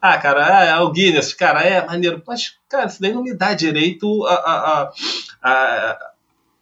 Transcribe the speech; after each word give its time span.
Ah, 0.00 0.16
cara, 0.16 0.64
é, 0.64 0.68
é 0.70 0.76
o 0.78 0.90
Guinness, 0.90 1.32
cara, 1.32 1.62
é 1.62 1.84
maneiro. 1.84 2.22
Mas, 2.26 2.56
cara, 2.68 2.86
isso 2.86 3.00
daí 3.00 3.12
não 3.12 3.22
me 3.22 3.34
dá 3.34 3.52
direito 3.54 4.24
a, 4.26 4.34
a, 4.34 4.92
a, 5.42 5.98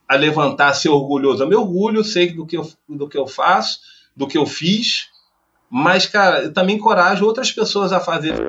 a 0.08 0.16
levantar, 0.16 0.68
a 0.68 0.74
ser 0.74 0.88
orgulhoso. 0.88 1.42
Eu 1.42 1.48
me 1.48 1.54
orgulho, 1.54 2.02
sei 2.02 2.32
do 2.32 2.46
que 2.46 2.56
eu, 2.56 2.70
do 2.88 3.08
que 3.08 3.18
eu 3.18 3.26
faço, 3.26 3.80
do 4.16 4.26
que 4.26 4.38
eu 4.38 4.46
fiz, 4.46 5.10
mas, 5.68 6.06
cara, 6.06 6.44
eu 6.44 6.52
também 6.52 6.76
encorajo 6.76 7.26
outras 7.26 7.50
pessoas 7.50 7.92
a 7.92 8.00
fazer. 8.00 8.48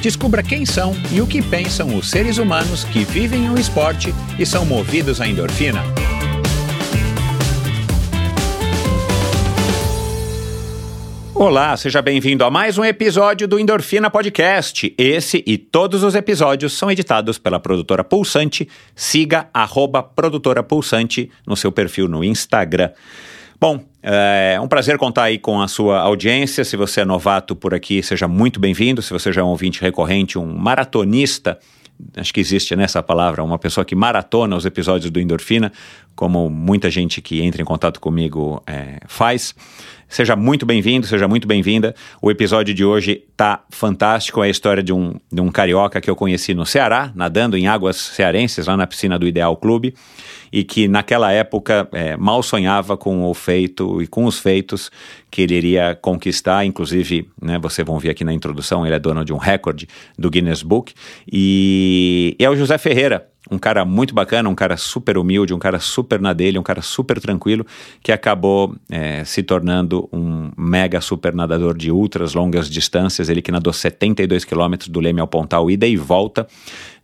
Descubra 0.00 0.42
quem 0.42 0.64
são 0.64 0.94
e 1.12 1.20
o 1.20 1.26
que 1.26 1.42
pensam 1.42 1.94
os 1.94 2.08
seres 2.08 2.38
humanos 2.38 2.84
que 2.84 3.04
vivem 3.04 3.50
o 3.50 3.58
esporte 3.58 4.14
e 4.38 4.46
são 4.46 4.64
movidos 4.64 5.20
à 5.20 5.28
endorfina. 5.28 5.82
Olá, 11.34 11.76
seja 11.76 12.00
bem-vindo 12.00 12.44
a 12.44 12.50
mais 12.50 12.78
um 12.78 12.84
episódio 12.84 13.46
do 13.46 13.58
Endorfina 13.58 14.10
Podcast. 14.10 14.94
Esse 14.96 15.44
e 15.46 15.58
todos 15.58 16.02
os 16.02 16.14
episódios 16.14 16.72
são 16.72 16.90
editados 16.90 17.36
pela 17.36 17.60
produtora 17.60 18.02
Pulsante. 18.02 18.66
Siga 18.94 19.50
arroba 19.52 20.02
produtora 20.02 20.62
Pulsante 20.62 21.30
no 21.46 21.56
seu 21.56 21.70
perfil 21.70 22.08
no 22.08 22.24
Instagram. 22.24 22.90
Bom, 23.60 23.84
é 24.02 24.58
um 24.60 24.68
prazer 24.68 24.96
contar 24.96 25.24
aí 25.24 25.38
com 25.38 25.60
a 25.60 25.68
sua 25.68 26.00
audiência. 26.00 26.64
Se 26.64 26.76
você 26.76 27.02
é 27.02 27.04
novato 27.04 27.54
por 27.54 27.74
aqui, 27.74 28.02
seja 28.02 28.26
muito 28.26 28.58
bem-vindo. 28.58 29.02
Se 29.02 29.12
você 29.12 29.32
já 29.32 29.42
é 29.42 29.44
um 29.44 29.48
ouvinte 29.48 29.80
recorrente, 29.80 30.38
um 30.38 30.46
maratonista, 30.46 31.58
acho 32.16 32.32
que 32.32 32.40
existe 32.40 32.74
nessa 32.74 33.02
palavra, 33.02 33.42
uma 33.44 33.58
pessoa 33.58 33.84
que 33.84 33.94
maratona 33.94 34.56
os 34.56 34.64
episódios 34.64 35.10
do 35.10 35.20
Endorfina, 35.20 35.70
como 36.14 36.48
muita 36.48 36.90
gente 36.90 37.20
que 37.20 37.42
entra 37.42 37.60
em 37.60 37.64
contato 37.64 38.00
comigo 38.00 38.62
é, 38.66 39.00
faz. 39.06 39.54
Seja 40.08 40.34
muito 40.34 40.66
bem-vindo, 40.66 41.06
seja 41.06 41.28
muito 41.28 41.46
bem-vinda. 41.46 41.94
O 42.20 42.30
episódio 42.32 42.74
de 42.74 42.84
hoje 42.84 43.22
tá 43.36 43.62
fantástico. 43.70 44.42
É 44.42 44.48
a 44.48 44.50
história 44.50 44.82
de 44.82 44.92
um, 44.92 45.14
de 45.30 45.40
um 45.40 45.52
carioca 45.52 46.00
que 46.00 46.10
eu 46.10 46.16
conheci 46.16 46.52
no 46.52 46.66
Ceará, 46.66 47.12
nadando 47.14 47.56
em 47.56 47.68
águas 47.68 47.96
cearenses, 47.96 48.66
lá 48.66 48.76
na 48.76 48.88
piscina 48.88 49.18
do 49.18 49.26
Ideal 49.26 49.56
Clube, 49.56 49.94
e 50.52 50.64
que 50.64 50.88
naquela 50.88 51.32
época 51.32 51.88
é, 51.92 52.16
mal 52.16 52.42
sonhava 52.42 52.96
com 52.96 53.24
o 53.24 53.34
feito 53.34 54.02
e 54.02 54.06
com 54.06 54.24
os 54.24 54.38
feitos 54.38 54.90
que 55.30 55.42
ele 55.42 55.54
iria 55.54 55.98
conquistar. 56.00 56.64
Inclusive, 56.64 57.28
né, 57.40 57.58
vocês 57.58 57.86
vão 57.86 57.98
ver 57.98 58.10
aqui 58.10 58.24
na 58.24 58.32
introdução, 58.32 58.84
ele 58.84 58.94
é 58.94 58.98
dono 58.98 59.24
de 59.24 59.32
um 59.32 59.38
recorde 59.38 59.88
do 60.18 60.30
Guinness 60.30 60.62
Book. 60.62 60.92
E, 61.30 62.36
e 62.38 62.44
é 62.44 62.50
o 62.50 62.56
José 62.56 62.78
Ferreira, 62.78 63.28
um 63.50 63.58
cara 63.58 63.84
muito 63.84 64.14
bacana, 64.14 64.48
um 64.48 64.54
cara 64.54 64.76
super 64.76 65.16
humilde, 65.16 65.54
um 65.54 65.58
cara 65.58 65.78
super 65.78 66.20
na 66.20 66.32
dele, 66.32 66.58
um 66.58 66.62
cara 66.62 66.82
super 66.82 67.20
tranquilo, 67.20 67.66
que 68.02 68.12
acabou 68.12 68.76
é, 68.90 69.24
se 69.24 69.42
tornando 69.42 70.08
um 70.12 70.50
mega 70.56 71.00
super 71.00 71.34
nadador 71.34 71.76
de 71.76 71.90
ultras 71.90 72.34
longas 72.34 72.68
distâncias. 72.68 73.28
Ele 73.28 73.40
que 73.40 73.50
nadou 73.50 73.72
72 73.72 74.44
quilômetros 74.44 74.88
do 74.88 75.00
Leme 75.00 75.20
ao 75.20 75.26
Pontal, 75.26 75.70
ida 75.70 75.86
e 75.86 75.96
volta, 75.96 76.46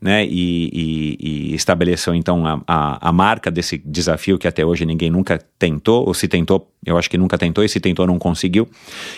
né? 0.00 0.24
E, 0.26 0.70
e, 0.72 1.16
e 1.20 1.54
estabeleceu 1.54 2.14
então 2.14 2.46
a, 2.46 2.60
a, 2.66 3.08
a, 3.08 3.12
marca 3.12 3.50
desse 3.50 3.78
desafio 3.78 4.38
que 4.38 4.46
até 4.46 4.64
hoje 4.64 4.84
ninguém 4.84 5.10
nunca 5.10 5.38
tentou, 5.58 6.06
ou 6.06 6.14
se 6.14 6.28
tentou, 6.28 6.70
eu 6.84 6.98
acho 6.98 7.08
que 7.08 7.16
nunca 7.16 7.38
tentou, 7.38 7.64
e 7.64 7.68
se 7.68 7.80
tentou 7.80 8.06
não 8.06 8.18
conseguiu. 8.18 8.68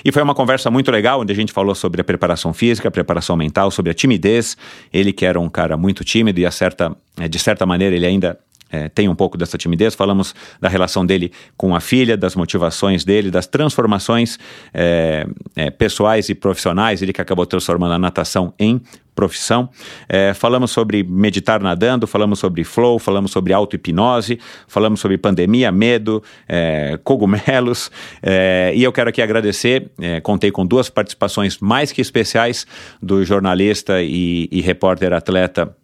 E 0.04 0.12
foi 0.12 0.22
uma 0.22 0.34
conversa 0.34 0.70
muito 0.70 0.90
legal, 0.90 1.20
onde 1.20 1.32
a 1.32 1.36
gente 1.36 1.52
falou 1.52 1.74
sobre 1.74 2.00
a 2.00 2.04
preparação 2.04 2.52
física, 2.52 2.88
a 2.88 2.90
preparação 2.90 3.36
mental, 3.36 3.70
sobre 3.70 3.90
a 3.90 3.94
timidez. 3.94 4.56
Ele 4.92 5.12
que 5.12 5.24
era 5.24 5.38
um 5.38 5.48
cara 5.48 5.76
muito 5.76 6.04
tímido 6.04 6.40
e 6.40 6.46
a 6.46 6.50
certa, 6.50 6.96
é, 7.18 7.28
de 7.28 7.38
certa 7.38 7.66
maneira 7.66 7.94
ele 7.94 8.06
ainda 8.06 8.38
é, 8.70 8.88
tem 8.88 9.08
um 9.08 9.14
pouco 9.14 9.36
dessa 9.36 9.56
timidez. 9.56 9.94
Falamos 9.94 10.34
da 10.60 10.68
relação 10.68 11.04
dele 11.04 11.32
com 11.56 11.74
a 11.74 11.80
filha, 11.80 12.16
das 12.16 12.34
motivações 12.34 13.04
dele, 13.04 13.30
das 13.30 13.46
transformações 13.46 14.38
é, 14.72 15.26
é, 15.56 15.70
pessoais 15.70 16.28
e 16.28 16.34
profissionais. 16.34 17.02
Ele 17.02 17.12
que 17.12 17.20
acabou 17.20 17.46
transformando 17.46 17.92
a 17.94 17.98
natação 17.98 18.52
em 18.58 18.80
profissão. 19.18 19.68
É, 20.08 20.32
falamos 20.32 20.70
sobre 20.70 21.02
meditar 21.02 21.60
nadando, 21.60 22.06
falamos 22.06 22.38
sobre 22.38 22.62
flow, 22.62 23.00
falamos 23.00 23.32
sobre 23.32 23.52
auto-hipnose, 23.52 24.38
falamos 24.68 25.00
sobre 25.00 25.18
pandemia, 25.18 25.72
medo, 25.72 26.22
é, 26.48 26.96
cogumelos. 27.02 27.90
É, 28.22 28.72
e 28.76 28.84
eu 28.84 28.92
quero 28.92 29.10
aqui 29.10 29.20
agradecer, 29.20 29.90
é, 30.00 30.20
contei 30.20 30.52
com 30.52 30.64
duas 30.64 30.88
participações 30.88 31.58
mais 31.58 31.90
que 31.90 32.00
especiais 32.00 32.64
do 33.02 33.24
jornalista 33.24 34.00
e, 34.00 34.48
e 34.52 34.60
repórter 34.60 35.12
atleta 35.12 35.76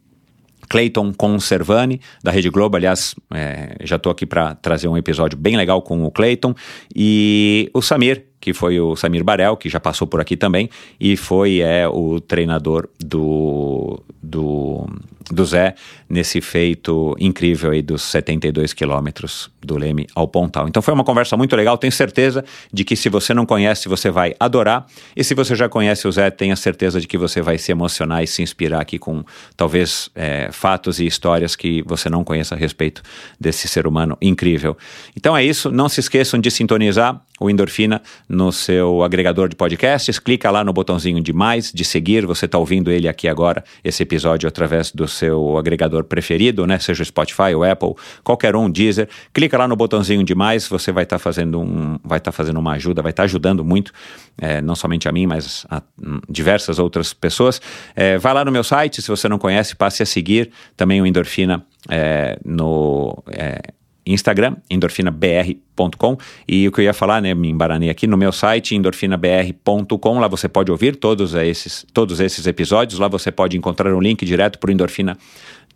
Clayton 0.68 1.12
Conservani, 1.12 2.00
da 2.22 2.30
Rede 2.30 2.50
Globo. 2.50 2.76
Aliás, 2.76 3.14
é, 3.32 3.76
já 3.82 3.96
estou 3.96 4.10
aqui 4.10 4.26
para 4.26 4.54
trazer 4.54 4.88
um 4.88 4.96
episódio 4.96 5.38
bem 5.38 5.56
legal 5.56 5.82
com 5.82 6.04
o 6.04 6.10
Clayton. 6.10 6.54
E 6.94 7.70
o 7.72 7.82
Samir, 7.82 8.26
que 8.44 8.52
foi 8.52 8.78
o 8.78 8.94
Samir 8.94 9.24
Barel, 9.24 9.56
que 9.56 9.70
já 9.70 9.80
passou 9.80 10.06
por 10.06 10.20
aqui 10.20 10.36
também, 10.36 10.68
e 11.00 11.16
foi 11.16 11.60
é, 11.60 11.88
o 11.88 12.20
treinador 12.20 12.86
do, 13.00 14.02
do, 14.22 14.86
do 15.30 15.46
Zé 15.46 15.74
nesse 16.10 16.42
feito 16.42 17.16
incrível 17.18 17.70
aí 17.70 17.80
dos 17.80 18.02
72 18.02 18.74
quilômetros 18.74 19.50
do 19.62 19.78
Leme 19.78 20.06
ao 20.14 20.28
Pontal. 20.28 20.68
Então 20.68 20.82
foi 20.82 20.92
uma 20.92 21.04
conversa 21.04 21.38
muito 21.38 21.56
legal, 21.56 21.78
tenho 21.78 21.90
certeza 21.90 22.44
de 22.70 22.84
que 22.84 22.94
se 22.96 23.08
você 23.08 23.32
não 23.32 23.46
conhece, 23.46 23.88
você 23.88 24.10
vai 24.10 24.34
adorar, 24.38 24.86
e 25.16 25.24
se 25.24 25.34
você 25.34 25.54
já 25.54 25.66
conhece 25.66 26.06
o 26.06 26.12
Zé, 26.12 26.30
tenha 26.30 26.54
certeza 26.54 27.00
de 27.00 27.06
que 27.06 27.16
você 27.16 27.40
vai 27.40 27.56
se 27.56 27.72
emocionar 27.72 28.22
e 28.22 28.26
se 28.26 28.42
inspirar 28.42 28.82
aqui 28.82 28.98
com 28.98 29.24
talvez 29.56 30.10
é, 30.14 30.50
fatos 30.52 31.00
e 31.00 31.06
histórias 31.06 31.56
que 31.56 31.82
você 31.86 32.10
não 32.10 32.22
conheça 32.22 32.54
a 32.54 32.58
respeito 32.58 33.02
desse 33.40 33.66
ser 33.68 33.86
humano 33.86 34.18
incrível. 34.20 34.76
Então 35.16 35.34
é 35.34 35.42
isso, 35.42 35.70
não 35.70 35.88
se 35.88 36.00
esqueçam 36.00 36.38
de 36.38 36.50
sintonizar 36.50 37.22
o 37.40 37.50
Endorfina 37.50 38.00
no 38.28 38.52
seu 38.52 39.02
agregador 39.02 39.48
de 39.48 39.56
podcasts, 39.56 40.18
clica 40.18 40.50
lá 40.50 40.62
no 40.62 40.72
botãozinho 40.72 41.20
de 41.20 41.32
mais, 41.32 41.72
de 41.72 41.84
seguir, 41.84 42.24
você 42.26 42.46
está 42.46 42.58
ouvindo 42.58 42.90
ele 42.90 43.08
aqui 43.08 43.26
agora, 43.28 43.64
esse 43.82 44.02
episódio 44.02 44.48
através 44.48 44.92
do 44.92 45.08
seu 45.08 45.58
agregador 45.58 46.04
preferido, 46.04 46.66
né? 46.66 46.78
Seja 46.78 47.02
o 47.02 47.06
Spotify, 47.06 47.54
o 47.54 47.64
Apple, 47.64 47.94
qualquer 48.22 48.54
um, 48.54 48.70
Deezer, 48.70 49.08
clica 49.32 49.58
lá 49.58 49.66
no 49.66 49.74
botãozinho 49.74 50.22
de 50.22 50.34
mais, 50.34 50.68
você 50.68 50.92
vai 50.92 51.02
estar 51.02 51.16
tá 51.16 51.18
fazendo 51.18 51.60
um, 51.60 51.98
tá 52.22 52.30
fazendo 52.30 52.60
uma 52.60 52.72
ajuda, 52.72 53.02
vai 53.02 53.10
estar 53.10 53.22
tá 53.22 53.24
ajudando 53.24 53.64
muito, 53.64 53.92
é, 54.38 54.62
não 54.62 54.76
somente 54.76 55.08
a 55.08 55.12
mim, 55.12 55.26
mas 55.26 55.66
a 55.68 55.82
hum, 56.00 56.20
diversas 56.28 56.78
outras 56.78 57.12
pessoas. 57.12 57.60
É, 57.96 58.16
vai 58.16 58.32
lá 58.32 58.44
no 58.44 58.52
meu 58.52 58.62
site, 58.62 59.02
se 59.02 59.08
você 59.08 59.28
não 59.28 59.38
conhece, 59.38 59.74
passe 59.74 60.02
a 60.02 60.06
seguir. 60.06 60.50
Também 60.76 61.02
o 61.02 61.06
Endorfina 61.06 61.64
é, 61.88 62.38
no 62.44 63.22
Instagram, 64.06 64.56
endorfinabr.com. 64.70 66.16
E 66.46 66.68
o 66.68 66.72
que 66.72 66.80
eu 66.80 66.84
ia 66.84 66.94
falar, 66.94 67.22
né, 67.22 67.34
me 67.34 67.48
embaranei 67.48 67.90
aqui 67.90 68.06
no 68.06 68.16
meu 68.16 68.32
site, 68.32 68.74
endorfinabr.com. 68.74 70.18
Lá 70.18 70.28
você 70.28 70.48
pode 70.48 70.70
ouvir 70.70 70.96
todos 70.96 71.34
esses, 71.34 71.86
todos 71.92 72.20
esses 72.20 72.46
episódios. 72.46 72.98
Lá 72.98 73.08
você 73.08 73.32
pode 73.32 73.56
encontrar 73.56 73.92
um 73.94 74.00
link 74.00 74.24
direto 74.24 74.58
para 74.58 74.68
o 74.68 74.72
Endorfina 74.72 75.16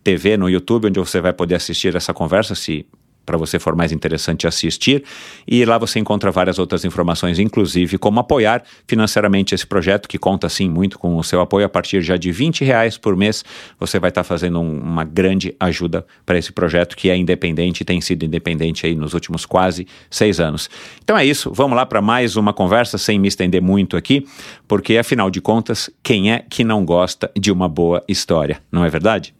TV 0.04 0.36
no 0.36 0.48
YouTube, 0.48 0.86
onde 0.86 0.98
você 0.98 1.20
vai 1.20 1.32
poder 1.32 1.54
assistir 1.54 1.94
essa 1.94 2.14
conversa, 2.14 2.54
se 2.54 2.86
para 3.28 3.36
você 3.36 3.58
for 3.58 3.76
mais 3.76 3.92
interessante 3.92 4.46
assistir. 4.46 5.04
E 5.46 5.62
lá 5.66 5.76
você 5.76 5.98
encontra 5.98 6.30
várias 6.30 6.58
outras 6.58 6.82
informações, 6.84 7.38
inclusive 7.38 7.98
como 7.98 8.20
apoiar 8.20 8.62
financeiramente 8.86 9.54
esse 9.54 9.66
projeto, 9.66 10.08
que 10.08 10.16
conta 10.16 10.48
sim 10.48 10.70
muito 10.70 10.98
com 10.98 11.14
o 11.16 11.22
seu 11.22 11.42
apoio. 11.42 11.66
A 11.66 11.68
partir 11.68 12.00
já 12.00 12.16
de 12.16 12.32
20 12.32 12.64
reais 12.64 12.96
por 12.96 13.14
mês, 13.14 13.44
você 13.78 13.98
vai 14.00 14.08
estar 14.08 14.22
tá 14.22 14.24
fazendo 14.24 14.60
um, 14.60 14.80
uma 14.80 15.04
grande 15.04 15.54
ajuda 15.60 16.06
para 16.24 16.38
esse 16.38 16.52
projeto 16.52 16.96
que 16.96 17.10
é 17.10 17.16
independente 17.16 17.84
tem 17.84 18.00
sido 18.00 18.24
independente 18.24 18.86
aí 18.86 18.94
nos 18.94 19.14
últimos 19.14 19.44
quase 19.44 19.86
seis 20.10 20.40
anos. 20.40 20.70
Então 21.02 21.16
é 21.16 21.24
isso, 21.24 21.52
vamos 21.52 21.76
lá 21.76 21.84
para 21.84 22.00
mais 22.00 22.36
uma 22.36 22.52
conversa, 22.52 22.98
sem 22.98 23.18
me 23.18 23.28
estender 23.28 23.60
muito 23.60 23.96
aqui, 23.96 24.26
porque 24.66 24.96
afinal 24.96 25.30
de 25.30 25.40
contas, 25.40 25.90
quem 26.02 26.32
é 26.32 26.44
que 26.48 26.64
não 26.64 26.84
gosta 26.84 27.30
de 27.36 27.50
uma 27.50 27.68
boa 27.68 28.02
história, 28.08 28.60
não 28.70 28.84
é 28.84 28.90
verdade? 28.90 29.37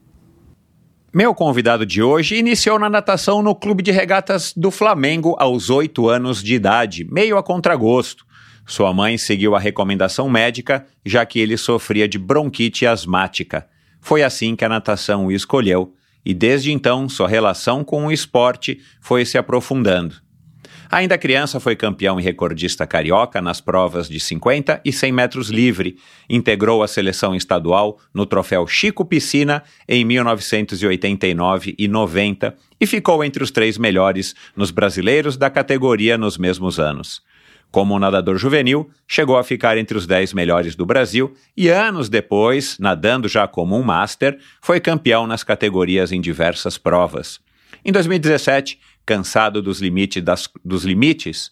Meu 1.13 1.35
convidado 1.35 1.87
de 1.87 2.03
hoje 2.03 2.37
iniciou 2.37 2.79
na 2.79 2.91
natação 2.91 3.43
no 3.43 3.55
Clube 3.55 3.83
de 3.83 3.91
Regatas 3.91 4.53
do 4.55 4.71
Flamengo 4.71 5.35
aos 5.39 5.71
oito 5.71 6.07
anos 6.07 6.43
de 6.43 6.55
idade, 6.55 7.07
meio 7.11 7.39
a 7.39 7.43
contragosto. 7.43 8.27
Sua 8.67 8.93
mãe 8.93 9.17
seguiu 9.17 9.57
a 9.57 9.59
recomendação 9.59 10.29
médica, 10.29 10.87
já 11.07 11.25
que 11.25 11.41
ele 11.41 11.57
sofria 11.57 12.07
de 12.07 12.19
bronquite 12.19 12.87
asmática. 12.87 13.67
Foi 14.03 14.23
assim 14.23 14.55
que 14.55 14.67
a 14.67 14.69
natação 14.69 15.25
o 15.25 15.33
escolheu, 15.33 15.95
e 16.23 16.35
desde 16.35 16.73
então 16.73 17.09
sua 17.09 17.27
relação 17.27 17.83
com 17.83 18.05
o 18.05 18.13
esporte 18.13 18.79
foi 19.01 19.25
se 19.25 19.39
aprofundando. 19.39 20.17
Ainda 20.91 21.19
criança, 21.19 21.61
foi 21.61 21.77
campeão 21.77 22.19
e 22.19 22.23
recordista 22.23 22.87
carioca 22.87 23.43
nas 23.43 23.61
provas 23.61 24.09
de 24.09 24.19
50 24.19 24.81
e 24.83 24.91
100 24.91 25.13
metros 25.13 25.51
livre. 25.51 25.99
Integrou 26.31 26.83
a 26.83 26.89
seleção 26.89 27.35
estadual 27.35 27.99
no 28.13 28.25
troféu 28.25 28.67
Chico 28.67 29.05
Piscina 29.05 29.63
em 29.87 30.03
1989 30.03 31.75
e 31.79 31.87
90 31.87 32.57
e 32.81 32.87
ficou 32.87 33.23
entre 33.23 33.45
os 33.45 33.51
três 33.51 33.77
melhores 33.77 34.35
nos 34.57 34.71
brasileiros 34.71 35.37
da 35.37 35.51
categoria 35.51 36.17
nos 36.17 36.39
mesmos 36.39 36.81
anos. 36.81 37.23
Como 37.71 37.99
nadador 37.99 38.39
juvenil, 38.39 38.89
chegou 39.07 39.37
a 39.37 39.45
ficar 39.45 39.77
entre 39.77 39.99
os 39.99 40.07
10 40.07 40.33
melhores 40.33 40.75
do 40.75 40.87
Brasil 40.87 41.35
e, 41.55 41.69
anos 41.69 42.09
depois, 42.09 42.79
nadando 42.79 43.29
já 43.29 43.47
como 43.47 43.77
um 43.77 43.83
master, 43.83 44.39
foi 44.63 44.81
campeão 44.81 45.27
nas 45.27 45.45
categorias 45.45 46.13
em 46.13 46.21
diversas 46.21 46.79
provas. 46.79 47.39
Em 47.85 47.93
2017, 47.93 48.79
cansado 49.09 49.63
dos, 49.63 49.81
limite 49.81 50.21
das, 50.21 50.51
dos 50.63 50.85
limites. 50.85 51.51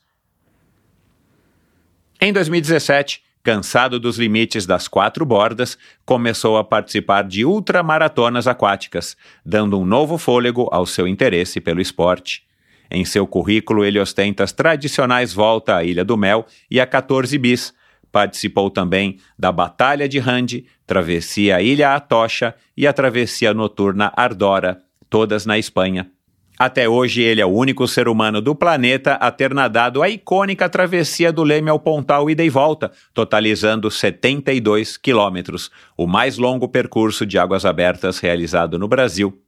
Em 2.20 2.30
2017, 2.30 3.22
cansado 3.42 3.98
dos 3.98 4.18
limites 4.18 4.66
das 4.66 4.86
quatro 4.86 5.24
bordas, 5.24 5.78
começou 6.04 6.58
a 6.58 6.64
participar 6.64 7.24
de 7.24 7.46
ultramaratonas 7.46 8.46
aquáticas, 8.46 9.16
dando 9.42 9.80
um 9.80 9.86
novo 9.86 10.18
fôlego 10.18 10.68
ao 10.70 10.84
seu 10.84 11.08
interesse 11.08 11.58
pelo 11.58 11.80
esporte. 11.80 12.44
Em 12.90 13.06
seu 13.06 13.26
currículo, 13.26 13.86
ele 13.86 13.98
ostenta 13.98 14.44
as 14.44 14.52
tradicionais 14.52 15.32
volta 15.32 15.76
à 15.76 15.82
Ilha 15.82 16.04
do 16.04 16.14
Mel 16.14 16.44
e 16.70 16.78
a 16.78 16.86
14 16.86 17.38
bis. 17.38 17.72
Participou 18.12 18.68
também 18.68 19.18
da 19.38 19.50
Batalha 19.50 20.06
de 20.06 20.18
Rande, 20.18 20.66
travessia 20.86 21.62
Ilha 21.62 21.94
Atocha 21.94 22.54
e 22.76 22.86
a 22.86 22.92
travessia 22.92 23.54
noturna 23.54 24.12
Ardora, 24.14 24.82
todas 25.08 25.46
na 25.46 25.56
Espanha. 25.56 26.10
Até 26.58 26.88
hoje, 26.88 27.20
ele 27.20 27.40
é 27.40 27.46
o 27.46 27.50
único 27.50 27.86
ser 27.86 28.08
humano 28.08 28.40
do 28.40 28.54
planeta 28.54 29.14
a 29.14 29.30
ter 29.30 29.52
nadado 29.52 30.02
a 30.02 30.08
icônica 30.08 30.66
travessia 30.68 31.30
do 31.30 31.42
Leme 31.42 31.68
ao 31.68 31.78
Pontal 31.78 32.30
ida 32.30 32.42
e 32.42 32.48
volta, 32.48 32.90
totalizando 33.12 33.90
72 33.90 34.96
quilômetros, 34.96 35.70
o 35.96 36.06
mais 36.06 36.38
longo 36.38 36.66
percurso 36.66 37.26
de 37.26 37.38
águas 37.38 37.66
abertas 37.66 38.18
realizado 38.18 38.78
no 38.78 38.88
Brasil. 38.88 39.38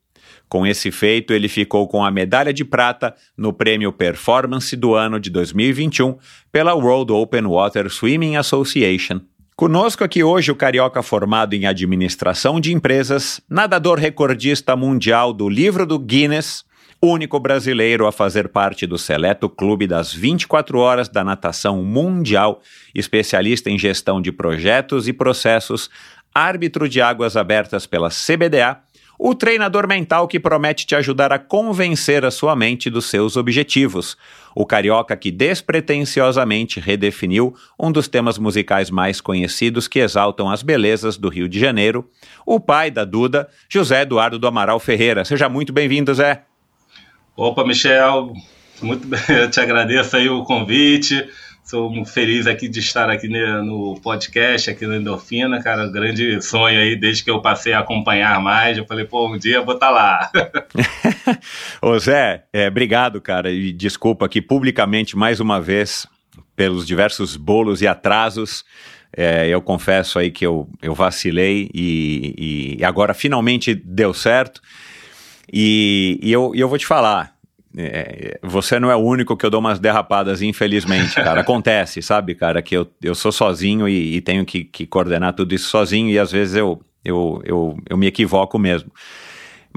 Com 0.50 0.66
esse 0.66 0.90
feito, 0.90 1.32
ele 1.32 1.48
ficou 1.48 1.88
com 1.88 2.04
a 2.04 2.10
medalha 2.10 2.52
de 2.52 2.64
prata 2.64 3.14
no 3.36 3.52
prêmio 3.52 3.92
Performance 3.92 4.74
do 4.76 4.94
ano 4.94 5.18
de 5.18 5.30
2021 5.30 6.16
pela 6.52 6.74
World 6.74 7.12
Open 7.12 7.46
Water 7.46 7.90
Swimming 7.90 8.36
Association. 8.36 9.20
Conosco 9.56 10.04
aqui 10.04 10.22
hoje 10.22 10.52
o 10.52 10.56
carioca 10.56 11.02
formado 11.02 11.54
em 11.54 11.66
administração 11.66 12.60
de 12.60 12.72
empresas, 12.72 13.40
nadador 13.48 13.98
recordista 13.98 14.76
mundial 14.76 15.32
do 15.32 15.48
livro 15.48 15.84
do 15.84 15.98
Guinness, 15.98 16.64
único 17.00 17.38
brasileiro 17.38 18.06
a 18.06 18.12
fazer 18.12 18.48
parte 18.48 18.86
do 18.86 18.98
seleto 18.98 19.48
clube 19.48 19.86
das 19.86 20.12
24 20.12 20.78
horas 20.78 21.08
da 21.08 21.22
natação 21.22 21.82
mundial, 21.82 22.60
especialista 22.94 23.70
em 23.70 23.78
gestão 23.78 24.20
de 24.20 24.32
projetos 24.32 25.06
e 25.06 25.12
processos, 25.12 25.88
árbitro 26.34 26.88
de 26.88 27.00
águas 27.00 27.36
abertas 27.36 27.86
pela 27.86 28.10
CBDA, 28.10 28.80
o 29.18 29.34
treinador 29.34 29.88
mental 29.88 30.28
que 30.28 30.38
promete 30.38 30.86
te 30.86 30.94
ajudar 30.94 31.32
a 31.32 31.38
convencer 31.40 32.24
a 32.24 32.30
sua 32.30 32.54
mente 32.54 32.88
dos 32.88 33.06
seus 33.06 33.36
objetivos, 33.36 34.16
o 34.54 34.64
carioca 34.64 35.16
que 35.16 35.32
despretensiosamente 35.32 36.78
redefiniu 36.78 37.54
um 37.78 37.90
dos 37.90 38.06
temas 38.06 38.38
musicais 38.38 38.90
mais 38.90 39.20
conhecidos 39.20 39.88
que 39.88 39.98
exaltam 39.98 40.48
as 40.48 40.62
belezas 40.62 41.16
do 41.16 41.28
Rio 41.28 41.48
de 41.48 41.58
Janeiro, 41.58 42.08
o 42.46 42.60
pai 42.60 42.92
da 42.92 43.04
Duda, 43.04 43.48
José 43.68 44.02
Eduardo 44.02 44.38
do 44.38 44.46
Amaral 44.46 44.78
Ferreira. 44.78 45.24
Seja 45.24 45.48
muito 45.48 45.72
bem-vindo, 45.72 46.14
Zé. 46.14 46.44
Opa, 47.38 47.64
Michel, 47.64 48.32
muito 48.82 49.06
bem, 49.06 49.20
eu 49.30 49.48
te 49.48 49.60
agradeço 49.60 50.16
aí 50.16 50.28
o 50.28 50.42
convite. 50.42 51.24
Sou 51.62 51.88
muito 51.88 52.10
feliz 52.10 52.48
aqui 52.48 52.68
de 52.68 52.80
estar 52.80 53.08
aqui 53.08 53.28
no 53.28 53.94
podcast, 54.02 54.68
aqui 54.68 54.84
no 54.84 54.96
Endorfina, 54.96 55.62
cara, 55.62 55.86
grande 55.86 56.42
sonho 56.42 56.80
aí, 56.80 56.96
desde 56.96 57.22
que 57.22 57.30
eu 57.30 57.40
passei 57.40 57.72
a 57.72 57.78
acompanhar 57.78 58.40
mais, 58.40 58.76
eu 58.76 58.84
falei, 58.84 59.04
pô, 59.04 59.32
um 59.32 59.38
dia 59.38 59.60
vou 59.60 59.74
estar 59.74 59.86
tá 59.86 59.92
lá. 59.92 60.32
Ô 61.80 61.96
Zé, 61.96 62.42
é, 62.52 62.66
obrigado, 62.66 63.20
cara, 63.20 63.52
e 63.52 63.70
desculpa 63.70 64.26
aqui 64.26 64.42
publicamente 64.42 65.16
mais 65.16 65.38
uma 65.38 65.60
vez 65.60 66.08
pelos 66.56 66.84
diversos 66.84 67.36
bolos 67.36 67.80
e 67.80 67.86
atrasos. 67.86 68.64
É, 69.16 69.46
eu 69.46 69.62
confesso 69.62 70.18
aí 70.18 70.32
que 70.32 70.44
eu, 70.44 70.68
eu 70.82 70.92
vacilei 70.92 71.70
e, 71.72 72.76
e 72.80 72.84
agora 72.84 73.14
finalmente 73.14 73.76
deu 73.76 74.12
certo. 74.12 74.60
E, 75.52 76.18
e 76.22 76.32
eu, 76.32 76.54
e 76.54 76.60
eu 76.60 76.68
vou 76.68 76.78
te 76.78 76.86
falar, 76.86 77.34
é, 77.76 78.38
você 78.42 78.78
não 78.78 78.90
é 78.90 78.96
o 78.96 79.00
único 79.00 79.36
que 79.36 79.44
eu 79.46 79.50
dou 79.50 79.60
umas 79.60 79.78
derrapadas, 79.78 80.42
infelizmente, 80.42 81.14
cara. 81.14 81.40
Acontece, 81.40 82.02
sabe, 82.02 82.34
cara, 82.34 82.62
que 82.62 82.76
eu, 82.76 82.86
eu 83.02 83.14
sou 83.14 83.30
sozinho 83.30 83.88
e, 83.88 84.16
e 84.16 84.20
tenho 84.20 84.44
que, 84.44 84.64
que, 84.64 84.86
coordenar 84.86 85.32
tudo 85.34 85.54
isso 85.54 85.68
sozinho 85.68 86.08
e 86.08 86.18
às 86.18 86.32
vezes 86.32 86.56
eu, 86.56 86.80
eu, 87.04 87.42
eu, 87.44 87.78
eu 87.88 87.96
me 87.96 88.06
equivoco 88.06 88.58
mesmo. 88.58 88.90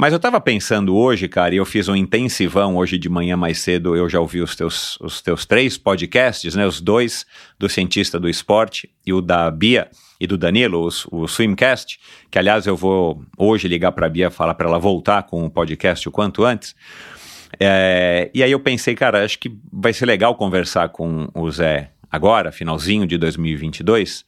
Mas 0.01 0.13
eu 0.13 0.19
tava 0.19 0.41
pensando 0.41 0.95
hoje, 0.95 1.27
cara, 1.27 1.53
e 1.53 1.57
eu 1.57 1.63
fiz 1.63 1.87
um 1.87 1.95
intensivão 1.95 2.75
hoje 2.75 2.97
de 2.97 3.07
manhã 3.07 3.37
mais 3.37 3.59
cedo, 3.59 3.95
eu 3.95 4.09
já 4.09 4.19
ouvi 4.19 4.41
os 4.41 4.55
teus, 4.55 4.97
os 4.99 5.21
teus 5.21 5.45
três 5.45 5.77
podcasts, 5.77 6.55
né, 6.55 6.65
os 6.65 6.81
dois 6.81 7.23
do 7.59 7.69
Cientista 7.69 8.19
do 8.19 8.27
Esporte 8.27 8.89
e 9.05 9.13
o 9.13 9.21
da 9.21 9.51
Bia, 9.51 9.91
e 10.19 10.25
do 10.25 10.39
Danilo, 10.39 10.89
o, 11.11 11.21
o 11.21 11.27
Swimcast, 11.27 11.99
que 12.31 12.39
aliás 12.39 12.65
eu 12.65 12.75
vou 12.75 13.23
hoje 13.37 13.67
ligar 13.67 13.91
para 13.91 14.07
a 14.07 14.09
Bia 14.09 14.31
falar 14.31 14.55
para 14.55 14.67
ela 14.67 14.79
voltar 14.79 15.21
com 15.21 15.45
o 15.45 15.51
podcast 15.51 16.09
o 16.09 16.11
quanto 16.11 16.43
antes. 16.43 16.75
É, 17.59 18.31
e 18.33 18.41
aí 18.41 18.51
eu 18.51 18.59
pensei, 18.59 18.95
cara, 18.95 19.23
acho 19.23 19.37
que 19.37 19.55
vai 19.71 19.93
ser 19.93 20.07
legal 20.07 20.33
conversar 20.33 20.89
com 20.89 21.29
o 21.31 21.51
Zé 21.51 21.91
agora, 22.11 22.51
finalzinho 22.51 23.05
de 23.05 23.19
2022, 23.19 24.25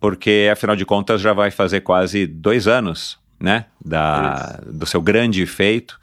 porque 0.00 0.48
afinal 0.50 0.74
de 0.74 0.84
contas 0.84 1.20
já 1.20 1.32
vai 1.32 1.52
fazer 1.52 1.82
quase 1.82 2.26
dois 2.26 2.66
anos, 2.66 3.22
né, 3.38 3.66
da, 3.84 4.60
do 4.66 4.86
seu 4.86 5.00
grande 5.00 5.44
feito. 5.46 5.98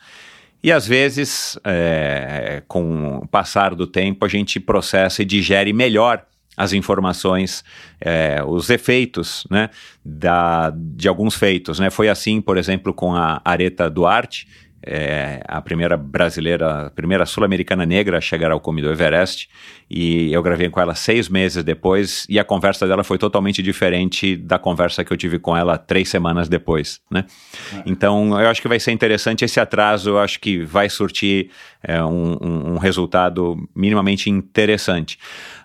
E 0.64 0.72
às 0.72 0.88
vezes, 0.88 1.58
é, 1.64 2.62
com 2.68 3.18
o 3.18 3.28
passar 3.28 3.74
do 3.74 3.88
tempo, 3.88 4.24
a 4.24 4.28
gente 4.28 4.60
processa 4.60 5.24
e 5.24 5.26
digere 5.26 5.74
melhor 5.74 6.24
as 6.56 6.74
informações, 6.74 7.64
é, 8.00 8.44
os 8.46 8.70
efeitos 8.70 9.48
né, 9.50 9.70
da, 10.06 10.72
de 10.76 11.08
alguns 11.08 11.34
feitos. 11.36 11.80
Né? 11.80 11.90
Foi 11.90 12.10
assim, 12.10 12.42
por 12.42 12.58
exemplo, 12.58 12.94
com 12.94 13.16
a 13.16 13.42
Areta 13.44 13.90
Duarte, 13.90 14.48
é, 14.84 15.42
a 15.48 15.62
primeira 15.62 15.96
brasileira, 15.96 16.88
a 16.88 16.90
primeira 16.90 17.26
sul-americana 17.26 17.86
negra 17.86 18.18
a 18.18 18.22
chegar 18.22 18.52
ao 18.52 18.60
cume 18.60 18.82
do 18.82 18.92
Everest, 18.92 19.50
e 19.90 20.32
eu 20.32 20.42
gravei 20.42 20.70
com 20.70 20.80
ela 20.80 20.96
seis 20.96 21.30
meses 21.30 21.64
depois, 21.64 22.26
e 22.30 22.40
a 22.40 22.44
conversa 22.44 22.88
dela 22.88 23.04
foi 23.04 23.18
totalmente 23.18 23.62
diferente 23.62 24.36
da 24.36 24.58
conversa 24.58 25.04
que 25.04 25.12
eu 25.12 25.18
tive 25.18 25.40
com 25.40 25.56
ela 25.56 25.78
três 25.78 26.10
semanas 26.10 26.50
depois, 26.50 27.00
né? 27.10 27.26
É. 27.74 27.84
Então, 27.86 28.40
eu 28.40 28.50
acho 28.50 28.62
que 28.62 28.68
vai 28.68 28.80
ser 28.80 28.92
interessante 28.92 29.46
esse 29.46 29.60
atraso, 29.60 30.12
eu 30.12 30.20
acho 30.20 30.40
que 30.40 30.64
vai 30.64 30.90
surtir 30.90 31.50
é, 31.84 32.04
um, 32.04 32.38
um, 32.42 32.74
um 32.74 32.78
resultado 32.78 33.58
minimamente 33.76 34.30
interessante. 34.30 35.18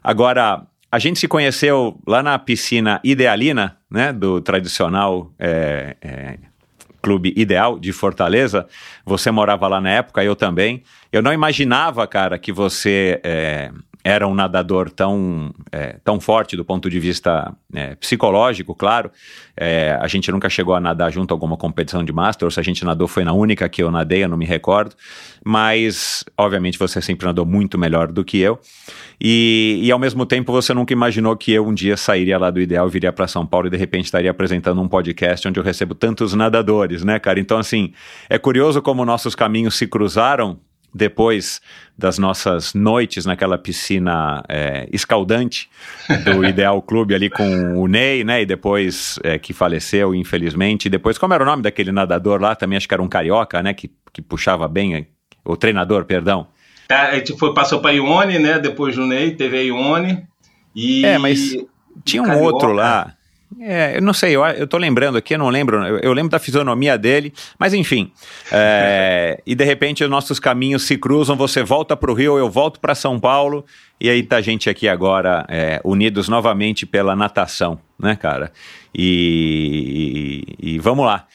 Agora, 0.03 0.67
a 0.91 0.99
gente 0.99 1.19
se 1.19 1.29
conheceu 1.29 2.01
lá 2.07 2.23
na 2.23 2.39
piscina 2.39 3.01
Idealina, 3.03 3.77
né, 3.91 4.13
do 4.13 4.41
tradicional 4.41 5.33
é, 5.39 5.97
é, 6.01 6.39
Clube 7.07 7.33
Ideal 7.37 7.79
de 7.79 7.93
Fortaleza. 7.93 8.67
Você 9.05 9.31
morava 9.31 9.69
lá 9.69 9.81
na 9.81 9.91
época, 9.91 10.25
eu 10.25 10.35
também. 10.35 10.83
Eu 11.13 11.23
não 11.23 11.33
imaginava, 11.33 12.05
cara, 12.05 12.37
que 12.37 12.51
você 12.51 13.21
é, 13.23 13.71
era 14.09 14.25
um 14.29 14.37
nadador 14.37 14.89
tão, 14.89 15.53
é, 15.73 15.97
tão 16.05 16.21
forte 16.21 16.57
do 16.57 16.65
ponto 16.65 16.89
de 16.89 17.01
vista 17.01 17.53
é, 17.75 17.97
psicológico, 17.97 18.73
claro. 18.73 19.11
É, 19.57 19.99
a 20.01 20.07
gente 20.07 20.31
nunca 20.31 20.49
chegou 20.49 20.77
a 20.77 20.81
nadar 20.81 21.11
junto 21.11 21.33
a 21.33 21.35
alguma 21.35 21.57
competição 21.57 22.05
de 22.05 22.13
Master, 22.13 22.47
ou 22.47 22.51
se 22.53 22.61
a 22.61 22.63
gente 22.63 22.85
nadou 22.85 23.09
foi 23.09 23.25
na 23.25 23.33
única 23.33 23.69
que 23.69 23.83
eu 23.83 23.91
nadei, 23.91 24.23
eu 24.23 24.29
não 24.29 24.37
me 24.37 24.45
recordo. 24.45 24.95
Mas, 25.45 26.25
obviamente, 26.39 26.79
você 26.79 27.03
sempre 27.03 27.27
nadou 27.27 27.45
muito 27.45 27.77
melhor 27.77 28.13
do 28.13 28.25
que 28.25 28.39
eu. 28.39 28.61
E, 29.21 29.81
e 29.83 29.91
ao 29.91 29.99
mesmo 29.99 30.25
tempo, 30.25 30.53
você 30.53 30.73
nunca 30.73 30.93
imaginou 30.93 31.37
que 31.37 31.51
eu 31.51 31.67
um 31.67 31.75
dia 31.75 31.97
sairia 31.97 32.39
lá 32.39 32.49
do 32.49 32.61
Ideal, 32.61 32.89
viria 32.89 33.13
para 33.13 33.27
São 33.27 33.45
Paulo 33.45 33.67
e 33.67 33.71
de 33.71 33.77
repente 33.77 34.05
estaria 34.05 34.31
apresentando 34.31 34.81
um 34.81 34.87
podcast 34.87 35.49
onde 35.49 35.59
eu 35.59 35.65
recebo 35.65 35.97
tantos 35.97 36.33
nadadores, 36.33 37.03
né, 37.03 37.19
cara? 37.19 37.41
Então, 37.41 37.59
assim, 37.59 37.93
é 38.31 38.39
curioso 38.39 38.81
como 38.81 39.05
nossos 39.05 39.35
caminhos 39.35 39.75
se 39.75 39.89
cruzaram 39.89 40.61
depois 40.97 41.61
das 41.97 42.19
nossas 42.19 42.75
noites 42.75 43.27
naquela 43.27 43.59
piscina 43.59 44.43
é, 44.49 44.89
escaldante 44.93 45.69
do 46.25 46.45
Ideal 46.45 46.81
Clube 46.83 47.15
ali 47.15 47.31
com 47.31 47.77
o 47.77 47.87
Ney, 47.87 48.25
né? 48.25 48.43
E 48.43 48.47
depois 48.47 49.19
é, 49.23 49.39
que 49.39 49.53
faleceu, 49.53 50.15
infelizmente. 50.15 50.87
E 50.87 50.89
depois, 50.89 51.19
como 51.19 51.35
era 51.35 51.43
o 51.43 51.47
nome 51.47 51.63
daquele 51.63 51.93
nadador 51.93 52.41
lá? 52.41 52.55
Também 52.55 52.77
acho 52.77 52.89
que 52.89 52.95
era 52.95 53.03
um 53.03 53.09
carioca, 53.09 53.63
né? 53.63 53.75
Que, 53.75 53.91
que 54.13 54.23
puxava 54.23 54.67
bem, 54.67 55.07
o 55.45 55.57
treinador, 55.57 56.05
perdão. 56.05 56.49
É, 56.89 56.95
a 56.95 57.15
gente 57.17 57.37
foi, 57.39 57.53
passou 57.53 57.81
para 57.81 57.93
Ione, 57.93 58.39
né? 58.39 58.59
Depois 58.59 58.97
do 58.97 59.07
Ney, 59.07 59.33
teve 59.33 59.59
a 59.59 59.63
Ione. 59.63 60.27
E... 60.75 61.05
É, 61.05 61.19
mas 61.19 61.57
tinha 62.05 62.23
um 62.23 62.27
carioca. 62.27 62.47
outro 62.47 62.73
lá. 62.73 63.16
É, 63.61 63.97
eu 63.97 64.03
não 64.03 64.13
sei, 64.13 64.35
eu, 64.35 64.45
eu 64.45 64.67
tô 64.67 64.77
lembrando 64.77 65.17
aqui, 65.17 65.35
eu 65.35 65.39
não 65.39 65.49
lembro, 65.49 65.83
eu, 65.85 65.99
eu 65.99 66.13
lembro 66.13 66.31
da 66.31 66.39
fisionomia 66.39 66.99
dele, 66.99 67.33
mas 67.59 67.73
enfim. 67.73 68.13
É, 68.51 69.41
e 69.47 69.55
de 69.55 69.65
repente 69.65 70.03
os 70.03 70.11
nossos 70.11 70.41
caminhos 70.41 70.83
se 70.83 70.99
cruzam, 70.99 71.37
você 71.37 71.63
volta 71.63 71.97
para 71.97 72.11
o 72.11 72.15
Rio, 72.15 72.37
eu 72.37 72.51
volto 72.51 72.81
para 72.81 72.95
São 72.95 73.21
Paulo, 73.21 73.65
e 74.01 74.11
aí 74.11 74.23
tá 74.23 74.37
a 74.37 74.41
gente 74.41 74.69
aqui 74.69 74.89
agora 74.89 75.47
é, 75.49 75.81
unidos 75.85 76.29
novamente 76.29 76.85
pela 76.85 77.15
natação, 77.15 77.79
né, 77.99 78.17
cara? 78.17 78.53
E, 78.95 80.45
e, 80.61 80.75
e 80.75 80.79
vamos 80.79 81.07
lá. 81.07 81.27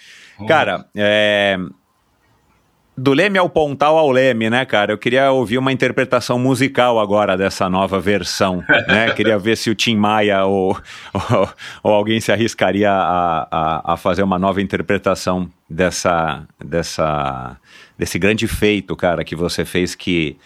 Cara, 0.48 0.86
é, 0.96 1.58
do 2.98 3.14
Leme 3.14 3.38
ao 3.38 3.50
Pontal 3.50 3.98
ao 3.98 4.12
Leme, 4.12 4.50
né, 4.50 4.66
cara? 4.66 4.92
Eu 4.92 4.98
queria 4.98 5.32
ouvir 5.32 5.58
uma 5.58 5.72
interpretação 5.72 6.38
musical 6.38 7.00
agora 7.00 7.38
dessa 7.38 7.70
nova 7.70 8.00
versão, 8.00 8.64
né? 8.88 9.12
queria 9.16 9.40
ver 9.40 9.56
se 9.58 9.70
o 9.70 9.76
Tim 9.76 9.96
Maia 9.96 10.44
ou, 10.44 10.78
ou, 11.14 11.50
ou 11.84 11.94
alguém 11.94 12.20
se 12.20 12.32
arriscaria 12.32 12.92
a, 12.92 13.48
a, 13.50 13.94
a, 13.94 13.98
fazer 13.98 14.24
uma 14.24 14.38
nova 14.38 14.62
interpretação 14.62 15.50
dessa, 15.70 16.46
dessa, 16.64 17.58
desse 17.98 18.20
grande 18.20 18.48
feito, 18.48 18.96
cara, 18.96 19.24
que 19.24 19.36
você 19.36 19.66
fez 19.66 19.96
que... 19.96 20.38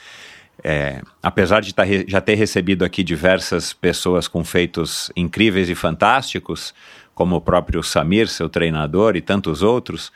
É, 0.63 1.01
apesar 1.21 1.61
de 1.61 1.75
tá, 1.75 1.83
já 2.07 2.21
ter 2.21 2.35
recebido 2.35 2.85
aqui 2.85 3.03
diversas 3.03 3.73
pessoas 3.73 4.27
com 4.27 4.43
feitos 4.43 5.11
incríveis 5.15 5.69
e 5.69 5.75
fantásticos, 5.75 6.73
como 7.13 7.35
o 7.35 7.41
próprio 7.41 7.83
Samir, 7.83 8.27
seu 8.27 8.49
treinador, 8.49 9.15
e 9.15 9.21
tantos 9.21 9.61
outros, 9.61 10.11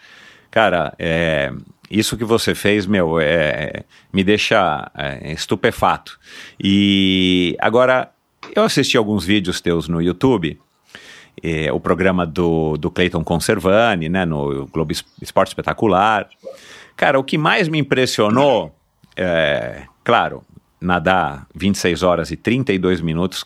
cara, 0.49 0.93
é, 0.97 1.51
isso 1.89 2.15
que 2.15 2.23
você 2.23 2.53
fez, 2.53 2.85
meu, 2.85 3.19
é, 3.19 3.83
me 4.13 4.23
deixa 4.23 4.91
é, 4.95 5.31
estupefato. 5.33 6.19
E 6.59 7.55
agora, 7.59 8.11
eu 8.55 8.63
assisti 8.63 8.97
alguns 8.97 9.25
vídeos 9.25 9.59
teus 9.59 9.87
no 9.87 10.01
YouTube, 10.01 10.59
é, 11.41 11.71
o 11.71 11.79
programa 11.79 12.25
do, 12.25 12.77
do 12.77 12.91
Clayton 12.91 13.23
Conservani, 13.23 14.09
né, 14.09 14.25
no 14.25 14.67
Globo 14.67 14.91
Esporte 15.21 15.49
Espetacular. 15.49 16.27
Cara, 16.95 17.19
o 17.19 17.23
que 17.23 17.37
mais 17.37 17.67
me 17.67 17.79
impressionou, 17.79 18.75
é, 19.15 19.83
claro, 20.03 20.43
nadar 20.79 21.47
26 21.55 22.03
horas 22.03 22.31
e 22.31 22.35
32 22.35 23.01
minutos 23.01 23.45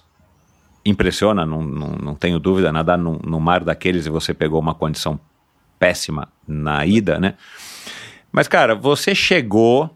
impressiona, 0.85 1.45
não, 1.45 1.61
não, 1.61 1.87
não 1.95 2.15
tenho 2.15 2.39
dúvida, 2.39 2.71
nadar 2.71 2.97
no, 2.97 3.19
no 3.23 3.39
mar 3.39 3.63
daqueles 3.63 4.05
e 4.05 4.09
você 4.09 4.33
pegou 4.33 4.59
uma 4.59 4.75
condição 4.75 5.19
péssima 5.79 6.27
na 6.47 6.85
ida, 6.85 7.19
né? 7.19 7.35
Mas, 8.33 8.47
cara, 8.47 8.73
você 8.73 9.13
chegou 9.13 9.95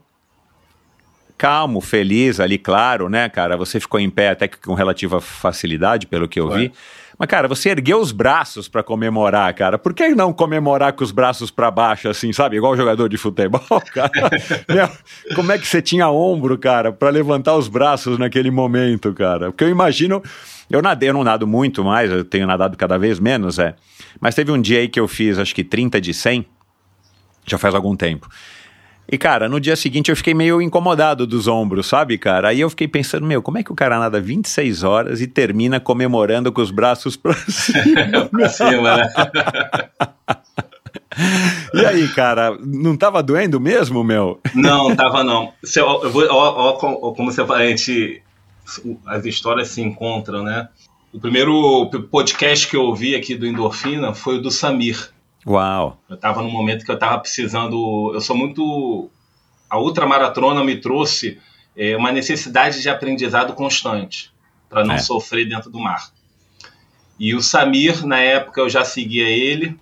calmo, 1.36 1.80
feliz 1.80 2.40
ali, 2.40 2.58
claro, 2.58 3.08
né, 3.08 3.28
cara? 3.28 3.56
Você 3.56 3.78
ficou 3.78 3.98
em 4.00 4.08
pé 4.10 4.30
até 4.30 4.48
que 4.48 4.58
com 4.58 4.74
relativa 4.74 5.20
facilidade, 5.20 6.06
pelo 6.06 6.28
que 6.28 6.40
eu 6.40 6.48
vi. 6.50 6.72
Mas, 7.18 7.28
cara, 7.28 7.48
você 7.48 7.70
ergueu 7.70 8.00
os 8.00 8.12
braços 8.12 8.68
para 8.68 8.82
comemorar, 8.82 9.52
cara. 9.54 9.76
Por 9.76 9.92
que 9.92 10.08
não 10.10 10.32
comemorar 10.32 10.92
com 10.92 11.02
os 11.02 11.10
braços 11.10 11.50
para 11.50 11.68
baixo, 11.68 12.08
assim, 12.08 12.32
sabe? 12.32 12.56
Igual 12.56 12.76
jogador 12.76 13.08
de 13.08 13.16
futebol, 13.16 13.60
cara. 13.92 14.30
Meu, 14.68 14.88
como 15.34 15.50
é 15.50 15.58
que 15.58 15.66
você 15.66 15.82
tinha 15.82 16.08
ombro, 16.08 16.56
cara, 16.56 16.92
para 16.92 17.10
levantar 17.10 17.56
os 17.56 17.66
braços 17.66 18.18
naquele 18.18 18.50
momento, 18.50 19.12
cara? 19.12 19.46
Porque 19.46 19.64
eu 19.64 19.68
imagino. 19.68 20.22
Eu 20.70 20.82
nadei, 20.82 21.08
eu 21.08 21.14
não 21.14 21.24
nado 21.24 21.46
muito 21.46 21.82
mais, 21.82 22.10
eu 22.10 22.22
tenho 22.22 22.46
nadado 22.46 22.76
cada 22.76 22.98
vez 22.98 23.18
menos, 23.18 23.58
é. 23.58 23.74
Mas 24.20 24.34
teve 24.34 24.52
um 24.52 24.60
dia 24.60 24.80
aí 24.80 24.88
que 24.88 25.00
eu 25.00 25.08
fiz, 25.08 25.38
acho 25.38 25.54
que 25.54 25.64
30 25.64 25.98
de 25.98 26.12
100 26.12 26.46
já 27.50 27.58
faz 27.58 27.74
algum 27.74 27.96
tempo. 27.96 28.28
E, 29.10 29.16
cara, 29.16 29.48
no 29.48 29.58
dia 29.58 29.74
seguinte 29.74 30.10
eu 30.10 30.16
fiquei 30.16 30.34
meio 30.34 30.60
incomodado 30.60 31.26
dos 31.26 31.48
ombros, 31.48 31.86
sabe, 31.86 32.18
cara? 32.18 32.48
Aí 32.48 32.60
eu 32.60 32.68
fiquei 32.68 32.86
pensando, 32.86 33.26
meu, 33.26 33.40
como 33.40 33.56
é 33.56 33.62
que 33.62 33.72
o 33.72 33.74
cara 33.74 33.98
nada 33.98 34.20
26 34.20 34.82
horas 34.82 35.22
e 35.22 35.26
termina 35.26 35.80
comemorando 35.80 36.52
com 36.52 36.60
os 36.60 36.70
braços 36.70 37.16
pra 37.16 37.32
cima? 37.48 38.26
pra 38.30 38.48
cima, 38.50 38.96
né? 38.98 39.12
E 41.74 41.84
aí, 41.86 42.06
cara, 42.08 42.56
não 42.60 42.96
tava 42.96 43.22
doendo 43.22 43.58
mesmo, 43.58 44.04
meu? 44.04 44.40
Não, 44.54 44.94
tava 44.94 45.24
não. 45.24 45.52
Você, 45.62 45.80
eu 45.80 46.10
vou, 46.10 46.26
ó, 46.30 46.76
ó, 46.78 47.12
como 47.12 47.32
você 47.32 47.44
fala, 47.46 47.60
a 47.60 47.66
gente, 47.66 48.22
as 49.06 49.24
histórias 49.24 49.68
se 49.68 49.80
encontram, 49.80 50.42
né? 50.42 50.68
O 51.12 51.18
primeiro 51.18 51.90
podcast 52.10 52.68
que 52.68 52.76
eu 52.76 52.82
ouvi 52.82 53.14
aqui 53.14 53.34
do 53.34 53.46
Endorfina 53.46 54.12
foi 54.12 54.36
o 54.36 54.42
do 54.42 54.50
Samir. 54.50 55.10
Uau! 55.46 55.98
Eu 56.08 56.16
estava 56.16 56.42
num 56.42 56.50
momento 56.50 56.84
que 56.84 56.90
eu 56.90 56.94
estava 56.94 57.18
precisando. 57.18 58.12
Eu 58.14 58.20
sou 58.20 58.36
muito. 58.36 59.10
A 59.68 59.78
ultramaratona 59.78 60.64
me 60.64 60.76
trouxe 60.76 61.38
é, 61.76 61.96
uma 61.96 62.10
necessidade 62.10 62.80
de 62.82 62.88
aprendizado 62.88 63.54
constante 63.54 64.32
para 64.68 64.84
não 64.84 64.94
é. 64.94 64.98
sofrer 64.98 65.48
dentro 65.48 65.70
do 65.70 65.78
mar. 65.78 66.10
E 67.18 67.34
o 67.34 67.42
Samir, 67.42 68.06
na 68.06 68.18
época, 68.18 68.60
eu 68.60 68.68
já 68.68 68.84
seguia 68.84 69.28
ele. 69.28 69.78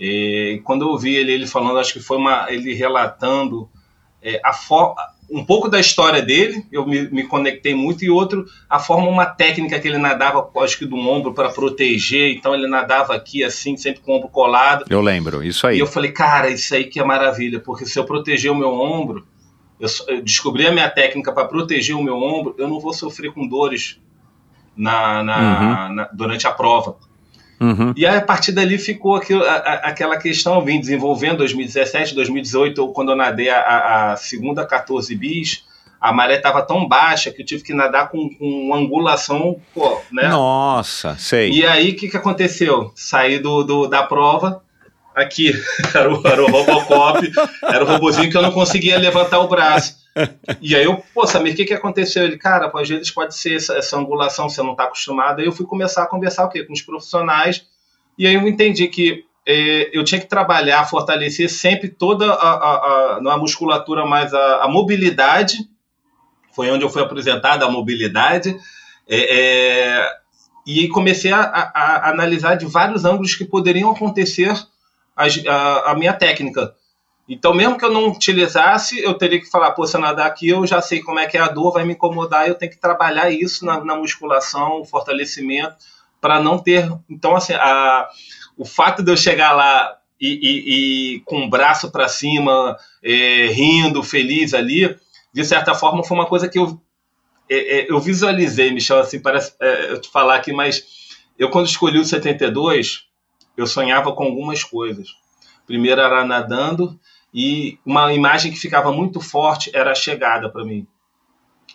É, 0.00 0.60
quando 0.64 0.82
eu 0.82 0.88
ouvi 0.88 1.14
ele, 1.14 1.32
ele 1.32 1.46
falando, 1.46 1.78
acho 1.78 1.92
que 1.92 2.00
foi 2.00 2.16
uma, 2.16 2.50
ele 2.50 2.74
relatando 2.74 3.70
é, 4.22 4.40
a 4.44 4.52
forma 4.52 5.11
um 5.32 5.44
pouco 5.44 5.68
da 5.68 5.80
história 5.80 6.20
dele, 6.20 6.64
eu 6.70 6.86
me, 6.86 7.08
me, 7.10 7.26
conectei 7.26 7.74
muito, 7.74 8.04
e 8.04 8.10
outro, 8.10 8.44
a 8.68 8.78
forma, 8.78 9.08
uma 9.08 9.24
técnica 9.24 9.80
que 9.80 9.88
ele 9.88 9.96
nadava, 9.96 10.46
acho 10.62 10.78
que 10.78 10.84
do 10.84 10.96
ombro 10.96 11.32
para 11.32 11.48
proteger, 11.48 12.36
então 12.36 12.54
ele 12.54 12.66
nadava 12.66 13.14
aqui 13.14 13.42
assim, 13.42 13.76
sempre 13.76 14.02
com 14.02 14.12
o 14.12 14.16
ombro 14.16 14.28
colado. 14.28 14.84
Eu 14.90 15.00
lembro, 15.00 15.42
isso 15.42 15.66
aí. 15.66 15.78
E 15.78 15.80
eu 15.80 15.86
falei, 15.86 16.12
cara, 16.12 16.50
isso 16.50 16.74
aí 16.74 16.84
que 16.84 17.00
é 17.00 17.04
maravilha, 17.04 17.58
porque 17.58 17.86
se 17.86 17.98
eu 17.98 18.04
proteger 18.04 18.52
o 18.52 18.54
meu 18.54 18.74
ombro, 18.74 19.26
eu, 19.80 19.88
eu 20.08 20.22
descobri 20.22 20.66
a 20.66 20.72
minha 20.72 20.90
técnica 20.90 21.32
para 21.32 21.48
proteger 21.48 21.96
o 21.96 22.02
meu 22.02 22.18
ombro, 22.18 22.54
eu 22.58 22.68
não 22.68 22.78
vou 22.78 22.92
sofrer 22.92 23.32
com 23.32 23.48
dores 23.48 23.98
na, 24.76 25.22
na, 25.22 25.38
uhum. 25.88 25.94
na 25.94 26.08
durante 26.12 26.46
a 26.46 26.52
prova. 26.52 26.96
Uhum. 27.62 27.94
E 27.96 28.04
aí, 28.04 28.16
a 28.16 28.20
partir 28.20 28.50
dali 28.50 28.76
ficou 28.76 29.14
aquilo, 29.14 29.44
a, 29.44 29.52
a, 29.52 29.74
aquela 29.88 30.16
questão, 30.16 30.56
eu 30.56 30.64
vim 30.64 30.80
desenvolvendo 30.80 31.38
2017, 31.38 32.14
2018, 32.14 32.88
quando 32.88 33.12
eu 33.12 33.16
nadei 33.16 33.48
a, 33.50 34.12
a 34.12 34.16
segunda 34.16 34.66
14 34.66 35.14
bis, 35.14 35.64
a 36.00 36.12
maré 36.12 36.36
estava 36.36 36.60
tão 36.62 36.88
baixa 36.88 37.30
que 37.30 37.42
eu 37.42 37.46
tive 37.46 37.62
que 37.62 37.72
nadar 37.72 38.10
com, 38.10 38.28
com 38.30 38.74
angulação, 38.74 39.60
pô, 39.72 40.00
né? 40.10 40.28
Nossa, 40.28 41.16
sei. 41.16 41.52
E 41.52 41.64
aí, 41.64 41.90
o 41.90 41.96
que, 41.96 42.08
que 42.08 42.16
aconteceu? 42.16 42.90
Saí 42.96 43.38
do, 43.38 43.62
do, 43.62 43.86
da 43.86 44.02
prova, 44.02 44.60
aqui, 45.14 45.52
era 45.94 46.12
o, 46.12 46.26
era 46.26 46.42
o 46.42 46.50
Robocop, 46.50 47.30
era 47.62 47.84
o 47.84 47.86
robozinho 47.86 48.28
que 48.28 48.36
eu 48.36 48.42
não 48.42 48.50
conseguia 48.50 48.98
levantar 48.98 49.38
o 49.38 49.46
braço. 49.46 50.01
E 50.60 50.76
aí 50.76 50.84
eu, 50.84 51.02
pô, 51.14 51.26
Samir, 51.26 51.54
o 51.54 51.56
que, 51.56 51.64
que 51.64 51.74
aconteceu? 51.74 52.24
Ele, 52.24 52.36
cara, 52.36 52.70
às 52.74 52.88
vezes 52.88 53.10
pode 53.10 53.34
ser 53.34 53.56
essa, 53.56 53.74
essa 53.74 53.96
angulação, 53.96 54.48
você 54.48 54.62
não 54.62 54.72
está 54.72 54.84
acostumado. 54.84 55.40
Aí 55.40 55.46
eu 55.46 55.52
fui 55.52 55.66
começar 55.66 56.02
a 56.02 56.06
conversar 56.06 56.44
o 56.44 56.48
quê? 56.48 56.64
com 56.64 56.72
os 56.72 56.82
profissionais, 56.82 57.66
e 58.18 58.26
aí 58.26 58.34
eu 58.34 58.46
entendi 58.46 58.88
que 58.88 59.24
é, 59.46 59.90
eu 59.96 60.04
tinha 60.04 60.20
que 60.20 60.28
trabalhar, 60.28 60.88
fortalecer 60.88 61.48
sempre 61.50 61.88
toda 61.88 62.30
a, 62.32 62.52
a, 62.52 63.16
a, 63.16 63.36
musculatura, 63.38 64.06
mais 64.06 64.32
a, 64.32 64.64
a, 64.64 64.68
mobilidade, 64.68 65.58
foi 66.52 66.70
onde 66.70 66.84
eu 66.84 66.90
fui 66.90 67.02
apresentado 67.02 67.64
a 67.64 67.70
mobilidade, 67.70 68.56
é, 69.08 69.96
é, 69.96 70.10
e 70.66 70.86
comecei 70.88 71.32
a, 71.32 72.08
analisar 72.08 72.54
de 72.54 72.66
vários 72.66 73.04
ângulos 73.04 73.34
que 73.34 73.44
poderiam 73.44 73.90
acontecer 73.90 74.52
a 75.16 75.94
minha 75.96 76.12
técnica. 76.12 76.74
Então, 77.28 77.54
mesmo 77.54 77.78
que 77.78 77.84
eu 77.84 77.92
não 77.92 78.08
utilizasse, 78.08 79.00
eu 79.00 79.14
teria 79.14 79.40
que 79.40 79.50
falar, 79.50 79.70
pô, 79.72 79.86
se 79.86 79.96
eu 79.96 80.00
nadar 80.00 80.26
aqui, 80.26 80.48
eu 80.48 80.66
já 80.66 80.82
sei 80.82 81.00
como 81.00 81.18
é 81.18 81.26
que 81.26 81.38
é 81.38 81.40
a 81.40 81.48
dor, 81.48 81.72
vai 81.72 81.84
me 81.84 81.94
incomodar, 81.94 82.48
eu 82.48 82.54
tenho 82.54 82.72
que 82.72 82.78
trabalhar 82.78 83.30
isso 83.30 83.64
na, 83.64 83.82
na 83.84 83.96
musculação, 83.96 84.84
fortalecimento, 84.84 85.76
para 86.20 86.40
não 86.40 86.58
ter. 86.58 86.90
Então, 87.08 87.36
assim, 87.36 87.54
a, 87.54 88.08
o 88.56 88.64
fato 88.64 89.02
de 89.02 89.10
eu 89.10 89.16
chegar 89.16 89.52
lá 89.52 89.96
e, 90.20 90.28
e, 90.28 91.14
e 91.16 91.20
com 91.20 91.44
o 91.44 91.50
braço 91.50 91.90
para 91.90 92.08
cima, 92.08 92.76
é, 93.02 93.46
rindo, 93.46 94.02
feliz 94.02 94.52
ali, 94.52 94.96
de 95.32 95.44
certa 95.44 95.74
forma, 95.74 96.04
foi 96.04 96.16
uma 96.16 96.26
coisa 96.26 96.48
que 96.48 96.58
eu, 96.58 96.80
é, 97.48 97.80
é, 97.80 97.90
eu 97.90 97.98
visualizei, 97.98 98.70
Michel, 98.72 99.00
assim, 99.00 99.20
parece 99.20 99.54
é, 99.60 99.92
eu 99.92 100.00
te 100.00 100.10
falar 100.10 100.36
aqui, 100.36 100.52
mas 100.52 100.84
eu, 101.38 101.50
quando 101.50 101.66
escolhi 101.66 101.98
o 101.98 102.04
72, 102.04 103.06
eu 103.56 103.66
sonhava 103.66 104.12
com 104.12 104.24
algumas 104.24 104.62
coisas. 104.62 105.08
Primeiro 105.66 106.00
era 106.00 106.24
nadando, 106.24 106.98
e 107.32 107.78
uma 107.84 108.12
imagem 108.12 108.52
que 108.52 108.58
ficava 108.58 108.92
muito 108.92 109.20
forte 109.20 109.70
era 109.74 109.92
a 109.92 109.94
chegada 109.94 110.50
para 110.50 110.64
mim. 110.64 110.86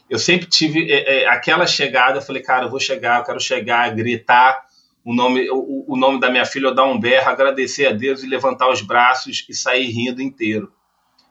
Eu 0.09 0.19
sempre 0.19 0.47
tive 0.47 0.91
é, 0.91 1.23
é, 1.23 1.27
aquela 1.27 1.65
chegada, 1.65 2.19
eu 2.19 2.21
falei, 2.21 2.41
cara, 2.41 2.65
eu 2.65 2.69
vou 2.69 2.79
chegar, 2.79 3.19
eu 3.19 3.23
quero 3.25 3.39
chegar, 3.39 3.93
gritar 3.93 4.67
o 5.03 5.13
nome, 5.13 5.49
o, 5.49 5.85
o 5.87 5.95
nome 5.97 6.19
da 6.19 6.29
minha 6.29 6.45
filha, 6.45 6.67
eu 6.67 6.75
dar 6.75 6.85
um 6.85 6.99
berro, 6.99 7.29
agradecer 7.29 7.87
a 7.87 7.93
Deus 7.93 8.23
e 8.23 8.27
levantar 8.27 8.69
os 8.69 8.81
braços 8.81 9.45
e 9.47 9.53
sair 9.53 9.89
rindo 9.89 10.21
inteiro. 10.21 10.71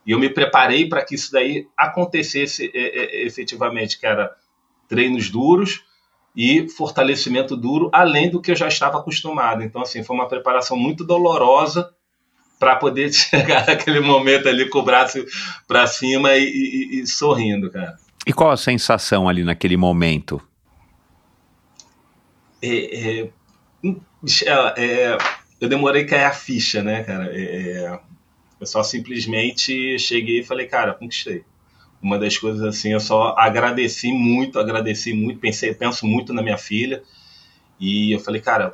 E 0.05 0.11
eu 0.11 0.19
me 0.19 0.29
preparei 0.29 0.87
para 0.87 1.03
que 1.03 1.15
isso 1.15 1.31
daí 1.31 1.67
acontecesse 1.77 2.71
é, 2.73 2.79
é, 2.79 3.25
efetivamente, 3.25 3.99
que 3.99 4.05
era 4.05 4.33
treinos 4.87 5.29
duros 5.29 5.83
e 6.35 6.67
fortalecimento 6.69 7.55
duro, 7.55 7.89
além 7.93 8.29
do 8.29 8.41
que 8.41 8.51
eu 8.51 8.55
já 8.55 8.67
estava 8.67 8.99
acostumado. 8.99 9.63
Então, 9.63 9.81
assim, 9.81 10.03
foi 10.03 10.15
uma 10.15 10.27
preparação 10.27 10.77
muito 10.77 11.03
dolorosa, 11.03 11.93
para 12.59 12.75
poder 12.75 13.11
chegar 13.13 13.65
naquele 13.67 13.99
momento 13.99 14.47
ali 14.47 14.69
com 14.69 14.79
o 14.79 14.83
braço 14.83 15.23
para 15.67 15.87
cima 15.87 16.35
e, 16.35 16.43
e, 16.43 16.99
e, 17.01 17.07
sorrindo, 17.07 17.69
cara. 17.69 17.97
E 18.25 18.33
qual 18.33 18.51
a 18.51 18.57
sensação 18.57 19.29
ali 19.29 19.43
naquele 19.43 19.77
momento? 19.77 20.41
É, 22.61 23.21
é, 23.21 23.29
É, 24.45 24.83
é, 24.83 25.17
eu 25.61 25.69
demorei 25.69 26.03
a 26.03 26.07
cair 26.07 26.25
a 26.25 26.31
ficha, 26.31 26.83
né, 26.83 27.03
cara? 27.03 27.31
É, 27.31 27.41
é, 27.41 27.99
eu 28.59 28.65
só 28.65 28.83
simplesmente 28.83 29.97
cheguei 29.99 30.39
e 30.39 30.43
falei, 30.43 30.67
cara, 30.67 30.93
conquistei. 30.93 31.43
Uma 32.01 32.17
das 32.17 32.37
coisas 32.37 32.61
assim, 32.61 32.93
eu 32.93 32.99
só 32.99 33.35
agradeci 33.37 34.11
muito, 34.11 34.59
agradeci 34.59 35.13
muito, 35.13 35.39
pensei, 35.39 35.73
penso 35.73 36.05
muito 36.05 36.33
na 36.33 36.41
minha 36.41 36.57
filha. 36.57 37.01
E 37.79 38.11
eu 38.11 38.19
falei, 38.19 38.41
cara, 38.41 38.71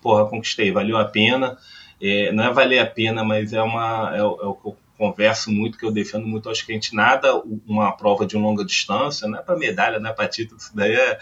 porra, 0.00 0.26
conquistei, 0.26 0.70
valeu 0.70 0.96
a 0.96 1.04
pena. 1.04 1.58
É, 2.00 2.32
não 2.32 2.44
é 2.44 2.52
valer 2.52 2.78
a 2.78 2.86
pena, 2.86 3.22
mas 3.22 3.52
é 3.52 3.62
uma 3.62 4.10
é, 4.14 4.18
é 4.18 4.22
o 4.22 4.54
que 4.54 4.68
eu 4.68 4.76
converso 4.96 5.50
muito, 5.50 5.78
que 5.78 5.84
eu 5.84 5.90
defendo 5.90 6.26
muito, 6.26 6.50
acho 6.50 6.64
que 6.66 6.72
a 6.72 6.74
gente 6.74 6.94
nada 6.94 7.34
uma 7.66 7.90
prova 7.92 8.26
de 8.26 8.36
longa 8.36 8.62
distância, 8.62 9.26
não 9.26 9.38
é 9.38 9.42
para 9.42 9.56
medalha, 9.56 9.98
não 9.98 10.10
é 10.10 10.12
para 10.12 10.28
título, 10.28 10.60
isso 10.60 10.76
daí 10.76 10.92
é, 10.92 11.18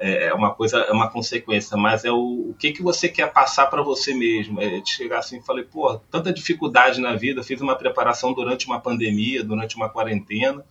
é, 0.00 0.26
é 0.28 0.34
uma 0.34 0.52
coisa, 0.52 0.78
é 0.78 0.90
uma 0.90 1.08
consequência, 1.08 1.76
mas 1.76 2.04
é 2.04 2.10
o, 2.10 2.50
o 2.50 2.56
que, 2.58 2.72
que 2.72 2.82
você 2.82 3.08
quer 3.08 3.32
passar 3.32 3.66
para 3.66 3.82
você 3.82 4.14
mesmo. 4.14 4.60
É 4.60 4.82
chegar 4.84 5.18
assim 5.18 5.38
e 5.38 5.42
falei, 5.42 5.62
pô, 5.62 5.96
tanta 6.10 6.32
dificuldade 6.32 7.00
na 7.00 7.14
vida, 7.14 7.44
fiz 7.44 7.60
uma 7.60 7.76
preparação 7.76 8.32
durante 8.32 8.66
uma 8.66 8.80
pandemia, 8.80 9.44
durante 9.44 9.76
uma 9.76 9.88
quarentena, 9.88 10.64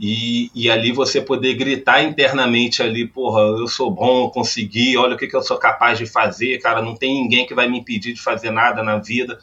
e, 0.00 0.50
e, 0.54 0.70
ali 0.70 0.92
você 0.92 1.20
poder 1.20 1.54
gritar 1.54 2.04
internamente 2.04 2.82
ali, 2.82 3.06
porra, 3.06 3.40
eu 3.40 3.66
sou 3.66 3.90
bom, 3.90 4.30
consegui, 4.30 4.96
olha 4.96 5.16
o 5.16 5.18
que, 5.18 5.26
que 5.26 5.34
eu 5.34 5.42
sou 5.42 5.58
capaz 5.58 5.98
de 5.98 6.06
fazer, 6.06 6.58
cara, 6.58 6.80
não 6.80 6.94
tem 6.94 7.20
ninguém 7.20 7.44
que 7.44 7.54
vai 7.54 7.68
me 7.68 7.78
impedir 7.80 8.12
de 8.12 8.20
fazer 8.20 8.50
nada 8.52 8.82
na 8.82 8.98
vida. 8.98 9.40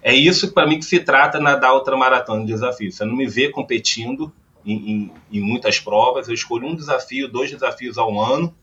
É 0.00 0.14
isso 0.14 0.52
para 0.52 0.66
mim 0.66 0.78
que 0.78 0.84
se 0.84 1.00
trata 1.00 1.40
na 1.40 1.56
da 1.56 1.72
outra 1.72 1.96
maratona 1.96 2.42
de 2.42 2.52
desafio. 2.52 2.92
Você 2.92 3.04
não 3.04 3.16
me 3.16 3.26
vê 3.26 3.48
competindo 3.48 4.32
em, 4.64 4.90
em, 4.90 5.12
em, 5.32 5.40
muitas 5.40 5.80
provas. 5.80 6.28
Eu 6.28 6.34
escolho 6.34 6.68
um 6.68 6.76
desafio, 6.76 7.28
dois 7.28 7.50
desafios 7.50 7.98
ao 7.98 8.20
ano. 8.20 8.54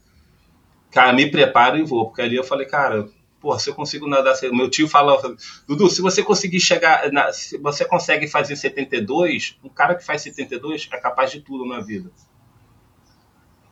Cara, 0.89 1.11
me 1.11 1.29
preparo 1.29 1.77
e 1.77 1.83
vou. 1.83 2.05
Porque 2.05 2.21
ali 2.21 2.37
eu 2.37 2.43
falei, 2.43 2.65
cara, 2.65 3.09
porra, 3.45 3.59
se 3.59 3.69
eu 3.69 3.75
consigo 3.75 4.07
nadar. 4.07 4.33
Meu 4.51 4.67
tio 4.71 4.87
fala, 4.87 5.21
Dudu, 5.67 5.87
se 5.87 6.01
você 6.01 6.23
conseguir 6.23 6.59
chegar. 6.59 7.11
Na, 7.11 7.31
se 7.31 7.59
você 7.59 7.85
consegue 7.85 8.27
fazer 8.27 8.55
72, 8.55 9.55
um 9.63 9.69
cara 9.69 9.93
que 9.93 10.03
faz 10.03 10.23
72 10.23 10.89
é 10.91 10.97
capaz 10.97 11.29
de 11.29 11.41
tudo 11.41 11.63
na 11.63 11.79
vida. 11.79 12.09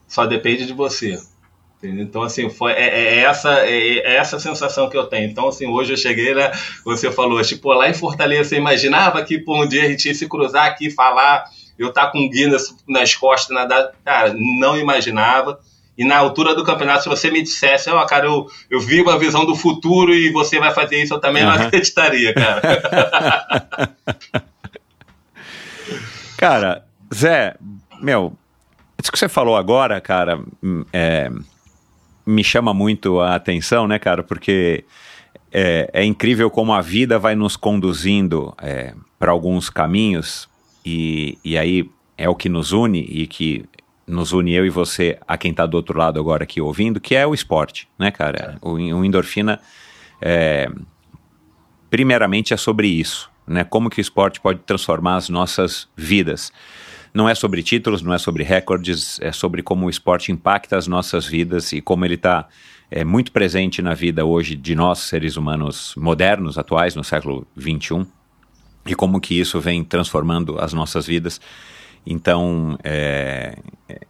Só 0.07 0.27
depende 0.27 0.67
de 0.67 0.73
você. 0.73 1.19
Então, 1.81 2.21
assim, 2.21 2.51
foi, 2.51 2.71
é, 2.73 2.87
é 2.87 3.19
essa, 3.21 3.65
é, 3.65 3.97
é, 3.97 4.15
essa 4.15 4.39
sensação 4.39 4.87
que 4.87 4.95
eu 4.95 5.07
tenho. 5.07 5.27
Então, 5.27 5.47
assim, 5.47 5.65
hoje 5.65 5.93
eu 5.93 5.97
cheguei, 5.97 6.35
né? 6.35 6.51
Você 6.85 7.11
falou, 7.11 7.41
tipo, 7.41 7.73
lá 7.73 7.89
em 7.89 7.95
Fortaleza, 7.95 8.49
você 8.49 8.57
imaginava 8.57 9.23
que 9.23 9.39
por 9.39 9.59
um 9.59 9.67
dia 9.67 9.83
a 9.83 9.89
gente 9.89 10.07
ia 10.07 10.13
se 10.13 10.29
cruzar 10.29 10.67
aqui, 10.67 10.91
falar, 10.91 11.45
eu 11.79 11.89
estar 11.89 12.05
tá 12.05 12.11
com 12.11 12.19
o 12.19 12.29
Guinness 12.29 12.75
nas 12.87 13.15
costas, 13.15 13.55
nadar. 13.55 13.91
Cara, 14.05 14.35
não 14.35 14.77
imaginava. 14.77 15.59
E 15.97 16.03
na 16.03 16.17
altura 16.17 16.55
do 16.55 16.63
campeonato, 16.63 17.03
se 17.03 17.09
você 17.09 17.29
me 17.29 17.41
dissesse, 17.41 17.89
ó, 17.89 18.01
oh, 18.01 18.05
cara, 18.05 18.25
eu, 18.25 18.47
eu 18.69 18.79
vi 18.79 19.01
uma 19.01 19.17
visão 19.17 19.45
do 19.45 19.55
futuro 19.55 20.13
e 20.13 20.31
você 20.31 20.59
vai 20.59 20.73
fazer 20.73 21.01
isso, 21.01 21.13
eu 21.13 21.19
também 21.19 21.43
uhum. 21.43 21.49
não 21.49 21.65
acreditaria, 21.65 22.33
cara. 22.33 22.61
cara, 26.35 26.85
Zé, 27.13 27.55
meu, 28.01 28.33
isso 29.01 29.11
que 29.11 29.19
você 29.19 29.29
falou 29.29 29.55
agora, 29.55 30.01
cara, 30.01 30.39
hum, 30.63 30.83
é, 30.91 31.29
me 32.25 32.43
chama 32.43 32.73
muito 32.73 33.19
a 33.19 33.35
atenção, 33.35 33.87
né, 33.87 33.99
cara? 33.99 34.23
Porque 34.23 34.83
é, 35.51 35.89
é 35.93 36.03
incrível 36.03 36.49
como 36.49 36.73
a 36.73 36.81
vida 36.81 37.19
vai 37.19 37.35
nos 37.35 37.55
conduzindo 37.55 38.53
é, 38.61 38.95
para 39.19 39.31
alguns 39.31 39.69
caminhos 39.69 40.49
e, 40.83 41.37
e 41.43 41.57
aí 41.57 41.87
é 42.17 42.27
o 42.27 42.35
que 42.35 42.49
nos 42.49 42.71
une 42.71 42.99
e 42.99 43.27
que 43.27 43.65
nos 44.05 44.33
une 44.33 44.53
eu 44.53 44.65
e 44.65 44.69
você 44.69 45.17
a 45.27 45.37
quem 45.37 45.51
está 45.51 45.65
do 45.65 45.75
outro 45.75 45.97
lado 45.97 46.19
agora 46.19 46.43
aqui 46.43 46.59
ouvindo, 46.61 46.99
que 46.99 47.15
é 47.15 47.25
o 47.25 47.33
esporte, 47.33 47.87
né, 47.97 48.11
cara? 48.11 48.57
É. 48.61 48.67
O, 48.67 48.73
o 48.73 49.05
endorfina, 49.05 49.59
é, 50.21 50.69
primeiramente, 51.89 52.53
é 52.53 52.57
sobre 52.57 52.87
isso, 52.87 53.29
né? 53.47 53.63
Como 53.63 53.89
que 53.89 53.99
o 53.99 54.01
esporte 54.01 54.39
pode 54.39 54.59
transformar 54.59 55.15
as 55.15 55.29
nossas 55.29 55.87
vidas. 55.95 56.51
Não 57.13 57.29
é 57.29 57.35
sobre 57.35 57.61
títulos, 57.61 58.01
não 58.01 58.13
é 58.13 58.17
sobre 58.17 58.43
recordes, 58.43 59.19
é 59.21 59.31
sobre 59.31 59.61
como 59.61 59.85
o 59.85 59.89
esporte 59.89 60.31
impacta 60.31 60.77
as 60.77 60.87
nossas 60.87 61.25
vidas 61.25 61.71
e 61.71 61.79
como 61.79 62.03
ele 62.03 62.15
está 62.15 62.47
é, 62.89 63.03
muito 63.03 63.31
presente 63.31 63.81
na 63.81 63.93
vida 63.93 64.25
hoje 64.25 64.55
de 64.55 64.75
nós, 64.75 64.99
seres 64.99 65.37
humanos 65.37 65.93
modernos, 65.95 66.57
atuais, 66.57 66.95
no 66.95 67.03
século 67.03 67.45
XXI, 67.57 68.05
e 68.85 68.95
como 68.95 69.21
que 69.21 69.39
isso 69.39 69.59
vem 69.59 69.83
transformando 69.83 70.59
as 70.59 70.73
nossas 70.73 71.07
vidas. 71.07 71.39
Então, 72.05 72.77
é, 72.83 73.55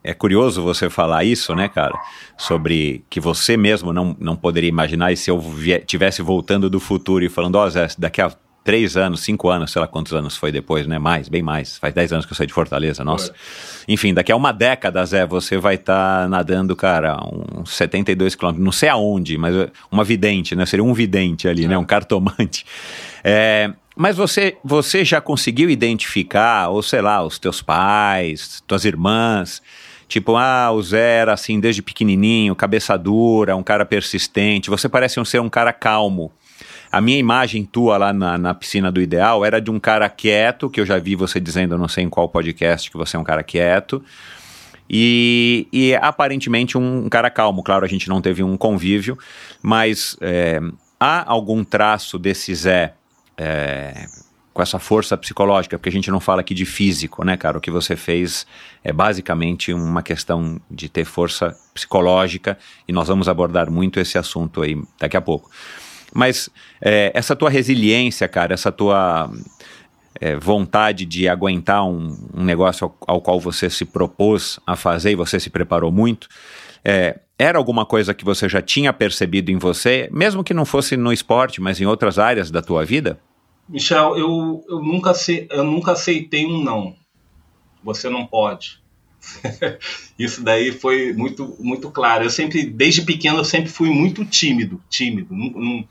é 0.03 0.13
curioso 0.13 0.61
você 0.61 0.89
falar 0.89 1.23
isso, 1.23 1.55
né, 1.55 1.69
cara? 1.69 1.93
Sobre 2.37 3.03
que 3.09 3.19
você 3.19 3.55
mesmo 3.55 3.93
não, 3.93 4.15
não 4.19 4.35
poderia 4.35 4.69
imaginar, 4.69 5.11
e 5.11 5.17
se 5.17 5.29
eu 5.29 5.41
tivesse 5.85 6.21
voltando 6.21 6.69
do 6.69 6.79
futuro 6.79 7.23
e 7.23 7.29
falando, 7.29 7.55
ó, 7.55 7.65
oh, 7.65 7.69
Zé, 7.69 7.87
daqui 7.97 8.21
a 8.21 8.31
três 8.63 8.95
anos, 8.95 9.21
cinco 9.21 9.49
anos, 9.49 9.71
sei 9.71 9.81
lá 9.81 9.87
quantos 9.87 10.13
anos 10.13 10.37
foi 10.37 10.51
depois, 10.51 10.87
né? 10.87 10.97
Mais, 10.97 11.27
bem 11.27 11.41
mais. 11.41 11.77
Faz 11.77 11.93
dez 11.93 12.13
anos 12.13 12.25
que 12.25 12.31
eu 12.31 12.37
saí 12.37 12.47
de 12.47 12.53
Fortaleza, 12.53 13.03
nossa. 13.03 13.33
Enfim, 13.87 14.13
daqui 14.13 14.31
a 14.31 14.35
uma 14.35 14.53
década, 14.53 15.05
Zé, 15.05 15.25
você 15.25 15.57
vai 15.57 15.75
estar 15.75 16.23
tá 16.23 16.27
nadando, 16.29 16.75
cara, 16.75 17.17
uns 17.53 17.71
72 17.71 18.35
quilômetros, 18.35 18.63
não 18.63 18.71
sei 18.71 18.89
aonde, 18.89 19.37
mas 19.37 19.53
uma 19.91 20.03
vidente, 20.03 20.55
né? 20.55 20.65
Seria 20.65 20.83
um 20.83 20.93
vidente 20.93 21.47
ali, 21.47 21.61
né? 21.61 21.67
é. 21.67 21.69
né? 21.69 21.77
Um 21.77 21.85
cartomante. 21.85 22.65
É, 23.23 23.71
mas 23.95 24.17
você, 24.17 24.57
você 24.63 25.05
já 25.05 25.21
conseguiu 25.21 25.69
identificar, 25.69 26.69
ou 26.69 26.81
sei 26.81 27.01
lá, 27.01 27.23
os 27.23 27.37
teus 27.37 27.61
pais, 27.61 28.63
tuas 28.65 28.85
irmãs, 28.85 29.61
tipo, 30.07 30.35
ah, 30.35 30.71
o 30.71 30.81
Zé 30.81 31.17
era 31.17 31.33
assim 31.33 31.59
desde 31.59 31.81
pequenininho, 31.81 32.55
cabeça 32.55 32.97
dura, 32.97 33.55
um 33.55 33.63
cara 33.63 33.85
persistente, 33.85 34.69
você 34.69 34.89
parece 34.89 35.19
um 35.19 35.25
ser 35.25 35.41
um 35.41 35.49
cara 35.49 35.71
calmo. 35.71 36.31
A 36.91 37.01
minha 37.01 37.17
imagem 37.17 37.65
tua 37.65 37.97
lá 37.97 38.13
na, 38.13 38.37
na, 38.37 38.53
piscina 38.53 38.91
do 38.91 39.01
ideal 39.01 39.43
era 39.43 39.59
de 39.59 39.71
um 39.71 39.79
cara 39.79 40.07
quieto, 40.09 40.69
que 40.69 40.79
eu 40.79 40.85
já 40.85 40.99
vi 40.99 41.15
você 41.15 41.39
dizendo, 41.39 41.77
não 41.77 41.87
sei 41.87 42.03
em 42.03 42.09
qual 42.09 42.29
podcast, 42.29 42.89
que 42.89 42.97
você 42.97 43.17
é 43.17 43.19
um 43.19 43.23
cara 43.23 43.41
quieto. 43.41 44.03
E, 44.87 45.67
e 45.73 45.95
aparentemente 45.95 46.77
um, 46.77 47.05
um 47.05 47.09
cara 47.09 47.31
calmo. 47.31 47.63
Claro, 47.63 47.83
a 47.83 47.87
gente 47.87 48.07
não 48.07 48.21
teve 48.21 48.43
um 48.43 48.55
convívio, 48.55 49.17
mas 49.59 50.15
é, 50.21 50.59
há 50.99 51.27
algum 51.27 51.63
traço 51.63 52.19
desse 52.19 52.53
Zé 52.53 52.93
é, 53.37 54.07
com 54.53 54.61
essa 54.61 54.77
força 54.77 55.17
psicológica, 55.17 55.77
porque 55.77 55.89
a 55.89 55.91
gente 55.91 56.11
não 56.11 56.19
fala 56.19 56.41
aqui 56.41 56.53
de 56.53 56.65
físico, 56.65 57.25
né, 57.25 57.35
cara? 57.35 57.57
O 57.57 57.61
que 57.61 57.71
você 57.71 57.95
fez 57.95 58.45
é 58.83 58.93
basicamente 58.93 59.73
uma 59.73 60.03
questão 60.03 60.61
de 60.69 60.87
ter 60.87 61.05
força 61.05 61.55
psicológica 61.73 62.57
e 62.87 62.93
nós 62.93 63.07
vamos 63.07 63.27
abordar 63.27 63.71
muito 63.71 63.99
esse 63.99 64.17
assunto 64.17 64.61
aí 64.61 64.79
daqui 64.99 65.17
a 65.17 65.21
pouco. 65.21 65.49
Mas 66.13 66.49
é, 66.79 67.11
essa 67.15 67.35
tua 67.35 67.49
resiliência, 67.49 68.27
cara, 68.27 68.53
essa 68.53 68.71
tua 68.71 69.31
é, 70.21 70.35
vontade 70.35 71.05
de 71.05 71.27
aguentar 71.27 71.83
um, 71.85 72.15
um 72.33 72.43
negócio 72.43 72.85
ao, 72.85 73.15
ao, 73.15 73.21
qual 73.21 73.39
você 73.39 73.69
se 73.69 73.83
propôs 73.85 74.59
a 74.67 74.75
fazer 74.75 75.11
e 75.11 75.15
você 75.15 75.39
se 75.39 75.49
preparou 75.49 75.91
muito, 75.91 76.27
é, 76.85 77.19
era 77.43 77.57
alguma 77.57 77.85
coisa 77.85 78.13
que 78.13 78.23
você 78.23 78.47
já 78.47 78.61
tinha 78.61 78.93
percebido 78.93 79.51
em 79.51 79.57
você, 79.57 80.09
mesmo 80.11 80.43
que 80.43 80.53
não 80.53 80.65
fosse 80.65 80.95
no 80.95 81.11
esporte, 81.11 81.61
mas 81.61 81.79
em 81.79 81.85
outras 81.85 82.17
áreas 82.17 82.49
da 82.49 82.61
tua 82.61 82.85
vida? 82.85 83.19
Michel, 83.67 84.17
eu, 84.17 84.63
eu, 84.69 84.79
nunca, 84.81 85.13
eu 85.49 85.63
nunca 85.63 85.91
aceitei 85.91 86.45
um 86.45 86.63
não. 86.63 86.95
Você 87.83 88.09
não 88.09 88.25
pode. 88.25 88.81
Isso 90.17 90.43
daí 90.43 90.71
foi 90.71 91.13
muito, 91.13 91.55
muito 91.59 91.89
claro. 91.91 92.23
Eu 92.23 92.29
sempre, 92.29 92.65
desde 92.65 93.01
pequeno, 93.01 93.39
eu 93.39 93.45
sempre 93.45 93.69
fui 93.69 93.89
muito 93.89 94.25
tímido, 94.25 94.81
tímido. 94.89 95.33
Não, 95.33 95.49
não, 95.49 95.87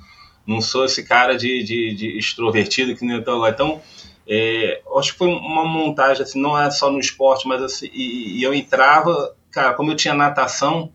não 0.46 0.60
sou 0.60 0.84
esse 0.84 1.02
cara 1.02 1.36
de, 1.36 1.62
de, 1.62 1.94
de 1.94 2.18
extrovertido 2.18 2.96
que 2.96 3.04
nem 3.04 3.16
eu 3.16 3.24
tô 3.24 3.32
agora. 3.32 3.52
Então, 3.52 3.80
é, 4.26 4.80
acho 4.96 5.12
que 5.12 5.18
foi 5.18 5.28
uma 5.28 5.64
montagem, 5.64 6.22
assim, 6.22 6.40
não 6.40 6.58
é 6.58 6.70
só 6.70 6.90
no 6.90 6.98
esporte, 7.00 7.46
mas 7.46 7.62
assim, 7.62 7.90
e, 7.92 8.38
e 8.38 8.42
eu 8.42 8.54
entrava, 8.54 9.34
cara, 9.50 9.74
como 9.74 9.90
eu 9.90 9.96
tinha 9.96 10.14
natação, 10.14 10.92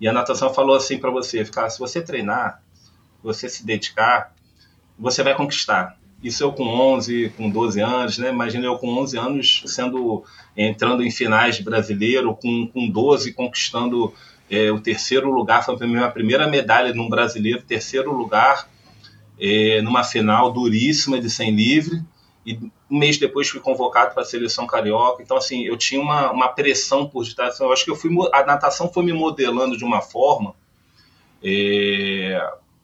e 0.00 0.08
a 0.08 0.12
natação 0.12 0.52
falou 0.52 0.74
assim 0.74 0.98
para 0.98 1.10
você, 1.10 1.44
ficar, 1.44 1.68
se 1.70 1.78
você 1.78 2.00
treinar, 2.00 2.62
você 3.22 3.48
se 3.48 3.64
dedicar, 3.66 4.34
você 4.98 5.22
vai 5.22 5.34
conquistar. 5.34 5.98
Isso 6.22 6.42
eu 6.42 6.52
com 6.52 6.64
11, 6.64 7.32
com 7.36 7.48
12 7.50 7.80
anos, 7.80 8.18
né? 8.18 8.30
Imagina 8.30 8.66
eu 8.66 8.78
com 8.78 8.88
11 8.98 9.18
anos 9.18 9.62
sendo 9.66 10.24
entrando 10.56 11.02
em 11.02 11.10
finais 11.10 11.56
de 11.56 11.62
brasileiro, 11.62 12.34
com, 12.34 12.66
com 12.66 12.88
12 12.88 13.32
conquistando 13.32 14.12
é, 14.50 14.70
o 14.70 14.80
terceiro 14.80 15.30
lugar, 15.30 15.64
foi 15.64 15.76
a 15.80 15.86
minha 15.86 16.10
primeira 16.10 16.48
medalha 16.48 16.92
num 16.92 17.08
brasileiro, 17.08 17.62
terceiro 17.62 18.12
lugar 18.12 18.68
é, 19.40 19.80
numa 19.80 20.04
final 20.04 20.52
duríssima 20.52 21.20
de 21.20 21.30
100 21.30 21.50
livre 21.52 22.02
e 22.44 22.58
um 22.90 22.98
mês 22.98 23.18
depois 23.18 23.48
fui 23.48 23.60
convocado 23.60 24.12
para 24.12 24.22
a 24.22 24.26
seleção 24.26 24.66
carioca. 24.66 25.22
Então, 25.22 25.36
assim, 25.36 25.64
eu 25.64 25.76
tinha 25.76 26.00
uma, 26.00 26.30
uma 26.32 26.48
pressão 26.48 27.06
por 27.06 27.24
detrás. 27.24 27.58
Eu 27.60 27.72
acho 27.72 27.84
que 27.84 27.90
eu 27.90 27.96
fui, 27.96 28.10
a 28.32 28.44
natação 28.44 28.92
foi 28.92 29.04
me 29.04 29.12
modelando 29.12 29.76
de 29.76 29.84
uma 29.84 30.00
forma, 30.00 30.54
é, 31.42 32.42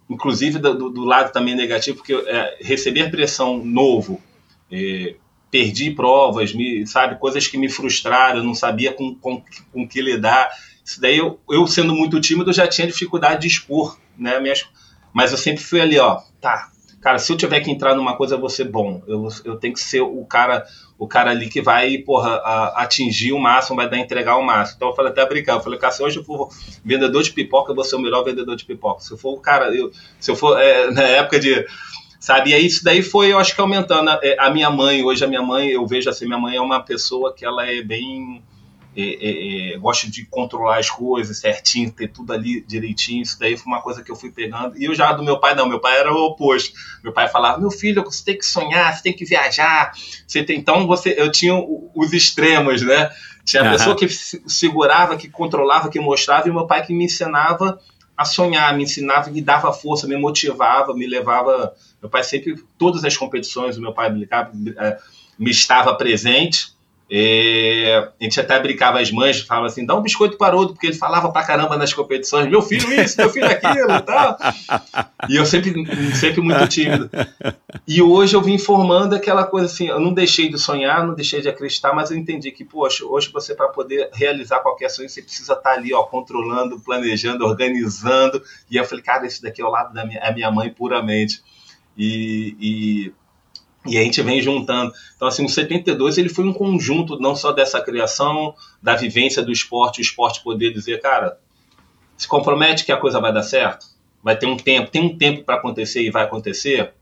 inclusive 0.09 0.59
do, 0.59 0.91
do, 0.91 1.05
lado 1.05 1.33
também 1.33 1.57
negativo, 1.57 1.97
porque 1.97 2.15
é, 2.15 2.59
receber 2.61 3.11
pressão 3.11 3.59
novo, 3.65 4.23
é, 4.71 5.17
perdi 5.51 5.91
provas, 5.91 6.55
me, 6.55 6.87
sabe, 6.87 7.19
coisas 7.19 7.49
que 7.49 7.59
me 7.59 7.69
frustraram, 7.69 8.45
não 8.45 8.55
sabia 8.55 8.93
com, 8.93 9.15
com, 9.17 9.43
com 9.73 9.89
que 9.89 10.01
lidar. 10.01 10.51
Isso 10.85 11.01
daí, 11.01 11.19
eu, 11.19 11.41
eu 11.51 11.67
sendo 11.67 11.95
muito 11.95 12.21
tímido, 12.21 12.53
já 12.53 12.69
tinha 12.69 12.87
dificuldade 12.87 13.41
de 13.41 13.49
expor 13.49 13.99
né, 14.17 14.39
minhas, 14.39 14.69
mas 15.13 15.33
eu 15.33 15.39
sempre 15.39 15.65
fui 15.65 15.81
ali, 15.81 15.99
ó, 15.99 16.21
tá, 16.41 16.71
cara, 17.07 17.21
se 17.21 17.33
eu 17.33 17.37
tiver 17.37 17.61
que 17.61 17.71
entrar 17.71 17.95
numa 17.95 18.17
coisa, 18.17 18.35
eu 18.35 18.41
vou 18.41 18.51
ser 18.51 18.65
bom. 18.65 19.01
Eu, 19.07 19.29
eu 19.45 19.55
tenho 19.55 19.73
que 19.73 19.79
ser 19.79 20.01
o 20.01 20.25
cara, 20.25 20.67
o 20.99 21.07
cara 21.07 21.31
ali 21.31 21.49
que 21.49 21.63
vai, 21.63 21.99
porra, 21.99 22.35
a, 22.39 22.83
atingir 22.83 23.33
o 23.33 23.39
máximo, 23.39 23.77
vai 23.77 23.89
dar 23.89 23.97
entregar 23.97 24.37
o 24.37 24.43
máximo. 24.43 24.79
Então 24.79 24.89
eu 24.89 24.95
falei 24.97 25.13
até 25.13 25.25
brincar, 25.25 25.53
eu 25.53 25.61
falei, 25.61 25.79
cara, 25.79 25.93
se 25.93 26.03
hoje 26.03 26.19
eu 26.19 26.25
for 26.25 26.49
vendedor 26.85 27.23
de 27.23 27.31
pipoca, 27.31 27.71
eu 27.71 27.77
vou 27.77 27.85
ser 27.85 27.95
o 27.95 28.01
melhor 28.01 28.25
vendedor 28.25 28.57
de 28.57 28.65
pipoca. 28.65 29.03
Se 29.03 29.13
eu 29.13 29.17
for 29.17 29.35
o 29.35 29.41
cara, 29.41 29.73
eu, 29.73 29.93
se 30.19 30.33
eu 30.33 30.35
for 30.35 30.59
é, 30.61 30.91
na 30.91 31.03
época 31.03 31.39
de 31.39 31.65
sabe? 32.19 32.51
E 32.51 32.55
aí 32.55 32.67
isso 32.67 32.83
daí 32.83 33.03
foi, 33.03 33.33
eu 33.33 33.39
acho 33.39 33.55
que 33.55 33.61
aumentando. 33.61 34.11
A, 34.11 34.19
a, 34.41 34.51
minha 34.51 34.69
mãe, 34.69 35.05
hoje 35.05 35.25
a 35.25 35.29
minha 35.29 35.43
mãe, 35.43 35.69
eu 35.69 35.87
vejo 35.87 36.11
assim, 36.11 36.27
minha 36.27 36.41
mãe 36.41 36.57
é 36.57 36.61
uma 36.61 36.81
pessoa 36.81 37.33
que 37.33 37.45
ela 37.45 37.65
é 37.71 37.83
bem. 37.83 38.43
É, 38.99 39.75
é, 39.75 39.79
gosta 39.79 40.11
de 40.11 40.25
controlar 40.25 40.79
as 40.79 40.89
coisas 40.89 41.39
certinho, 41.39 41.93
ter 41.93 42.09
tudo 42.09 42.33
ali 42.33 42.63
direitinho. 42.63 43.23
Isso 43.23 43.39
daí 43.39 43.55
foi 43.55 43.71
uma 43.71 43.83
coisa 43.83 44.03
que 44.03 44.11
eu 44.11 44.17
fui 44.17 44.31
pegando. 44.31 44.79
E 44.79 44.85
eu 44.85 44.95
já 44.95 45.13
do 45.13 45.23
meu 45.23 45.39
pai, 45.39 45.55
não, 45.55 45.69
meu 45.69 45.79
pai 45.79 45.99
era 45.99 46.11
o 46.11 46.29
oposto. 46.29 46.73
Meu 47.05 47.13
pai 47.13 47.29
falava: 47.29 47.59
meu 47.59 47.71
filho, 47.71 48.03
você 48.03 48.25
tem 48.25 48.39
que 48.39 48.47
sonhar, 48.47 48.95
você 48.95 49.03
tem 49.03 49.13
que 49.13 49.27
viajar. 49.27 49.93
Você 50.27 50.43
tem... 50.43 50.59
Então 50.59 50.87
você, 50.87 51.15
eu 51.19 51.31
tinha 51.31 51.55
os 51.95 52.13
extremos, 52.15 52.81
né? 52.81 53.11
Tinha 53.45 53.63
a 53.63 53.67
uhum. 53.67 53.73
pessoa 53.73 53.97
que 53.97 54.09
segurava, 54.09 55.17
que 55.17 55.29
controlava, 55.29 55.89
que 55.89 56.01
mostrava, 56.01 56.49
e 56.49 56.53
meu 56.53 56.67
pai 56.67 56.85
que 56.85 56.95
me 56.95 57.05
ensinava 57.05 57.79
a 58.17 58.25
sonhar, 58.25 58.75
me 58.75 58.85
ensinava, 58.85 59.31
me 59.31 59.43
dava 59.43 59.73
força, 59.73 60.09
me 60.09 60.17
motivava, 60.17 60.95
me 60.95 61.07
levava. 61.07 61.75
Meu 62.01 62.11
pai 62.11 62.25
sempre, 62.25 62.57
todas 62.79 63.05
as 63.05 63.17
competições, 63.17 63.77
o 63.77 63.81
meu 63.83 63.93
pai 63.93 64.09
eh, 64.11 64.99
me 65.39 65.51
estava 65.51 65.95
presente. 65.95 66.75
É, 67.09 68.11
a 68.21 68.25
gente 68.25 68.41
até 68.41 68.59
brincava 68.59 69.01
as 69.01 69.13
mães, 69.13 69.41
falava 69.41 69.69
assim, 69.69 69.87
dá 69.87 69.95
um 69.95 70.03
biscoito 70.03 70.37
para 70.37 70.57
outro, 70.57 70.75
porque 70.75 70.89
ele 70.89 70.97
falava 70.97 71.31
pra 71.31 71.45
caramba 71.45 71.77
nas 71.77 71.95
competições, 71.95 72.51
meu 72.51 72.61
filho 72.61 72.93
isso, 73.01 73.17
meu 73.19 73.31
filho 73.31 73.47
aquilo 73.47 73.93
e 73.93 74.03
tal. 74.03 74.37
E 75.29 75.37
eu 75.37 75.47
sempre, 75.47 75.73
sempre 76.17 76.41
muito 76.41 76.67
tímido. 76.67 77.09
E 77.87 78.03
hoje 78.03 78.35
eu 78.35 78.43
vim 78.43 78.55
informando 78.55 79.15
aquela 79.15 79.45
coisa 79.45 79.67
assim, 79.67 79.87
eu 79.87 80.01
não 80.01 80.13
deixei 80.13 80.49
de 80.51 80.59
sonhar, 80.59 81.07
não 81.07 81.15
deixei 81.15 81.41
de 81.41 81.49
acreditar, 81.49 81.95
mas 81.95 82.11
eu 82.11 82.17
entendi 82.17 82.51
que, 82.51 82.65
poxa, 82.65 83.05
hoje 83.05 83.31
você 83.33 83.55
para 83.55 83.69
poder 83.69 84.11
realizar 84.13 84.59
qualquer 84.59 84.89
sonho, 84.89 85.09
você 85.09 85.23
precisa 85.23 85.53
estar 85.53 85.71
tá 85.71 85.77
ali, 85.77 85.95
ó, 85.95 86.03
controlando, 86.03 86.81
planejando, 86.81 87.45
organizando. 87.45 88.43
E 88.69 88.77
eu 88.77 88.85
falei, 88.85 89.05
cara, 89.05 89.27
esse 89.27 89.41
daqui 89.41 89.63
é 89.63 89.65
o 89.65 89.71
lado 89.71 89.95
da 89.95 90.05
minha, 90.05 90.19
é 90.19 90.35
minha 90.35 90.51
mãe 90.51 90.71
puramente. 90.71 91.41
e, 91.97 92.57
e 92.61 93.13
e 93.89 93.99
a 93.99 94.03
gente 94.03 94.23
vem 94.23 94.41
juntando. 94.41 94.93
Então, 95.15 95.29
assim, 95.29 95.45
o 95.45 95.49
72 95.49 96.19
ele 96.19 96.29
foi 96.29 96.45
um 96.45 96.53
conjunto 96.53 97.19
não 97.19 97.35
só 97.35 97.53
dessa 97.53 97.81
criação, 97.81 98.55
da 98.83 98.95
vivência 98.95 99.43
do 99.43 99.53
esporte, 99.53 100.01
o 100.01 100.03
esporte 100.03 100.43
poder 100.43 100.73
dizer, 100.73 101.01
cara, 101.01 101.39
se 102.17 102.27
compromete 102.27 102.85
que 102.85 102.93
a 102.93 102.97
coisa 102.97 103.21
vai 103.21 103.33
dar 103.33 103.43
certo, 103.43 103.87
vai 104.23 104.37
ter 104.37 104.47
um 104.47 104.57
tempo, 104.57 104.91
tem 104.91 105.03
um 105.03 105.17
tempo 105.17 105.45
para 105.45 105.57
acontecer 105.57 106.03
e 106.03 106.11
vai 106.11 106.25
acontecer. 106.25 106.93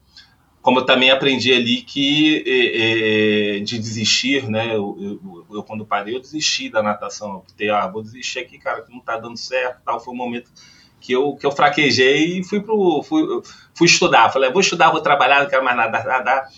Como 0.60 0.78
eu 0.78 0.86
também 0.86 1.10
aprendi 1.10 1.52
ali 1.52 1.82
que 1.82 2.42
é, 2.46 3.56
é, 3.56 3.60
de 3.60 3.78
desistir, 3.78 4.48
né? 4.48 4.74
Eu, 4.74 4.96
eu, 4.98 5.46
eu, 5.56 5.62
quando 5.62 5.84
parei, 5.84 6.16
eu 6.16 6.20
desisti 6.20 6.70
da 6.70 6.82
natação. 6.82 7.44
Eu 7.58 7.76
ah, 7.76 7.86
vou 7.86 8.02
desistir 8.02 8.38
aqui, 8.38 8.58
cara, 8.58 8.80
que 8.80 8.90
não 8.90 9.00
está 9.00 9.18
dando 9.18 9.36
certo. 9.36 9.82
Tal. 9.84 10.00
Foi 10.00 10.14
um 10.14 10.16
momento 10.16 10.50
que 10.98 11.12
eu, 11.12 11.36
que 11.36 11.44
eu 11.44 11.52
fraquejei 11.52 12.38
e 12.38 12.44
fui, 12.44 12.62
pro, 12.62 13.02
fui, 13.02 13.42
fui 13.74 13.86
estudar. 13.86 14.32
Falei, 14.32 14.50
vou 14.50 14.62
estudar, 14.62 14.90
vou 14.90 15.02
trabalhar, 15.02 15.42
não 15.42 15.50
quero 15.50 15.62
mais 15.62 15.76
nadar. 15.76 16.06
nadar. 16.06 16.48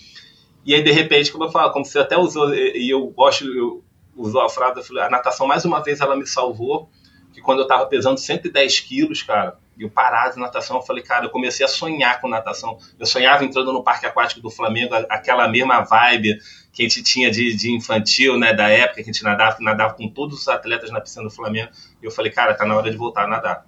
E 0.66 0.74
aí, 0.74 0.83
de 0.83 0.90
repente, 0.90 1.31
como 1.31 1.44
eu 1.44 1.50
falo, 1.52 1.72
como 1.72 1.85
você 1.85 2.00
até 2.00 2.18
usou, 2.18 2.52
e 2.52 2.90
eu 2.90 3.07
gosto, 3.07 3.44
eu 3.44 3.85
usou 4.16 4.40
a 4.40 4.50
frase, 4.50 4.81
a 4.98 5.09
natação, 5.09 5.46
mais 5.46 5.64
uma 5.64 5.81
vez, 5.81 6.00
ela 6.00 6.16
me 6.16 6.26
salvou, 6.26 6.90
que 7.33 7.40
quando 7.40 7.61
eu 7.61 7.68
tava 7.68 7.87
pesando 7.87 8.18
110 8.18 8.81
quilos, 8.81 9.22
cara, 9.22 9.57
e 9.79 9.83
eu 9.83 9.90
parado 9.90 10.35
de 10.35 10.40
natação, 10.40 10.76
eu 10.76 10.83
falei, 10.83 11.05
cara, 11.05 11.26
eu 11.26 11.31
comecei 11.31 11.64
a 11.64 11.68
sonhar 11.68 12.20
com 12.20 12.29
natação. 12.29 12.79
Eu 12.98 13.07
sonhava 13.07 13.44
entrando 13.44 13.72
no 13.72 13.85
parque 13.85 14.07
aquático 14.07 14.40
do 14.40 14.50
Flamengo, 14.50 14.94
aquela 15.09 15.46
mesma 15.46 15.83
vibe 15.83 16.38
que 16.72 16.83
a 16.83 16.88
gente 16.88 17.02
tinha 17.02 17.31
de, 17.31 17.55
de 17.55 17.70
infantil, 17.72 18.37
né, 18.37 18.52
da 18.52 18.68
época 18.68 18.96
que 18.96 19.11
a 19.11 19.12
gente 19.12 19.22
nadava, 19.22 19.59
nadava 19.61 19.94
com 19.94 20.09
todos 20.09 20.40
os 20.40 20.48
atletas 20.48 20.90
na 20.90 21.00
piscina 21.00 21.22
do 21.24 21.31
Flamengo. 21.31 21.70
E 22.02 22.07
eu 22.07 22.11
falei, 22.11 22.33
cara, 22.33 22.55
tá 22.55 22.64
na 22.64 22.74
hora 22.74 22.90
de 22.90 22.96
voltar 22.96 23.24
a 23.24 23.29
nadar. 23.29 23.66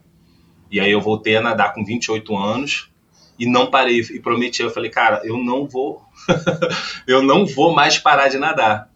E 0.71 0.81
aí 0.81 0.91
eu 0.91 1.01
voltei 1.01 1.37
a 1.37 1.41
nadar 1.41 1.75
com 1.75 1.85
28 1.85 2.37
anos, 2.37 2.91
e 3.39 3.47
não 3.47 3.71
parei 3.71 4.01
e 4.01 4.21
prometi, 4.21 4.63
eu 4.63 4.71
falei, 4.71 4.91
cara, 4.91 5.21
eu 5.25 5.37
não 5.37 5.67
vou, 5.67 6.03
eu 7.07 7.23
não 7.23 7.47
vou 7.47 7.73
mais 7.73 7.99
parar 7.99 8.29
de 8.29 8.39
nadar. 8.39 8.91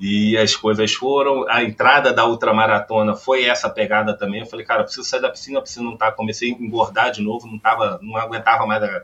E 0.00 0.34
as 0.38 0.56
coisas 0.56 0.94
foram, 0.94 1.46
a 1.46 1.62
entrada 1.62 2.10
da 2.10 2.24
ultramaratona 2.24 3.14
foi 3.14 3.44
essa 3.44 3.68
pegada 3.68 4.16
também. 4.16 4.40
Eu 4.40 4.46
falei, 4.46 4.64
cara, 4.64 4.80
eu 4.80 4.84
preciso 4.84 5.06
sair 5.06 5.20
da 5.20 5.28
piscina, 5.28 5.60
preciso 5.60 5.84
não 5.84 5.92
estar. 5.92 6.12
Tá, 6.12 6.16
comecei 6.16 6.50
a 6.50 6.54
engordar 6.54 7.10
de 7.10 7.20
novo, 7.20 7.46
não 7.46 7.58
tava, 7.58 7.98
não 8.00 8.16
aguentava 8.16 8.64
mais. 8.64 8.82
A, 8.82 9.02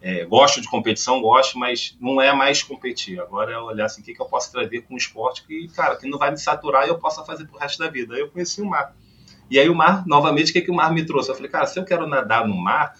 é, 0.00 0.24
gosto 0.24 0.60
de 0.60 0.68
competição, 0.68 1.20
gosto, 1.20 1.58
mas 1.58 1.96
não 2.00 2.20
é 2.20 2.32
mais 2.32 2.62
competir. 2.62 3.18
Agora 3.20 3.52
é 3.52 3.58
olhar 3.58 3.86
assim, 3.86 4.00
o 4.00 4.04
que, 4.04 4.14
que 4.14 4.22
eu 4.22 4.26
posso 4.26 4.52
trazer 4.52 4.82
com 4.82 4.94
o 4.94 4.96
esporte 4.96 5.44
que, 5.44 5.66
cara, 5.74 5.96
que 5.96 6.08
não 6.08 6.18
vai 6.18 6.30
me 6.30 6.38
saturar 6.38 6.86
e 6.86 6.88
eu 6.88 6.98
possa 6.98 7.24
fazer 7.24 7.44
pro 7.46 7.58
resto 7.58 7.80
da 7.80 7.90
vida. 7.90 8.14
Aí 8.14 8.20
eu 8.20 8.30
conheci 8.30 8.62
o 8.62 8.66
mar. 8.66 8.94
E 9.50 9.58
aí 9.58 9.68
o 9.68 9.74
mar, 9.74 10.06
novamente, 10.06 10.50
o 10.50 10.52
que, 10.52 10.60
que 10.60 10.70
o 10.70 10.74
mar 10.74 10.92
me 10.92 11.04
trouxe? 11.04 11.30
Eu 11.30 11.34
falei, 11.34 11.50
cara, 11.50 11.66
se 11.66 11.80
eu 11.80 11.84
quero 11.84 12.06
nadar 12.06 12.46
no 12.46 12.54
mar, 12.54 12.94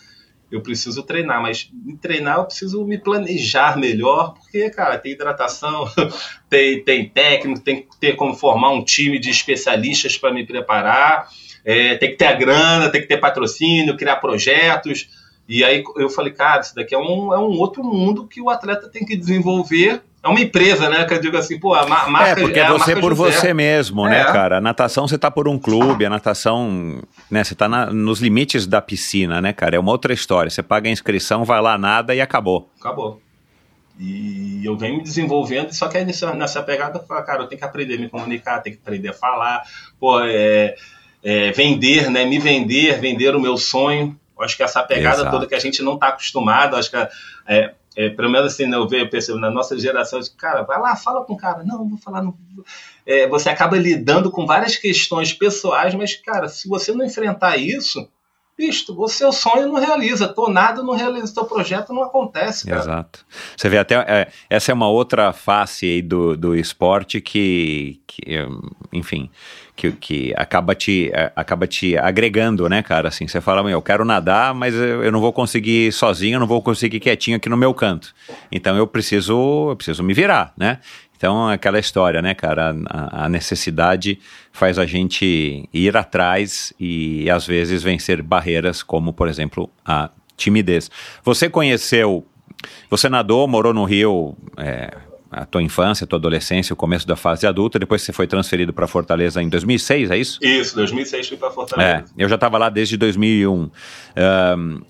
eu 0.51 0.63
preciso 0.63 1.03
treinar, 1.03 1.43
mas 1.43 1.71
treinar 2.01 2.39
eu 2.39 2.45
preciso 2.45 2.85
me 2.85 2.99
planejar 2.99 3.79
melhor, 3.79 4.35
porque, 4.35 4.71
cara, 4.71 4.99
tem 4.99 5.13
hidratação, 5.13 5.85
tem, 6.49 6.83
tem 6.83 7.09
técnico, 7.09 7.61
tem 7.61 7.83
que 7.83 7.97
ter 8.01 8.17
como 8.17 8.35
formar 8.35 8.71
um 8.71 8.83
time 8.83 9.19
de 9.19 9.31
especialistas 9.31 10.17
para 10.17 10.33
me 10.33 10.47
preparar, 10.47 11.29
é, 11.65 11.97
tem 11.97 12.11
que 12.11 12.17
ter 12.17 12.27
a 12.27 12.33
grana, 12.33 12.89
tem 12.89 13.03
que 13.03 13.07
ter 13.07 13.19
patrocínio, 13.19 13.97
criar 13.97 14.17
projetos. 14.17 15.09
E 15.47 15.65
aí 15.65 15.83
eu 15.97 16.09
falei, 16.09 16.33
cara, 16.33 16.61
isso 16.61 16.75
daqui 16.75 16.95
é 16.95 16.99
um, 16.99 17.33
é 17.33 17.39
um 17.39 17.59
outro 17.59 17.83
mundo 17.83 18.27
que 18.27 18.41
o 18.41 18.49
atleta 18.49 18.89
tem 18.89 19.05
que 19.05 19.17
desenvolver 19.17 20.03
é 20.23 20.29
uma 20.29 20.41
empresa, 20.41 20.89
né? 20.89 21.05
Que 21.05 21.15
eu 21.15 21.21
digo 21.21 21.37
assim, 21.37 21.59
pô, 21.59 21.75
a 21.75 21.87
marca. 21.87 22.31
É, 22.31 22.35
porque 22.35 22.59
é 22.59 22.69
você 22.69 22.97
por 22.97 23.15
José. 23.15 23.33
você 23.33 23.55
mesmo, 23.55 24.05
né, 24.07 24.21
é. 24.21 24.25
né, 24.25 24.33
cara? 24.33 24.59
A 24.59 24.61
natação 24.61 25.07
você 25.07 25.17
tá 25.17 25.31
por 25.31 25.47
um 25.47 25.59
clube, 25.59 26.05
a 26.05 26.11
natação, 26.11 27.01
né? 27.31 27.45
Você 27.45 27.55
tá 27.55 27.69
na, 27.69 27.87
nos 27.87 28.21
limites 28.21 28.67
da 28.67 28.81
piscina, 28.81 29.41
né, 29.41 29.53
cara? 29.53 29.77
É 29.77 29.79
uma 29.79 29.93
outra 29.93 30.13
história. 30.13 30.51
Você 30.51 30.63
paga 30.63 30.89
a 30.89 30.93
inscrição, 30.93 31.45
vai 31.45 31.61
lá, 31.61 31.79
nada 31.79 32.15
e 32.15 32.21
acabou. 32.21 32.69
Acabou. 32.81 33.21
E 33.99 34.61
eu 34.65 34.77
venho 34.77 34.99
me 34.99 35.03
desenvolvendo, 35.03 35.73
só 35.73 35.89
que 35.89 35.99
nessa, 36.05 36.33
nessa 36.33 36.63
pegada 36.63 37.01
cara, 37.01 37.43
eu 37.43 37.47
tenho 37.47 37.59
que 37.59 37.65
aprender 37.65 37.95
a 37.95 37.99
me 37.99 38.09
comunicar, 38.09 38.61
tenho 38.61 38.77
que 38.77 38.83
aprender 38.83 39.09
a 39.09 39.13
falar, 39.13 39.63
pô, 39.99 40.21
é, 40.21 40.77
é, 41.23 41.51
vender, 41.53 42.09
né? 42.11 42.25
Me 42.25 42.39
vender, 42.39 43.01
vender 43.01 43.35
o 43.35 43.41
meu 43.41 43.57
sonho. 43.57 44.19
Eu 44.37 44.45
acho 44.45 44.57
que 44.57 44.63
essa 44.63 44.83
pegada 44.85 45.23
Exato. 45.23 45.31
toda 45.31 45.47
que 45.47 45.55
a 45.55 45.59
gente 45.59 45.83
não 45.83 45.95
está 45.95 46.09
acostumado, 46.09 46.77
acho 46.77 46.91
que 46.91 46.97
é, 47.49 47.75
é, 47.99 48.09
pelo 48.09 48.31
menos 48.31 48.53
assim, 48.53 48.65
né, 48.65 48.77
eu 48.77 48.87
vejo, 48.87 49.11
percebo 49.11 49.41
na 49.41 49.51
nossa 49.51 49.77
geração, 49.77 50.21
de, 50.21 50.31
cara, 50.31 50.63
vai 50.63 50.81
lá, 50.81 50.95
fala 50.95 51.25
com 51.25 51.33
o 51.33 51.37
cara. 51.37 51.65
Não, 51.65 51.89
vou 51.89 51.99
falar. 51.99 52.23
Não. 52.23 52.33
É, 53.05 53.27
você 53.27 53.49
acaba 53.51 53.77
lidando 53.77 54.31
com 54.31 54.47
várias 54.47 54.77
questões 54.77 55.33
pessoais, 55.33 55.97
mas, 55.97 56.15
cara, 56.15 56.49
se 56.49 56.69
você 56.69 56.93
não 56.93 57.05
enfrentar 57.05 57.57
isso, 57.57 58.09
visto, 58.57 58.95
o 58.97 59.09
seu 59.09 59.33
sonho 59.33 59.67
não 59.67 59.81
realiza, 59.81 60.29
tô 60.29 60.49
nada 60.49 60.81
não 60.81 60.95
realiza, 60.95 61.35
teu 61.35 61.45
projeto 61.45 61.93
não 61.93 62.05
acontece, 62.05 62.69
cara. 62.69 62.81
Exato. 62.81 63.27
Você 63.57 63.69
vê 63.69 63.79
até, 63.79 63.97
é, 63.97 64.29
essa 64.49 64.71
é 64.71 64.75
uma 64.75 64.89
outra 64.89 65.33
face 65.33 65.85
aí 65.85 66.01
do, 66.01 66.37
do 66.37 66.55
esporte 66.55 67.21
que, 67.21 68.01
que 68.07 68.23
enfim, 68.93 69.29
que, 69.79 69.93
que 69.93 70.35
acaba, 70.37 70.75
te, 70.75 71.09
é, 71.15 71.31
acaba 71.37 71.65
te 71.65 71.97
agregando, 71.97 72.69
né, 72.69 72.83
cara? 72.83 73.07
Assim, 73.09 73.29
você 73.29 73.41
fala, 73.41 73.71
eu 73.71 73.81
quero 73.81 74.05
nadar, 74.05 74.53
mas 74.53 74.75
eu 74.75 75.13
não 75.13 75.21
vou 75.21 75.33
conseguir 75.33 75.93
sozinho, 75.93 76.35
eu 76.35 76.41
não 76.41 76.49
vou 76.49 76.61
conseguir 76.61 76.99
quietinho 76.99 77.37
aqui 77.37 77.49
no 77.49 77.57
meu 77.57 77.73
canto. 77.73 78.13
Então 78.51 78.77
eu 78.77 78.89
preciso, 78.89 79.71
eu 79.71 79.77
preciso 79.77 80.03
me 80.03 80.13
virar, 80.13 80.53
né? 80.57 80.81
Então, 81.17 81.49
aquela 81.49 81.79
história, 81.79 82.21
né, 82.21 82.35
cara? 82.35 82.77
A, 82.87 83.25
a, 83.25 83.29
necessidade 83.29 84.21
faz 84.53 84.79
a 84.79 84.87
gente 84.87 85.69
ir 85.73 85.97
atrás 85.97 86.73
e, 86.79 87.29
às 87.29 87.45
vezes, 87.45 87.83
vencer 87.83 88.23
barreiras, 88.23 88.85
como, 88.85 89.13
por 89.13 89.27
exemplo, 89.27 89.69
a 89.85 90.11
timidez. 90.37 90.89
Você 91.25 91.51
conheceu, 91.51 92.25
você 92.89 93.09
nadou, 93.09 93.49
morou 93.49 93.75
no 93.75 93.83
Rio, 93.83 94.37
é, 94.57 94.97
a 95.31 95.45
tua 95.45 95.63
infância, 95.63 96.05
a 96.05 96.07
tua 96.07 96.19
adolescência, 96.19 96.73
o 96.73 96.77
começo 96.77 97.07
da 97.07 97.17
fase 97.17 97.47
adulta, 97.47 97.79
depois 97.79 98.03
você 98.03 98.13
foi 98.13 98.27
transferido 98.27 98.73
para 98.73 98.87
Fortaleza 98.87 99.43
em 99.43 99.49
2006, 99.49 100.11
é 100.11 100.17
isso? 100.17 100.39
Isso, 100.43 100.75
2006 100.75 101.29
fui 101.29 101.37
para 101.37 101.51
Fortaleza. 101.51 101.89
É, 101.89 102.05
eu 102.17 102.29
já 102.29 102.37
estava 102.37 102.57
lá 102.57 102.69
desde 102.69 102.97
2001. 102.97 103.53
Um, 103.53 103.71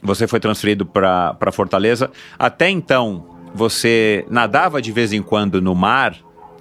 você 0.03 0.27
foi 0.27 0.39
transferido 0.39 0.87
para 0.87 1.53
Fortaleza. 1.53 2.11
Até 2.39 2.71
então, 2.71 3.27
você 3.55 4.25
nadava 4.31 4.81
de 4.81 4.93
vez 4.93 5.13
em 5.13 5.23
quando 5.23 5.61
no 5.61 5.75
mar, 5.75 6.17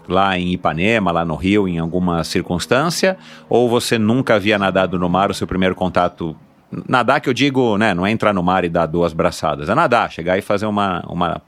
lá 0.08 0.38
em 0.38 0.54
Ipanema, 0.54 1.12
lá 1.12 1.24
no 1.24 1.36
Rio, 1.36 1.68
em 1.68 1.78
alguma 1.78 2.24
circunstância? 2.24 3.18
Ou 3.48 3.70
você 3.70 4.00
nunca 4.00 4.36
havia 4.36 4.58
nadado 4.58 4.98
no 4.98 5.08
mar, 5.08 5.30
o 5.30 5.34
seu 5.34 5.46
primeiro 5.46 5.76
contato 5.76 6.36
Nadar 6.70 7.22
que 7.22 7.30
eu 7.30 7.34
digo, 7.34 7.78
né, 7.78 7.94
não 7.94 8.06
é 8.06 8.12
entrar 8.12 8.34
no 8.34 8.44
mar 8.44 8.66
e 8.66 8.70
dar 8.70 8.88
duas 8.88 9.14
braçadas, 9.14 9.70
é 9.70 9.76
nadar, 9.76 10.12
chegar 10.12 10.38
e 10.38 10.42
fazer 10.42 10.66
uma, 10.66 11.02
uma 11.08 11.42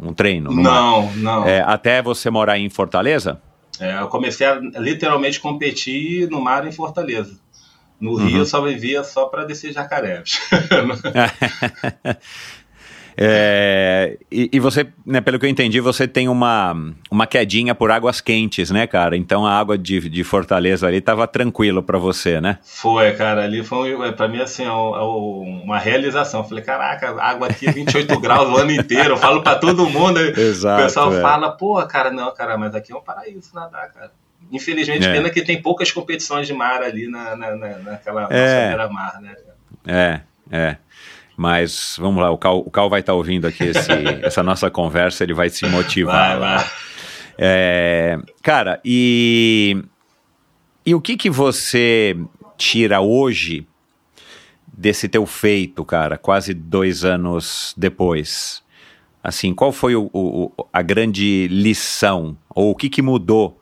um 0.00 0.12
treino? 0.12 0.50
Não, 0.52 1.12
não. 1.16 1.46
É, 1.46 1.60
até 1.60 2.02
você 2.02 2.30
morar 2.30 2.58
em 2.58 2.68
Fortaleza? 2.68 3.40
É, 3.80 4.00
eu 4.00 4.08
comecei 4.08 4.46
a 4.46 4.54
literalmente 4.54 5.40
competir 5.40 6.28
no 6.30 6.40
mar 6.40 6.66
em 6.66 6.72
Fortaleza. 6.72 7.40
No 8.00 8.16
Rio 8.16 8.38
eu 8.38 8.46
só 8.46 8.60
vivia 8.60 9.04
só 9.04 9.26
para 9.26 9.44
descer 9.44 9.72
jacarés. 9.72 10.40
É, 13.16 14.16
e, 14.30 14.48
e 14.52 14.60
você, 14.60 14.86
né, 15.06 15.20
pelo 15.20 15.38
que 15.38 15.46
eu 15.46 15.50
entendi, 15.50 15.80
você 15.80 16.06
tem 16.08 16.28
uma, 16.28 16.74
uma 17.10 17.26
quedinha 17.26 17.74
por 17.74 17.90
águas 17.90 18.20
quentes, 18.20 18.70
né, 18.70 18.86
cara? 18.86 19.16
Então 19.16 19.46
a 19.46 19.52
água 19.58 19.76
de, 19.76 20.08
de 20.08 20.24
Fortaleza 20.24 20.86
ali 20.86 21.00
tava 21.00 21.26
tranquilo 21.26 21.82
para 21.82 21.98
você, 21.98 22.40
né? 22.40 22.58
Foi, 22.62 23.12
cara, 23.12 23.44
ali 23.44 23.62
foi 23.64 23.94
um- 23.94 24.12
pra 24.12 24.28
mim 24.28 24.40
assim, 24.40 24.62
é 24.64 24.66
é 24.66 24.70
um- 24.72 25.62
uma 25.64 25.78
realização. 25.78 26.40
Eu 26.40 26.44
falei, 26.48 26.64
caraca, 26.64 27.20
água 27.22 27.48
aqui 27.48 27.70
28 27.70 28.18
graus 28.20 28.48
o 28.48 28.56
ano 28.56 28.72
inteiro. 28.72 29.10
Eu 29.10 29.16
falo 29.16 29.42
pra 29.42 29.54
todo 29.56 29.88
mundo. 29.88 30.18
Exato, 30.20 30.80
o 30.80 30.84
pessoal 30.84 31.14
é. 31.14 31.20
fala, 31.20 31.50
pô, 31.52 31.82
cara, 31.86 32.10
não, 32.10 32.32
cara, 32.34 32.56
mas 32.56 32.74
aqui 32.74 32.92
é 32.92 32.96
um 32.96 33.00
paraíso 33.02 33.50
nadar, 33.54 33.90
cara. 33.92 34.10
Infelizmente, 34.50 35.06
É. 35.06 35.12
pena 35.12 35.30
que 35.30 35.42
tem 35.42 35.62
poucas 35.62 35.90
competições 35.90 36.46
de 36.46 36.52
mar 36.52 36.82
ali 36.82 37.08
na, 37.08 37.36
na, 37.36 37.56
na- 37.56 37.78
naquela 37.78 38.26
É. 38.30 38.68
beira-mar, 38.68 39.20
né? 39.22 39.34
É, 39.86 40.20
é. 40.50 40.76
Mas 41.42 41.96
vamos 41.98 42.22
lá, 42.22 42.30
o 42.30 42.38
Cal, 42.38 42.58
o 42.60 42.70
Cal 42.70 42.88
vai 42.88 43.00
estar 43.00 43.14
ouvindo 43.14 43.48
aqui 43.48 43.64
esse- 43.64 43.90
essa 44.22 44.44
nossa 44.44 44.70
conversa, 44.70 45.24
ele 45.24 45.34
vai 45.34 45.50
se 45.50 45.66
motivar. 45.66 46.38
Vai, 46.38 46.56
vai. 46.58 46.70
É, 47.36 48.16
cara, 48.44 48.80
e, 48.84 49.82
e 50.86 50.94
o 50.94 51.00
que 51.00 51.16
que 51.16 51.28
você 51.28 52.16
tira 52.56 53.00
hoje 53.00 53.66
desse 54.72 55.08
teu 55.08 55.26
feito, 55.26 55.84
cara, 55.84 56.16
quase 56.16 56.54
dois 56.54 57.04
anos 57.04 57.74
depois? 57.76 58.62
Assim, 59.20 59.52
qual 59.52 59.72
foi 59.72 59.96
o- 59.96 60.10
o- 60.12 60.52
a 60.72 60.80
grande 60.80 61.48
lição? 61.48 62.36
Ou 62.54 62.70
o 62.70 62.76
que 62.76 62.88
que 62.88 63.02
mudou 63.02 63.60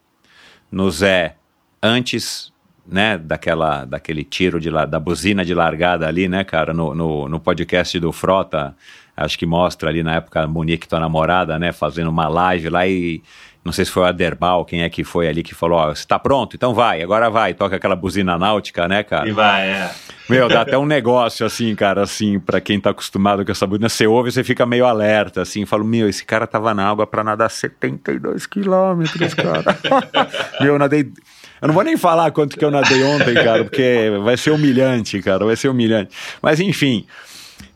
no 0.71 0.91
Zé 0.91 1.37
antes, 1.83 2.53
né, 2.91 3.17
daquela, 3.17 3.85
daquele 3.85 4.25
tiro 4.25 4.61
de, 4.61 4.71
da 4.71 4.99
buzina 4.99 5.45
de 5.45 5.55
largada 5.55 6.07
ali, 6.07 6.29
né, 6.29 6.43
cara, 6.45 6.75
no, 6.75 6.95
no, 6.95 7.29
no 7.29 7.41
podcast 7.41 7.99
do 8.01 8.13
Frota, 8.13 8.75
acho 9.17 9.39
que 9.39 9.47
mostra 9.47 9.89
ali 9.89 10.03
na 10.03 10.17
época 10.17 10.43
a 10.43 10.47
Monique, 10.47 10.89
tua 10.89 10.99
namorada, 10.99 11.59
né, 11.59 11.73
fazendo 11.73 12.11
uma 12.11 12.29
live 12.29 12.69
lá 12.69 12.87
e 12.87 13.23
não 13.63 13.73
sei 13.73 13.85
se 13.85 13.91
foi 13.91 14.05
o 14.05 14.07
Aderbal, 14.07 14.65
quem 14.65 14.83
é 14.83 14.89
que 14.89 15.05
foi 15.05 15.29
ali 15.29 15.43
que 15.43 15.55
falou, 15.55 15.79
ó, 15.79 15.95
você 15.95 16.07
tá 16.07 16.19
pronto? 16.19 16.57
Então 16.57 16.73
vai, 16.73 17.03
agora 17.03 17.29
vai, 17.29 17.53
toca 17.53 17.77
aquela 17.77 17.95
buzina 17.95 18.39
náutica, 18.39 18.89
né, 18.89 19.03
cara? 19.03 19.29
E 19.29 19.33
vai, 19.33 19.69
é. 19.69 19.91
Meu, 20.31 20.49
dá 20.49 20.63
até 20.63 20.79
um 20.79 20.87
negócio 20.87 21.45
assim, 21.45 21.75
cara, 21.75 22.03
assim, 22.03 22.39
pra 22.41 22.61
quem 22.61 22.81
tá 22.81 22.91
acostumado 22.91 23.45
com 23.45 23.53
essa 23.53 23.67
buzina, 23.67 23.89
você 23.89 24.07
ouve 24.07 24.31
e 24.31 24.33
você 24.33 24.43
fica 24.43 24.65
meio 24.65 24.87
alerta, 24.87 25.43
assim, 25.43 25.67
fala, 25.67 25.85
meu, 25.85 26.09
esse 26.09 26.25
cara 26.25 26.47
tava 26.47 26.73
na 26.73 26.89
água 26.89 27.07
pra 27.07 27.23
nadar 27.23 27.51
72 27.51 28.47
quilômetros, 28.47 29.35
cara. 29.35 29.77
meu, 30.61 30.75
eu 30.75 30.79
nadei... 30.79 31.13
Eu 31.61 31.69
não 31.69 31.75
vou 31.75 31.85
nem 31.85 31.99
falar 31.99 32.31
quanto 32.31 32.57
que 32.57 32.65
eu 32.65 32.71
nadei 32.71 33.03
ontem, 33.03 33.35
cara, 33.35 33.63
porque 33.65 34.11
vai 34.25 34.39
ser 34.39 34.53
humilhante, 34.53 35.21
cara, 35.21 35.45
vai 35.45 35.57
ser 35.57 35.69
humilhante. 35.69 36.17
Mas 36.41 36.59
enfim, 36.59 37.05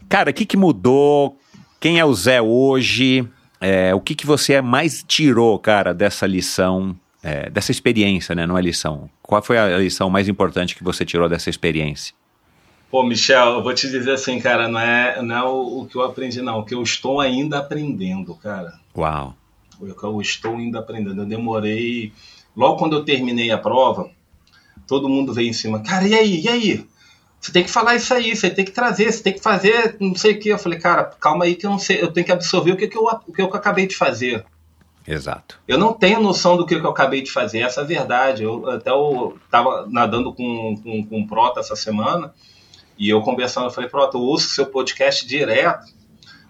cara, 0.08 0.30
o 0.30 0.32
que 0.32 0.46
que 0.46 0.56
mudou? 0.56 1.38
Quem 1.78 2.00
é 2.00 2.04
o 2.04 2.14
Zé 2.14 2.40
hoje? 2.40 3.28
É, 3.64 3.94
o 3.94 4.00
que 4.00 4.14
que 4.14 4.26
você 4.26 4.60
mais 4.60 5.02
tirou, 5.06 5.58
cara, 5.58 5.94
dessa 5.94 6.26
lição, 6.26 6.94
é, 7.22 7.48
dessa 7.48 7.70
experiência, 7.70 8.34
né? 8.34 8.46
Não 8.46 8.58
é 8.58 8.60
lição. 8.60 9.08
Qual 9.22 9.42
foi 9.42 9.56
a 9.56 9.78
lição 9.78 10.10
mais 10.10 10.28
importante 10.28 10.76
que 10.76 10.84
você 10.84 11.02
tirou 11.02 11.30
dessa 11.30 11.48
experiência? 11.48 12.14
Pô, 12.90 13.02
Michel, 13.02 13.54
eu 13.54 13.62
vou 13.62 13.72
te 13.72 13.90
dizer 13.90 14.12
assim, 14.12 14.38
cara, 14.38 14.68
não 14.68 14.78
é, 14.78 15.22
não 15.22 15.34
é 15.34 15.42
o, 15.42 15.80
o 15.80 15.86
que 15.86 15.96
eu 15.96 16.02
aprendi, 16.02 16.42
não. 16.42 16.58
O 16.58 16.64
que 16.64 16.74
eu 16.74 16.82
estou 16.82 17.22
ainda 17.22 17.58
aprendendo, 17.58 18.34
cara. 18.34 18.74
Uau. 18.94 19.34
O 19.80 19.86
que 19.94 20.04
eu 20.04 20.20
estou 20.20 20.56
ainda 20.56 20.80
aprendendo. 20.80 21.22
Eu 21.22 21.26
demorei. 21.26 22.12
Logo 22.54 22.76
quando 22.76 22.96
eu 22.96 23.04
terminei 23.04 23.50
a 23.50 23.56
prova, 23.56 24.10
todo 24.86 25.08
mundo 25.08 25.32
veio 25.32 25.48
em 25.48 25.54
cima. 25.54 25.80
Cara, 25.80 26.06
e 26.06 26.14
aí? 26.14 26.40
E 26.42 26.48
aí? 26.48 26.86
Você 27.44 27.52
tem 27.52 27.62
que 27.62 27.70
falar 27.70 27.94
isso 27.94 28.14
aí, 28.14 28.34
você 28.34 28.48
tem 28.48 28.64
que 28.64 28.70
trazer, 28.70 29.12
você 29.12 29.22
tem 29.22 29.34
que 29.34 29.42
fazer 29.42 29.98
não 30.00 30.14
sei 30.14 30.32
o 30.32 30.40
que. 30.40 30.48
Eu 30.48 30.58
falei, 30.58 30.78
cara, 30.78 31.04
calma 31.04 31.44
aí 31.44 31.54
que 31.54 31.66
eu 31.66 31.70
não 31.70 31.78
sei, 31.78 32.00
eu 32.00 32.10
tenho 32.10 32.24
que 32.24 32.32
absorver 32.32 32.72
o 32.72 32.76
que, 32.76 32.88
que, 32.88 32.96
eu, 32.96 33.04
o 33.04 33.30
que 33.30 33.42
eu 33.42 33.46
acabei 33.52 33.86
de 33.86 33.94
fazer. 33.94 34.42
Exato. 35.06 35.60
Eu 35.68 35.76
não 35.76 35.92
tenho 35.92 36.22
noção 36.22 36.56
do 36.56 36.64
que, 36.64 36.80
que 36.80 36.86
eu 36.86 36.90
acabei 36.90 37.20
de 37.20 37.30
fazer, 37.30 37.58
essa 37.58 37.82
é 37.82 37.84
a 37.84 37.86
verdade. 37.86 38.44
Eu 38.44 38.70
até 38.70 38.88
eu 38.88 39.38
tava 39.50 39.86
nadando 39.90 40.32
com, 40.32 40.80
com, 40.82 41.04
com 41.04 41.20
o 41.20 41.26
Prota 41.26 41.60
essa 41.60 41.76
semana 41.76 42.32
e 42.98 43.10
eu 43.10 43.20
conversando, 43.20 43.66
eu 43.66 43.70
falei, 43.70 43.90
Prota, 43.90 44.16
eu 44.16 44.22
ouço 44.22 44.48
seu 44.48 44.64
podcast 44.64 45.26
direto, 45.26 45.92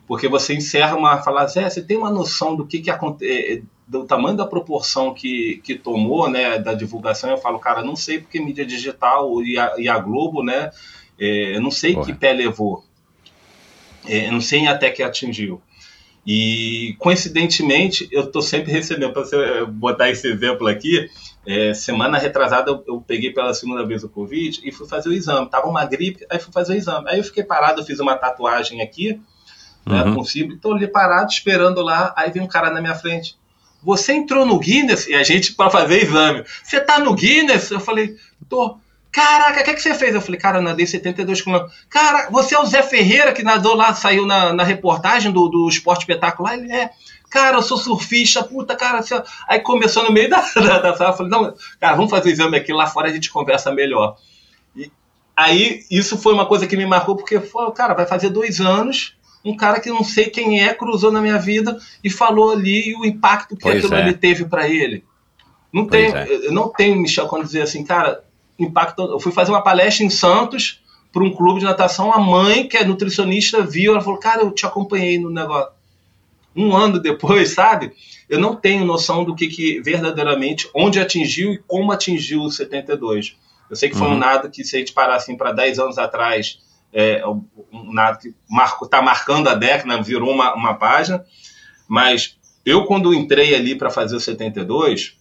porque 0.06 0.28
você 0.28 0.54
encerra 0.54 0.94
uma 0.94 1.20
fala, 1.24 1.44
Zé, 1.48 1.68
você 1.68 1.82
tem 1.82 1.96
uma 1.96 2.10
noção 2.10 2.54
do 2.54 2.64
que, 2.64 2.78
que 2.78 2.90
acontece, 2.90 3.64
do 3.86 4.04
tamanho 4.06 4.36
da 4.36 4.46
proporção 4.46 5.12
que, 5.12 5.60
que 5.62 5.74
tomou, 5.74 6.28
né, 6.30 6.58
da 6.58 6.74
divulgação? 6.74 7.30
Eu 7.30 7.38
falo, 7.38 7.58
cara, 7.58 7.82
não 7.82 7.96
sei 7.96 8.18
porque 8.20 8.40
mídia 8.40 8.64
digital 8.64 9.42
e 9.42 9.58
a, 9.58 9.74
e 9.78 9.88
a 9.88 9.98
Globo, 9.98 10.42
né, 10.42 10.70
é, 11.18 11.56
eu 11.56 11.60
não 11.60 11.70
sei 11.70 11.94
Porra. 11.94 12.06
que 12.06 12.14
pé 12.14 12.32
levou, 12.32 12.84
é, 14.06 14.28
eu 14.28 14.32
não 14.32 14.40
sei 14.40 14.66
até 14.66 14.90
que 14.90 15.02
atingiu. 15.02 15.60
E 16.26 16.96
coincidentemente, 16.98 18.08
eu 18.10 18.22
estou 18.22 18.40
sempre 18.40 18.72
recebendo, 18.72 19.12
para 19.12 19.24
você 19.24 19.36
eh, 19.36 19.64
botar 19.66 20.08
esse 20.08 20.26
exemplo 20.26 20.66
aqui, 20.66 21.10
eh, 21.46 21.74
semana 21.74 22.16
retrasada 22.16 22.70
eu, 22.70 22.82
eu 22.88 23.00
peguei 23.06 23.30
pela 23.30 23.52
segunda 23.52 23.84
vez 23.84 24.02
o 24.04 24.08
Covid 24.08 24.58
e 24.64 24.72
fui 24.72 24.88
fazer 24.88 25.10
o 25.10 25.12
exame. 25.12 25.50
Tava 25.50 25.68
uma 25.68 25.84
gripe, 25.84 26.24
aí 26.30 26.38
fui 26.38 26.50
fazer 26.50 26.72
o 26.72 26.76
exame. 26.76 27.10
Aí 27.10 27.18
eu 27.18 27.24
fiquei 27.24 27.44
parado, 27.44 27.82
eu 27.82 27.84
fiz 27.84 28.00
uma 28.00 28.16
tatuagem 28.16 28.80
aqui, 28.80 29.20
né, 29.84 30.02
Uhum. 30.02 30.14
com 30.14 30.24
símbolo, 30.24 30.58
tô 30.58 30.72
ali 30.72 30.88
parado, 30.88 31.30
esperando 31.30 31.82
lá, 31.82 32.14
aí 32.16 32.30
vem 32.30 32.42
um 32.42 32.48
cara 32.48 32.70
na 32.70 32.80
minha 32.80 32.94
frente. 32.94 33.36
Você 33.84 34.12
entrou 34.14 34.46
no 34.46 34.58
Guinness? 34.58 35.06
E 35.06 35.14
a 35.14 35.22
gente 35.22 35.52
para 35.52 35.70
fazer 35.70 36.02
exame. 36.02 36.44
Você 36.62 36.80
tá 36.80 36.98
no 36.98 37.14
Guinness? 37.14 37.70
Eu 37.70 37.80
falei, 37.80 38.16
tô. 38.48 38.78
Caraca, 39.12 39.60
o 39.60 39.64
que, 39.64 39.74
que 39.74 39.82
você 39.82 39.94
fez? 39.94 40.12
Eu 40.12 40.20
falei, 40.20 40.40
cara, 40.40 40.58
eu 40.58 40.62
nadei 40.62 40.84
72 40.86 41.40
km. 41.40 41.66
Cara, 41.88 42.28
você 42.30 42.56
é 42.56 42.58
o 42.58 42.66
Zé 42.66 42.82
Ferreira 42.82 43.32
que 43.32 43.44
nadou 43.44 43.76
lá, 43.76 43.94
saiu 43.94 44.26
na, 44.26 44.52
na 44.52 44.64
reportagem 44.64 45.30
do, 45.30 45.48
do 45.48 45.68
Esporte 45.68 46.00
Espetacular? 46.00 46.54
Ele 46.54 46.72
é. 46.72 46.90
Cara, 47.30 47.58
eu 47.58 47.62
sou 47.62 47.76
surfista, 47.76 48.42
puta, 48.42 48.74
cara. 48.74 49.02
Você... 49.02 49.22
Aí 49.46 49.60
começou 49.60 50.02
no 50.02 50.10
meio 50.10 50.28
da, 50.30 50.40
da, 50.56 50.78
da 50.78 50.96
sala. 50.96 51.10
Eu 51.10 51.16
falei, 51.16 51.30
não, 51.30 51.54
cara, 51.78 51.94
vamos 51.94 52.10
fazer 52.10 52.30
o 52.30 52.32
exame 52.32 52.56
aqui, 52.56 52.72
lá 52.72 52.88
fora 52.88 53.08
a 53.08 53.12
gente 53.12 53.30
conversa 53.30 53.72
melhor. 53.72 54.16
E 54.74 54.90
aí, 55.36 55.84
isso 55.90 56.18
foi 56.18 56.32
uma 56.32 56.46
coisa 56.46 56.66
que 56.66 56.76
me 56.76 56.86
marcou, 56.86 57.14
porque, 57.14 57.38
foi, 57.38 57.70
cara, 57.72 57.94
vai 57.94 58.06
fazer 58.06 58.30
dois 58.30 58.60
anos, 58.60 59.16
um 59.44 59.56
cara 59.56 59.78
que 59.80 59.90
não 59.90 60.02
sei 60.02 60.26
quem 60.26 60.62
é, 60.62 60.72
cruzou 60.72 61.12
na 61.12 61.20
minha 61.20 61.38
vida 61.38 61.78
e 62.02 62.08
falou 62.08 62.52
ali 62.52 62.94
o 62.96 63.04
impacto 63.04 63.56
que 63.56 63.62
Pois 63.62 63.78
aquilo 63.78 63.94
é. 63.94 64.02
ali 64.02 64.14
teve 64.14 64.46
para 64.46 64.68
ele. 64.68 65.04
Não 65.72 65.86
Pois 65.86 66.12
tem, 66.12 66.20
é. 66.20 66.46
eu 66.46 66.52
não 66.52 66.68
tenho, 66.68 66.96
Michel, 66.96 67.26
quando 67.26 67.44
dizer 67.44 67.62
assim, 67.62 67.84
cara, 67.84 68.24
impacto. 68.58 69.02
Eu 69.02 69.20
fui 69.20 69.32
fazer 69.32 69.50
uma 69.50 69.62
palestra 69.62 70.04
em 70.04 70.10
Santos 70.10 70.80
para 71.12 71.22
um 71.22 71.32
clube 71.32 71.60
de 71.60 71.66
natação. 71.66 72.12
A 72.12 72.18
mãe, 72.20 72.66
que 72.68 72.76
é 72.76 72.84
nutricionista, 72.84 73.62
viu, 73.62 73.92
ela 73.92 74.00
falou, 74.00 74.18
cara, 74.18 74.42
eu 74.42 74.50
te 74.52 74.64
acompanhei 74.64 75.18
no 75.18 75.30
negócio. 75.30 75.72
Um 76.56 76.74
ano 76.74 77.00
depois, 77.00 77.50
sabe? 77.54 77.92
Eu 78.30 78.38
não 78.38 78.54
tenho 78.54 78.84
noção 78.84 79.24
do 79.24 79.34
que, 79.34 79.48
que 79.48 79.80
verdadeiramente, 79.80 80.68
onde 80.74 81.00
atingiu 81.00 81.52
e 81.52 81.58
como 81.58 81.92
atingiu 81.92 82.42
o 82.42 82.50
72. 82.50 83.36
Eu 83.68 83.76
sei 83.76 83.88
que 83.90 83.96
foi 83.96 84.06
Uhum. 84.06 84.14
um 84.14 84.18
nada 84.18 84.48
que, 84.48 84.62
se 84.64 84.76
a 84.76 84.78
gente 84.78 84.92
parar 84.92 85.16
assim 85.16 85.36
para 85.36 85.52
10 85.52 85.78
anos 85.80 85.98
atrás, 85.98 86.60
é 86.94 87.26
um 87.26 87.44
nada 87.92 88.18
que 88.18 88.32
marco, 88.48 88.86
tá 88.86 89.02
marcando 89.02 89.48
a 89.48 89.54
década, 89.54 90.00
virou 90.00 90.30
uma, 90.30 90.54
uma 90.54 90.74
página. 90.74 91.24
Mas 91.88 92.38
eu, 92.64 92.84
quando 92.84 93.12
entrei 93.12 93.54
ali 93.54 93.74
para 93.74 93.90
fazer 93.90 94.14
o 94.14 94.20
72, 94.20 95.18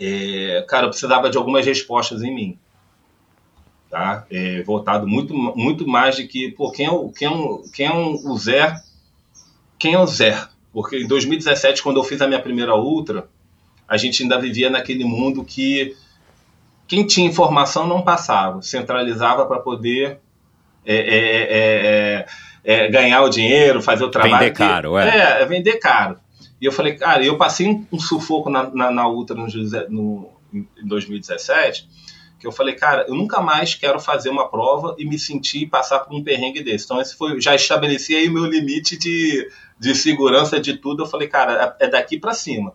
é, 0.00 0.64
cara, 0.68 0.86
eu 0.86 0.90
precisava 0.90 1.28
de 1.28 1.36
algumas 1.36 1.66
respostas 1.66 2.22
em 2.22 2.32
mim. 2.32 2.58
Tá? 3.90 4.24
É, 4.30 4.62
voltado 4.62 5.06
muito, 5.08 5.34
muito 5.34 5.86
mais 5.86 6.14
de 6.14 6.28
que, 6.28 6.52
pô, 6.52 6.70
quem 6.70 6.86
é, 6.86 6.90
o, 6.90 7.10
quem, 7.10 7.26
é 7.26 7.30
o, 7.30 7.62
quem 7.74 7.86
é 7.86 7.92
o 7.92 8.36
Zé? 8.36 8.80
Quem 9.78 9.94
é 9.94 9.98
o 9.98 10.06
Zé? 10.06 10.46
Porque 10.72 10.98
em 10.98 11.08
2017, 11.08 11.82
quando 11.82 11.96
eu 11.96 12.04
fiz 12.04 12.20
a 12.20 12.28
minha 12.28 12.40
primeira 12.40 12.76
Ultra, 12.76 13.28
a 13.88 13.96
gente 13.96 14.22
ainda 14.22 14.38
vivia 14.38 14.70
naquele 14.70 15.04
mundo 15.04 15.42
que 15.42 15.96
quem 16.86 17.06
tinha 17.06 17.26
informação 17.26 17.86
não 17.86 18.02
passava, 18.02 18.62
centralizava 18.62 19.44
para 19.46 19.58
poder 19.58 20.20
é, 20.84 20.96
é, 20.96 21.16
é, 21.18 22.26
é, 22.64 22.84
é, 22.84 22.88
ganhar 22.88 23.22
o 23.22 23.28
dinheiro, 23.28 23.82
fazer 23.82 24.04
o 24.04 24.10
trabalho. 24.10 24.32
Vender 24.38 24.52
caro, 24.56 24.98
é. 24.98 25.42
É, 25.42 25.46
vender 25.46 25.76
caro. 25.78 26.16
E 26.60 26.66
eu 26.66 26.72
falei, 26.72 26.94
cara, 26.96 27.24
eu 27.24 27.36
passei 27.36 27.68
um, 27.68 27.86
um 27.92 27.98
sufoco 28.00 28.50
na, 28.50 28.68
na, 28.70 28.90
na 28.90 29.08
Ultra 29.08 29.36
no, 29.36 29.46
no- 29.88 30.30
em 30.52 30.66
2017, 30.86 31.86
que 32.40 32.46
eu 32.46 32.52
falei, 32.52 32.74
cara, 32.74 33.04
eu 33.08 33.14
nunca 33.14 33.40
mais 33.40 33.74
quero 33.74 34.00
fazer 34.00 34.30
uma 34.30 34.48
prova 34.48 34.94
e 34.98 35.04
me 35.04 35.18
sentir 35.18 35.66
passar 35.66 36.00
por 36.00 36.14
um 36.16 36.22
perrengue 36.22 36.62
desse. 36.62 36.84
Então, 36.84 37.00
esse 37.00 37.16
foi, 37.16 37.40
já 37.40 37.54
estabeleci 37.54 38.14
aí 38.14 38.28
o 38.28 38.32
meu 38.32 38.44
limite 38.46 38.96
de, 38.98 39.48
de 39.78 39.94
segurança 39.94 40.58
de 40.60 40.76
tudo. 40.76 41.02
Eu 41.02 41.06
falei, 41.06 41.28
cara, 41.28 41.76
é 41.80 41.86
daqui 41.88 42.18
para 42.18 42.32
cima. 42.32 42.72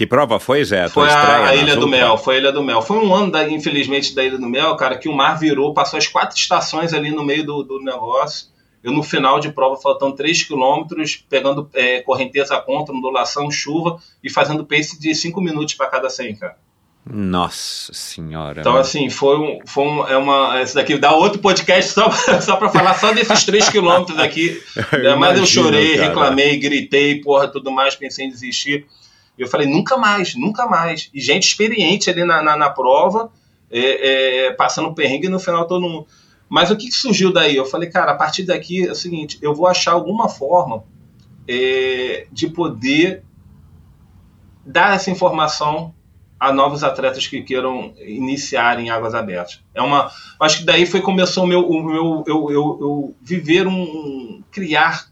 Que 0.00 0.06
prova 0.06 0.40
foi, 0.40 0.64
Zé? 0.64 0.84
A 0.84 0.88
Foi 0.88 1.10
a, 1.10 1.36
a 1.36 1.38
nas 1.40 1.60
Ilha 1.60 1.76
do? 1.76 1.86
Mel, 1.86 2.16
foi 2.16 2.36
a 2.36 2.38
Ilha 2.38 2.50
do 2.50 2.64
Mel. 2.64 2.80
Foi 2.80 2.96
um 2.96 3.14
ano, 3.14 3.30
da, 3.30 3.46
infelizmente, 3.46 4.14
da 4.14 4.24
Ilha 4.24 4.38
do 4.38 4.48
Mel, 4.48 4.74
cara, 4.74 4.96
que 4.96 5.10
o 5.10 5.12
mar 5.12 5.38
virou, 5.38 5.74
passou 5.74 5.98
as 5.98 6.08
quatro 6.08 6.34
estações 6.38 6.94
ali 6.94 7.10
no 7.10 7.22
meio 7.22 7.44
do, 7.44 7.62
do 7.62 7.78
negócio. 7.78 8.46
Eu, 8.82 8.92
no 8.92 9.02
final 9.02 9.38
de 9.38 9.52
prova, 9.52 9.76
faltando 9.76 10.16
3 10.16 10.44
quilômetros, 10.44 11.22
pegando 11.28 11.68
é, 11.74 12.00
correnteza 12.00 12.58
contra, 12.62 12.94
ondulação, 12.94 13.50
chuva, 13.50 13.98
e 14.24 14.30
fazendo 14.30 14.64
pace 14.64 14.98
de 14.98 15.14
5 15.14 15.38
minutos 15.38 15.74
para 15.74 15.88
cada 15.88 16.08
100, 16.08 16.36
cara. 16.36 16.56
Nossa 17.04 17.92
senhora. 17.92 18.62
Então, 18.62 18.76
assim, 18.76 19.10
foi 19.10 19.36
um. 19.36 19.58
Foi 19.66 19.84
um 19.84 20.08
é 20.08 20.16
uma, 20.16 20.62
esse 20.62 20.74
daqui 20.74 20.96
dá 20.96 21.12
outro 21.12 21.40
podcast 21.40 21.92
só, 21.92 22.10
só 22.40 22.56
pra 22.56 22.70
falar 22.70 22.94
só 22.94 23.12
desses 23.12 23.44
três 23.44 23.68
quilômetros 23.68 24.18
aqui. 24.18 24.62
Eu 24.92 25.18
Mas 25.18 25.36
eu 25.36 25.44
imagino, 25.44 25.46
chorei, 25.46 25.96
cara. 25.96 26.08
reclamei, 26.08 26.56
gritei, 26.58 27.20
porra, 27.20 27.48
tudo 27.48 27.70
mais, 27.70 27.94
pensei 27.94 28.24
em 28.24 28.30
desistir. 28.30 28.86
E 29.40 29.42
eu 29.42 29.48
falei, 29.48 29.66
nunca 29.66 29.96
mais, 29.96 30.34
nunca 30.34 30.66
mais. 30.66 31.08
E 31.14 31.20
gente 31.20 31.44
experiente 31.44 32.10
ali 32.10 32.26
na, 32.26 32.42
na, 32.42 32.58
na 32.58 32.68
prova, 32.68 33.32
é, 33.70 34.48
é, 34.48 34.52
passando 34.52 34.94
perrengue 34.94 35.28
e 35.28 35.30
no 35.30 35.40
final 35.40 35.66
todo 35.66 35.88
mundo. 35.88 36.06
Mas 36.46 36.70
o 36.70 36.76
que, 36.76 36.92
surgiu 36.92 37.32
daí? 37.32 37.56
Eu 37.56 37.64
falei, 37.64 37.88
cara, 37.88 38.12
a 38.12 38.16
partir 38.16 38.42
daqui 38.42 38.86
é 38.86 38.92
o 38.92 38.94
seguinte, 38.94 39.38
eu 39.40 39.54
vou 39.54 39.66
achar 39.66 39.92
alguma 39.92 40.28
forma 40.28 40.84
é, 41.48 42.26
de 42.30 42.48
poder 42.48 43.24
dar 44.66 44.94
essa 44.94 45.10
informação 45.10 45.94
a 46.38 46.52
novos 46.52 46.84
atletas 46.84 47.26
que 47.26 47.40
queiram 47.40 47.94
iniciar 47.98 48.78
em 48.78 48.90
águas 48.90 49.14
abertas. 49.14 49.62
É 49.74 49.80
uma, 49.80 50.10
acho 50.38 50.58
que 50.58 50.64
daí 50.64 50.84
foi 50.84 51.00
começou 51.00 51.44
o 51.44 51.46
meu, 51.46 51.66
o 51.66 51.82
meu 51.82 52.24
eu, 52.26 52.50
eu, 52.50 52.78
eu 52.80 53.16
viver 53.22 53.66
um, 53.66 53.80
um 53.80 54.44
criar 54.50 55.06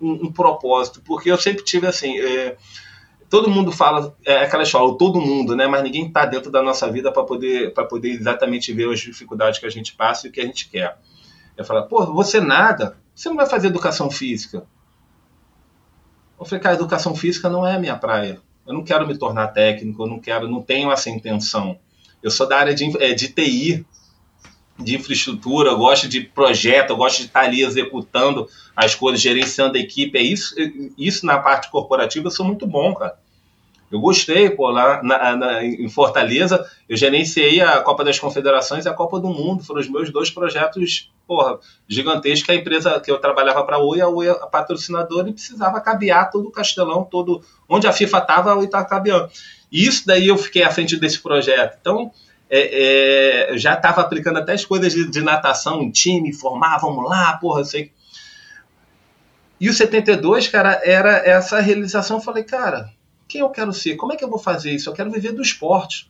um, 0.00 0.26
um, 0.26 0.32
propósito, 0.32 1.02
porque 1.04 1.32
eu 1.32 1.38
sempre 1.38 1.64
tive 1.64 1.86
assim, 1.88 2.16
é, 2.18 2.56
todo 3.34 3.50
mundo 3.50 3.72
fala 3.72 4.16
é 4.24 4.44
aquela 4.44 4.62
história, 4.62 4.96
todo 4.96 5.20
mundo, 5.20 5.56
né? 5.56 5.66
Mas 5.66 5.82
ninguém 5.82 6.06
está 6.06 6.24
dentro 6.24 6.52
da 6.52 6.62
nossa 6.62 6.88
vida 6.88 7.10
para 7.10 7.24
poder 7.24 7.74
para 7.74 7.84
poder 7.84 8.10
exatamente 8.10 8.72
ver 8.72 8.88
as 8.88 9.00
dificuldades 9.00 9.58
que 9.58 9.66
a 9.66 9.70
gente 9.70 9.92
passa 9.96 10.28
e 10.28 10.30
o 10.30 10.32
que 10.32 10.40
a 10.40 10.46
gente 10.46 10.68
quer. 10.68 10.96
Eu 11.56 11.64
falo, 11.64 11.82
pô, 11.88 12.06
você 12.12 12.40
nada, 12.40 12.96
você 13.12 13.28
não 13.28 13.34
vai 13.34 13.46
fazer 13.46 13.66
educação 13.66 14.08
física. 14.08 14.64
Eu 16.38 16.46
falei, 16.46 16.62
cara, 16.62 16.76
educação 16.76 17.16
física 17.16 17.48
não 17.48 17.66
é 17.66 17.74
a 17.74 17.78
minha 17.78 17.96
praia. 17.96 18.40
Eu 18.64 18.72
não 18.72 18.84
quero 18.84 19.04
me 19.04 19.18
tornar 19.18 19.48
técnico, 19.48 20.04
eu 20.04 20.06
não 20.06 20.20
quero, 20.20 20.48
não 20.48 20.62
tenho 20.62 20.92
essa 20.92 21.10
intenção. 21.10 21.76
Eu 22.22 22.30
sou 22.30 22.46
da 22.48 22.56
área 22.56 22.72
de, 22.72 22.88
de 23.16 23.28
TI, 23.28 23.84
de 24.78 24.94
infraestrutura, 24.94 25.70
eu 25.70 25.78
gosto 25.78 26.08
de 26.08 26.20
projeto, 26.20 26.90
eu 26.90 26.96
gosto 26.96 27.18
de 27.18 27.26
estar 27.26 27.40
ali 27.40 27.62
executando 27.62 28.48
as 28.76 28.94
coisas, 28.94 29.20
gerenciando 29.20 29.76
a 29.76 29.80
equipe. 29.80 30.16
É 30.16 30.22
isso, 30.22 30.54
isso 30.96 31.26
na 31.26 31.38
parte 31.38 31.68
corporativa 31.68 32.28
eu 32.28 32.30
sou 32.30 32.46
muito 32.46 32.64
bom, 32.64 32.94
cara. 32.94 33.23
Eu 33.90 34.00
gostei, 34.00 34.50
pô, 34.50 34.70
lá 34.70 35.02
na, 35.02 35.36
na, 35.36 35.64
em 35.64 35.88
Fortaleza, 35.88 36.64
eu 36.88 36.96
gerenciei 36.96 37.60
a 37.60 37.80
Copa 37.80 38.02
das 38.02 38.18
Confederações 38.18 38.84
e 38.84 38.88
a 38.88 38.94
Copa 38.94 39.20
do 39.20 39.28
Mundo. 39.28 39.62
Foram 39.62 39.80
os 39.80 39.88
meus 39.88 40.10
dois 40.10 40.30
projetos, 40.30 41.12
porra, 41.26 41.58
gigantescos. 41.88 42.50
A 42.50 42.54
empresa 42.54 43.00
que 43.00 43.10
eu 43.10 43.18
trabalhava 43.18 43.62
para 43.64 43.76
a 43.76 43.82
Oi, 43.82 44.00
a 44.00 44.08
Oi, 44.08 44.28
a 44.28 44.46
patrocinadora, 44.46 45.28
e 45.28 45.32
precisava 45.32 45.80
cabear 45.80 46.30
todo 46.30 46.48
o 46.48 46.50
Castelão, 46.50 47.04
todo 47.04 47.42
onde 47.68 47.86
a 47.86 47.92
FIFA 47.92 48.18
estava, 48.18 48.52
a 48.52 48.56
Oi 48.56 48.64
estava 48.64 48.84
cabeando. 48.84 49.30
E 49.70 49.86
isso 49.86 50.06
daí 50.06 50.28
eu 50.28 50.36
fiquei 50.36 50.62
à 50.62 50.70
frente 50.70 50.96
desse 50.96 51.20
projeto. 51.20 51.78
Então, 51.80 52.10
é, 52.50 53.50
é, 53.52 53.58
já 53.58 53.74
estava 53.74 54.00
aplicando 54.00 54.38
até 54.38 54.52
as 54.52 54.64
coisas 54.64 54.92
de, 54.92 55.08
de, 55.10 55.20
natação 55.20 55.82
em 55.82 55.90
time, 55.90 56.32
formar, 56.32 56.78
vamos 56.78 57.08
lá, 57.08 57.36
porra, 57.38 57.60
eu 57.60 57.64
sei. 57.64 57.92
E 59.60 59.68
o 59.68 59.72
72, 59.72 60.48
cara, 60.48 60.80
era 60.84 61.16
essa 61.18 61.60
realização. 61.60 62.18
Eu 62.18 62.22
falei, 62.22 62.44
cara, 62.44 62.90
quem 63.34 63.40
eu 63.40 63.50
quero 63.50 63.72
ser? 63.72 63.96
Como 63.96 64.12
é 64.12 64.16
que 64.16 64.24
eu 64.24 64.30
vou 64.30 64.38
fazer 64.38 64.70
isso? 64.70 64.88
Eu 64.88 64.94
quero 64.94 65.10
viver 65.10 65.32
do 65.32 65.42
esporte. 65.42 66.08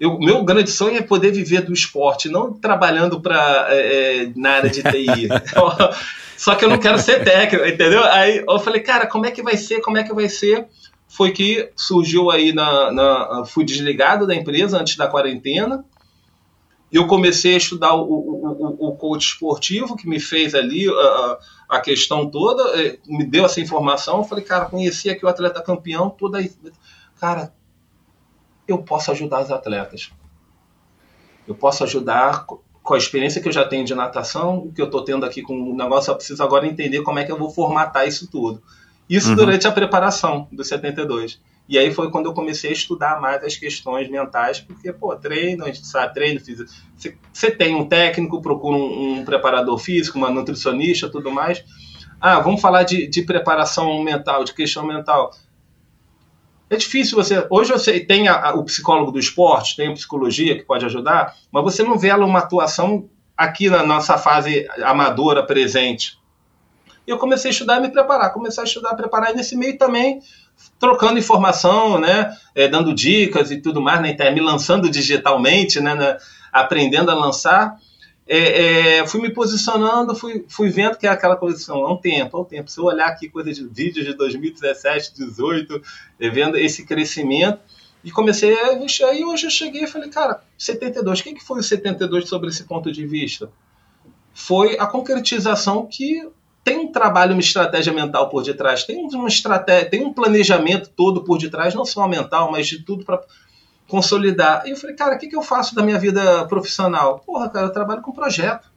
O 0.00 0.24
meu 0.24 0.44
grande 0.44 0.70
sonho 0.70 0.96
é 0.96 1.02
poder 1.02 1.32
viver 1.32 1.62
do 1.62 1.72
esporte, 1.72 2.28
não 2.28 2.52
trabalhando 2.52 3.20
pra, 3.20 3.66
é, 3.70 4.30
na 4.36 4.52
área 4.52 4.70
de 4.70 4.84
TI. 4.84 5.28
Só 6.38 6.54
que 6.54 6.64
eu 6.64 6.70
não 6.70 6.78
quero 6.78 6.96
ser 7.00 7.24
técnico, 7.24 7.66
entendeu? 7.66 8.04
Aí 8.04 8.44
eu 8.48 8.58
falei, 8.60 8.80
cara, 8.80 9.04
como 9.08 9.26
é 9.26 9.32
que 9.32 9.42
vai 9.42 9.56
ser? 9.56 9.80
Como 9.80 9.98
é 9.98 10.04
que 10.04 10.14
vai 10.14 10.28
ser? 10.28 10.68
Foi 11.08 11.32
que 11.32 11.68
surgiu 11.74 12.30
aí 12.30 12.52
na, 12.52 12.92
na 12.92 13.44
fui 13.44 13.64
desligado 13.64 14.28
da 14.28 14.34
empresa 14.34 14.78
antes 14.78 14.96
da 14.96 15.08
quarentena. 15.08 15.84
Eu 16.92 17.06
comecei 17.06 17.54
a 17.54 17.58
estudar 17.58 17.94
o, 17.94 18.02
o, 18.02 18.88
o, 18.88 18.96
coach 18.96 19.26
esportivo 19.26 19.96
que 19.96 20.08
me 20.08 20.18
fez 20.18 20.54
ali 20.54 20.88
a, 20.88 21.38
a 21.68 21.80
questão 21.80 22.28
toda, 22.28 22.64
me 23.06 23.24
deu 23.24 23.44
essa 23.44 23.60
informação. 23.60 24.18
Eu 24.18 24.24
falei, 24.24 24.44
cara, 24.44 24.64
conheci 24.64 25.08
aqui 25.08 25.24
o 25.24 25.28
atleta 25.28 25.62
campeão, 25.62 26.10
toda. 26.10 26.38
Cara, 27.20 27.54
eu 28.66 28.78
posso 28.78 29.10
ajudar 29.12 29.42
os 29.42 29.50
atletas. 29.50 30.10
Eu 31.46 31.54
posso 31.54 31.84
ajudar 31.84 32.44
com 32.82 32.94
a 32.94 32.98
experiência 32.98 33.40
que 33.40 33.48
eu 33.48 33.52
já 33.52 33.64
tenho 33.64 33.84
de 33.84 33.94
natação, 33.94 34.58
o 34.58 34.72
que 34.72 34.80
eu 34.80 34.86
estou 34.86 35.04
tendo 35.04 35.24
aqui 35.24 35.42
com 35.42 35.54
o 35.54 35.76
negócio, 35.76 36.10
eu 36.10 36.16
preciso 36.16 36.42
agora 36.42 36.66
entender 36.66 37.02
como 37.02 37.18
é 37.18 37.24
que 37.24 37.30
eu 37.30 37.38
vou 37.38 37.50
formatar 37.50 38.08
isso 38.08 38.28
tudo. 38.28 38.62
Isso 39.08 39.30
uhum. 39.30 39.36
durante 39.36 39.66
a 39.66 39.72
preparação 39.72 40.48
do 40.50 40.64
72. 40.64 41.40
E 41.70 41.78
aí 41.78 41.94
foi 41.94 42.10
quando 42.10 42.26
eu 42.26 42.34
comecei 42.34 42.70
a 42.70 42.72
estudar 42.72 43.20
mais 43.20 43.44
as 43.44 43.56
questões 43.56 44.10
mentais, 44.10 44.58
porque, 44.58 44.92
pô, 44.92 45.14
treino, 45.14 45.62
a 45.62 45.68
gente 45.68 45.86
sabe, 45.86 46.12
treino 46.12 46.40
físico. 46.40 46.68
Você 47.32 47.48
tem 47.48 47.76
um 47.76 47.88
técnico, 47.88 48.42
procura 48.42 48.76
um, 48.76 49.20
um, 49.20 49.24
preparador 49.24 49.78
físico, 49.78 50.18
uma 50.18 50.30
nutricionista, 50.30 51.08
tudo 51.08 51.30
mais. 51.30 51.64
Ah, 52.20 52.40
vamos 52.40 52.60
falar 52.60 52.82
de, 52.82 53.06
de 53.06 53.22
preparação 53.22 54.02
mental, 54.02 54.42
de 54.42 54.52
questão 54.52 54.84
mental. 54.84 55.30
É 56.68 56.76
difícil 56.76 57.16
você. 57.16 57.46
Hoje 57.48 57.70
você 57.70 58.00
tem 58.00 58.26
a, 58.26 58.48
a, 58.48 58.54
o 58.56 58.64
psicólogo 58.64 59.12
do 59.12 59.20
esporte, 59.20 59.76
tem 59.76 59.86
a 59.86 59.92
psicologia 59.92 60.58
que 60.58 60.64
pode 60.64 60.84
ajudar, 60.84 61.36
mas 61.52 61.62
você 61.62 61.84
não 61.84 61.96
vê 61.96 62.08
ela 62.08 62.26
uma 62.26 62.40
atuação 62.40 63.08
aqui 63.36 63.70
na 63.70 63.86
nossa 63.86 64.18
fase 64.18 64.66
amadora 64.82 65.46
presente. 65.46 66.19
Eu 67.10 67.18
comecei 67.18 67.50
a 67.50 67.52
estudar 67.52 67.78
e 67.78 67.80
me 67.80 67.88
preparar, 67.88 68.32
comecei 68.32 68.62
a 68.62 68.66
estudar, 68.66 68.94
preparar, 68.94 69.32
e 69.32 69.36
nesse 69.36 69.56
meio 69.56 69.76
também 69.76 70.20
trocando 70.78 71.18
informação, 71.18 71.98
né, 71.98 72.36
é, 72.54 72.68
dando 72.68 72.94
dicas 72.94 73.50
e 73.50 73.60
tudo 73.60 73.80
mais 73.80 73.98
internet, 74.00 74.34
me 74.34 74.40
lançando 74.40 74.88
digitalmente, 74.88 75.80
né, 75.80 75.94
né 75.94 76.16
aprendendo 76.52 77.10
a 77.10 77.14
lançar. 77.14 77.76
É, 78.28 78.98
é, 78.98 79.06
fui 79.08 79.20
me 79.20 79.30
posicionando, 79.30 80.14
fui, 80.14 80.44
fui 80.48 80.70
vendo 80.70 80.96
que 80.96 81.06
é 81.06 81.10
aquela 81.10 81.34
posição 81.34 81.84
há 81.84 81.92
um 81.92 81.96
tempo, 81.96 82.36
há 82.36 82.40
um 82.42 82.44
tempo. 82.44 82.70
Se 82.70 82.78
eu 82.78 82.84
olhar 82.84 83.08
aqui 83.08 83.28
coisa 83.28 83.52
de 83.52 83.66
vídeos 83.66 84.06
de 84.06 84.14
2017, 84.14 85.12
2018, 85.18 85.82
vendo 86.32 86.56
esse 86.56 86.86
crescimento, 86.86 87.58
e 88.04 88.10
comecei 88.10 88.56
a 88.56 88.72
investir. 88.74 89.04
Aí 89.04 89.24
hoje 89.24 89.46
eu 89.46 89.50
cheguei 89.50 89.82
e 89.82 89.86
falei, 89.88 90.08
cara, 90.08 90.42
72, 90.56 91.18
o 91.18 91.22
que, 91.24 91.34
que 91.34 91.44
foi 91.44 91.58
o 91.58 91.62
72 91.62 92.28
sobre 92.28 92.50
esse 92.50 92.64
ponto 92.64 92.92
de 92.92 93.04
vista? 93.04 93.50
Foi 94.32 94.78
a 94.78 94.86
concretização 94.86 95.86
que 95.86 96.22
tem 96.62 96.78
um 96.78 96.92
trabalho, 96.92 97.32
uma 97.32 97.40
estratégia 97.40 97.92
mental 97.92 98.28
por 98.28 98.42
detrás, 98.42 98.84
tem 98.84 99.06
uma 99.06 99.28
estratégia, 99.28 99.88
tem 99.88 100.04
um 100.04 100.12
planejamento 100.12 100.90
todo 100.90 101.24
por 101.24 101.38
detrás, 101.38 101.74
não 101.74 101.84
só 101.84 102.06
mental, 102.06 102.50
mas 102.52 102.66
de 102.66 102.82
tudo 102.82 103.04
para 103.04 103.20
consolidar. 103.88 104.62
E 104.66 104.70
eu 104.70 104.76
falei, 104.76 104.94
cara, 104.94 105.16
o 105.16 105.18
que, 105.18 105.28
que 105.28 105.36
eu 105.36 105.42
faço 105.42 105.74
da 105.74 105.82
minha 105.82 105.98
vida 105.98 106.46
profissional? 106.46 107.20
Porra, 107.20 107.48
cara, 107.48 107.66
eu 107.66 107.72
trabalho 107.72 108.02
com 108.02 108.12
projeto, 108.12 108.70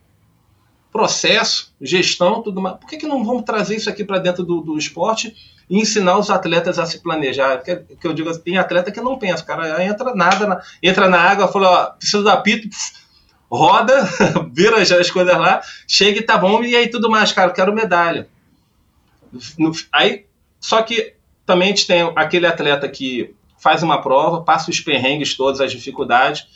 processo, 0.91 1.74
gestão, 1.82 2.41
tudo 2.41 2.62
mais. 2.62 2.78
Por 2.78 2.88
que, 2.88 2.98
que 2.98 3.08
não 3.08 3.24
vamos 3.24 3.43
trazer 3.43 3.76
isso 3.76 3.89
aqui 3.89 4.04
para 4.04 4.19
dentro 4.19 4.43
do, 4.43 4.62
do, 4.62 4.78
esporte 4.78 5.36
e 5.69 5.78
ensinar 5.80 6.17
os 6.17 6.30
atletas 6.30 6.80
a 6.80 6.86
se 6.86 7.00
planejar? 7.00 7.58
Que, 7.63 7.76
que 7.76 8.08
eu 8.08 8.13
digo 8.13 8.30
assim, 8.30 8.41
tem 8.41 8.58
atleta 8.58 8.91
que 8.91 9.02
não 9.02 9.19
pensa, 9.19 9.43
cara 9.43 9.84
entra 9.84 10.15
nada, 10.15 10.48
na, 10.48 10.62
entra 10.82 11.10
na 11.10 11.19
água, 11.19 11.48
fala, 11.48 11.69
ó, 11.69 11.86
preciso 11.91 12.24
da 12.24 12.34
apito, 12.34 12.69
roda, 13.54 14.10
vira 14.52 14.82
as 14.82 15.12
coisas 15.12 15.38
lá, 15.38 15.62
chega 15.88 16.20
e 16.20 16.24
tá 16.24 16.38
bom, 16.38 16.63
e 16.63 16.76
aí 16.76 16.88
tudo 16.88 17.10
mais, 17.10 17.32
cara, 17.32 17.52
quero 17.52 17.74
medalha. 17.74 18.28
Aí, 19.92 20.26
só 20.60 20.82
que 20.82 21.13
também 21.46 21.68
a 21.68 21.76
gente 21.76 21.88
tem 21.88 22.12
aquele 22.16 22.48
atleta 22.48 22.88
que 22.89 23.34
faz 23.60 23.84
uma 23.84 24.02
prova, 24.02 24.42
passa 24.42 24.72
os 24.72 24.80
perrengues 24.80 25.36
todos, 25.36 25.62
as 25.62 25.72
dificuldades. 25.72 26.48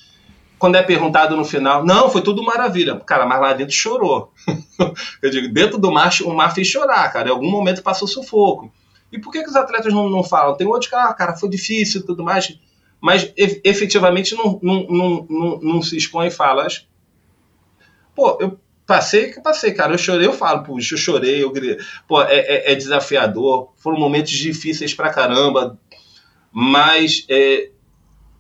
Quando 0.60 0.76
é 0.76 0.82
perguntado 0.82 1.38
no 1.38 1.46
final, 1.46 1.86
não, 1.86 2.10
foi 2.10 2.22
tudo 2.22 2.44
maravilha. 2.44 3.00
Cara, 3.06 3.26
mas 3.26 3.40
lá 3.40 3.54
dentro 3.54 3.76
chorou. 3.76 4.34
Eu 5.22 5.30
digo, 5.30 5.54
dentro 5.54 5.78
do 5.78 5.92
mar, 5.92 6.12
o 6.26 6.34
mar 6.34 6.54
fez 6.54 6.68
chorar, 6.68 7.12
cara. 7.14 7.30
Em 7.30 7.32
algum 7.32 7.50
momento 7.50 7.84
passou 7.84 8.08
sufoco. 8.08 8.72
E 9.12 9.20
por 9.20 9.32
que, 9.32 9.44
que 9.44 9.50
os 9.50 9.56
atletas 9.56 9.94
não, 9.94 10.10
não 10.10 10.24
falam? 10.24 10.56
Tem 10.56 10.66
outros 10.66 10.90
que, 10.90 10.96
ah, 10.96 11.14
cara, 11.14 11.36
foi 11.36 11.48
difícil 11.48 12.02
e 12.02 12.04
tudo 12.04 12.24
mais 12.24 12.58
mas 13.00 13.32
efetivamente 13.36 14.36
não, 14.36 14.60
não, 14.62 14.88
não, 14.88 15.28
não, 15.30 15.60
não 15.60 15.82
se 15.82 15.96
expõe 15.96 16.28
e 16.28 16.32
fala. 16.32 16.68
Pô, 18.16 18.38
eu 18.42 18.60
passei 18.86 19.32
que 19.32 19.42
passei, 19.42 19.74
cara. 19.74 19.94
Eu 19.94 19.98
chorei, 19.98 20.26
eu 20.26 20.34
falo, 20.34 20.64
puxa, 20.64 20.96
eu 20.96 20.98
chorei, 20.98 21.44
eu 21.44 21.52
gritei. 21.52 21.86
Pô, 22.08 22.22
é, 22.22 22.38
é, 22.40 22.72
é, 22.72 22.76
desafiador. 22.76 23.74
Foram 23.78 24.00
momentos 24.00 24.32
difíceis 24.32 24.94
pra 24.94 25.14
caramba. 25.14 25.78
Mas 26.52 27.26
é, 27.30 27.70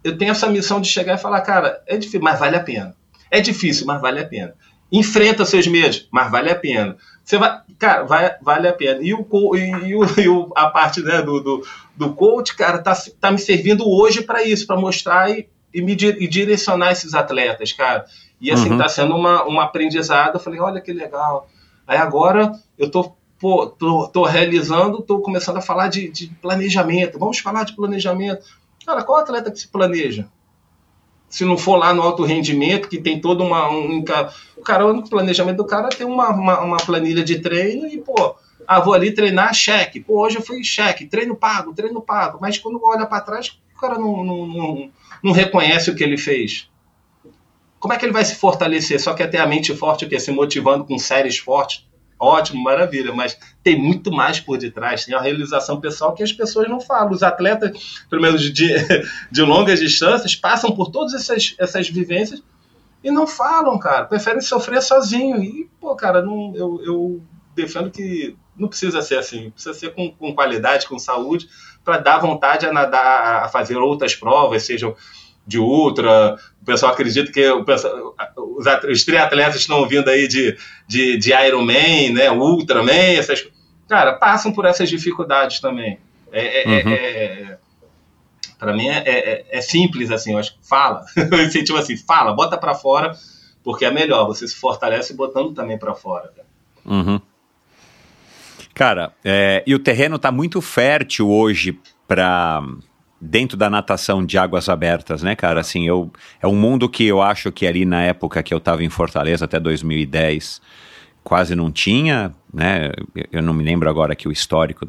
eu 0.03 0.17
tenho 0.17 0.31
essa 0.31 0.47
missão 0.47 0.81
de 0.81 0.87
chegar 0.87 1.15
e 1.15 1.21
falar, 1.21 1.41
cara, 1.41 1.83
é 1.85 1.97
difícil, 1.97 2.21
mas 2.21 2.39
vale 2.39 2.55
a 2.55 2.63
pena. 2.63 2.95
É 3.29 3.41
difícil, 3.41 3.85
mas 3.85 4.01
vale 4.01 4.21
a 4.21 4.27
pena. 4.27 4.55
Enfrenta 4.91 5.45
seus 5.45 5.67
medos, 5.67 6.07
mas 6.11 6.31
vale 6.31 6.49
a 6.49 6.55
pena. 6.55 6.97
Você 7.23 7.37
vai, 7.37 7.59
cara, 7.77 8.03
vai, 8.03 8.35
vale 8.41 8.67
a 8.69 8.73
pena. 8.73 9.01
E, 9.01 9.13
o, 9.13 9.27
e, 9.55 9.95
o, 9.95 10.19
e 10.19 10.29
o, 10.29 10.51
a 10.55 10.69
parte 10.69 11.01
né, 11.01 11.21
do, 11.21 11.41
do, 11.41 11.67
do 11.95 12.13
coach, 12.13 12.55
cara, 12.55 12.79
tá, 12.79 12.97
tá 13.19 13.31
me 13.31 13.37
servindo 13.37 13.85
hoje 13.85 14.21
para 14.21 14.43
isso, 14.43 14.65
para 14.65 14.79
mostrar 14.79 15.29
e, 15.29 15.47
e, 15.73 15.81
me, 15.81 15.91
e 15.91 16.27
direcionar 16.27 16.91
esses 16.91 17.13
atletas, 17.13 17.73
cara. 17.73 18.05
E 18.39 18.51
assim, 18.51 18.69
uhum. 18.69 18.77
tá 18.77 18.87
sendo 18.87 19.15
uma, 19.15 19.43
uma 19.43 19.63
aprendizado. 19.63 20.35
Eu 20.35 20.39
falei, 20.39 20.59
olha 20.59 20.79
que 20.79 20.93
legal. 20.93 21.49
Aí 21.85 21.97
agora 21.97 22.51
eu 22.77 22.89
tô, 22.89 23.13
pô, 23.39 23.67
tô, 23.67 24.07
tô 24.07 24.23
realizando, 24.23 25.01
tô 25.01 25.19
começando 25.19 25.57
a 25.57 25.61
falar 25.61 25.89
de, 25.89 26.09
de 26.09 26.27
planejamento. 26.41 27.19
Vamos 27.19 27.39
falar 27.39 27.63
de 27.63 27.75
planejamento. 27.75 28.45
Cara, 28.85 29.03
qual 29.03 29.19
atleta 29.19 29.51
que 29.51 29.59
se 29.59 29.67
planeja? 29.67 30.27
Se 31.27 31.43
não 31.43 31.57
for 31.57 31.75
lá 31.75 31.93
no 31.93 32.01
alto 32.01 32.23
rendimento, 32.23 32.87
que 32.87 33.01
tem 33.01 33.19
todo 33.19 33.43
uma. 33.43 33.69
Um, 33.69 34.03
o 34.57 34.61
cara, 34.61 34.85
o 34.85 35.09
planejamento 35.09 35.57
do 35.57 35.65
cara 35.65 35.87
é 35.87 35.95
ter 35.95 36.03
uma, 36.03 36.29
uma, 36.29 36.59
uma 36.61 36.77
planilha 36.77 37.23
de 37.23 37.39
treino 37.39 37.87
e, 37.87 37.97
pô, 37.97 38.35
ah, 38.67 38.79
vou 38.79 38.93
ali 38.93 39.11
treinar 39.11 39.53
cheque. 39.53 39.99
Pô, 39.99 40.25
hoje 40.25 40.37
eu 40.37 40.41
fui 40.41 40.63
cheque, 40.63 41.05
treino 41.05 41.35
pago, 41.35 41.73
treino 41.73 42.01
pago. 42.01 42.37
Mas 42.41 42.57
quando 42.57 42.83
olha 42.83 43.05
para 43.05 43.21
trás, 43.21 43.59
o 43.75 43.79
cara 43.79 43.97
não, 43.97 44.23
não, 44.23 44.47
não, 44.47 44.91
não, 45.23 45.31
reconhece 45.31 45.89
o 45.89 45.95
que 45.95 46.03
ele 46.03 46.17
fez. 46.17 46.69
Como 47.79 47.93
é 47.93 47.97
que 47.97 48.05
ele 48.05 48.13
vai 48.13 48.25
se 48.25 48.35
fortalecer? 48.35 48.99
Só 48.99 49.13
quer 49.13 49.27
ter 49.27 49.37
a 49.37 49.47
mente 49.47 49.75
forte, 49.75 50.05
o 50.05 50.09
quê? 50.09 50.19
Se 50.19 50.31
motivando 50.31 50.83
com 50.83 50.97
séries 50.97 51.37
fortes 51.37 51.87
ótimo, 52.19 52.63
maravilha, 52.63 53.13
mas 53.13 53.37
tem 53.63 53.79
muito 53.79 54.11
mais 54.11 54.39
por 54.39 54.57
detrás, 54.57 55.05
tem 55.05 55.13
a 55.13 55.21
realização 55.21 55.79
pessoal 55.79 56.13
que 56.13 56.23
as 56.23 56.33
pessoas 56.33 56.67
não 56.67 56.79
falam. 56.79 57.11
Os 57.11 57.23
atletas, 57.23 58.03
pelo 58.09 58.21
menos 58.21 58.41
de, 58.41 58.73
de 59.31 59.41
longas 59.41 59.79
distâncias, 59.79 60.35
passam 60.35 60.71
por 60.71 60.89
todas 60.89 61.13
essas, 61.13 61.55
essas 61.59 61.89
vivências 61.89 62.41
e 63.07 63.11
não 63.11 63.25
falam, 63.25 63.79
cara. 63.79 64.03
Preferem 64.03 64.41
sofrer 64.41 64.81
sozinho. 64.81 65.41
E, 65.41 65.69
pô, 65.79 65.95
cara, 65.95 66.21
não, 66.21 66.53
eu, 66.55 66.81
eu 66.83 67.23
defendo 67.55 67.89
que 67.89 68.35
não 68.57 68.67
precisa 68.67 69.01
ser 69.01 69.17
assim, 69.17 69.49
precisa 69.51 69.73
ser 69.73 69.93
com, 69.93 70.11
com 70.11 70.35
qualidade, 70.35 70.87
com 70.87 70.99
saúde, 70.99 71.47
para 71.85 71.99
dar 71.99 72.17
vontade 72.17 72.65
a 72.65 72.73
nadar, 72.73 73.45
a 73.45 73.47
fazer 73.47 73.77
outras 73.77 74.13
provas, 74.13 74.63
sejam 74.63 74.93
de 75.45 75.57
ultra. 75.57 76.35
O 76.61 76.65
pessoal 76.65 76.91
acredita 76.91 77.31
que 77.31 77.49
o 77.49 77.63
pessoal, 77.63 78.13
os, 78.35 78.65
os 78.91 79.05
triatletas 79.05 79.61
estão 79.61 79.87
vindo 79.87 80.09
aí 80.09 80.27
de, 80.27 80.57
de, 80.85 81.17
de 81.17 81.33
Ironman, 81.33 82.11
né, 82.13 82.29
Ultraman, 82.29 83.15
essas 83.17 83.47
Cara, 83.87 84.15
passam 84.15 84.51
por 84.51 84.65
essas 84.65 84.89
dificuldades 84.89 85.61
também. 85.61 85.97
É, 86.29 86.45
é, 86.45 86.63
é 86.63 86.83
uhum. 86.83 86.91
é, 86.91 86.97
é 86.97 87.57
para 88.57 88.73
mim 88.73 88.87
é, 88.87 89.03
é, 89.05 89.45
é, 89.49 89.61
simples 89.61 90.11
assim, 90.11 90.33
eu 90.33 90.39
acho 90.39 90.53
que 90.53 90.67
fala. 90.67 91.05
eu 91.15 91.43
incentivo 91.43 91.77
assim, 91.77 91.95
fala, 91.97 92.33
bota 92.33 92.57
para 92.57 92.73
fora, 92.75 93.15
porque 93.63 93.85
é 93.85 93.91
melhor, 93.91 94.25
você 94.25 94.47
se 94.47 94.55
fortalece 94.55 95.13
botando 95.13 95.53
também 95.53 95.77
para 95.77 95.93
fora. 95.93 96.31
Cara. 96.35 96.47
Uhum. 96.85 97.21
Cara, 98.73 99.11
e 99.65 99.73
o 99.73 99.79
terreno 99.79 100.17
está 100.17 100.31
muito 100.31 100.61
fértil 100.61 101.29
hoje 101.29 101.79
para 102.07 102.61
dentro 103.19 103.57
da 103.57 103.69
natação 103.69 104.23
de 104.23 104.37
águas 104.37 104.69
abertas, 104.69 105.23
né, 105.23 105.35
cara? 105.35 105.59
Assim, 105.59 105.87
eu 105.87 106.11
é 106.41 106.47
um 106.47 106.55
mundo 106.55 106.87
que 106.87 107.05
eu 107.05 107.21
acho 107.21 107.51
que 107.51 107.65
ali 107.65 107.85
na 107.85 108.03
época 108.03 108.43
que 108.43 108.53
eu 108.53 108.59
estava 108.59 108.83
em 108.83 108.89
Fortaleza 108.89 109.45
até 109.45 109.59
2010 109.59 110.61
quase 111.23 111.55
não 111.55 111.71
tinha, 111.71 112.33
né? 112.53 112.91
Eu 113.31 113.41
não 113.41 113.53
me 113.53 113.63
lembro 113.63 113.89
agora 113.89 114.13
aqui 114.13 114.27
o 114.27 114.31
histórico 114.31 114.87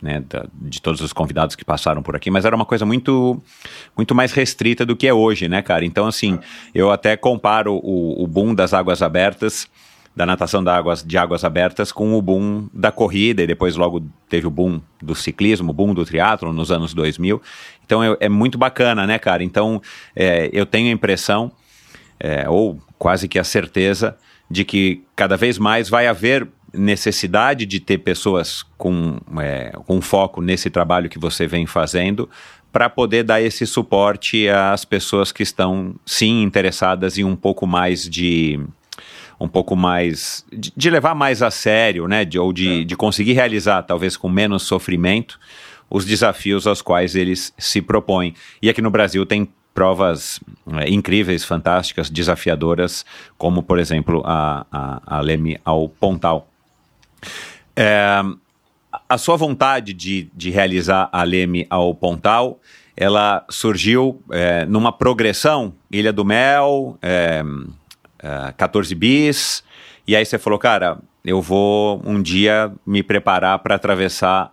né, 0.00 0.22
da, 0.28 0.46
de 0.54 0.80
todos 0.80 1.00
os 1.00 1.12
convidados 1.12 1.56
que 1.56 1.64
passaram 1.64 2.02
por 2.02 2.14
aqui, 2.14 2.30
mas 2.30 2.44
era 2.44 2.54
uma 2.54 2.66
coisa 2.66 2.84
muito 2.84 3.40
muito 3.96 4.14
mais 4.14 4.32
restrita 4.32 4.84
do 4.84 4.96
que 4.96 5.06
é 5.06 5.14
hoje, 5.14 5.48
né, 5.48 5.62
cara? 5.62 5.84
Então, 5.84 6.06
assim, 6.06 6.38
eu 6.74 6.90
até 6.90 7.16
comparo 7.16 7.74
o, 7.82 8.22
o 8.22 8.26
boom 8.26 8.54
das 8.54 8.74
águas 8.74 9.02
abertas 9.02 9.68
da 10.16 10.24
natação 10.24 10.64
de 10.64 10.70
águas, 10.70 11.04
de 11.04 11.18
águas 11.18 11.44
abertas 11.44 11.92
com 11.92 12.14
o 12.14 12.22
boom 12.22 12.70
da 12.72 12.90
corrida 12.90 13.42
e 13.42 13.46
depois 13.46 13.76
logo 13.76 14.02
teve 14.30 14.46
o 14.46 14.50
boom 14.50 14.80
do 15.00 15.14
ciclismo, 15.14 15.70
o 15.70 15.74
boom 15.74 15.92
do 15.92 16.06
triatlo 16.06 16.54
nos 16.54 16.70
anos 16.72 16.94
2000. 16.94 17.40
Então 17.84 18.02
é, 18.02 18.16
é 18.20 18.28
muito 18.28 18.56
bacana, 18.56 19.06
né, 19.06 19.18
cara? 19.18 19.44
Então 19.44 19.80
é, 20.14 20.48
eu 20.54 20.64
tenho 20.64 20.88
a 20.88 20.92
impressão, 20.92 21.52
é, 22.18 22.48
ou 22.48 22.80
quase 22.98 23.28
que 23.28 23.38
a 23.38 23.44
certeza, 23.44 24.16
de 24.50 24.64
que 24.64 25.04
cada 25.14 25.36
vez 25.36 25.58
mais 25.58 25.90
vai 25.90 26.06
haver 26.06 26.48
necessidade 26.76 27.66
de 27.66 27.80
ter 27.80 27.98
pessoas 27.98 28.62
com, 28.76 29.18
é, 29.40 29.72
com 29.86 30.00
foco 30.00 30.40
nesse 30.40 30.70
trabalho 30.70 31.08
que 31.08 31.18
você 31.18 31.46
vem 31.46 31.66
fazendo 31.66 32.28
para 32.72 32.90
poder 32.90 33.24
dar 33.24 33.40
esse 33.40 33.66
suporte 33.66 34.48
às 34.48 34.84
pessoas 34.84 35.32
que 35.32 35.42
estão 35.42 35.94
sim 36.04 36.42
interessadas 36.42 37.16
em 37.16 37.24
um 37.24 37.34
pouco 37.34 37.66
mais 37.66 38.08
de 38.08 38.60
um 39.40 39.48
pouco 39.48 39.76
mais. 39.76 40.44
de, 40.52 40.72
de 40.74 40.90
levar 40.90 41.14
mais 41.14 41.42
a 41.42 41.50
sério, 41.50 42.08
né? 42.08 42.24
De, 42.24 42.38
ou 42.38 42.52
de, 42.52 42.82
é. 42.82 42.84
de 42.84 42.96
conseguir 42.96 43.32
realizar, 43.32 43.82
talvez 43.82 44.16
com 44.16 44.28
menos 44.28 44.62
sofrimento, 44.62 45.38
os 45.90 46.04
desafios 46.04 46.66
aos 46.66 46.82
quais 46.82 47.14
eles 47.14 47.52
se 47.58 47.80
propõem. 47.80 48.34
E 48.60 48.68
aqui 48.68 48.82
no 48.82 48.90
Brasil 48.90 49.24
tem 49.24 49.48
provas 49.74 50.40
é, 50.72 50.88
incríveis, 50.90 51.44
fantásticas, 51.44 52.08
desafiadoras, 52.08 53.04
como, 53.36 53.62
por 53.62 53.78
exemplo, 53.78 54.22
a, 54.24 54.66
a, 54.72 55.18
a 55.18 55.20
Leme 55.20 55.58
ao 55.64 55.88
Pontal. 55.88 56.48
É, 57.74 58.22
a 59.08 59.18
sua 59.18 59.36
vontade 59.36 59.92
de, 59.92 60.30
de 60.34 60.50
realizar 60.50 61.08
a 61.12 61.22
Leme 61.22 61.66
ao 61.68 61.94
Pontal, 61.94 62.58
ela 62.96 63.44
surgiu 63.50 64.22
é, 64.30 64.64
numa 64.64 64.90
progressão, 64.90 65.74
Ilha 65.90 66.12
do 66.12 66.24
Mel, 66.24 66.98
é, 67.02 67.42
14 68.56 68.92
eh, 68.92 68.96
bis, 68.96 69.62
e 70.06 70.16
aí 70.16 70.24
você 70.24 70.38
falou, 70.38 70.58
cara, 70.58 70.98
eu 71.24 71.42
vou 71.42 72.00
um 72.04 72.22
dia 72.22 72.72
me 72.86 73.02
preparar 73.02 73.58
para 73.58 73.74
atravessar, 73.74 74.52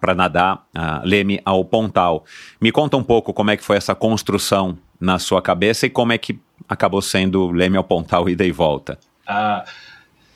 para 0.00 0.14
nadar 0.14 0.64
a 0.74 1.02
Leme 1.04 1.40
ao 1.44 1.64
Pontal. 1.64 2.24
Me 2.60 2.70
conta 2.70 2.96
um 2.96 3.02
pouco 3.02 3.32
como 3.32 3.50
é 3.50 3.56
que 3.56 3.64
foi 3.64 3.76
essa 3.76 3.94
construção 3.94 4.78
na 5.00 5.18
sua 5.18 5.42
cabeça 5.42 5.86
e 5.86 5.90
como 5.90 6.12
é 6.12 6.18
que 6.18 6.38
acabou 6.68 7.02
sendo 7.02 7.50
Leme 7.50 7.76
ao 7.76 7.84
Pontal 7.84 8.28
ida 8.28 8.44
e 8.44 8.52
volta. 8.52 8.98
Ah, 9.26 9.64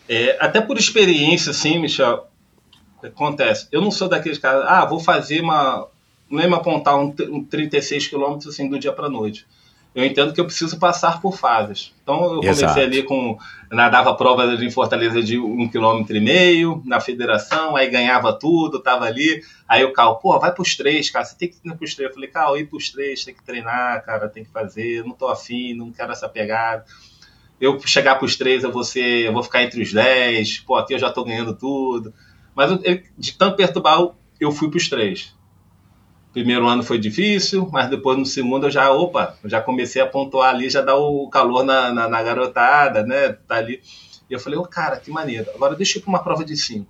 é, 0.09 0.37
até 0.41 0.61
por 0.61 0.79
experiência, 0.79 1.51
assim, 1.51 1.79
Michel, 1.79 2.27
acontece. 3.03 3.69
Eu 3.71 3.81
não 3.81 3.91
sou 3.91 4.09
daqueles 4.09 4.39
caras, 4.39 4.65
ah, 4.67 4.85
vou 4.85 5.01
fazer 5.01 5.41
uma 5.41 5.87
Leme 6.31 6.55
ao 6.55 6.63
Pontal, 6.63 7.05
um, 7.05 7.15
um 7.37 7.45
36 7.45 8.09
quilômetros 8.09 8.53
assim, 8.53 8.69
do 8.69 8.79
dia 8.79 8.93
para 8.93 9.09
noite 9.09 9.47
eu 9.95 10.05
entendo 10.05 10.33
que 10.33 10.41
eu 10.41 10.45
preciso 10.45 10.79
passar 10.79 11.21
por 11.21 11.37
fases. 11.37 11.93
Então 12.03 12.23
eu 12.23 12.41
comecei 12.41 12.65
Exato. 12.65 12.79
ali 12.79 13.03
com 13.03 13.37
nadava 13.71 14.15
prova 14.15 14.45
em 14.55 14.71
Fortaleza 14.71 15.21
de 15.23 15.39
um 15.39 15.69
quilômetro 15.69 16.17
e 16.17 16.21
meio 16.21 16.81
na 16.87 17.01
federação, 17.01 17.75
aí 17.75 17.91
ganhava 17.91 18.33
tudo, 18.33 18.81
tava 18.81 19.07
ali. 19.07 19.43
Aí 19.67 19.85
o 19.85 19.93
Cal, 19.93 20.19
pô, 20.21 20.39
vai 20.39 20.55
pros 20.55 20.77
três, 20.77 21.11
cara, 21.11 21.25
você 21.25 21.37
tem 21.37 21.49
que 21.49 21.57
ir 21.65 21.77
pros 21.77 21.97
três. 21.97 22.11
Eu 22.11 22.15
falei, 22.15 22.31
Cal, 22.31 22.57
ir 22.57 22.67
pros 22.67 22.91
três, 22.91 23.25
tem 23.25 23.35
que 23.35 23.43
treinar, 23.43 24.05
cara, 24.05 24.29
tem 24.29 24.45
que 24.45 24.51
fazer, 24.51 25.05
não 25.05 25.13
tô 25.13 25.27
afim, 25.27 25.75
não 25.75 25.91
quero 25.91 26.13
essa 26.13 26.29
pegada. 26.29 26.85
Eu 27.61 27.79
chegar 27.81 28.17
pros 28.17 28.37
três, 28.37 28.63
eu 28.63 28.73
vou 28.73 28.85
ser, 28.85 29.27
eu 29.27 29.33
vou 29.33 29.43
ficar 29.43 29.63
entre 29.63 29.83
os 29.83 29.93
dez, 29.93 30.59
pô, 30.61 30.77
aqui 30.77 30.95
eu 30.95 30.99
já 30.99 31.11
tô 31.11 31.25
ganhando 31.25 31.55
tudo. 31.55 32.15
Mas 32.55 32.71
eu, 32.71 33.03
de 33.17 33.33
tanto 33.37 33.57
perturbar, 33.57 34.09
eu 34.41 34.53
fui 34.53 34.71
pros 34.71 34.89
três 34.89 35.37
primeiro 36.39 36.69
ano 36.69 36.83
foi 36.83 36.99
difícil, 36.99 37.69
mas 37.73 37.91
depois 37.91 38.17
no 38.17 38.25
segundo 38.25 38.67
eu 38.67 38.71
já, 38.71 38.93
opa, 38.93 39.37
já 39.45 39.61
comecei 39.61 40.01
a 40.01 40.07
pontuar 40.07 40.55
ali, 40.55 40.71
já 40.71 40.81
dá 40.81 40.95
o 40.95 41.29
calor 41.29 41.65
na, 41.65 41.93
na, 41.93 42.09
na 42.09 42.23
garotada, 42.23 43.03
né? 43.05 43.33
Tá 43.33 43.57
ali. 43.57 43.83
E 44.31 44.33
eu 44.33 44.39
falei, 44.39 44.59
ô 44.59 44.63
oh, 44.63 44.67
cara, 44.67 44.99
que 44.99 45.11
maneiro. 45.11 45.51
Agora 45.55 45.75
deixa 45.75 45.97
eu 45.97 46.01
ir 46.01 46.03
para 46.03 46.11
uma 46.11 46.23
prova 46.23 46.45
de 46.45 46.57
5. 46.57 46.87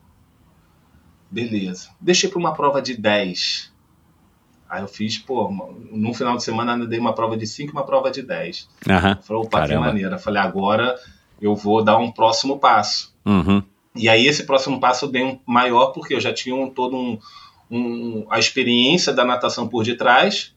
Beleza. 1.31 1.91
Deixa 2.01 2.27
eu 2.27 2.29
ir 2.29 2.33
para 2.33 2.41
uma 2.41 2.55
prova 2.55 2.83
de 2.83 2.95
10. 2.95 3.73
Aí 4.69 4.83
eu 4.83 4.89
fiz, 4.89 5.19
pô, 5.19 5.51
num 5.91 6.13
final 6.13 6.37
de 6.37 6.43
semana 6.43 6.77
eu 6.77 6.87
dei 6.87 6.99
uma 6.99 7.15
prova 7.15 7.37
de 7.37 7.47
5 7.47 7.71
e 7.71 7.73
uma 7.73 7.85
prova 7.85 8.11
de 8.11 8.23
10. 8.23 8.69
Uhum. 8.87 9.23
Falei, 9.23 9.43
opa, 9.43 9.61
Caramba. 9.61 9.81
que 9.81 9.87
maneiro. 9.87 10.15
Eu 10.15 10.19
falei, 10.19 10.43
agora 10.43 10.95
eu 11.41 11.55
vou 11.57 11.83
dar 11.83 11.97
um 11.97 12.11
próximo 12.13 12.59
passo. 12.59 13.15
Uhum. 13.25 13.63
E 13.97 14.09
aí 14.09 14.27
esse 14.27 14.45
próximo 14.45 14.79
passo 14.79 15.07
eu 15.07 15.11
dei 15.11 15.25
um 15.25 15.39
maior, 15.47 15.87
porque 15.93 16.15
eu 16.15 16.21
já 16.21 16.33
tinha 16.33 16.55
um, 16.55 16.69
todo 16.69 16.97
um 16.97 17.19
um, 17.71 18.27
a 18.31 18.39
experiência 18.39 19.13
da 19.13 19.25
natação 19.25 19.69
por 19.69 19.85
detrás. 19.85 20.55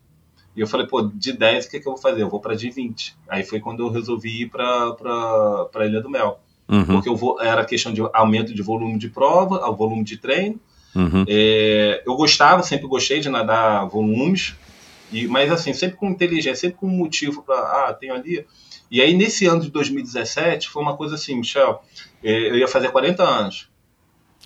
E 0.55 0.59
eu 0.59 0.67
falei, 0.67 0.85
pô, 0.85 1.01
de 1.01 1.31
10, 1.33 1.65
o 1.65 1.69
que, 1.69 1.79
que 1.79 1.87
eu 1.87 1.93
vou 1.93 2.01
fazer? 2.01 2.21
Eu 2.21 2.29
vou 2.29 2.39
para 2.39 2.55
de 2.55 2.69
20. 2.69 3.15
Aí 3.29 3.43
foi 3.43 3.59
quando 3.59 3.83
eu 3.83 3.89
resolvi 3.89 4.43
ir 4.43 4.49
para 4.49 4.95
a 5.73 5.85
Ilha 5.85 6.01
do 6.01 6.09
Mel. 6.09 6.39
Uhum. 6.67 6.85
Porque 6.85 7.09
eu 7.09 7.15
vou, 7.15 7.41
era 7.41 7.65
questão 7.65 7.93
de 7.93 8.01
aumento 8.13 8.53
de 8.53 8.61
volume 8.61 8.97
de 8.97 9.09
prova, 9.09 9.69
o 9.69 9.75
volume 9.75 10.03
de 10.03 10.17
treino. 10.17 10.59
Uhum. 10.95 11.25
É, 11.27 12.03
eu 12.05 12.15
gostava, 12.15 12.63
sempre 12.63 12.87
gostei 12.87 13.19
de 13.19 13.29
nadar 13.29 13.85
volumes, 13.87 14.55
e, 15.11 15.27
mas 15.27 15.51
assim, 15.51 15.73
sempre 15.73 15.97
com 15.97 16.09
inteligência, 16.09 16.55
sempre 16.55 16.77
com 16.77 16.87
motivo 16.87 17.43
para, 17.43 17.55
ah, 17.55 17.93
tenho 17.93 18.13
ali. 18.13 18.45
E 18.89 19.01
aí, 19.01 19.13
nesse 19.13 19.45
ano 19.45 19.61
de 19.61 19.69
2017, 19.69 20.69
foi 20.69 20.81
uma 20.81 20.97
coisa 20.97 21.15
assim, 21.15 21.35
Michel, 21.35 21.81
é, 22.23 22.49
eu 22.49 22.57
ia 22.57 22.67
fazer 22.67 22.91
40 22.91 23.23
anos. 23.23 23.69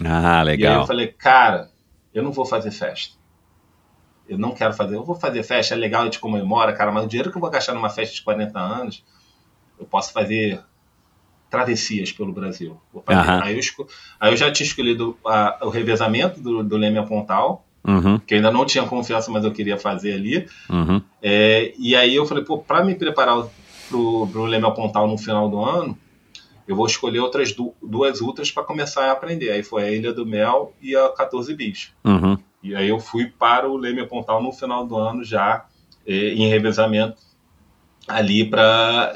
Ah, 0.04 0.44
legal. 0.44 0.72
E 0.72 0.76
aí 0.76 0.82
eu 0.82 0.88
falei, 0.88 1.08
cara, 1.08 1.72
eu 2.14 2.24
não 2.24 2.32
vou 2.32 2.46
fazer 2.46 2.72
festa. 2.72 3.16
Eu 4.28 4.38
não 4.38 4.52
quero 4.52 4.74
fazer. 4.74 4.96
Eu 4.96 5.04
vou 5.04 5.16
fazer 5.16 5.44
festa, 5.44 5.74
é 5.74 5.78
legal, 5.78 6.02
a 6.02 6.06
gente 6.06 6.20
comemora, 6.20 6.74
cara, 6.74 6.92
mas 6.92 7.06
o 7.06 7.08
dinheiro 7.08 7.32
que 7.32 7.38
eu 7.38 7.42
vou 7.42 7.50
gastar 7.50 7.74
numa 7.74 7.90
festa 7.90 8.16
de 8.16 8.22
40 8.22 8.60
anos, 8.60 9.04
eu 9.80 9.86
posso 9.86 10.12
fazer 10.12 10.62
travessias 11.56 12.12
pelo 12.12 12.34
Brasil. 12.34 12.78
Uhum. 12.94 13.02
Aí, 13.08 13.58
eu, 13.58 13.88
aí, 14.20 14.34
eu, 14.34 14.38
já 14.38 14.52
tinha 14.52 14.68
escolhido 14.68 15.18
a, 15.26 15.60
o 15.62 15.70
revezamento 15.70 16.42
do, 16.42 16.64
do 16.64 16.76
Leme 16.76 16.98
a 16.98 17.04
Pontal, 17.04 17.66
uhum. 17.88 18.20
que 18.20 18.34
eu 18.34 18.38
ainda 18.38 18.52
não 18.52 18.66
tinha 18.66 18.84
confiança, 18.84 19.32
mas 19.32 19.46
eu 19.46 19.52
queria 19.52 19.78
fazer 19.78 20.14
ali. 20.14 20.48
Uhum. 20.70 21.02
É, 21.22 21.74
e 21.80 21.96
aí 21.96 22.14
eu 22.14 22.26
falei, 22.26 22.44
pô, 22.44 22.58
para 22.58 22.84
me 22.84 22.94
preparar 22.94 23.46
pro, 23.88 24.28
pro 24.28 24.46
Leme 24.46 24.66
a 24.66 24.72
Pontal 24.72 25.08
no 25.08 25.18
final 25.18 25.50
do 25.50 25.64
ano, 25.64 25.98
eu 26.68 26.76
vou 26.76 26.86
escolher 26.86 27.20
outras 27.20 27.54
du 27.54 27.74
duas 27.82 28.20
ultras 28.20 28.52
para 28.52 28.64
começar 28.64 29.06
a 29.06 29.12
aprender. 29.12 29.52
Aí 29.52 29.64
foi 29.64 29.84
a 29.84 29.92
Ilha 29.92 30.12
do 30.12 30.26
Mel 30.26 30.74
e 30.82 30.96
a 30.96 31.10
14 31.10 31.56
Bis. 31.56 31.94
Uhum. 32.04 32.38
E 32.62 32.76
aí 32.76 32.90
eu 32.90 33.00
fui 33.00 33.28
para 33.28 33.70
o 33.70 33.78
Leme 33.78 34.06
Pontal 34.06 34.44
no 34.44 34.52
final 34.52 34.86
do 34.86 34.98
ano 34.98 35.24
já 35.24 35.66
eh, 36.06 36.34
em 36.34 36.50
revezamento 36.50 37.24
ali 38.08 38.44
para 38.44 39.14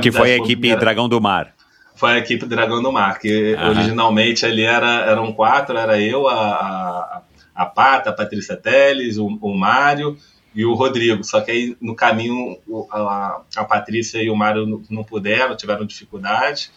que 0.00 0.12
foi 0.12 0.32
a 0.32 0.36
equipe 0.36 0.74
Dragão 0.76 1.08
do 1.08 1.20
Mar. 1.20 1.54
Foi 1.94 2.12
a 2.12 2.18
equipe 2.18 2.44
Dragão 2.46 2.82
do 2.82 2.90
Mar, 2.90 3.18
que 3.18 3.54
Aham. 3.54 3.70
originalmente 3.70 4.44
ali 4.44 4.62
era, 4.62 5.02
eram 5.06 5.32
quatro, 5.32 5.78
era 5.78 6.00
eu, 6.00 6.26
a, 6.26 6.34
a, 6.34 7.22
a 7.54 7.66
Pata, 7.66 8.10
a 8.10 8.12
Patrícia 8.12 8.56
Teles, 8.56 9.16
o, 9.16 9.26
o 9.26 9.56
Mário 9.56 10.18
e 10.54 10.64
o 10.64 10.74
Rodrigo. 10.74 11.22
Só 11.22 11.40
que 11.40 11.50
aí 11.50 11.76
no 11.80 11.94
caminho 11.94 12.58
a, 12.90 13.42
a 13.56 13.64
Patrícia 13.64 14.22
e 14.22 14.28
o 14.28 14.36
Mário 14.36 14.66
não, 14.66 14.82
não 14.90 15.04
puderam, 15.04 15.56
tiveram 15.56 15.86
dificuldade. 15.86 16.70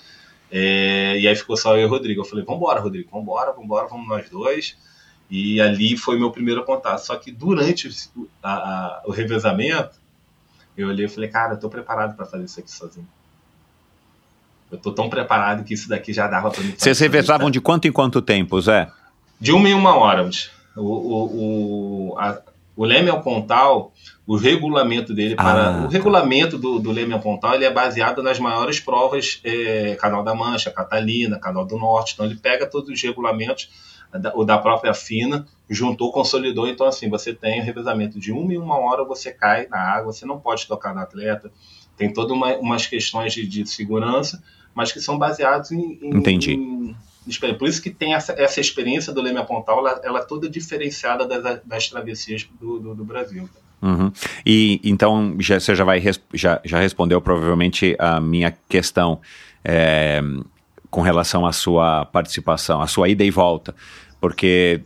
É, 0.51 1.17
e 1.19 1.27
aí 1.27 1.35
ficou 1.35 1.57
só 1.57 1.75
eu 1.75 1.83
e 1.83 1.85
o 1.85 1.89
Rodrigo. 1.89 2.21
Eu 2.21 2.25
falei, 2.25 2.45
vambora, 2.45 2.79
Rodrigo, 2.79 3.09
vambora, 3.11 3.51
vambora, 3.51 3.87
vamos 3.87 4.07
nós 4.07 4.29
dois. 4.29 4.77
E 5.29 5.59
ali 5.59 5.97
foi 5.97 6.17
meu 6.17 6.31
primeiro 6.31 6.63
contato. 6.63 6.99
Só 6.99 7.15
que 7.15 7.31
durante 7.31 7.89
a, 8.41 8.53
a, 8.53 9.01
o 9.05 9.11
revezamento, 9.11 9.99
eu 10.77 10.87
olhei 10.87 11.05
e 11.05 11.09
falei, 11.09 11.29
cara, 11.29 11.53
eu 11.53 11.59
tô 11.59 11.69
preparado 11.69 12.15
para 12.15 12.25
fazer 12.25 12.45
isso 12.45 12.59
aqui 12.59 12.71
sozinho. 12.71 13.07
Eu 14.71 14.77
tô 14.77 14.91
tão 14.91 15.09
preparado 15.09 15.63
que 15.63 15.73
isso 15.73 15.89
daqui 15.89 16.13
já 16.13 16.27
dava 16.27 16.51
para 16.51 16.61
mim. 16.61 16.73
Vocês 16.77 16.99
revezavam 16.99 17.49
de 17.49 17.59
quanto 17.59 17.87
em 17.87 17.91
quanto 17.91 18.21
tempo, 18.21 18.59
Zé? 18.61 18.89
De 19.39 19.51
uma 19.51 19.69
em 19.69 19.73
uma 19.73 19.95
hora. 19.95 20.29
O, 20.75 20.81
o, 20.81 22.11
o, 22.11 22.19
a, 22.19 22.39
o 22.75 22.85
Leme 22.85 23.09
ao 23.09 23.21
Pontal, 23.21 23.93
o 24.25 24.35
regulamento 24.35 25.13
dele 25.13 25.35
para 25.35 25.69
ah, 25.69 25.85
o 25.85 25.87
regulamento 25.87 26.57
do, 26.57 26.79
do 26.79 26.91
Leme 26.91 27.13
ao 27.13 27.19
Pontal 27.19 27.55
ele 27.55 27.65
é 27.65 27.71
baseado 27.71 28.21
nas 28.21 28.39
maiores 28.39 28.79
provas 28.79 29.39
é, 29.43 29.95
Canal 29.95 30.23
da 30.23 30.35
Mancha, 30.35 30.69
Catalina, 30.69 31.39
Canal 31.39 31.65
do 31.65 31.77
Norte. 31.77 32.13
Então 32.13 32.25
ele 32.25 32.35
pega 32.35 32.67
todos 32.67 32.89
os 32.89 33.01
regulamentos 33.01 33.69
o 34.35 34.43
da 34.43 34.57
própria 34.57 34.93
FINA, 34.93 35.45
juntou, 35.69 36.11
consolidou. 36.11 36.67
Então, 36.67 36.87
assim, 36.87 37.09
você 37.09 37.33
tem 37.33 37.61
o 37.61 37.63
revezamento 37.63 38.19
de 38.19 38.31
uma 38.31 38.53
em 38.53 38.57
uma 38.57 38.77
hora, 38.77 39.03
você 39.03 39.31
cai 39.31 39.67
na 39.67 39.79
água, 39.79 40.13
você 40.13 40.25
não 40.25 40.39
pode 40.39 40.67
tocar 40.67 40.93
no 40.93 41.01
atleta. 41.01 41.51
Tem 41.95 42.11
todas 42.11 42.31
uma, 42.31 42.55
umas 42.57 42.85
questões 42.85 43.33
de, 43.33 43.45
de, 43.45 43.65
segurança, 43.65 44.41
mas 44.73 44.91
que 44.91 45.01
são 45.01 45.17
baseados 45.17 45.71
em. 45.71 45.99
em 46.01 46.17
Entendi. 46.17 46.53
Em, 46.53 46.95
por 47.57 47.67
isso 47.67 47.81
que 47.81 47.89
tem 47.89 48.13
essa, 48.13 48.33
essa 48.33 48.61
experiência 48.61 49.11
do 49.11 49.21
Leme 49.21 49.45
Pontal, 49.45 49.79
ela, 49.79 50.01
ela 50.03 50.19
é 50.19 50.23
toda 50.23 50.49
diferenciada 50.49 51.27
das, 51.27 51.61
das 51.65 51.89
travessias 51.89 52.47
do, 52.59 52.79
do, 52.79 52.95
do 52.95 53.03
Brasil. 53.03 53.49
Uhum. 53.81 54.11
E 54.45 54.79
então 54.83 55.35
já, 55.39 55.59
você 55.59 55.75
já 55.75 55.83
vai 55.83 56.01
já, 56.33 56.61
já 56.63 56.79
respondeu 56.79 57.19
provavelmente 57.21 57.95
a 57.99 58.19
minha 58.21 58.55
questão. 58.69 59.19
É, 59.63 60.21
com 60.89 61.01
relação 61.01 61.45
à 61.45 61.51
sua 61.51 62.05
participação, 62.05 62.81
à 62.81 62.87
sua 62.87 63.09
ida 63.09 63.23
e 63.23 63.31
volta, 63.31 63.75
porque 64.19 64.81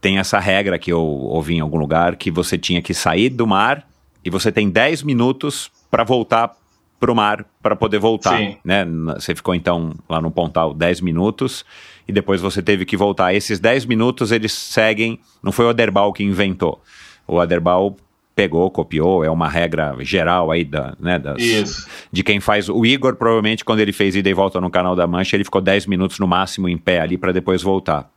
tem 0.00 0.18
essa 0.18 0.38
regra 0.38 0.78
que 0.78 0.92
eu 0.92 1.02
ouvi 1.02 1.54
em 1.54 1.60
algum 1.60 1.78
lugar 1.78 2.16
que 2.16 2.30
você 2.30 2.56
tinha 2.56 2.82
que 2.82 2.94
sair 2.94 3.30
do 3.30 3.46
mar 3.46 3.86
e 4.24 4.30
você 4.30 4.52
tem 4.52 4.70
10 4.70 5.02
minutos 5.02 5.70
para 5.90 6.04
voltar 6.04 6.54
para 6.98 7.12
o 7.12 7.14
mar 7.14 7.44
para 7.62 7.76
poder 7.76 7.98
voltar, 7.98 8.38
Sim. 8.38 8.56
né? 8.64 8.84
Você 9.14 9.34
ficou 9.34 9.54
então 9.54 9.94
lá 10.08 10.20
no 10.20 10.30
Pontal 10.30 10.72
10 10.72 11.00
minutos 11.00 11.64
e 12.08 12.12
depois 12.12 12.40
você 12.40 12.62
teve 12.62 12.84
que 12.84 12.96
voltar. 12.96 13.34
Esses 13.34 13.60
10 13.60 13.84
minutos 13.86 14.32
eles 14.32 14.52
seguem, 14.52 15.18
não 15.42 15.52
foi 15.52 15.66
o 15.66 15.68
Aderbal 15.68 16.12
que 16.12 16.24
inventou. 16.24 16.80
O 17.26 17.40
Aderbal 17.40 17.96
pegou, 18.36 18.70
copiou, 18.70 19.24
é 19.24 19.30
uma 19.30 19.48
regra 19.48 19.96
geral 20.00 20.50
aí 20.50 20.62
da, 20.62 20.94
né, 21.00 21.18
das, 21.18 21.42
Isso. 21.42 21.88
de 22.12 22.22
quem 22.22 22.38
faz. 22.38 22.68
O 22.68 22.84
Igor, 22.84 23.16
provavelmente, 23.16 23.64
quando 23.64 23.80
ele 23.80 23.92
fez 23.92 24.14
ida 24.14 24.28
e 24.28 24.34
volta 24.34 24.60
no 24.60 24.70
canal 24.70 24.94
da 24.94 25.06
Mancha, 25.06 25.34
ele 25.34 25.44
ficou 25.44 25.62
10 25.62 25.86
minutos 25.86 26.18
no 26.18 26.28
máximo 26.28 26.68
em 26.68 26.76
pé 26.76 27.00
ali 27.00 27.16
para 27.16 27.32
depois 27.32 27.62
voltar. 27.62 28.10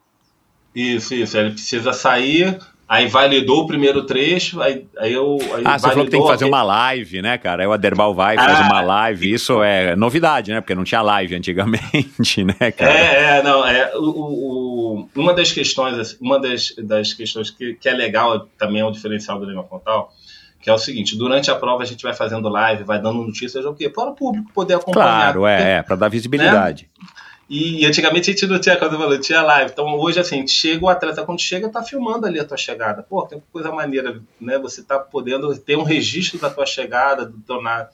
Isso, 0.75 1.15
isso. 1.15 1.37
Ele 1.37 1.51
precisa 1.51 1.93
sair, 1.93 2.59
Aí 2.89 3.07
validou 3.07 3.61
o 3.61 3.67
primeiro 3.67 4.03
trecho, 4.03 4.59
aí, 4.59 4.83
aí 4.97 5.13
eu. 5.13 5.37
Aí 5.53 5.61
ah, 5.63 5.77
você 5.77 5.89
falou 5.89 6.05
que 6.05 6.09
tem 6.09 6.19
que 6.19 6.27
fazer 6.27 6.45
uma 6.45 6.63
live, 6.63 7.21
né, 7.21 7.37
cara? 7.37 7.61
Aí 7.61 7.67
o 7.67 7.71
Aderbal 7.71 8.15
vai 8.15 8.35
e 8.35 8.39
ah, 8.39 8.43
faz 8.43 8.59
uma 8.61 8.81
live. 8.81 9.31
Isso 9.31 9.61
é 9.61 9.95
novidade, 9.95 10.51
né? 10.51 10.59
Porque 10.59 10.73
não 10.73 10.83
tinha 10.83 11.03
live 11.03 11.35
antigamente, 11.35 12.41
né, 12.43 12.71
cara? 12.71 12.91
É, 12.91 13.37
é 13.37 13.43
não. 13.43 13.63
É, 13.63 13.95
o, 13.95 14.09
o, 14.09 15.09
uma 15.15 15.35
das 15.35 15.51
questões, 15.51 16.17
uma 16.19 16.39
das, 16.39 16.73
das 16.79 17.13
questões 17.13 17.51
que, 17.51 17.75
que 17.75 17.87
é 17.87 17.93
legal 17.93 18.47
também 18.57 18.81
é 18.81 18.85
o 18.85 18.89
diferencial 18.89 19.37
do 19.37 19.45
Lima 19.45 19.63
Pontal, 19.63 20.11
que 20.59 20.67
é 20.67 20.73
o 20.73 20.79
seguinte: 20.79 21.15
durante 21.15 21.51
a 21.51 21.55
prova 21.55 21.83
a 21.83 21.85
gente 21.85 22.01
vai 22.01 22.15
fazendo 22.15 22.49
live, 22.49 22.85
vai 22.85 22.99
dando 22.99 23.21
notícias, 23.21 23.65
o 23.65 23.73
quê? 23.75 23.87
Para 23.87 24.09
o 24.09 24.15
público 24.15 24.51
poder 24.51 24.73
acompanhar. 24.73 25.31
Claro, 25.33 25.45
é, 25.45 25.73
é 25.73 25.83
para 25.83 25.95
dar 25.95 26.09
visibilidade. 26.09 26.89
Né? 26.99 27.07
E 27.49 27.83
antigamente 27.83 28.29
a 28.29 28.33
gente 28.33 28.45
não 28.45 28.59
tinha, 28.59 28.77
quando 28.77 28.93
eu 28.93 28.99
falei, 28.99 29.17
tinha 29.17 29.41
live. 29.41 29.71
Então 29.71 29.95
hoje, 29.95 30.19
assim, 30.19 30.45
chega 30.47 30.85
o 30.85 30.89
atleta, 30.89 31.25
quando 31.25 31.41
chega, 31.41 31.67
tá 31.67 31.81
filmando 31.81 32.27
ali 32.27 32.39
a 32.39 32.45
tua 32.45 32.57
chegada. 32.57 33.01
Pô, 33.01 33.25
que 33.25 33.41
coisa 33.51 33.71
maneira, 33.71 34.21
né? 34.39 34.59
Você 34.59 34.83
tá 34.83 34.99
podendo 34.99 35.57
ter 35.57 35.75
um 35.75 35.81
registro 35.81 36.37
da 36.39 36.51
tua 36.51 36.67
chegada, 36.67 37.25
do 37.25 37.39
teu 37.39 37.59
nada. 37.59 37.89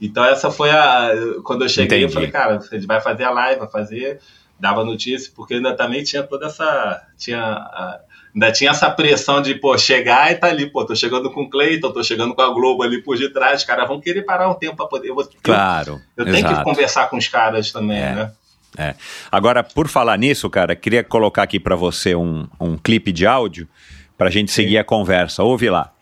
Então 0.00 0.24
essa 0.24 0.50
foi 0.50 0.70
a. 0.70 1.12
Quando 1.44 1.64
eu 1.64 1.68
cheguei, 1.68 1.98
Entendi. 1.98 2.04
eu 2.04 2.10
falei, 2.10 2.30
cara, 2.30 2.56
a 2.56 2.74
gente 2.74 2.88
vai 2.88 3.00
fazer 3.00 3.22
a 3.22 3.30
live, 3.30 3.60
vai 3.60 3.70
fazer. 3.70 4.20
Dava 4.58 4.84
notícia, 4.84 5.30
porque 5.36 5.54
ainda 5.54 5.76
também 5.76 6.02
tinha 6.02 6.24
toda 6.24 6.46
essa. 6.46 7.06
Tinha. 7.16 7.40
A, 7.40 8.00
ainda 8.34 8.50
tinha 8.50 8.72
essa 8.72 8.90
pressão 8.90 9.40
de, 9.40 9.54
pô, 9.54 9.78
chegar 9.78 10.32
e 10.32 10.34
tá 10.34 10.48
ali, 10.48 10.66
pô, 10.66 10.84
tô 10.84 10.96
chegando 10.96 11.30
com 11.30 11.42
o 11.42 11.50
Cleiton, 11.50 11.92
tô 11.92 12.02
chegando 12.02 12.34
com 12.34 12.42
a 12.42 12.52
Globo 12.52 12.82
ali 12.82 13.00
por 13.00 13.16
detrás, 13.16 13.60
os 13.60 13.66
caras 13.66 13.86
vão 13.86 14.00
querer 14.00 14.22
parar 14.22 14.48
um 14.48 14.54
tempo 14.54 14.76
para 14.76 14.86
poder. 14.86 15.08
Eu, 15.08 15.16
claro. 15.42 16.00
Eu, 16.16 16.26
eu 16.26 16.32
tenho 16.32 16.48
que 16.48 16.64
conversar 16.64 17.08
com 17.08 17.16
os 17.16 17.28
caras 17.28 17.70
também, 17.70 17.98
é. 17.98 18.12
né? 18.12 18.32
É. 18.78 18.94
Agora, 19.30 19.64
por 19.64 19.88
falar 19.88 20.16
nisso, 20.16 20.48
cara, 20.48 20.76
queria 20.76 21.02
colocar 21.02 21.42
aqui 21.42 21.58
para 21.58 21.74
você 21.74 22.14
um, 22.14 22.46
um 22.60 22.78
clipe 22.78 23.10
de 23.10 23.26
áudio 23.26 23.68
para 24.16 24.28
a 24.28 24.30
gente 24.30 24.52
seguir 24.52 24.74
Sim. 24.74 24.78
a 24.78 24.84
conversa. 24.84 25.42
Ouve 25.42 25.68
lá. 25.68 25.92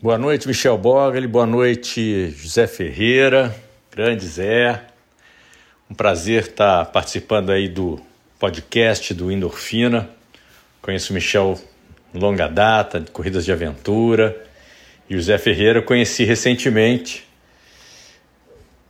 Boa 0.00 0.16
noite, 0.16 0.48
Michel 0.48 0.78
Bogli. 0.78 1.26
Boa 1.26 1.46
noite, 1.46 2.30
José 2.30 2.66
Ferreira. 2.66 3.54
Grande 3.94 4.26
Zé. 4.26 4.82
Um 5.90 5.94
prazer 5.94 6.44
estar 6.44 6.86
participando 6.86 7.50
aí 7.50 7.68
do 7.68 8.00
podcast 8.38 9.12
do 9.12 9.30
Endorfina. 9.30 10.08
Conheço 10.80 11.12
o 11.12 11.14
Michel 11.14 11.58
longa 12.14 12.48
data, 12.48 13.00
de 13.00 13.10
corridas 13.10 13.44
de 13.44 13.52
aventura. 13.52 14.42
E 15.08 15.16
o 15.16 15.22
Zé 15.22 15.36
Ferreira 15.36 15.82
conheci 15.82 16.24
recentemente 16.24 17.26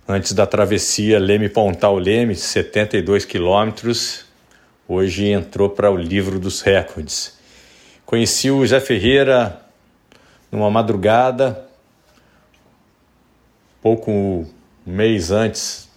antes 0.07 0.33
da 0.33 0.47
travessia 0.47 1.19
Leme-Pontal-Leme, 1.19 2.35
72 2.35 3.25
quilômetros, 3.25 4.27
hoje 4.87 5.29
entrou 5.29 5.71
para 5.71 5.91
o 5.91 5.97
livro 5.97 6.39
dos 6.39 6.61
recordes. 6.61 7.39
Conheci 8.05 8.51
o 8.51 8.67
Zé 8.67 8.81
Ferreira 8.81 9.61
numa 10.53 10.71
madrugada, 10.71 11.67
pouco 13.81 14.11
um 14.11 14.47
mês 14.87 15.31
antes, 15.31 15.89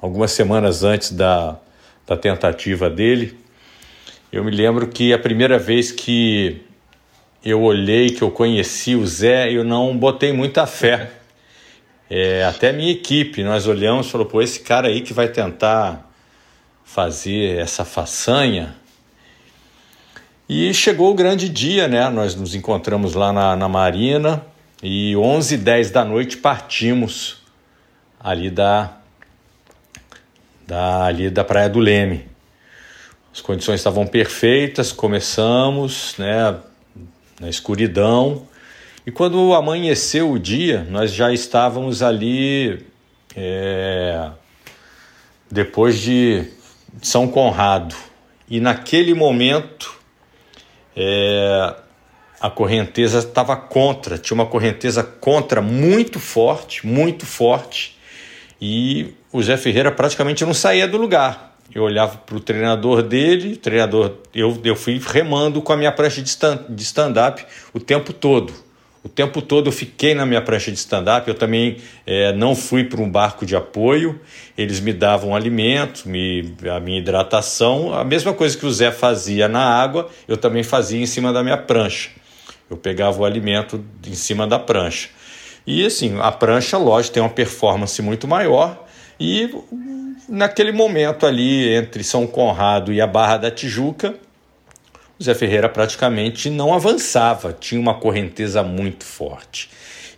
algumas 0.00 0.30
semanas 0.30 0.84
antes 0.84 1.10
da, 1.10 1.58
da 2.06 2.16
tentativa 2.16 2.90
dele. 2.90 3.38
Eu 4.30 4.44
me 4.44 4.50
lembro 4.50 4.88
que 4.88 5.12
a 5.14 5.18
primeira 5.18 5.58
vez 5.58 5.90
que 5.90 6.62
eu 7.42 7.62
olhei, 7.62 8.10
que 8.10 8.20
eu 8.20 8.30
conheci 8.30 8.94
o 8.94 9.06
Zé, 9.06 9.50
eu 9.50 9.64
não 9.64 9.96
botei 9.96 10.34
muita 10.34 10.66
fé 10.66 11.17
é, 12.10 12.44
até 12.44 12.72
minha 12.72 12.90
equipe, 12.90 13.42
nós 13.42 13.66
olhamos 13.66 14.06
e 14.06 14.10
falou, 14.10 14.26
pô, 14.26 14.40
esse 14.40 14.60
cara 14.60 14.88
aí 14.88 15.02
que 15.02 15.12
vai 15.12 15.28
tentar 15.28 16.10
fazer 16.82 17.58
essa 17.58 17.84
façanha. 17.84 18.74
E 20.48 20.72
chegou 20.72 21.10
o 21.10 21.14
grande 21.14 21.48
dia, 21.48 21.86
né? 21.86 22.08
Nós 22.08 22.34
nos 22.34 22.54
encontramos 22.54 23.12
lá 23.12 23.30
na, 23.30 23.54
na 23.54 23.68
Marina 23.68 24.42
e 24.82 25.14
11 25.14 25.56
h 25.56 25.64
10 25.64 25.90
da 25.90 26.04
noite 26.04 26.38
partimos 26.38 27.42
ali 28.18 28.48
da, 28.50 28.96
da, 30.66 31.04
ali 31.04 31.28
da 31.28 31.44
Praia 31.44 31.68
do 31.68 31.78
Leme. 31.78 32.26
As 33.30 33.42
condições 33.42 33.80
estavam 33.80 34.06
perfeitas, 34.06 34.90
começamos 34.90 36.14
né, 36.16 36.56
na 37.38 37.50
escuridão 37.50 38.47
e 39.08 39.10
quando 39.10 39.54
amanheceu 39.54 40.30
o 40.30 40.38
dia, 40.38 40.86
nós 40.90 41.14
já 41.14 41.32
estávamos 41.32 42.02
ali 42.02 42.84
é, 43.34 44.28
depois 45.50 45.98
de 45.98 46.44
São 47.00 47.26
Conrado. 47.26 47.96
E 48.50 48.60
naquele 48.60 49.14
momento 49.14 49.98
é, 50.94 51.74
a 52.38 52.50
correnteza 52.50 53.20
estava 53.20 53.56
contra, 53.56 54.18
tinha 54.18 54.34
uma 54.34 54.44
correnteza 54.44 55.02
contra 55.02 55.62
muito 55.62 56.20
forte, 56.20 56.86
muito 56.86 57.24
forte. 57.24 57.98
E 58.60 59.14
o 59.32 59.42
Zé 59.42 59.56
Ferreira 59.56 59.90
praticamente 59.90 60.44
não 60.44 60.52
saía 60.52 60.86
do 60.86 60.98
lugar. 60.98 61.56
Eu 61.74 61.84
olhava 61.84 62.18
para 62.18 62.36
o 62.36 62.40
treinador 62.40 63.02
dele, 63.02 63.56
treinador, 63.56 64.16
eu, 64.34 64.60
eu 64.62 64.76
fui 64.76 65.00
remando 65.02 65.62
com 65.62 65.72
a 65.72 65.78
minha 65.78 65.92
prancha 65.92 66.20
de 66.20 66.82
stand-up 66.82 67.46
o 67.72 67.80
tempo 67.80 68.12
todo 68.12 68.67
o 69.02 69.08
tempo 69.08 69.40
todo 69.40 69.68
eu 69.68 69.72
fiquei 69.72 70.14
na 70.14 70.26
minha 70.26 70.42
prancha 70.42 70.70
de 70.70 70.78
stand-up, 70.78 71.28
eu 71.28 71.34
também 71.34 71.76
é, 72.06 72.32
não 72.32 72.54
fui 72.54 72.84
para 72.84 73.00
um 73.00 73.08
barco 73.08 73.46
de 73.46 73.54
apoio, 73.54 74.20
eles 74.56 74.80
me 74.80 74.92
davam 74.92 75.34
alimento, 75.34 76.08
me, 76.08 76.54
a 76.70 76.80
minha 76.80 76.98
hidratação, 76.98 77.94
a 77.94 78.04
mesma 78.04 78.32
coisa 78.32 78.56
que 78.56 78.66
o 78.66 78.72
Zé 78.72 78.90
fazia 78.90 79.48
na 79.48 79.62
água, 79.62 80.08
eu 80.26 80.36
também 80.36 80.62
fazia 80.62 81.00
em 81.00 81.06
cima 81.06 81.32
da 81.32 81.42
minha 81.42 81.56
prancha. 81.56 82.10
Eu 82.68 82.76
pegava 82.76 83.20
o 83.20 83.24
alimento 83.24 83.82
em 84.06 84.14
cima 84.14 84.46
da 84.46 84.58
prancha. 84.58 85.08
E 85.66 85.84
assim, 85.84 86.18
a 86.20 86.32
prancha, 86.32 86.76
lógico, 86.76 87.14
tem 87.14 87.22
uma 87.22 87.28
performance 87.28 88.00
muito 88.02 88.26
maior 88.26 88.86
e 89.18 89.50
naquele 90.28 90.72
momento 90.72 91.26
ali 91.26 91.74
entre 91.74 92.04
São 92.04 92.26
Conrado 92.26 92.92
e 92.92 93.00
a 93.00 93.06
Barra 93.06 93.38
da 93.38 93.50
Tijuca, 93.50 94.14
o 95.18 95.24
Zé 95.24 95.34
Ferreira 95.34 95.68
praticamente 95.68 96.48
não 96.48 96.72
avançava, 96.72 97.52
tinha 97.52 97.80
uma 97.80 97.94
correnteza 97.94 98.62
muito 98.62 99.04
forte. 99.04 99.68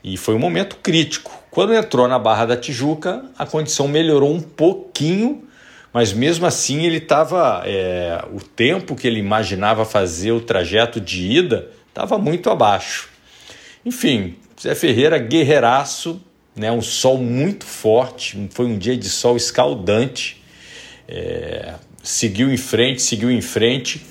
E 0.04 0.16
foi 0.16 0.34
um 0.34 0.38
momento 0.38 0.76
crítico. 0.76 1.32
Quando 1.50 1.74
entrou 1.74 2.06
na 2.06 2.18
Barra 2.18 2.46
da 2.46 2.56
Tijuca, 2.56 3.24
a 3.38 3.46
condição 3.46 3.88
melhorou 3.88 4.32
um 4.32 4.40
pouquinho, 4.40 5.44
mas 5.92 6.12
mesmo 6.12 6.46
assim 6.46 6.84
ele 6.84 6.98
estava. 6.98 7.62
É, 7.66 8.24
o 8.32 8.40
tempo 8.40 8.94
que 8.94 9.06
ele 9.06 9.18
imaginava 9.18 9.84
fazer 9.84 10.32
o 10.32 10.40
trajeto 10.40 11.00
de 11.00 11.26
ida 11.26 11.70
estava 11.88 12.18
muito 12.18 12.50
abaixo. 12.50 13.08
Enfim, 13.84 14.36
Zé 14.60 14.74
Ferreira, 14.74 15.18
guerreiraço, 15.18 16.20
né, 16.54 16.70
um 16.70 16.82
sol 16.82 17.18
muito 17.18 17.64
forte, 17.64 18.48
foi 18.50 18.66
um 18.66 18.78
dia 18.78 18.96
de 18.96 19.08
sol 19.08 19.36
escaldante. 19.36 20.42
É, 21.08 21.74
seguiu 22.02 22.52
em 22.52 22.56
frente, 22.56 23.02
seguiu 23.02 23.30
em 23.30 23.40
frente 23.40 24.06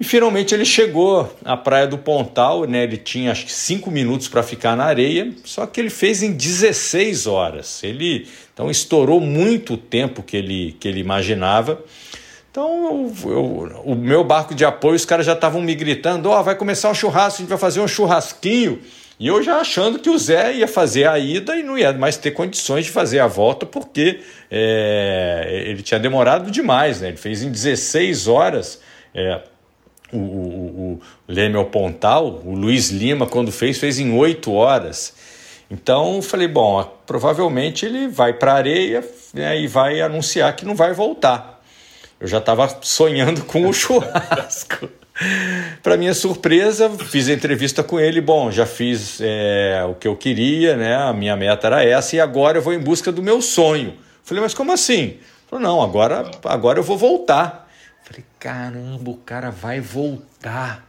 e 0.00 0.04
finalmente 0.04 0.54
ele 0.54 0.64
chegou 0.64 1.32
à 1.44 1.56
praia 1.56 1.86
do 1.86 1.98
Pontal, 1.98 2.64
né? 2.64 2.84
Ele 2.84 2.96
tinha 2.96 3.32
acho 3.32 3.44
que 3.44 3.52
cinco 3.52 3.90
minutos 3.90 4.28
para 4.28 4.44
ficar 4.44 4.76
na 4.76 4.84
areia, 4.84 5.32
só 5.44 5.66
que 5.66 5.80
ele 5.80 5.90
fez 5.90 6.22
em 6.22 6.32
16 6.32 7.26
horas. 7.26 7.82
Ele 7.82 8.28
então 8.54 8.70
estourou 8.70 9.20
muito 9.20 9.74
o 9.74 9.76
tempo 9.76 10.22
que 10.22 10.36
ele, 10.36 10.76
que 10.78 10.86
ele 10.86 11.00
imaginava. 11.00 11.82
Então, 12.50 13.12
eu, 13.24 13.30
eu, 13.30 13.82
o 13.84 13.94
meu 13.94 14.22
barco 14.22 14.54
de 14.54 14.64
apoio, 14.64 14.94
os 14.94 15.04
caras 15.04 15.26
já 15.26 15.32
estavam 15.32 15.60
me 15.60 15.74
gritando: 15.74 16.30
Ó, 16.30 16.38
oh, 16.38 16.44
vai 16.44 16.54
começar 16.54 16.90
um 16.90 16.94
churrasco, 16.94 17.38
a 17.38 17.42
gente 17.42 17.48
vai 17.48 17.58
fazer 17.58 17.80
um 17.80 17.88
churrasquinho. 17.88 18.80
E 19.18 19.26
eu 19.26 19.42
já 19.42 19.56
achando 19.56 19.98
que 19.98 20.08
o 20.08 20.16
Zé 20.16 20.54
ia 20.54 20.68
fazer 20.68 21.08
a 21.08 21.18
ida 21.18 21.56
e 21.56 21.64
não 21.64 21.76
ia 21.76 21.92
mais 21.92 22.16
ter 22.16 22.30
condições 22.30 22.84
de 22.84 22.92
fazer 22.92 23.18
a 23.18 23.26
volta, 23.26 23.66
porque 23.66 24.20
é, 24.48 25.64
ele 25.66 25.82
tinha 25.82 25.98
demorado 25.98 26.52
demais, 26.52 27.00
né? 27.00 27.08
Ele 27.08 27.16
fez 27.16 27.42
em 27.42 27.50
16 27.50 28.28
horas. 28.28 28.80
É, 29.12 29.40
o, 30.12 30.16
o, 30.16 31.00
o 31.28 31.32
Leme 31.32 31.56
ao 31.56 31.66
Pontal, 31.66 32.42
o 32.44 32.54
Luiz 32.54 32.90
Lima, 32.90 33.26
quando 33.26 33.52
fez, 33.52 33.78
fez 33.78 33.98
em 33.98 34.12
oito 34.12 34.52
horas. 34.52 35.14
Então 35.70 36.22
falei, 36.22 36.48
bom, 36.48 36.82
provavelmente 37.06 37.84
ele 37.84 38.08
vai 38.08 38.32
para 38.32 38.52
a 38.52 38.56
areia 38.56 39.04
né, 39.34 39.60
e 39.60 39.66
vai 39.66 40.00
anunciar 40.00 40.54
que 40.56 40.64
não 40.64 40.74
vai 40.74 40.92
voltar. 40.92 41.62
Eu 42.20 42.26
já 42.26 42.38
estava 42.38 42.78
sonhando 42.82 43.44
com 43.44 43.68
o 43.68 43.72
churrasco. 43.72 44.88
para 45.82 45.96
minha 45.96 46.14
surpresa, 46.14 46.88
fiz 46.90 47.28
a 47.28 47.32
entrevista 47.32 47.82
com 47.82 47.98
ele. 47.98 48.20
Bom, 48.20 48.50
já 48.50 48.66
fiz 48.66 49.20
é, 49.20 49.84
o 49.88 49.94
que 49.94 50.06
eu 50.06 50.16
queria, 50.16 50.76
né? 50.76 50.96
A 50.96 51.12
minha 51.12 51.36
meta 51.36 51.66
era 51.66 51.84
essa 51.84 52.16
e 52.16 52.20
agora 52.20 52.58
eu 52.58 52.62
vou 52.62 52.72
em 52.72 52.78
busca 52.78 53.10
do 53.12 53.22
meu 53.22 53.42
sonho. 53.42 53.94
Falei, 54.22 54.42
mas 54.42 54.54
como 54.54 54.72
assim? 54.72 55.16
Falei, 55.48 55.64
não, 55.64 55.82
agora, 55.82 56.30
agora 56.44 56.78
eu 56.78 56.82
vou 56.82 56.96
voltar. 56.96 57.67
Caramba, 58.38 59.10
o 59.10 59.16
cara 59.16 59.50
vai 59.50 59.80
voltar. 59.80 60.86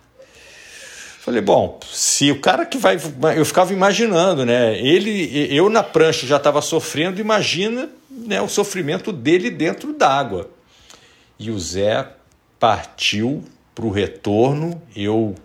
Falei, 1.19 1.41
bom, 1.41 1.79
se 1.91 2.31
o 2.31 2.39
cara 2.39 2.65
que 2.65 2.77
vai. 2.77 2.97
Eu 3.35 3.45
ficava 3.45 3.73
imaginando, 3.73 4.45
né? 4.45 4.79
Ele, 4.79 5.53
eu 5.53 5.69
na 5.69 5.83
prancha 5.83 6.25
já 6.25 6.37
estava 6.37 6.61
sofrendo, 6.61 7.19
imagina 7.19 7.89
né, 8.09 8.41
o 8.41 8.47
sofrimento 8.47 9.11
dele 9.11 9.49
dentro 9.49 9.93
d'água. 9.93 10.49
E 11.37 11.51
o 11.51 11.59
Zé 11.59 12.07
partiu 12.59 13.43
para 13.73 13.85
o 13.85 13.89
retorno. 13.89 14.81
Eu 14.95 15.35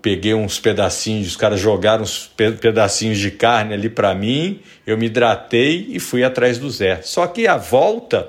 peguei 0.00 0.34
uns 0.34 0.58
pedacinhos, 0.58 1.28
os 1.28 1.36
caras 1.36 1.60
jogaram 1.60 2.02
uns 2.02 2.30
pedacinhos 2.60 3.18
de 3.18 3.30
carne 3.30 3.74
ali 3.74 3.88
para 3.88 4.14
mim. 4.14 4.60
Eu 4.86 4.96
me 4.96 5.06
hidratei 5.06 5.86
e 5.90 5.98
fui 5.98 6.24
atrás 6.24 6.58
do 6.58 6.70
Zé. 6.70 7.00
Só 7.02 7.26
que 7.26 7.46
a 7.46 7.56
volta 7.56 8.28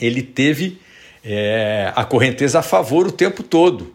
ele 0.00 0.22
teve 0.22 0.80
é, 1.30 1.92
a 1.94 2.06
correnteza 2.06 2.60
a 2.60 2.62
favor 2.62 3.06
o 3.06 3.12
tempo 3.12 3.42
todo. 3.42 3.94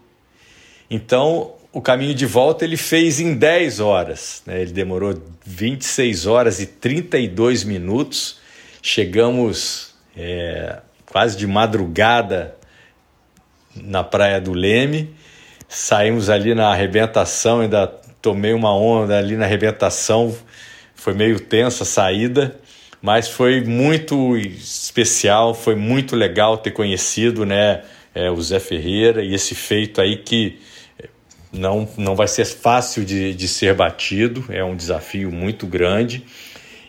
Então, 0.88 1.54
o 1.72 1.82
caminho 1.82 2.14
de 2.14 2.26
volta 2.26 2.64
ele 2.64 2.76
fez 2.76 3.18
em 3.18 3.34
10 3.34 3.80
horas. 3.80 4.40
Né? 4.46 4.62
Ele 4.62 4.70
demorou 4.70 5.20
26 5.44 6.26
horas 6.26 6.60
e 6.60 6.66
32 6.66 7.64
minutos. 7.64 8.38
Chegamos 8.80 9.96
é, 10.16 10.78
quase 11.06 11.36
de 11.36 11.44
madrugada 11.44 12.54
na 13.74 14.04
Praia 14.04 14.40
do 14.40 14.52
Leme. 14.52 15.12
Saímos 15.68 16.30
ali 16.30 16.54
na 16.54 16.68
arrebentação, 16.68 17.62
ainda 17.62 17.88
tomei 18.22 18.52
uma 18.52 18.72
onda 18.72 19.18
ali 19.18 19.36
na 19.36 19.44
arrebentação. 19.44 20.32
Foi 20.94 21.12
meio 21.12 21.40
tenso 21.40 21.82
a 21.82 21.86
saída 21.86 22.60
mas 23.04 23.28
foi 23.28 23.60
muito 23.60 24.34
especial, 24.34 25.52
foi 25.52 25.74
muito 25.74 26.16
legal 26.16 26.56
ter 26.56 26.70
conhecido 26.70 27.44
né, 27.44 27.82
é, 28.14 28.30
o 28.30 28.40
Zé 28.40 28.58
Ferreira 28.58 29.22
e 29.22 29.34
esse 29.34 29.54
feito 29.54 30.00
aí 30.00 30.16
que 30.16 30.58
é, 30.98 31.06
não, 31.52 31.86
não 31.98 32.16
vai 32.16 32.26
ser 32.26 32.46
fácil 32.46 33.04
de, 33.04 33.34
de 33.34 33.46
ser 33.46 33.74
batido, 33.74 34.46
é 34.48 34.64
um 34.64 34.74
desafio 34.74 35.30
muito 35.30 35.66
grande. 35.66 36.24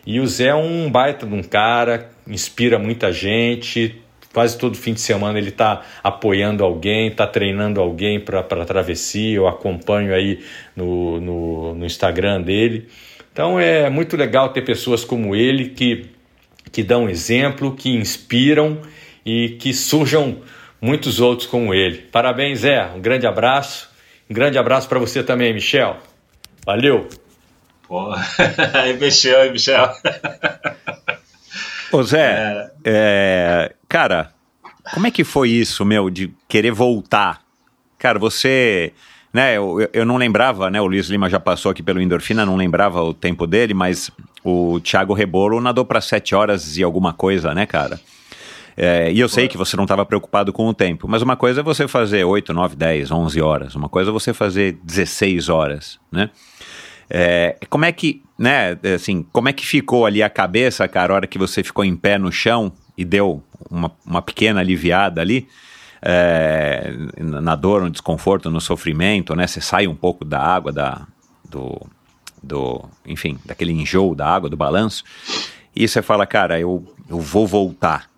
E 0.06 0.18
o 0.18 0.26
Zé 0.26 0.46
é 0.46 0.54
um 0.54 0.90
baita 0.90 1.26
de 1.26 1.34
um 1.34 1.42
cara, 1.42 2.10
inspira 2.26 2.78
muita 2.78 3.12
gente. 3.12 4.00
Quase 4.32 4.56
todo 4.56 4.74
fim 4.74 4.94
de 4.94 5.02
semana 5.02 5.38
ele 5.38 5.50
está 5.50 5.82
apoiando 6.02 6.64
alguém, 6.64 7.08
está 7.08 7.26
treinando 7.26 7.78
alguém 7.78 8.18
para 8.18 8.40
a 8.40 8.64
travessia. 8.64 9.36
Eu 9.36 9.46
acompanho 9.46 10.14
aí 10.14 10.42
no, 10.74 11.20
no, 11.20 11.74
no 11.74 11.84
Instagram 11.84 12.40
dele. 12.40 12.88
Então 13.36 13.60
é 13.60 13.90
muito 13.90 14.16
legal 14.16 14.48
ter 14.48 14.62
pessoas 14.62 15.04
como 15.04 15.36
ele 15.36 15.68
que, 15.68 16.06
que 16.72 16.82
dão 16.82 17.06
exemplo, 17.06 17.76
que 17.76 17.90
inspiram 17.94 18.80
e 19.26 19.58
que 19.60 19.74
surjam 19.74 20.40
muitos 20.80 21.20
outros 21.20 21.46
como 21.46 21.74
ele. 21.74 21.98
Parabéns, 22.10 22.60
Zé. 22.60 22.86
Um 22.96 23.00
grande 23.02 23.26
abraço. 23.26 23.90
Um 24.30 24.32
grande 24.32 24.56
abraço 24.56 24.88
para 24.88 24.98
você 24.98 25.22
também, 25.22 25.52
Michel. 25.52 25.98
Valeu. 26.64 27.10
Pô, 27.86 28.10
aí, 28.72 28.98
Michel, 28.98 29.42
aí, 29.42 29.52
Michel. 29.52 29.92
Ô, 31.92 32.02
Zé, 32.02 32.70
é... 32.82 32.90
É, 32.90 33.74
cara, 33.86 34.32
como 34.94 35.08
é 35.08 35.10
que 35.10 35.24
foi 35.24 35.50
isso, 35.50 35.84
meu, 35.84 36.08
de 36.08 36.32
querer 36.48 36.72
voltar? 36.72 37.42
Cara, 37.98 38.18
você 38.18 38.94
né, 39.36 39.54
eu, 39.58 39.86
eu 39.92 40.06
não 40.06 40.16
lembrava, 40.16 40.70
né, 40.70 40.80
o 40.80 40.86
Luiz 40.86 41.10
Lima 41.10 41.28
já 41.28 41.38
passou 41.38 41.70
aqui 41.70 41.82
pelo 41.82 42.00
Endorfina, 42.00 42.46
não 42.46 42.56
lembrava 42.56 43.02
o 43.02 43.12
tempo 43.12 43.46
dele, 43.46 43.74
mas 43.74 44.10
o 44.42 44.80
Thiago 44.80 45.12
Rebolo 45.12 45.60
nadou 45.60 45.84
para 45.84 46.00
7 46.00 46.34
horas 46.34 46.78
e 46.78 46.82
alguma 46.82 47.12
coisa, 47.12 47.52
né, 47.52 47.66
cara? 47.66 48.00
É, 48.74 49.12
e 49.12 49.20
eu 49.20 49.28
sei 49.28 49.46
que 49.46 49.58
você 49.58 49.76
não 49.76 49.84
estava 49.84 50.06
preocupado 50.06 50.54
com 50.54 50.66
o 50.66 50.72
tempo, 50.72 51.06
mas 51.06 51.20
uma 51.20 51.36
coisa 51.36 51.60
é 51.60 51.62
você 51.62 51.86
fazer 51.86 52.24
8, 52.24 52.54
9, 52.54 52.76
10, 52.76 53.10
11 53.10 53.40
horas, 53.42 53.74
uma 53.74 53.90
coisa 53.90 54.10
é 54.10 54.12
você 54.12 54.32
fazer 54.32 54.78
16 54.82 55.50
horas, 55.50 55.98
né? 56.10 56.30
É, 57.10 57.58
como 57.68 57.84
é 57.84 57.92
que, 57.92 58.22
né, 58.38 58.78
assim, 58.94 59.22
como 59.32 59.50
é 59.50 59.52
que 59.52 59.66
ficou 59.66 60.06
ali 60.06 60.22
a 60.22 60.30
cabeça, 60.30 60.88
cara, 60.88 61.12
a 61.12 61.16
hora 61.16 61.26
que 61.26 61.38
você 61.38 61.62
ficou 61.62 61.84
em 61.84 61.94
pé 61.94 62.16
no 62.16 62.32
chão 62.32 62.72
e 62.96 63.04
deu 63.04 63.42
uma, 63.70 63.92
uma 64.06 64.22
pequena 64.22 64.60
aliviada 64.60 65.20
ali? 65.20 65.46
É, 66.08 66.92
na 67.16 67.56
dor, 67.56 67.82
no 67.82 67.90
desconforto, 67.90 68.48
no 68.48 68.60
sofrimento, 68.60 69.34
né? 69.34 69.44
Você 69.44 69.60
sai 69.60 69.88
um 69.88 69.94
pouco 69.94 70.24
da 70.24 70.40
água, 70.40 70.72
da, 70.72 71.04
do, 71.50 71.80
do, 72.40 72.84
enfim, 73.04 73.36
daquele 73.44 73.72
enjoo 73.72 74.14
da 74.14 74.28
água, 74.28 74.48
do 74.48 74.56
balanço, 74.56 75.02
e 75.74 75.86
você 75.86 76.00
fala, 76.00 76.24
cara, 76.24 76.60
eu, 76.60 76.86
eu 77.10 77.18
vou 77.18 77.44
voltar, 77.44 78.08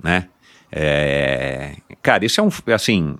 né? 0.00 0.28
É, 0.70 1.74
cara, 2.00 2.24
isso 2.24 2.40
é 2.40 2.44
um, 2.44 2.50
assim, 2.72 3.16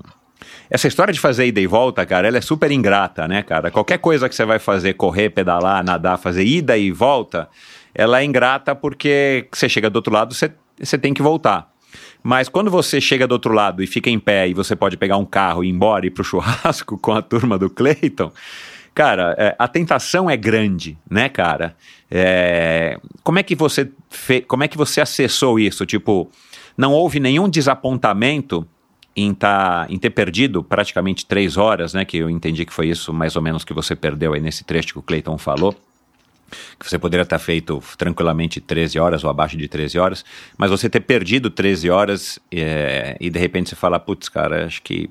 essa 0.71 0.87
história 0.87 1.13
de 1.13 1.19
fazer 1.19 1.47
ida 1.47 1.61
e 1.61 1.67
volta, 1.67 2.07
cara, 2.07 2.29
ela 2.29 2.39
é 2.39 2.41
super 2.41 2.71
ingrata, 2.71 3.27
né, 3.27 3.43
cara? 3.43 3.69
Qualquer 3.69 3.99
coisa 3.99 4.29
que 4.29 4.35
você 4.37 4.45
vai 4.45 4.61
fazer, 4.61 4.95
correr, 4.95 5.31
pedalar, 5.31 5.85
nadar, 5.85 6.19
fazer 6.19 6.45
ida 6.45 6.79
e 6.79 6.93
volta, 6.93 7.49
ela 7.93 8.21
é 8.21 8.25
ingrata 8.25 8.77
porque 8.77 9.49
você 9.53 9.69
chega 9.69 9.91
do 9.91 9.97
outro 9.97 10.13
lado, 10.13 10.35
você, 10.35 10.53
você 10.81 10.97
tem 10.97 11.13
que 11.13 11.23
voltar. 11.23 11.74
Mas 12.27 12.49
quando 12.49 12.71
você 12.71 13.03
chega 13.03 13.27
do 13.27 13.33
outro 13.33 13.53
lado 13.53 13.83
e 13.83 13.87
fica 13.87 14.09
em 14.09 14.19
pé 14.19 14.49
e 14.49 14.55
você 14.55 14.75
pode 14.75 14.97
pegar 14.97 15.19
um 15.19 15.27
carro 15.27 15.63
e 15.63 15.69
ir 15.69 15.71
embora 15.71 16.07
e 16.07 16.09
ir 16.09 16.11
pro 16.11 16.25
churrasco 16.25 16.97
com 16.99 17.13
a 17.13 17.21
turma 17.21 17.59
do 17.59 17.69
Clayton, 17.69 18.33
cara, 18.95 19.35
é, 19.37 19.55
a 19.59 19.69
tentação 19.69 20.31
é 20.31 20.35
grande, 20.35 20.97
né, 21.09 21.29
cara? 21.29 21.77
É, 22.11 22.99
como 23.23 23.39
é 23.39 23.43
que 23.43 23.55
você 23.55 23.91
fe, 24.09 24.41
como 24.41 24.65
é 24.65 24.69
que 24.69 24.77
você 24.79 25.03
acessou 25.03 25.59
isso? 25.61 25.85
Tipo, 25.85 26.31
não 26.79 26.95
houve 26.95 27.21
nenhum 27.21 27.47
desapontamento 27.47 28.67
em, 29.15 29.35
tá, 29.35 29.87
em 29.91 29.99
ter 29.99 30.09
perdido 30.09 30.65
praticamente 30.65 31.27
três 31.27 31.59
horas, 31.59 31.93
né? 31.93 32.07
Que 32.07 32.17
eu 32.17 32.31
entendi 32.31 32.65
que 32.65 32.73
foi 32.73 32.89
isso 32.89 33.13
mais 33.13 33.37
ou 33.37 33.43
menos 33.43 33.65
que 33.65 33.75
você 33.75 33.95
perdeu 33.95 34.33
aí 34.33 34.41
nesse 34.41 34.65
trecho 34.65 34.95
que 34.95 34.99
o 34.99 35.03
Clayton 35.03 35.37
falou 35.37 35.77
que 36.79 36.89
você 36.89 36.99
poderia 36.99 37.25
ter 37.25 37.39
feito 37.39 37.83
tranquilamente 37.97 38.61
13 38.61 38.99
horas 38.99 39.25
ou 39.25 39.31
abaixo 39.31 39.57
de 39.57 39.69
13 39.69 39.99
horas, 39.99 40.25
mas 40.57 40.71
você 40.71 40.89
ter 40.89 41.01
perdido 41.01 41.51
13 41.51 41.91
horas 41.91 42.39
é, 42.53 43.17
e 43.21 43.31
de 43.31 43.39
repente 43.39 43.71
você 43.71 43.77
fala, 43.77 43.99
putz, 43.99 44.29
cara, 44.29 44.67
acho 44.67 44.83
que 44.83 45.11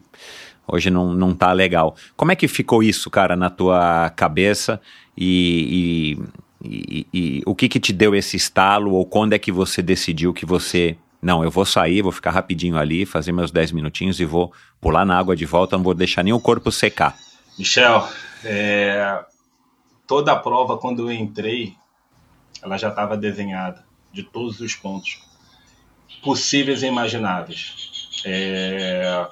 hoje 0.67 0.89
não, 0.89 1.13
não 1.13 1.33
tá 1.33 1.51
legal. 1.51 1.95
Como 2.15 2.31
é 2.31 2.35
que 2.35 2.47
ficou 2.47 2.81
isso, 2.81 3.09
cara, 3.09 3.35
na 3.35 3.49
tua 3.49 4.09
cabeça 4.15 4.79
e, 5.17 6.17
e, 6.63 6.67
e, 6.69 7.07
e 7.13 7.43
o 7.45 7.55
que 7.55 7.67
que 7.67 7.79
te 7.79 7.91
deu 7.91 8.15
esse 8.15 8.37
estalo 8.37 8.93
ou 8.93 9.05
quando 9.05 9.33
é 9.33 9.39
que 9.39 9.51
você 9.51 9.81
decidiu 9.81 10.33
que 10.33 10.45
você 10.45 10.95
não, 11.21 11.41
eu 11.41 11.49
vou 11.49 11.65
sair, 11.65 12.01
vou 12.01 12.11
ficar 12.11 12.31
rapidinho 12.31 12.77
ali, 12.77 13.05
fazer 13.05 13.31
meus 13.31 13.49
10 13.49 13.71
minutinhos 13.71 14.19
e 14.19 14.25
vou 14.25 14.51
pular 14.81 15.05
na 15.05 15.17
água 15.17 15.35
de 15.37 15.45
volta, 15.45 15.77
não 15.77 15.83
vou 15.83 15.93
deixar 15.93 16.21
nem 16.21 16.33
o 16.33 16.39
corpo 16.39 16.69
secar. 16.69 17.15
Michel, 17.57 18.05
é, 18.43 19.23
toda 20.13 20.31
a 20.33 20.35
prova, 20.35 20.77
quando 20.77 21.09
eu 21.09 21.11
entrei, 21.11 21.73
ela 22.61 22.77
já 22.77 22.89
estava 22.89 23.17
desenhada, 23.17 23.83
de 24.11 24.21
todos 24.21 24.59
os 24.59 24.75
pontos 24.75 25.19
possíveis 26.23 26.83
e 26.83 26.85
imagináveis. 26.85 28.21
É, 28.23 29.27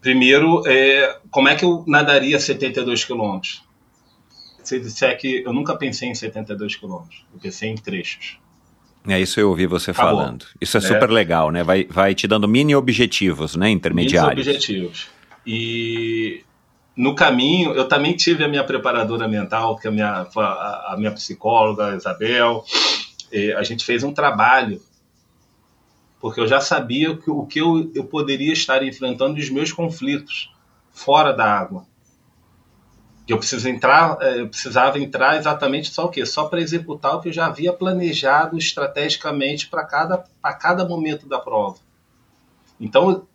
primeiro, 0.00 0.66
é, 0.66 1.16
como 1.30 1.48
é 1.48 1.54
que 1.54 1.64
eu 1.64 1.84
nadaria 1.86 2.40
72 2.40 3.04
quilômetros? 3.04 3.62
Se 4.64 4.80
disser 4.80 5.16
que 5.16 5.44
eu 5.46 5.52
nunca 5.52 5.76
pensei 5.76 6.08
em 6.08 6.14
72 6.16 6.74
quilômetros, 6.74 7.24
eu 7.32 7.38
pensei 7.38 7.68
em 7.70 7.76
trechos. 7.76 8.38
É 9.06 9.20
isso 9.20 9.38
eu 9.38 9.50
ouvi 9.50 9.64
você 9.68 9.92
Acabou. 9.92 10.18
falando. 10.18 10.44
Isso 10.60 10.76
é, 10.76 10.80
É. 10.80 10.82
super 10.82 11.08
legal, 11.08 11.52
né? 11.52 11.62
Vai, 11.62 11.84
vai 11.84 12.16
te 12.16 12.26
dando 12.26 12.48
mini 12.48 12.74
objetivos, 12.74 13.54
né? 13.54 13.70
Intermediários. 13.70 14.44
Muitos 14.44 14.66
objetivos. 14.66 15.06
E 15.46 16.42
no 16.96 17.14
caminho, 17.14 17.72
eu 17.74 17.86
também 17.86 18.16
tive 18.16 18.42
a 18.42 18.48
minha 18.48 18.64
preparadora 18.64 19.28
mental, 19.28 19.76
que 19.76 19.86
é 19.86 19.90
a 19.90 19.92
minha, 19.92 20.26
a, 20.34 20.92
a 20.92 20.96
minha 20.96 21.12
psicóloga, 21.12 21.88
a 21.88 21.96
Isabel. 21.96 22.64
A 23.58 23.62
gente 23.62 23.84
fez 23.84 24.02
um 24.02 24.14
trabalho, 24.14 24.80
porque 26.18 26.40
eu 26.40 26.48
já 26.48 26.58
sabia 26.58 27.14
que, 27.14 27.30
o 27.30 27.44
que 27.44 27.60
eu, 27.60 27.92
eu 27.94 28.04
poderia 28.04 28.52
estar 28.52 28.82
enfrentando 28.82 29.38
os 29.38 29.50
meus 29.50 29.70
conflitos 29.72 30.50
fora 30.90 31.32
da 31.32 31.44
água. 31.44 31.84
Eu, 33.28 33.36
preciso 33.36 33.68
entrar, 33.68 34.16
eh, 34.22 34.40
eu 34.40 34.48
precisava 34.48 34.98
entrar 34.98 35.36
exatamente 35.36 35.90
só 35.90 36.06
o 36.06 36.08
quê? 36.08 36.24
Só 36.24 36.46
para 36.46 36.60
executar 36.60 37.16
o 37.16 37.20
que 37.20 37.28
eu 37.28 37.32
já 37.32 37.46
havia 37.46 37.72
planejado 37.72 38.56
estrategicamente 38.56 39.68
para 39.68 39.84
cada, 39.84 40.24
cada 40.60 40.86
momento 40.86 41.28
da 41.28 41.38
prova. 41.38 41.76
Então, 42.80 43.26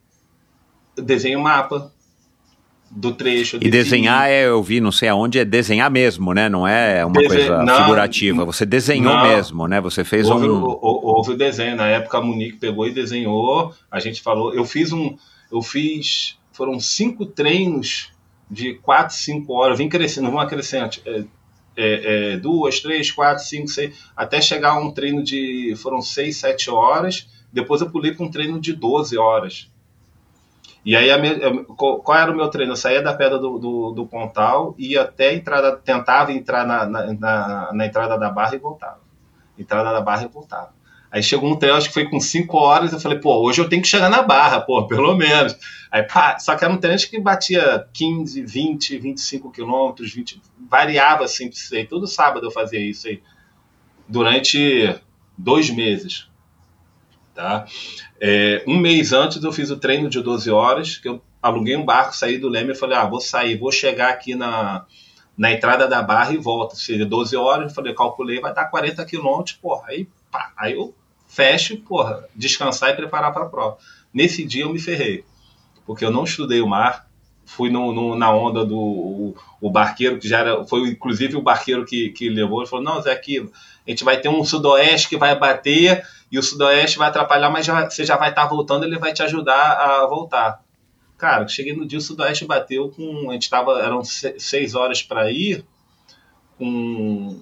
eu 0.95 1.03
desenho 1.03 1.39
o 1.39 1.43
mapa 1.43 1.91
do 2.93 3.13
trecho. 3.13 3.57
E 3.61 3.69
desenhar 3.69 4.29
é, 4.29 4.47
eu 4.47 4.61
vi, 4.61 4.81
não 4.81 4.91
sei 4.91 5.07
aonde, 5.07 5.39
é 5.39 5.45
desenhar 5.45 5.89
mesmo, 5.89 6.33
né? 6.33 6.49
Não 6.49 6.67
é 6.67 7.05
uma 7.05 7.13
Dese- 7.13 7.27
coisa 7.27 7.63
não, 7.63 7.77
figurativa. 7.77 8.45
Você 8.45 8.65
desenhou 8.65 9.13
não. 9.13 9.23
mesmo, 9.23 9.67
né? 9.67 9.79
Você 9.79 10.03
fez 10.03 10.29
houve, 10.29 10.49
um. 10.49 10.61
houve 10.61 11.31
o 11.31 11.37
desenho. 11.37 11.77
Na 11.77 11.87
época 11.87 12.17
a 12.17 12.21
Monique 12.21 12.57
pegou 12.57 12.85
e 12.85 12.91
desenhou. 12.91 13.73
A 13.89 13.99
gente 13.99 14.21
falou. 14.21 14.53
Eu 14.53 14.65
fiz 14.65 14.91
um. 14.91 15.15
Eu 15.51 15.61
fiz. 15.61 16.37
Foram 16.51 16.79
cinco 16.79 17.25
treinos 17.25 18.11
de 18.49 18.73
quatro, 18.75 19.15
cinco 19.15 19.53
horas. 19.53 19.77
Vim 19.77 19.87
crescendo, 19.87 20.29
uma 20.29 20.45
crescente. 20.45 21.01
É, 21.05 21.23
é, 21.77 22.33
é, 22.33 22.37
duas, 22.37 22.81
três, 22.81 23.09
quatro, 23.09 23.43
cinco, 23.43 23.69
seis. 23.69 23.95
Até 24.15 24.41
chegar 24.41 24.71
a 24.71 24.79
um 24.79 24.91
treino 24.91 25.23
de. 25.23 25.73
Foram 25.77 26.01
seis, 26.01 26.37
sete 26.37 26.69
horas. 26.69 27.27
Depois 27.53 27.79
eu 27.81 27.89
pulei 27.89 28.13
para 28.13 28.25
um 28.25 28.31
treino 28.31 28.59
de 28.59 28.73
12 28.73 29.17
horas. 29.17 29.70
E 30.83 30.95
aí, 30.95 31.09
qual 31.77 32.17
era 32.17 32.31
o 32.31 32.35
meu 32.35 32.49
treino? 32.49 32.71
Eu 32.71 32.75
saía 32.75 33.01
da 33.01 33.13
pedra 33.13 33.37
do, 33.37 33.59
do, 33.59 33.91
do 33.91 34.05
Pontal, 34.07 34.73
ia 34.79 35.03
até 35.03 35.33
entrada, 35.33 35.77
tentava 35.77 36.31
entrar 36.31 36.65
na, 36.65 36.85
na, 36.85 37.13
na, 37.13 37.73
na 37.73 37.85
entrada 37.85 38.17
da 38.17 38.29
barra 38.29 38.55
e 38.55 38.59
voltava. 38.59 38.99
Entrada 39.57 39.91
da 39.91 40.01
barra 40.01 40.23
e 40.23 40.27
voltava. 40.27 40.73
Aí 41.11 41.21
chegou 41.21 41.51
um 41.51 41.57
treino, 41.57 41.77
acho 41.77 41.89
que 41.89 41.93
foi 41.93 42.09
com 42.09 42.19
5 42.19 42.57
horas, 42.57 42.93
eu 42.93 42.99
falei, 42.99 43.19
pô, 43.19 43.41
hoje 43.41 43.59
eu 43.59 43.67
tenho 43.67 43.81
que 43.81 43.87
chegar 43.87 44.09
na 44.09 44.23
barra, 44.23 44.61
pô, 44.61 44.87
pelo 44.87 45.13
menos. 45.15 45.55
Aí, 45.91 46.03
pá, 46.03 46.39
só 46.39 46.55
que 46.55 46.63
era 46.63 46.73
um 46.73 46.77
treino 46.77 46.97
que 46.99 47.19
batia 47.19 47.85
15, 47.93 48.41
20, 48.41 48.97
25 48.97 49.51
quilômetros, 49.51 50.13
20, 50.13 50.41
variava 50.69 51.25
assim, 51.25 51.49
isso 51.49 51.75
aí. 51.75 51.85
todo 51.85 52.07
sábado 52.07 52.47
eu 52.47 52.51
fazia 52.51 52.79
isso 52.79 53.07
aí, 53.07 53.21
durante 54.07 54.95
dois 55.37 55.69
meses. 55.69 56.30
Tá? 57.33 57.65
É, 58.19 58.63
um 58.67 58.77
mês 58.77 59.13
antes 59.13 59.43
eu 59.43 59.51
fiz 59.53 59.71
o 59.71 59.77
treino 59.77 60.09
de 60.09 60.21
12 60.21 60.51
horas, 60.51 60.97
que 60.97 61.07
eu 61.07 61.21
aluguei 61.41 61.75
um 61.75 61.85
barco, 61.85 62.15
saí 62.15 62.37
do 62.37 62.49
Leme 62.49 62.71
e 62.73 62.75
falei, 62.75 62.97
ah, 62.97 63.05
vou 63.05 63.21
sair, 63.21 63.57
vou 63.57 63.71
chegar 63.71 64.09
aqui 64.09 64.35
na, 64.35 64.85
na 65.37 65.51
entrada 65.51 65.87
da 65.87 66.01
barra 66.01 66.33
e 66.33 66.37
volto. 66.37 66.75
Seria 66.75 67.05
12 67.05 67.35
horas, 67.35 67.69
eu 67.69 67.75
falei, 67.75 67.93
calculei, 67.93 68.39
vai 68.39 68.53
dar 68.53 68.65
40 68.65 69.05
quilômetros, 69.05 69.55
porra, 69.55 69.85
aí, 69.89 70.07
pá, 70.31 70.51
aí 70.57 70.73
eu 70.73 70.93
fecho, 71.27 71.77
porra, 71.77 72.25
descansar 72.35 72.89
e 72.89 72.95
preparar 72.95 73.33
para 73.33 73.43
a 73.45 73.49
prova. 73.49 73.77
Nesse 74.13 74.43
dia 74.45 74.63
eu 74.63 74.73
me 74.73 74.79
ferrei, 74.79 75.23
porque 75.85 76.05
eu 76.05 76.11
não 76.11 76.23
estudei 76.23 76.61
o 76.61 76.67
mar, 76.67 77.07
fui 77.45 77.69
no, 77.69 77.91
no- 77.93 78.15
na 78.15 78.33
onda 78.33 78.65
do 78.65 78.77
o, 78.77 79.35
o 79.59 79.69
barqueiro, 79.69 80.19
que 80.19 80.27
já 80.27 80.39
era, 80.39 80.65
foi 80.65 80.81
inclusive 80.89 81.35
o 81.35 81.41
barqueiro 81.41 81.85
que, 81.85 82.09
que 82.09 82.29
levou, 82.29 82.61
ele 82.61 82.69
falou, 82.69 82.85
não, 82.85 83.01
Zé 83.01 83.11
Aquilo, 83.11 83.51
a 83.85 83.89
gente 83.89 84.03
vai 84.03 84.19
ter 84.19 84.29
um 84.29 84.43
sudoeste 84.43 85.09
que 85.09 85.17
vai 85.17 85.37
bater 85.37 86.05
e 86.31 86.39
o 86.39 86.43
sudoeste 86.43 86.97
vai 86.97 87.09
atrapalhar, 87.09 87.49
mas 87.49 87.65
já- 87.65 87.89
você 87.89 88.05
já 88.05 88.15
vai 88.17 88.29
estar 88.29 88.45
voltando, 88.47 88.85
ele 88.85 88.97
vai 88.97 89.11
te 89.13 89.21
ajudar 89.21 89.73
a 89.73 90.07
voltar. 90.07 90.61
Cara, 91.17 91.47
cheguei 91.47 91.75
no 91.75 91.85
dia, 91.85 91.99
o 91.99 92.01
sudoeste 92.01 92.45
bateu 92.45 92.89
com, 92.89 93.29
a 93.29 93.33
gente 93.33 93.49
tava, 93.49 93.79
eram 93.81 94.03
se- 94.03 94.35
seis 94.39 94.73
horas 94.73 95.03
para 95.03 95.29
ir, 95.31 95.65
com 96.57 97.39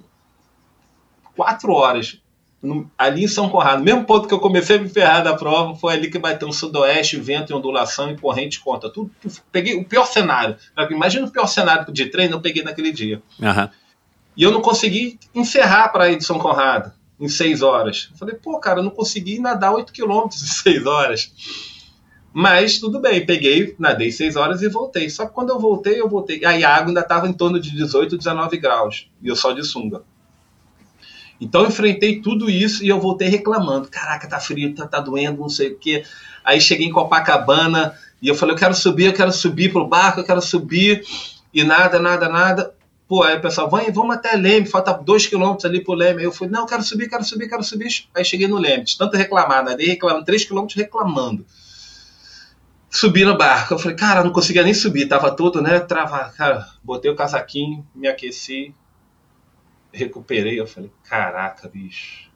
quatro 1.36 1.72
horas 1.74 2.20
no- 2.62 2.90
ali 2.98 3.24
em 3.24 3.28
São 3.28 3.48
Conrado, 3.50 3.82
mesmo 3.84 4.04
ponto 4.04 4.28
que 4.28 4.34
eu 4.34 4.40
comecei 4.40 4.78
a 4.78 4.82
me 4.82 4.90
ferrar 4.90 5.24
da 5.24 5.34
prova, 5.34 5.76
foi 5.76 5.94
ali 5.94 6.10
que 6.12 6.20
bateu 6.20 6.48
um 6.48 6.52
sudoeste, 6.52 7.18
vento 7.18 7.52
e 7.52 7.56
ondulação 7.56 8.12
e 8.12 8.18
corrente 8.18 8.60
conta. 8.60 8.90
Tudo, 8.90 9.10
peguei 9.52 9.76
o 9.80 9.86
pior 9.86 10.06
cenário. 10.06 10.58
Imagina 10.90 11.26
o 11.26 11.32
pior 11.32 11.48
cenário 11.48 11.92
de 11.94 12.06
treino, 12.08 12.36
eu 12.36 12.42
peguei 12.42 12.64
naquele 12.64 12.92
dia. 12.92 13.22
Aham. 13.42 13.70
E 14.36 14.44
eu 14.44 14.52
não 14.52 14.62
consegui 14.62 15.18
encerrar 15.34 15.90
para 15.90 16.10
ir 16.10 16.18
de 16.18 16.26
São 16.26 16.38
Conrado 16.38 16.92
em 17.20 17.28
seis 17.28 17.62
horas. 17.62 18.10
Eu 18.12 18.18
falei, 18.18 18.36
pô, 18.36 18.60
cara, 18.60 18.80
eu 18.80 18.84
não 18.84 18.92
consegui 18.92 19.40
nadar 19.40 19.74
8 19.74 19.92
quilômetros 19.92 20.42
em 20.42 20.48
seis 20.64 20.86
horas. 20.86 21.32
Mas 22.32 22.80
tudo 22.80 23.00
bem, 23.00 23.26
peguei, 23.26 23.76
nadei 23.80 24.12
seis 24.12 24.36
horas 24.36 24.62
e 24.62 24.70
voltei. 24.70 25.10
Só 25.10 25.26
que 25.26 25.34
quando 25.34 25.50
eu 25.50 25.60
voltei, 25.60 26.00
eu 26.00 26.08
voltei. 26.08 26.46
Aí 26.46 26.64
a 26.64 26.76
água 26.76 26.90
ainda 26.90 27.02
estava 27.02 27.28
em 27.28 27.34
torno 27.34 27.60
de 27.60 27.72
18, 27.72 28.18
19 28.18 28.58
graus. 28.58 29.10
E 29.22 29.28
eu 29.28 29.36
só 29.36 29.52
de 29.52 29.64
sunga. 29.64 30.04
Então 31.42 31.62
eu 31.62 31.70
enfrentei 31.70 32.22
tudo 32.22 32.50
isso 32.50 32.84
e 32.84 32.90
eu 32.90 33.00
voltei 33.00 33.30
reclamando. 33.30 33.88
Caraca, 33.88 34.28
tá 34.28 34.40
frio, 34.40 34.76
tá, 34.76 34.86
tá 34.88 35.00
doendo, 35.00 35.40
não 35.40 35.50
sei 35.50 35.72
o 35.72 35.78
quê. 35.78 36.04
Aí 36.44 36.62
cheguei 36.62 36.88
em 36.88 36.92
Copacabana 36.92 37.94
e 38.22 38.28
eu 38.28 38.36
falei, 38.36 38.54
eu 38.54 38.60
quero 38.60 38.76
subir, 38.76 39.06
eu 39.06 39.14
quero 39.14 39.32
subir 39.32 39.72
pro 39.72 39.88
barco, 39.88 40.20
eu 40.20 40.26
quero 40.26 40.42
subir. 40.42 41.04
E 41.54 41.64
nada, 41.64 42.00
nada, 42.00 42.30
nada. 42.30 42.74
Pô, 43.10 43.24
aí 43.24 43.38
o 43.38 43.42
pessoal, 43.42 43.68
vai, 43.68 43.92
vamos 43.92 44.16
até 44.16 44.36
Leme, 44.38 44.68
falta 44.68 44.94
dois 44.94 45.26
quilômetros 45.26 45.66
ali 45.66 45.84
pro 45.84 45.96
Leme. 45.96 46.20
Aí 46.20 46.26
eu 46.26 46.32
fui, 46.32 46.48
não, 46.48 46.68
quero 46.68 46.84
subir, 46.84 47.10
quero 47.10 47.24
subir, 47.24 47.50
quero 47.50 47.64
subir. 47.64 47.88
Aí 48.16 48.24
cheguei 48.24 48.48
no 48.48 48.60
Leme, 48.60 48.84
de 48.84 48.96
tanto 48.96 49.18
reclamar, 49.18 49.64
nadei 49.64 49.88
reclamando, 49.88 50.24
três 50.26 50.46
quilômetros 50.46 50.78
reclamando. 50.78 51.44
Subi 52.88 53.26
no 53.26 53.36
barco, 53.38 53.74
eu 53.74 53.80
falei, 53.80 53.98
cara, 53.98 54.24
não 54.24 54.32
conseguia 54.32 54.64
nem 54.64 54.74
subir, 54.76 55.08
tava 55.08 55.32
todo, 55.32 55.60
né, 55.62 55.80
trava, 55.80 56.24
cara, 56.36 56.68
botei 56.84 57.10
o 57.10 57.16
casaquinho, 57.16 57.86
me 57.96 58.08
aqueci, 58.08 58.74
recuperei, 59.92 60.60
eu 60.60 60.66
falei, 60.68 60.92
caraca, 61.08 61.68
bicho, 61.68 62.30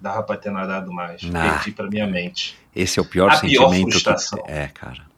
dava 0.00 0.22
pra 0.24 0.36
ter 0.36 0.50
nadado 0.50 0.92
mais, 0.92 1.22
Ah. 1.32 1.40
perdi 1.54 1.72
pra 1.72 1.86
minha 1.88 2.06
mente. 2.08 2.56
Esse 2.74 2.98
é 2.98 3.02
o 3.02 3.04
pior 3.04 3.30
A 3.30 3.38
pior 3.38 3.68
sentimento. 3.68 3.90
frustração. 3.92 4.42
Que... 4.44 4.50
É, 4.50 4.66
cara. 4.68 5.09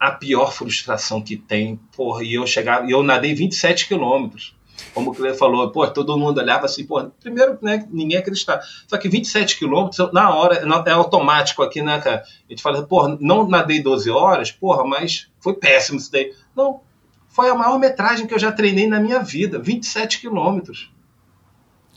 A 0.00 0.10
pior 0.10 0.52
frustração 0.52 1.20
que 1.20 1.36
tem, 1.36 1.78
porra, 1.94 2.24
e 2.24 2.32
eu 2.32 2.46
chegava, 2.46 2.86
e 2.86 2.90
eu 2.90 3.02
nadei 3.02 3.34
27 3.34 3.86
quilômetros. 3.86 4.56
Como 4.94 5.10
o 5.10 5.14
Cleber 5.14 5.36
falou, 5.36 5.70
pô, 5.70 5.86
todo 5.88 6.16
mundo 6.16 6.38
olhava 6.38 6.64
assim, 6.64 6.86
pô, 6.86 7.04
primeiro, 7.20 7.58
né, 7.60 7.86
ninguém 7.90 8.16
acreditava. 8.16 8.62
Só 8.88 8.96
que 8.96 9.10
27 9.10 9.58
quilômetros, 9.58 10.10
na 10.10 10.34
hora, 10.34 10.54
é 10.86 10.90
automático 10.90 11.62
aqui, 11.62 11.82
né, 11.82 12.00
cara? 12.00 12.22
A 12.22 12.50
gente 12.50 12.62
fala, 12.62 12.82
porra, 12.82 13.18
não 13.20 13.46
nadei 13.46 13.82
12 13.82 14.10
horas, 14.10 14.50
porra, 14.50 14.82
mas 14.84 15.28
foi 15.38 15.52
péssimo 15.52 15.98
isso 15.98 16.10
daí. 16.10 16.32
Não, 16.56 16.80
foi 17.28 17.50
a 17.50 17.54
maior 17.54 17.78
metragem 17.78 18.26
que 18.26 18.32
eu 18.32 18.38
já 18.38 18.50
treinei 18.50 18.88
na 18.88 18.98
minha 18.98 19.20
vida, 19.20 19.58
27 19.58 20.18
quilômetros. 20.18 20.90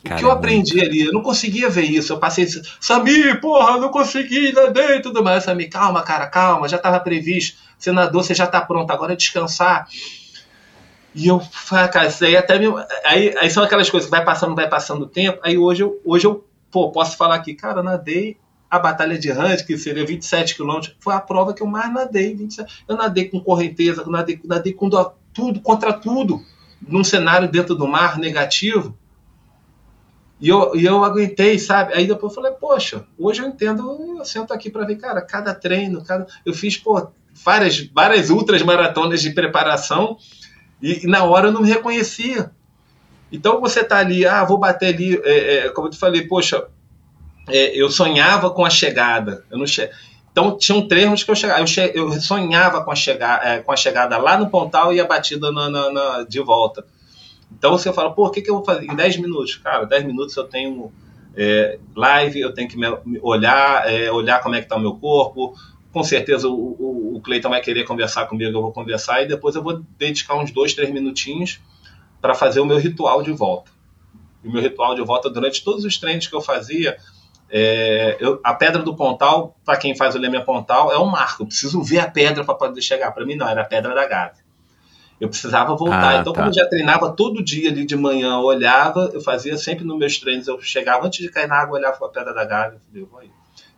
O 0.05 0.15
que 0.17 0.25
eu 0.25 0.29
é 0.29 0.33
aprendi 0.33 0.81
ali, 0.81 1.01
eu 1.01 1.13
não 1.13 1.21
conseguia 1.21 1.69
ver 1.69 1.83
isso. 1.85 2.11
Eu 2.11 2.19
passei, 2.19 2.45
Samir, 2.79 3.39
porra, 3.39 3.77
não 3.79 3.89
consegui, 3.89 4.51
nadei 4.51 4.97
e 4.97 5.01
tudo 5.01 5.23
mais. 5.23 5.43
Samir, 5.45 5.69
calma, 5.69 6.01
cara, 6.01 6.27
calma, 6.27 6.67
já 6.67 6.75
estava 6.77 6.99
previsto. 6.99 7.57
Você 7.77 7.91
nadou, 7.91 8.21
você 8.21 8.33
já 8.35 8.43
está 8.43 8.59
pronto, 8.61 8.91
agora 8.91 9.13
é 9.13 9.15
descansar. 9.15 9.87
E 11.15 11.27
eu, 11.27 11.39
falei, 11.39 11.87
cara, 11.89 12.07
isso 12.07 12.25
aí 12.25 12.35
até 12.35 12.57
me. 12.59 12.65
Aí, 13.05 13.33
aí 13.39 13.49
são 13.49 13.63
aquelas 13.63 13.89
coisas 13.89 14.07
que 14.09 14.15
vai 14.15 14.25
passando, 14.25 14.55
vai 14.55 14.67
passando 14.67 15.03
o 15.03 15.07
tempo. 15.07 15.39
Aí 15.43 15.57
hoje 15.57 15.83
eu, 15.83 16.01
hoje 16.03 16.25
eu 16.25 16.45
pô, 16.71 16.91
posso 16.91 17.15
falar 17.15 17.35
aqui, 17.35 17.53
cara, 17.53 17.79
eu 17.79 17.83
nadei 17.83 18.35
a 18.69 18.79
Batalha 18.79 19.17
de 19.19 19.31
Rand, 19.31 19.57
que 19.57 19.77
seria 19.77 20.03
27 20.03 20.55
quilômetros, 20.55 20.95
foi 20.99 21.13
a 21.13 21.19
prova 21.19 21.53
que 21.53 21.61
eu 21.61 21.67
mais 21.67 21.93
nadei. 21.93 22.35
27. 22.35 22.83
Eu 22.87 22.97
nadei 22.97 23.29
com 23.29 23.39
correnteza, 23.39 24.01
eu 24.01 24.09
nadei, 24.09 24.39
nadei 24.43 24.73
com 24.73 24.89
do- 24.89 25.11
tudo, 25.31 25.61
contra 25.61 25.93
tudo, 25.93 26.41
num 26.81 27.03
cenário 27.03 27.47
dentro 27.47 27.75
do 27.75 27.87
mar 27.87 28.17
negativo. 28.17 28.97
E 30.43 30.49
eu, 30.49 30.75
e 30.75 30.83
eu 30.83 31.05
aguentei, 31.05 31.57
sabe? 31.57 31.93
Aí 31.93 32.05
depois 32.05 32.33
eu 32.33 32.35
falei, 32.35 32.51
poxa, 32.51 33.05
hoje 33.17 33.41
eu 33.41 33.47
entendo, 33.47 34.17
eu 34.19 34.25
sento 34.25 34.53
aqui 34.53 34.69
para 34.69 34.83
ver, 34.83 34.97
cara, 34.97 35.21
cada 35.21 35.55
treino, 35.55 36.03
cada. 36.03 36.27
Eu 36.45 36.53
fiz, 36.53 36.75
pô, 36.75 37.07
várias, 37.45 37.79
várias 37.87 38.29
ultras 38.29 38.61
maratonas 38.61 39.21
de 39.21 39.29
preparação 39.29 40.17
e, 40.81 41.05
e, 41.05 41.07
na 41.07 41.23
hora 41.23 41.47
eu 41.47 41.51
não 41.53 41.61
me 41.61 41.69
reconhecia. 41.69 42.51
Então 43.31 43.61
você 43.61 43.85
tá 43.85 43.99
ali, 43.99 44.25
ah, 44.25 44.43
vou 44.43 44.57
bater 44.57 44.93
ali, 44.93 45.15
é, 45.23 45.55
é, 45.55 45.69
como 45.69 45.87
eu 45.87 45.91
te 45.91 45.97
falei, 45.97 46.27
poxa, 46.27 46.67
é, 47.47 47.81
eu 47.81 47.89
sonhava 47.89 48.49
com 48.49 48.65
a 48.65 48.69
chegada. 48.69 49.45
Eu 49.49 49.57
não 49.57 49.65
che... 49.65 49.89
Então 50.29 50.57
tinham 50.57 50.85
treinos 50.89 51.23
que 51.23 51.31
eu 51.31 51.35
chegava, 51.37 51.61
eu, 51.61 51.67
che... 51.67 51.89
eu 51.95 52.11
sonhava 52.19 52.83
com 52.83 52.91
a, 52.91 52.95
chega... 52.95 53.39
É, 53.45 53.59
com 53.59 53.71
a 53.71 53.77
chegada 53.77 54.17
lá 54.17 54.37
no 54.37 54.49
Pontal 54.49 54.91
e 54.91 54.99
a 54.99 55.05
batida 55.05 55.53
na, 55.53 55.69
na, 55.69 55.89
na... 55.89 56.23
de 56.23 56.41
volta. 56.41 56.85
Então 57.57 57.71
você 57.71 57.91
fala, 57.93 58.13
pô, 58.13 58.27
o 58.27 58.29
que, 58.29 58.41
que 58.41 58.49
eu 58.49 58.55
vou 58.55 58.65
fazer? 58.65 58.85
Em 58.85 58.95
10 58.95 59.17
minutos. 59.17 59.55
Cara, 59.55 59.85
10 59.85 60.05
minutos 60.05 60.35
eu 60.35 60.43
tenho 60.45 60.91
é, 61.35 61.79
live, 61.95 62.39
eu 62.39 62.53
tenho 62.53 62.67
que 62.67 62.77
olhar, 63.21 63.91
é, 63.91 64.11
olhar 64.11 64.41
como 64.41 64.55
é 64.55 64.59
que 64.59 64.65
está 64.65 64.75
o 64.75 64.79
meu 64.79 64.95
corpo. 64.95 65.53
Com 65.91 66.03
certeza 66.03 66.47
o, 66.47 66.53
o, 66.53 67.15
o 67.17 67.21
Cleiton 67.21 67.49
vai 67.49 67.61
querer 67.61 67.83
conversar 67.83 68.25
comigo, 68.25 68.57
eu 68.57 68.61
vou 68.61 68.71
conversar 68.71 69.21
e 69.21 69.27
depois 69.27 69.55
eu 69.55 69.61
vou 69.61 69.83
dedicar 69.97 70.35
uns 70.35 70.51
dois, 70.51 70.73
três 70.73 70.91
minutinhos 70.91 71.59
para 72.19 72.33
fazer 72.33 72.59
o 72.59 72.65
meu 72.65 72.77
ritual 72.77 73.21
de 73.21 73.31
volta. 73.31 73.69
o 74.43 74.51
meu 74.51 74.61
ritual 74.61 74.95
de 74.95 75.01
volta 75.01 75.29
durante 75.29 75.63
todos 75.63 75.85
os 75.85 75.97
treinos 75.97 76.25
que 76.25 76.35
eu 76.35 76.41
fazia, 76.41 76.97
é, 77.49 78.17
eu, 78.19 78.39
a 78.43 78.53
pedra 78.53 78.81
do 78.81 78.95
Pontal, 78.95 79.55
para 79.63 79.77
quem 79.77 79.95
faz 79.95 80.15
o 80.15 80.17
Leme 80.17 80.43
Pontal, 80.43 80.91
é 80.91 80.97
um 80.97 81.05
marco. 81.05 81.43
Eu 81.43 81.47
preciso 81.47 81.83
ver 81.83 81.99
a 81.99 82.09
pedra 82.09 82.43
para 82.43 82.55
poder 82.55 82.81
chegar. 82.81 83.11
Para 83.11 83.25
mim, 83.25 83.35
não, 83.35 83.47
era 83.47 83.61
a 83.61 83.65
pedra 83.65 83.93
da 83.93 84.07
Gávea. 84.07 84.42
Eu 85.19 85.29
precisava 85.29 85.75
voltar. 85.75 86.09
Ah, 86.09 86.17
então, 86.17 86.33
tá. 86.33 86.39
como 86.39 86.49
eu 86.49 86.53
já 86.53 86.67
treinava 86.67 87.11
todo 87.11 87.43
dia 87.43 87.69
ali 87.69 87.85
de 87.85 87.95
manhã, 87.95 88.33
eu 88.33 88.41
olhava, 88.41 89.09
eu 89.13 89.21
fazia 89.21 89.57
sempre 89.57 89.85
nos 89.85 89.97
meus 89.97 90.17
treinos, 90.19 90.47
eu 90.47 90.59
chegava 90.61 91.05
antes 91.05 91.19
de 91.19 91.29
cair 91.29 91.47
na 91.47 91.55
água, 91.55 91.77
olhava 91.77 91.97
para 91.97 92.07
a 92.07 92.09
pedra 92.09 92.33
da 92.33 92.45
Gávea. 92.45 92.81
Eu 92.93 93.07
falei, 93.07 93.29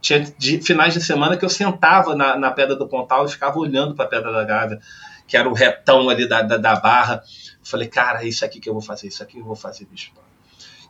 Tinha 0.02 0.20
de, 0.20 0.62
finais 0.62 0.94
de 0.94 1.02
semana 1.02 1.38
que 1.38 1.46
eu 1.46 1.50
sentava 1.50 2.16
na, 2.16 2.38
na 2.38 2.52
pedra 2.52 2.76
do 2.76 2.88
Pontal 2.88 3.26
e 3.26 3.30
ficava 3.30 3.58
olhando 3.60 3.94
para 3.94 4.06
a 4.06 4.08
pedra 4.08 4.32
da 4.32 4.44
Gávea, 4.44 4.80
que 5.28 5.38
era 5.38 5.48
o 5.48 5.54
retão 5.54 6.10
ali 6.10 6.28
da, 6.28 6.42
da, 6.42 6.58
da 6.58 6.76
barra. 6.76 7.22
Eu 7.60 7.66
falei, 7.66 7.88
cara, 7.88 8.24
é 8.24 8.28
isso 8.28 8.44
aqui 8.44 8.60
que 8.60 8.70
eu 8.70 8.74
vou 8.74 8.82
fazer, 8.82 9.08
isso 9.08 9.22
aqui 9.22 9.38
eu 9.38 9.46
vou 9.46 9.56
fazer, 9.56 9.86
bicho. 9.86 10.12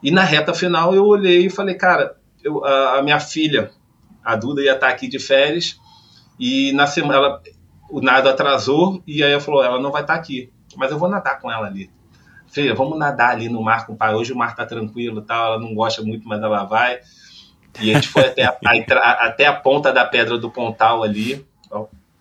E 0.01 0.11
na 0.11 0.23
reta 0.23 0.53
final 0.53 0.93
eu 0.93 1.05
olhei 1.05 1.47
e 1.47 1.49
falei, 1.49 1.75
cara, 1.75 2.15
eu, 2.43 2.63
a, 2.63 2.99
a, 2.99 3.01
minha 3.01 3.19
filha, 3.19 3.71
a 4.23 4.35
Duda, 4.35 4.61
ia 4.61 4.73
estar 4.73 4.89
aqui 4.89 5.07
de 5.07 5.17
férias 5.17 5.79
e 6.39 6.71
na 6.73 6.85
semana 6.85 7.15
ela, 7.15 7.41
o 7.89 8.01
nado 8.01 8.29
atrasou 8.29 9.01
e 9.05 9.23
aí 9.23 9.31
ela 9.31 9.41
falou, 9.41 9.63
ela 9.63 9.79
não 9.79 9.91
vai 9.91 10.01
estar 10.01 10.15
aqui, 10.15 10.51
mas 10.75 10.91
eu 10.91 10.99
vou 10.99 11.09
nadar 11.09 11.39
com 11.39 11.51
ela 11.51 11.67
ali. 11.67 11.89
Filha, 12.47 12.73
vamos 12.73 12.97
nadar 12.97 13.31
ali 13.31 13.49
no 13.49 13.61
mar 13.61 13.85
com 13.85 13.93
o 13.93 13.97
pai. 13.97 14.13
Hoje 14.13 14.31
o 14.31 14.37
mar 14.37 14.55
tá 14.55 14.65
tranquilo, 14.65 15.21
tal, 15.21 15.53
ela 15.53 15.59
não 15.59 15.73
gosta 15.73 16.01
muito, 16.01 16.27
mas 16.27 16.41
ela 16.41 16.63
vai. 16.63 16.99
E 17.81 17.91
a 17.91 17.95
gente 17.95 18.07
foi 18.07 18.25
até 18.27 18.45
a, 18.45 18.57
a, 18.65 19.27
até 19.27 19.45
a 19.45 19.53
ponta 19.53 19.91
da 19.91 20.05
pedra 20.05 20.37
do 20.37 20.49
pontal 20.49 21.03
ali. 21.03 21.45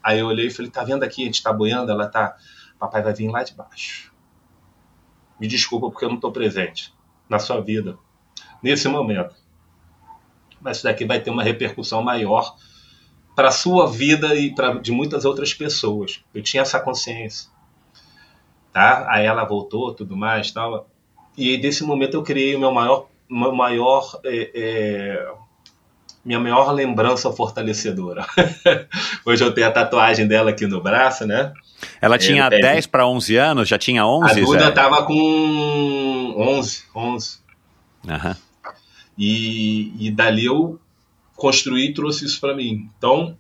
Aí 0.03 0.19
eu 0.19 0.27
olhei 0.27 0.49
e 0.49 0.51
falei, 0.51 0.71
tá 0.71 0.83
vendo 0.83 1.05
aqui, 1.05 1.23
a 1.23 1.27
gente 1.27 1.43
tá 1.43 1.53
boiando, 1.53 1.91
ela 1.91 2.09
tá. 2.09 2.37
Papai 2.79 3.03
vai 3.03 3.15
vir 3.15 3.29
lá 3.29 3.45
de 3.45 3.55
baixo. 3.55 4.13
Me 5.39 5.47
desculpa 5.47 5.89
porque 5.91 6.05
eu 6.05 6.11
não 6.11 6.19
tô 6.19 6.33
presente 6.33 6.93
na 7.29 7.39
sua 7.39 7.61
vida, 7.61 7.97
nesse 8.63 8.89
momento 8.89 9.35
mas 10.65 10.79
isso 10.79 10.85
daqui 10.85 11.05
vai 11.05 11.21
ter 11.21 11.31
uma 11.31 11.43
repercussão 11.43 12.03
maior 12.03 12.57
para 13.35 13.49
a 13.49 13.53
sua 13.53 13.87
vida 13.91 14.35
e 14.35 14.55
para 14.55 14.75
de 14.75 14.93
muitas 14.93 15.25
outras 15.25 15.53
pessoas. 15.53 16.23
Eu 16.35 16.43
tinha 16.43 16.63
essa 16.63 16.79
consciência. 16.79 17.49
Tá? 18.73 19.07
Aí 19.09 19.25
ela 19.27 19.45
voltou, 19.45 19.95
tudo 19.95 20.17
mais, 20.17 20.51
tal. 20.51 20.89
E 21.37 21.57
desse 21.57 21.85
momento 21.85 22.15
eu 22.15 22.23
criei 22.23 22.55
o 22.55 22.61
meu 22.61 22.73
maior, 22.73 23.07
meu 23.29 23.53
maior 23.53 24.21
é, 24.25 24.51
é, 24.55 25.33
minha 26.25 26.41
maior 26.41 26.71
lembrança 26.73 27.31
fortalecedora. 27.33 28.27
Hoje 29.27 29.45
eu 29.45 29.53
tenho 29.53 29.67
a 29.69 29.71
tatuagem 29.71 30.27
dela 30.27 30.51
aqui 30.51 30.67
no 30.67 30.81
braço, 30.81 31.27
né? 31.27 31.53
Ela 32.01 32.17
tinha 32.17 32.47
é, 32.47 32.61
10 32.61 32.87
para 32.87 33.07
11 33.07 33.37
anos, 33.37 33.69
já 33.69 33.77
tinha 33.77 34.07
11? 34.07 34.31
A 34.31 34.45
Duda 34.45 34.69
estava 34.69 35.03
com 35.05 36.35
11, 36.37 36.85
11. 36.95 37.39
Uhum. 38.07 38.35
E, 39.19 40.07
e 40.07 40.11
dali 40.11 40.47
eu 40.47 40.81
construí 41.37 41.87
e 41.87 41.95
trouxe 41.95 42.25
isso 42.25 42.41
para 42.41 42.55
mim. 42.55 42.89
Então, 42.97 43.37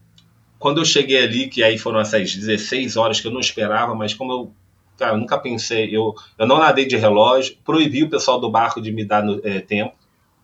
quando 0.59 0.80
eu 0.80 0.84
cheguei 0.84 1.22
ali, 1.22 1.49
que 1.49 1.62
aí 1.62 1.78
foram 1.78 2.01
essas 2.01 2.34
16 2.34 2.97
horas 2.97 3.20
que 3.20 3.26
eu 3.26 3.32
não 3.32 3.40
esperava, 3.40 3.95
mas 3.95 4.14
como 4.14 4.32
eu 4.32 4.53
cara, 4.97 5.16
nunca 5.16 5.38
pensei, 5.38 5.95
eu, 5.95 6.14
eu 6.38 6.47
não 6.47 6.59
nadei 6.59 6.86
de 6.86 6.97
relógio, 6.97 7.57
proibi 7.64 8.05
o 8.05 8.11
pessoal 8.11 8.40
do 8.40 8.51
barco 8.51 8.80
de 8.80 8.92
me 8.92 9.05
dar 9.05 9.24
é, 9.42 9.61
tempo, 9.61 9.95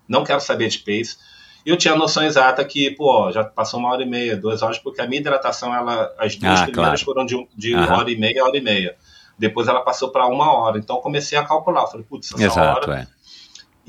não 0.09 0.25
quero 0.25 0.41
saber 0.41 0.69
de 0.69 0.79
pace. 0.79 1.17
Eu 1.65 1.77
tinha 1.77 1.95
a 1.95 1.97
noção 1.97 2.25
exata 2.25 2.65
que, 2.65 2.91
pô, 2.91 3.31
já 3.31 3.45
passou 3.45 3.79
uma 3.79 3.91
hora 3.91 4.03
e 4.03 4.07
meia, 4.07 4.37
duas 4.37 4.63
horas, 4.63 4.79
porque 4.79 5.01
a 5.01 5.07
minha 5.07 5.21
hidratação, 5.21 5.75
ela, 5.75 6.13
as 6.19 6.35
duas 6.35 6.61
ah, 6.61 6.65
primeiras 6.65 7.03
claro. 7.03 7.05
foram 7.05 7.27
de, 7.27 7.49
de 7.55 7.75
uhum. 7.75 7.93
hora 7.93 8.11
e 8.11 8.17
meia 8.17 8.45
hora 8.45 8.57
e 8.57 8.61
meia. 8.61 8.97
Depois 9.39 9.69
ela 9.69 9.81
passou 9.81 10.11
para 10.11 10.27
uma 10.27 10.53
hora. 10.53 10.79
Então 10.79 10.97
eu 10.97 11.03
comecei 11.03 11.39
a 11.39 11.45
calcular. 11.45 11.83
Eu 11.83 11.87
falei, 11.87 12.07
putz, 12.09 12.33
essa 12.33 12.43
Exato, 12.43 12.91
hora. 12.91 13.01
É. 13.01 13.07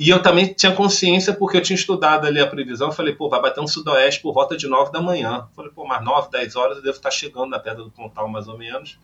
E 0.01 0.09
eu 0.09 0.19
também 0.19 0.51
tinha 0.51 0.75
consciência, 0.75 1.31
porque 1.31 1.57
eu 1.57 1.61
tinha 1.61 1.75
estudado 1.75 2.25
ali 2.25 2.39
a 2.39 2.47
previsão. 2.47 2.87
Eu 2.87 2.91
falei, 2.91 3.13
pô, 3.13 3.29
vai 3.29 3.39
bater 3.39 3.61
um 3.61 3.67
sudoeste 3.67 4.19
por 4.19 4.33
volta 4.33 4.57
de 4.57 4.67
9 4.67 4.91
da 4.91 4.99
manhã. 4.99 5.45
Eu 5.47 5.55
falei, 5.55 5.71
pô, 5.71 5.85
mais 5.85 6.03
9, 6.03 6.31
10 6.31 6.55
horas 6.55 6.77
eu 6.77 6.83
devo 6.83 6.97
estar 6.97 7.11
chegando 7.11 7.51
na 7.51 7.59
Pedra 7.59 7.83
do 7.83 7.91
Pontal, 7.91 8.27
mais 8.27 8.47
ou 8.47 8.57
menos. 8.57 8.97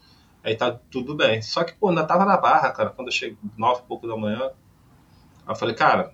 Aí 0.43 0.55
tá 0.55 0.71
tudo 0.71 1.13
bem. 1.13 1.39
Só 1.39 1.63
que, 1.63 1.73
pô, 1.73 1.89
ainda 1.89 2.03
tava 2.03 2.25
na 2.25 2.35
barra, 2.35 2.71
cara, 2.71 2.89
quando 2.89 3.09
eu 3.09 3.11
cheguei 3.11 3.37
9 3.55 3.81
e 3.81 3.87
pouco 3.87 4.07
da 4.07 4.17
manhã. 4.17 4.41
Aí 5.45 5.49
eu 5.49 5.55
falei, 5.55 5.75
cara, 5.75 6.11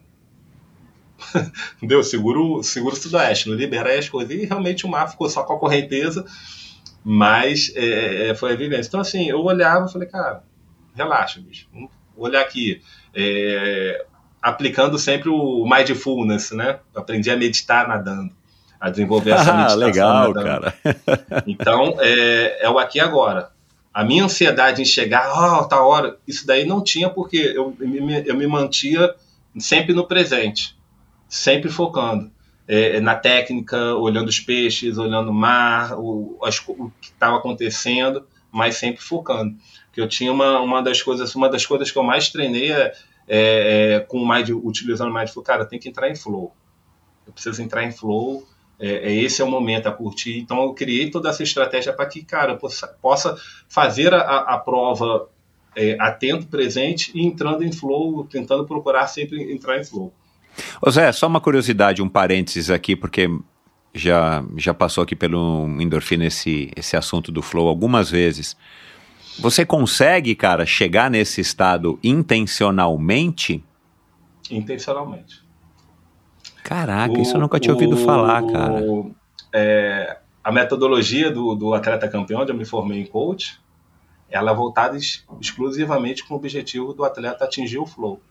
deu, 1.82 2.04
seguro, 2.04 2.62
seguro 2.62 2.94
sudoeste, 2.94 3.48
não 3.48 3.56
libera 3.56 3.98
as 3.98 4.10
coisas. 4.10 4.36
E 4.36 4.44
realmente 4.44 4.86
o 4.86 4.90
mar 4.90 5.10
ficou 5.10 5.30
só 5.30 5.44
com 5.44 5.54
a 5.54 5.60
correnteza, 5.60 6.26
mas 7.06 7.72
é, 7.78 8.32
é 8.32 8.36
foi 8.36 8.52
a 8.52 8.58
vivência. 8.58 8.90
Então, 8.90 9.00
assim, 9.00 9.30
eu 9.30 9.42
olhava 9.46 9.86
e 9.86 9.94
falei, 9.94 10.10
cara, 10.10 10.44
relaxa, 10.94 11.40
bicho. 11.40 11.70
Vamos 11.72 11.90
olhar 12.18 12.42
aqui. 12.42 12.82
É, 13.16 14.08
aplicando 14.44 15.00
sempre 15.00 15.30
o 15.30 15.66
mindfulness, 15.66 16.52
né? 16.52 16.80
Eu 16.94 17.02
aprendi 17.02 17.32
a 17.32 17.38
meditar 17.38 17.88
nadando, 17.88 18.34
a 18.80 18.90
desenvolver 18.90 19.32
essa 19.32 19.50
ah, 19.54 19.56
meditação 19.56 19.80
legal, 19.80 20.34
nadando. 20.34 20.44
cara. 20.44 20.76
então, 21.48 21.96
é, 22.00 22.66
é 22.66 22.70
o 22.70 22.78
aqui 22.78 22.98
e 22.98 23.02
agora. 23.02 23.50
A 23.94 24.04
minha 24.04 24.26
ansiedade 24.26 24.82
em 24.82 24.86
chegar, 24.86 25.32
oh, 25.32 25.64
tá 25.66 25.82
hora, 25.82 26.18
isso 26.28 26.46
daí 26.46 26.66
não 26.66 26.84
tinha 26.84 27.10
porque 27.10 27.38
eu, 27.38 27.74
eu, 27.80 27.88
me, 27.88 28.28
eu 28.28 28.36
me 28.36 28.48
mantia 28.48 29.16
sempre 29.58 29.94
no 29.94 30.06
presente, 30.06 30.76
sempre 31.30 31.70
focando. 31.70 32.30
É, 32.66 33.00
na 33.02 33.14
técnica, 33.14 33.94
olhando 33.96 34.30
os 34.30 34.40
peixes, 34.40 34.98
olhando 34.98 35.30
o 35.30 35.34
mar, 35.34 36.00
o, 36.00 36.40
as, 36.44 36.58
o 36.66 36.90
que 37.02 37.10
estava 37.10 37.38
acontecendo, 37.38 38.26
mas 38.52 38.78
sempre 38.78 39.04
focando. 39.04 39.54
Porque 39.88 40.00
eu 40.02 40.08
tinha 40.08 40.32
uma, 40.32 40.60
uma 40.60 40.82
das 40.82 41.02
coisas, 41.02 41.36
uma 41.36 41.50
das 41.50 41.66
coisas 41.66 41.92
que 41.92 41.98
eu 41.98 42.04
mais 42.04 42.30
treinei 42.30 42.72
é 42.72 42.94
é, 43.28 43.96
é, 43.96 44.00
com 44.00 44.20
o 44.20 44.68
utilizando 44.68 45.10
o 45.10 45.14
Mindful, 45.14 45.44
cara, 45.44 45.66
tem 45.66 45.80
que 45.80 45.90
entrar 45.90 46.10
em 46.10 46.16
flow. 46.16 46.54
Eu 47.26 47.34
preciso 47.34 47.62
entrar 47.62 47.84
em 47.84 47.92
flow. 47.92 48.48
É, 48.80 49.12
é, 49.12 49.14
esse 49.14 49.42
é 49.42 49.46
o 49.46 49.50
momento 49.50 49.88
a 49.88 49.92
curtir. 49.92 50.40
Então 50.40 50.62
eu 50.64 50.74
criei 50.74 51.10
toda 51.10 51.30
essa 51.30 51.44
estratégia 51.44 51.94
para 51.94 52.06
que, 52.06 52.24
cara, 52.24 52.56
possa, 52.56 52.88
possa 53.02 53.38
fazer 53.70 54.14
a, 54.14 54.20
a 54.20 54.58
prova 54.58 55.30
é, 55.76 55.96
atento, 56.00 56.48
presente 56.48 57.12
e 57.16 57.26
entrando 57.26 57.64
em 57.64 57.72
flow, 57.72 58.26
tentando 58.26 58.66
procurar 58.66 59.08
sempre 59.08 59.52
entrar 59.52 59.80
em 59.80 59.84
flow. 59.84 60.14
Ô 60.82 60.92
Zé, 60.92 61.12
só 61.12 61.28
uma 61.28 61.42
curiosidade, 61.42 62.02
um 62.02 62.10
parênteses 62.10 62.70
aqui, 62.70 62.96
porque 62.96 63.28
já, 63.94 64.44
já 64.58 64.74
passou 64.74 65.04
aqui 65.04 65.16
pelo 65.16 65.68
endorfina 65.80 66.26
esse, 66.26 66.72
esse 66.76 66.96
assunto 66.96 67.32
do 67.32 67.42
flow 67.42 67.68
algumas 67.68 68.10
vezes. 68.10 68.56
Você 69.40 69.66
consegue, 69.66 70.36
cara, 70.36 70.66
chegar 70.66 71.10
nesse 71.10 71.42
estado 71.42 72.00
intencionalmente? 72.04 73.64
Intencionalmente. 74.50 75.44
Caraca, 76.64 77.14
o, 77.14 77.22
isso 77.22 77.36
eu 77.36 77.42
nunca 77.42 77.60
tinha 77.60 77.74
ouvido 77.74 77.96
o, 77.96 77.98
falar, 77.98 78.46
cara. 78.48 78.82
É, 79.54 80.18
a 80.44 80.52
metodologia 80.52 81.32
do, 81.32 81.56
do 81.56 81.74
atleta 81.74 82.08
campeão, 82.08 82.42
onde 82.42 82.52
eu 82.52 82.58
me 82.58 82.66
formei 82.66 83.00
em 83.00 83.06
coach, 83.06 83.60
ela 84.30 84.52
é 84.52 84.56
voltada 84.56 84.98
exclusivamente 85.40 86.26
com 86.26 86.34
o 86.34 86.38
objetivo 86.38 86.94
do 86.94 87.04
atleta 87.04 87.44
atingir 87.44 87.78
o 87.78 87.86
flow. 87.86 88.22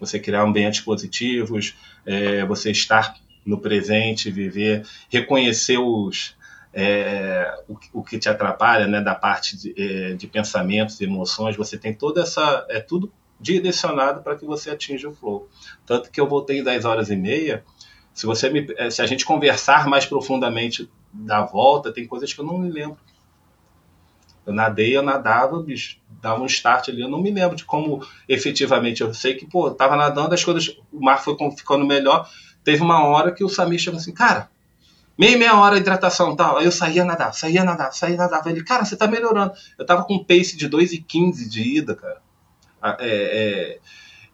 Você 0.00 0.18
criar 0.18 0.42
ambientes 0.42 0.80
positivos, 0.80 1.76
é, 2.06 2.44
você 2.44 2.70
estar 2.70 3.14
no 3.44 3.58
presente, 3.58 4.30
viver, 4.30 4.86
reconhecer 5.08 5.78
os, 5.78 6.36
é, 6.72 7.62
o, 7.68 7.76
o, 8.00 8.02
que 8.02 8.18
te 8.18 8.28
atrapalha, 8.28 8.86
né, 8.86 9.00
da 9.00 9.14
parte 9.14 9.56
de, 9.56 9.74
é, 9.76 10.14
de 10.14 10.26
pensamentos, 10.26 11.00
emoções, 11.00 11.56
você 11.56 11.78
tem 11.78 11.94
toda 11.94 12.22
essa, 12.22 12.66
é 12.68 12.80
tudo 12.80 13.12
direcionado 13.40 14.22
para 14.22 14.36
que 14.36 14.44
você 14.44 14.70
atinja 14.70 15.08
o 15.08 15.14
flow. 15.14 15.48
Tanto 15.86 16.10
que 16.10 16.20
eu 16.20 16.28
voltei 16.28 16.58
em 16.58 16.64
10 16.64 16.84
horas 16.84 17.10
e 17.10 17.16
meia, 17.16 17.64
se 18.12 18.26
você 18.26 18.50
me, 18.50 18.66
é, 18.76 18.90
se 18.90 19.00
a 19.00 19.06
gente 19.06 19.24
conversar 19.24 19.86
mais 19.86 20.04
profundamente 20.04 20.90
da 21.12 21.42
volta, 21.42 21.92
tem 21.92 22.06
coisas 22.06 22.32
que 22.32 22.40
eu 22.40 22.44
não 22.44 22.58
me 22.58 22.70
lembro. 22.70 22.98
Eu 24.44 24.52
nadei, 24.52 24.96
eu 24.96 25.02
nadava, 25.02 25.62
bicho, 25.62 25.98
dava 26.22 26.42
um 26.42 26.46
start 26.46 26.88
ali, 26.88 27.02
eu 27.02 27.08
não 27.08 27.20
me 27.20 27.30
lembro 27.30 27.54
de 27.54 27.64
como 27.64 28.04
efetivamente, 28.28 29.02
eu 29.02 29.12
sei 29.12 29.34
que, 29.34 29.46
pô, 29.46 29.70
tava 29.70 29.94
nadando, 29.94 30.34
as 30.34 30.42
coisas, 30.42 30.76
o 30.92 31.00
mar 31.00 31.22
foi 31.22 31.36
ficando 31.56 31.86
melhor, 31.86 32.28
teve 32.64 32.82
uma 32.82 33.04
hora 33.04 33.30
que 33.30 33.44
o 33.44 33.48
Samir 33.48 33.78
chegou 33.78 33.98
assim, 33.98 34.12
cara, 34.12 34.50
meia, 35.18 35.36
meia 35.36 35.58
hora 35.58 35.74
de 35.74 35.80
hidratação 35.80 36.36
tal. 36.36 36.58
Aí 36.58 36.64
eu 36.64 36.72
saía 36.72 37.04
nadar, 37.04 37.34
saía 37.34 37.64
nadar, 37.64 37.92
saía 37.92 38.16
nadar. 38.16 38.46
Ele, 38.46 38.62
cara, 38.62 38.84
você 38.84 38.96
tá 38.96 39.06
melhorando. 39.06 39.52
Eu 39.78 39.84
tava 39.84 40.04
com 40.04 40.14
um 40.14 40.24
pace 40.24 40.56
de 40.56 40.68
2,15 40.68 41.48
de 41.48 41.78
ida, 41.78 41.94
cara. 41.94 42.22
Ah, 42.80 42.96
é, 43.00 43.80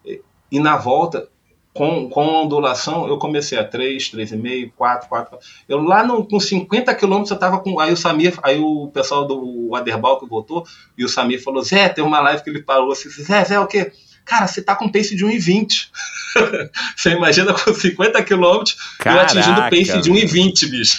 é, 0.05 0.19
e 0.51 0.59
na 0.59 0.77
volta, 0.77 1.27
com, 1.75 2.09
com 2.09 2.25
ondulação, 2.25 3.05
eu 3.07 3.17
comecei 3.17 3.57
a 3.57 3.63
3, 3.63 4.11
3,5, 4.11 4.71
4, 4.77 5.09
4. 5.09 5.37
Eu 5.67 5.81
lá 5.81 6.05
no, 6.05 6.25
com 6.25 6.39
50 6.39 6.95
quilômetros 6.95 7.31
eu 7.31 7.37
tava 7.37 7.59
com. 7.59 7.77
Aí 7.79 7.91
o 7.91 7.97
Samir, 7.97 8.39
aí 8.41 8.57
o 8.57 8.87
pessoal 8.93 9.27
do 9.27 9.75
Aderbal 9.75 10.17
que 10.17 10.25
voltou, 10.25 10.65
e 10.97 11.03
o 11.03 11.09
Samir 11.09 11.43
falou: 11.43 11.61
Zé, 11.61 11.89
tem 11.89 12.03
uma 12.03 12.21
live 12.21 12.43
que 12.43 12.49
ele 12.49 12.63
falou 12.63 12.93
assim: 12.93 13.09
Zé, 13.09 13.43
Zé, 13.43 13.59
o 13.59 13.67
quê? 13.67 13.91
Cara, 14.25 14.47
você 14.47 14.61
tá 14.61 14.75
com 14.75 14.91
pace 14.91 15.15
de 15.15 15.23
1,20. 15.23 15.87
você 16.97 17.11
imagina 17.11 17.53
com 17.53 17.73
50 17.73 18.21
quilômetros 18.23 18.75
eu 19.05 19.19
atingindo 19.19 19.61
pace 19.61 20.01
de 20.01 20.11
1,20, 20.11 20.69
bicho. 20.69 20.97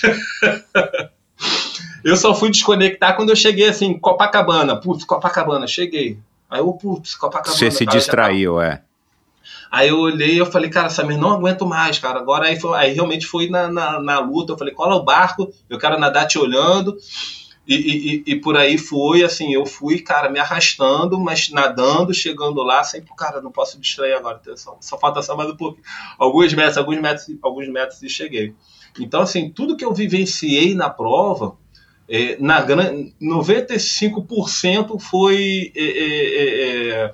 eu 2.04 2.16
só 2.16 2.34
fui 2.34 2.50
desconectar 2.50 3.16
quando 3.16 3.30
eu 3.30 3.36
cheguei 3.36 3.68
assim, 3.68 3.98
Copacabana. 3.98 4.76
Putz, 4.80 5.04
Copacabana, 5.04 5.66
cheguei. 5.66 6.18
Aí 6.48 6.60
eu, 6.60 6.72
putz, 6.72 7.16
Copacabana. 7.16 7.56
Você 7.56 7.70
se 7.70 7.84
distraiu, 7.84 8.60
é. 8.60 8.82
Aí 9.70 9.88
eu 9.88 9.98
olhei 9.98 10.34
e 10.34 10.38
eu 10.38 10.46
falei, 10.46 10.70
cara, 10.70 10.88
Samir, 10.88 11.18
não 11.18 11.32
aguento 11.32 11.66
mais, 11.66 11.98
cara. 11.98 12.18
Agora 12.18 12.46
aí, 12.46 12.58
foi, 12.58 12.78
aí 12.78 12.92
realmente 12.92 13.26
foi 13.26 13.48
na, 13.48 13.68
na, 13.68 14.00
na, 14.00 14.18
luta. 14.20 14.52
Eu 14.52 14.58
falei, 14.58 14.72
cola 14.72 14.94
o 14.94 15.02
barco, 15.02 15.52
eu 15.68 15.78
quero 15.78 15.98
nadar 15.98 16.26
te 16.26 16.38
olhando. 16.38 16.96
E, 17.66 17.74
e, 17.74 18.22
e, 18.32 18.36
por 18.36 18.56
aí 18.56 18.78
foi, 18.78 19.24
assim, 19.24 19.52
eu 19.52 19.66
fui, 19.66 20.00
cara, 20.00 20.30
me 20.30 20.38
arrastando, 20.38 21.18
mas 21.18 21.50
nadando, 21.50 22.14
chegando 22.14 22.62
lá, 22.62 22.84
sempre, 22.84 23.10
cara, 23.16 23.40
não 23.40 23.50
posso 23.50 23.80
distrair 23.80 24.12
agora, 24.12 24.40
só, 24.54 24.78
só 24.80 24.96
falta 24.96 25.20
só 25.20 25.36
mais 25.36 25.50
um 25.50 25.56
pouco. 25.56 25.80
Alguns 26.16 26.54
metros, 26.54 26.78
alguns 26.78 27.00
metros, 27.00 27.26
alguns 27.42 27.68
metros 27.68 28.00
e 28.02 28.08
cheguei. 28.08 28.54
Então, 29.00 29.22
assim, 29.22 29.50
tudo 29.50 29.76
que 29.76 29.84
eu 29.84 29.92
vivenciei 29.92 30.76
na 30.76 30.88
prova, 30.88 31.56
é, 32.08 32.36
na 32.38 32.64
95% 32.64 35.00
foi 35.00 35.72
é, 35.74 35.82
é, 35.82 37.06
é 37.06 37.12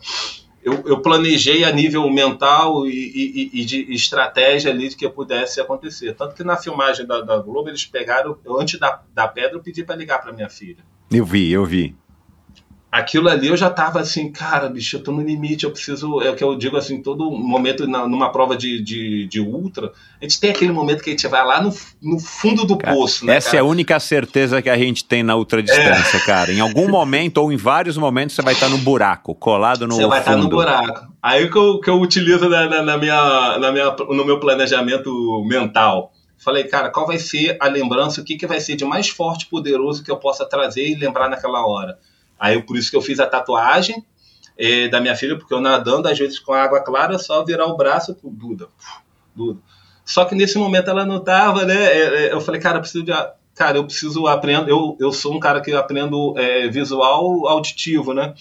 eu, 0.62 0.82
eu, 0.86 1.00
planejei 1.00 1.64
a 1.64 1.72
nível 1.72 2.08
mental 2.10 2.86
e, 2.86 2.90
e, 2.90 3.60
e, 3.60 3.64
de 3.64 3.92
estratégia 3.92 4.70
ali 4.70 4.88
de 4.88 4.96
que 4.96 5.08
pudesse 5.08 5.60
acontecer. 5.60 6.14
Tanto 6.14 6.34
que 6.34 6.44
na 6.44 6.56
filmagem 6.56 7.06
da, 7.06 7.20
da 7.20 7.38
Globo 7.38 7.68
eles 7.68 7.84
pegaram, 7.84 8.38
eu, 8.44 8.60
antes 8.60 8.78
da, 8.78 9.02
da 9.12 9.26
pedra, 9.26 9.56
eu 9.56 9.62
pedi 9.62 9.84
para 9.84 9.96
ligar 9.96 10.20
para 10.20 10.32
minha 10.32 10.48
filha. 10.48 10.84
Eu 11.10 11.24
vi, 11.24 11.50
eu 11.50 11.64
vi 11.64 11.96
aquilo 12.92 13.30
ali 13.30 13.48
eu 13.48 13.56
já 13.56 13.70
tava 13.70 14.00
assim, 14.00 14.30
cara, 14.30 14.68
bicho, 14.68 14.96
eu 14.96 15.02
tô 15.02 15.10
no 15.10 15.22
limite, 15.22 15.64
eu 15.64 15.70
preciso, 15.70 16.20
é 16.20 16.28
o 16.28 16.36
que 16.36 16.44
eu 16.44 16.54
digo 16.54 16.76
assim, 16.76 17.02
todo 17.02 17.30
momento 17.30 17.88
na, 17.88 18.06
numa 18.06 18.30
prova 18.30 18.54
de, 18.54 18.82
de, 18.82 19.26
de, 19.26 19.40
ultra, 19.40 19.90
a 20.20 20.24
gente 20.24 20.38
tem 20.38 20.50
aquele 20.50 20.72
momento 20.72 21.02
que 21.02 21.08
a 21.08 21.12
gente 21.14 21.26
vai 21.26 21.42
lá 21.42 21.62
no, 21.62 21.74
no 22.02 22.20
fundo 22.20 22.66
do 22.66 22.76
cara, 22.76 22.94
poço, 22.94 23.24
né, 23.24 23.36
Essa 23.36 23.52
cara? 23.52 23.58
é 23.58 23.60
a 23.62 23.64
única 23.64 23.98
certeza 23.98 24.60
que 24.60 24.68
a 24.68 24.76
gente 24.76 25.06
tem 25.06 25.22
na 25.22 25.34
ultradistância, 25.34 26.18
é. 26.18 26.20
cara. 26.20 26.52
Em 26.52 26.60
algum 26.60 26.86
momento 26.92 27.38
ou 27.38 27.50
em 27.50 27.56
vários 27.56 27.96
momentos 27.96 28.36
você 28.36 28.42
vai 28.42 28.52
estar 28.52 28.68
no 28.68 28.76
buraco, 28.76 29.34
colado 29.34 29.86
no 29.86 29.94
Você 29.94 30.06
vai 30.06 30.20
estar 30.20 30.36
no 30.36 30.50
buraco. 30.50 31.10
Aí 31.22 31.50
que 31.50 31.56
eu, 31.56 31.80
que 31.80 31.88
eu 31.88 31.98
utilizo 31.98 32.46
na, 32.46 32.68
na, 32.68 32.82
na, 32.82 32.98
minha, 32.98 33.58
na 33.58 33.72
minha, 33.72 33.90
no 34.10 34.24
meu 34.24 34.38
planejamento 34.38 35.42
mental. 35.46 36.12
Falei, 36.36 36.64
cara, 36.64 36.90
qual 36.90 37.06
vai 37.06 37.18
ser 37.18 37.56
a 37.58 37.68
lembrança, 37.68 38.20
o 38.20 38.24
que, 38.24 38.36
que 38.36 38.46
vai 38.46 38.60
ser 38.60 38.76
de 38.76 38.84
mais 38.84 39.08
forte, 39.08 39.46
poderoso 39.46 40.02
que 40.02 40.10
eu 40.10 40.16
possa 40.18 40.44
trazer 40.44 40.86
e 40.86 40.94
lembrar 40.94 41.30
naquela 41.30 41.64
hora? 41.64 41.96
Aí 42.38 42.60
por 42.62 42.76
isso 42.76 42.90
que 42.90 42.96
eu 42.96 43.02
fiz 43.02 43.20
a 43.20 43.26
tatuagem 43.26 44.04
é, 44.58 44.88
da 44.88 45.00
minha 45.00 45.16
filha, 45.16 45.36
porque 45.36 45.52
eu 45.52 45.60
nadando, 45.60 46.08
às 46.08 46.18
vezes 46.18 46.38
com 46.38 46.52
água 46.52 46.80
clara, 46.80 47.18
só 47.18 47.44
virar 47.44 47.66
o 47.66 47.76
braço, 47.76 48.16
Duda, 48.22 48.68
Duda. 49.34 49.60
Só 50.04 50.24
que 50.24 50.34
nesse 50.34 50.58
momento 50.58 50.90
ela 50.90 51.06
não 51.06 51.20
tava, 51.20 51.64
né? 51.64 51.74
É, 51.74 52.26
é, 52.26 52.32
eu 52.32 52.40
falei, 52.40 52.60
cara, 52.60 52.78
eu 52.78 52.80
preciso 52.80 53.04
de. 53.04 53.12
Cara, 53.54 53.78
eu 53.78 53.84
preciso 53.84 54.26
aprender. 54.26 54.70
Eu, 54.70 54.96
eu 54.98 55.12
sou 55.12 55.34
um 55.34 55.40
cara 55.40 55.60
que 55.60 55.72
aprendo 55.72 56.34
é, 56.38 56.68
visual 56.68 57.46
auditivo, 57.46 58.12
né? 58.12 58.34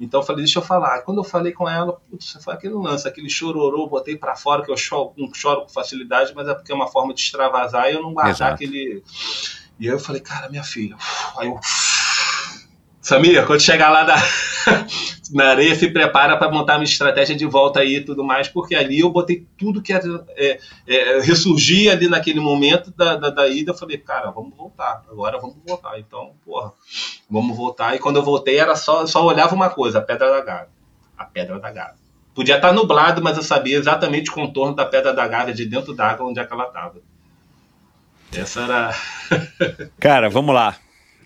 Então 0.00 0.20
eu 0.20 0.26
falei, 0.26 0.44
deixa 0.44 0.58
eu 0.58 0.62
falar. 0.62 1.02
Quando 1.02 1.18
eu 1.18 1.24
falei 1.24 1.52
com 1.52 1.68
ela, 1.68 1.92
putz, 2.10 2.36
foi 2.42 2.54
aquele 2.54 2.74
lance, 2.74 3.06
aquele 3.06 3.28
chororô, 3.28 3.86
botei 3.86 4.16
para 4.16 4.34
fora, 4.34 4.64
que 4.64 4.70
eu 4.70 4.76
choro, 4.76 5.14
choro 5.34 5.62
com 5.62 5.68
facilidade, 5.68 6.32
mas 6.34 6.48
é 6.48 6.54
porque 6.54 6.72
é 6.72 6.74
uma 6.74 6.88
forma 6.88 7.14
de 7.14 7.20
extravasar 7.20 7.90
e 7.90 7.94
eu 7.94 8.02
não 8.02 8.12
guardar 8.12 8.34
Exato. 8.34 8.54
aquele. 8.54 9.02
E 9.78 9.86
aí 9.86 9.94
eu 9.94 9.98
falei, 9.98 10.20
cara, 10.20 10.48
minha 10.48 10.64
filha. 10.64 10.96
Aí 11.36 11.48
eu 11.48 11.58
Samir, 13.02 13.44
quando 13.44 13.60
chegar 13.60 13.90
lá 13.90 14.04
na, 14.04 14.14
na 15.34 15.50
areia, 15.50 15.74
se 15.74 15.90
prepara 15.90 16.36
para 16.36 16.52
montar 16.52 16.74
minha 16.74 16.84
estratégia 16.84 17.34
de 17.34 17.44
volta 17.44 17.80
aí 17.80 17.96
e 17.96 18.04
tudo 18.04 18.22
mais, 18.22 18.46
porque 18.46 18.76
ali 18.76 19.00
eu 19.00 19.10
botei 19.10 19.44
tudo 19.58 19.82
que 19.82 19.92
é, 19.92 20.00
é, 20.36 20.60
é, 20.86 21.20
ressurgir 21.20 21.90
ali 21.90 22.08
naquele 22.08 22.38
momento 22.38 22.92
da, 22.96 23.16
da, 23.16 23.28
da, 23.28 23.48
ida. 23.48 23.72
Eu 23.72 23.76
falei, 23.76 23.98
cara, 23.98 24.30
vamos 24.30 24.56
voltar, 24.56 25.02
agora 25.10 25.36
vamos 25.40 25.56
voltar. 25.66 25.98
Então, 25.98 26.34
porra, 26.44 26.72
vamos 27.28 27.56
voltar. 27.56 27.96
E 27.96 27.98
quando 27.98 28.16
eu 28.16 28.22
voltei, 28.22 28.60
era 28.60 28.76
só, 28.76 29.04
só 29.04 29.26
olhava 29.26 29.52
uma 29.52 29.68
coisa: 29.68 29.98
a 29.98 30.02
Pedra 30.02 30.30
da 30.30 30.40
Gávea. 30.40 30.68
A 31.18 31.24
Pedra 31.24 31.58
da 31.58 31.72
Gávea. 31.72 31.96
Podia 32.32 32.54
estar 32.54 32.72
nublado, 32.72 33.20
mas 33.20 33.36
eu 33.36 33.42
sabia 33.42 33.78
exatamente 33.78 34.30
o 34.30 34.34
contorno 34.34 34.76
da 34.76 34.86
Pedra 34.86 35.12
da 35.12 35.26
Gávea 35.26 35.52
de 35.52 35.66
dentro 35.66 35.92
d'água 35.92 36.24
onde 36.24 36.38
é 36.38 36.44
que 36.44 36.52
ela 36.52 36.68
estava. 36.68 36.94
Essa 38.32 38.60
era. 38.60 38.94
cara, 39.98 40.30
vamos 40.30 40.54
lá. 40.54 40.76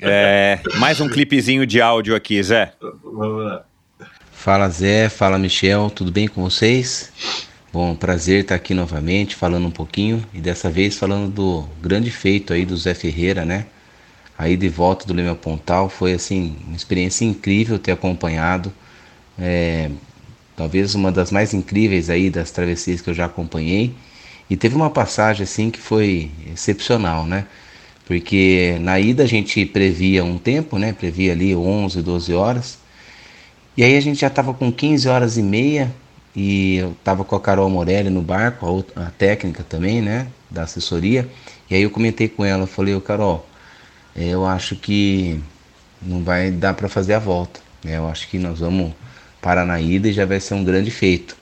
É, 0.01 0.59
mais 0.79 1.01
um 1.01 1.09
clipezinho 1.09 1.67
de 1.67 1.81
áudio 1.81 2.15
aqui, 2.15 2.43
Zé. 2.43 2.73
Vamos 3.03 3.45
lá. 3.45 3.65
Fala 4.33 4.69
Zé, 4.69 5.09
fala 5.09 5.39
Michel, 5.39 5.91
tudo 5.91 6.13
bem 6.13 6.29
com 6.29 6.43
vocês? 6.43 7.13
Bom, 7.73 7.95
prazer 7.95 8.43
estar 8.43 8.55
aqui 8.55 8.75
novamente 8.75 9.35
falando 9.35 9.67
um 9.67 9.71
pouquinho 9.71 10.25
e 10.33 10.41
dessa 10.41 10.71
vez 10.71 10.97
falando 10.97 11.31
do 11.31 11.69
grande 11.81 12.11
feito 12.11 12.53
aí 12.53 12.65
do 12.65 12.77
Zé 12.77 12.95
Ferreira, 12.95 13.45
né? 13.45 13.67
Aí 14.39 14.57
de 14.57 14.69
volta 14.69 15.07
do 15.07 15.15
Leme 15.15 15.35
Pontal 15.35 15.89
foi 15.89 16.13
assim 16.13 16.57
uma 16.67 16.77
experiência 16.77 17.25
incrível 17.25 17.79
ter 17.79 17.93
acompanhado, 17.93 18.73
é, 19.39 19.91
talvez 20.55 20.95
uma 20.95 21.11
das 21.11 21.31
mais 21.31 21.53
incríveis 21.53 22.09
aí 22.09 22.31
das 22.31 22.51
travessias 22.51 23.01
que 23.01 23.11
eu 23.11 23.15
já 23.15 23.25
acompanhei 23.25 23.95
e 24.49 24.57
teve 24.57 24.77
uma 24.77 24.91
passagem 24.91 25.43
assim 25.43 25.71
que 25.71 25.81
foi 25.81 26.31
excepcional, 26.53 27.27
né? 27.27 27.47
Porque 28.07 28.79
na 28.81 29.01
ida 29.01 29.25
a 29.25 29.27
gente 29.27 29.67
previa 29.67 30.25
um 30.25 30.39
tempo, 30.39 30.79
né? 30.79 30.93
Previa 30.93 31.33
ali 31.33 31.55
11, 31.55 32.01
12 32.01 32.33
horas. 32.33 32.79
E 33.77 33.83
aí 33.83 33.97
a 33.97 34.01
gente 34.01 34.21
já 34.21 34.29
estava 34.29 34.55
com 34.55 34.71
15 34.71 35.09
horas 35.09 35.37
e 35.37 35.43
meia 35.43 35.93
e 36.35 36.77
eu 36.77 36.93
estava 36.93 37.25
com 37.25 37.35
a 37.35 37.41
Carol 37.41 37.69
Morelli 37.69 38.09
no 38.09 38.23
barco, 38.23 38.65
a, 38.65 38.71
outra, 38.71 39.07
a, 39.07 39.11
técnica 39.11 39.65
também, 39.65 40.01
né? 40.01 40.29
Da 40.49 40.63
assessoria. 40.63 41.29
E 41.69 41.75
aí 41.75 41.83
eu 41.83 41.91
comentei 41.91 42.29
com 42.29 42.45
ela, 42.45 42.65
falei, 42.67 42.95
ô 42.95 43.01
Carol, 43.01 43.45
eu 44.15 44.47
acho 44.47 44.77
que 44.77 45.41
não 46.01 46.23
vai 46.23 46.53
dar 46.53 46.75
para 46.75 46.89
fazer 46.89 47.15
a 47.15 47.19
volta. 47.19 47.61
Né? 47.83 47.97
Eu 47.97 48.09
acho 48.09 48.29
que 48.29 48.39
nós 48.39 48.61
vamos 48.61 48.93
parar 49.43 49.67
na 49.67 49.81
ida 49.81 50.09
e 50.09 50.13
já 50.13 50.25
vai 50.25 50.39
ser 50.39 50.55
um 50.55 50.63
grande 50.63 50.93
feito. 50.93 51.37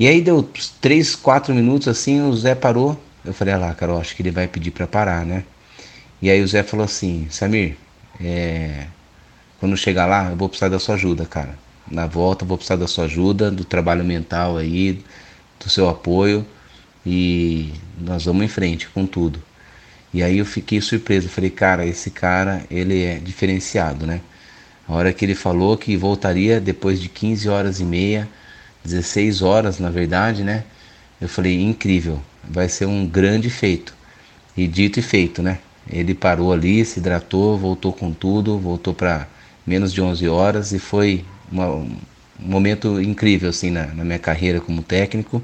E 0.00 0.08
aí 0.08 0.22
deu 0.22 0.48
3, 0.80 1.14
4 1.14 1.54
minutos 1.54 1.88
assim, 1.88 2.22
o 2.22 2.34
Zé 2.34 2.54
parou. 2.54 2.98
Eu 3.22 3.34
falei, 3.34 3.52
ah 3.52 3.58
lá, 3.58 3.74
Carol, 3.74 4.00
acho 4.00 4.16
que 4.16 4.22
ele 4.22 4.30
vai 4.30 4.48
pedir 4.48 4.70
para 4.70 4.86
parar, 4.86 5.26
né? 5.26 5.44
E 6.20 6.30
aí 6.30 6.42
o 6.42 6.48
Zé 6.48 6.62
falou 6.62 6.84
assim, 6.84 7.28
Samir, 7.30 7.76
é, 8.20 8.86
quando 9.60 9.76
chegar 9.76 10.06
lá, 10.06 10.30
eu 10.30 10.36
vou 10.36 10.48
precisar 10.48 10.68
da 10.68 10.78
sua 10.78 10.94
ajuda, 10.96 11.24
cara. 11.24 11.58
Na 11.90 12.06
volta, 12.06 12.44
eu 12.44 12.48
vou 12.48 12.56
precisar 12.56 12.76
da 12.76 12.86
sua 12.86 13.04
ajuda, 13.04 13.50
do 13.50 13.64
trabalho 13.64 14.04
mental 14.04 14.56
aí, 14.56 15.02
do 15.62 15.70
seu 15.70 15.88
apoio. 15.88 16.46
E 17.06 17.72
nós 18.00 18.24
vamos 18.24 18.44
em 18.44 18.48
frente 18.48 18.88
com 18.88 19.06
tudo. 19.06 19.42
E 20.12 20.22
aí 20.22 20.38
eu 20.38 20.44
fiquei 20.44 20.80
surpreso, 20.80 21.28
falei, 21.28 21.50
cara, 21.50 21.86
esse 21.86 22.10
cara, 22.10 22.64
ele 22.70 23.02
é 23.04 23.18
diferenciado, 23.18 24.06
né? 24.06 24.20
A 24.86 24.94
hora 24.94 25.12
que 25.12 25.24
ele 25.24 25.34
falou 25.34 25.76
que 25.76 25.96
voltaria 25.96 26.60
depois 26.60 27.00
de 27.00 27.08
15 27.08 27.48
horas 27.48 27.80
e 27.80 27.84
meia, 27.84 28.28
16 28.84 29.42
horas 29.42 29.78
na 29.78 29.90
verdade, 29.90 30.42
né? 30.42 30.64
Eu 31.20 31.28
falei, 31.28 31.60
incrível, 31.60 32.22
vai 32.42 32.68
ser 32.68 32.86
um 32.86 33.06
grande 33.06 33.50
feito. 33.50 33.94
E 34.56 34.66
dito 34.66 34.98
e 34.98 35.02
feito, 35.02 35.42
né? 35.42 35.58
Ele 35.90 36.14
parou 36.14 36.52
ali, 36.52 36.84
se 36.84 37.00
hidratou, 37.00 37.56
voltou 37.56 37.92
com 37.92 38.12
tudo, 38.12 38.58
voltou 38.58 38.92
para 38.92 39.26
menos 39.66 39.92
de 39.92 40.00
11 40.00 40.28
horas 40.28 40.72
e 40.72 40.78
foi 40.78 41.24
uma, 41.50 41.68
um 41.68 41.98
momento 42.38 43.00
incrível 43.00 43.50
assim 43.50 43.70
na, 43.70 43.86
na, 43.86 44.04
minha 44.04 44.18
carreira 44.18 44.60
como 44.60 44.82
técnico 44.82 45.42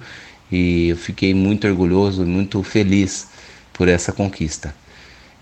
e 0.50 0.88
eu 0.88 0.96
fiquei 0.96 1.34
muito 1.34 1.66
orgulhoso, 1.66 2.24
muito 2.24 2.62
feliz 2.62 3.30
por 3.72 3.88
essa 3.88 4.12
conquista. 4.12 4.74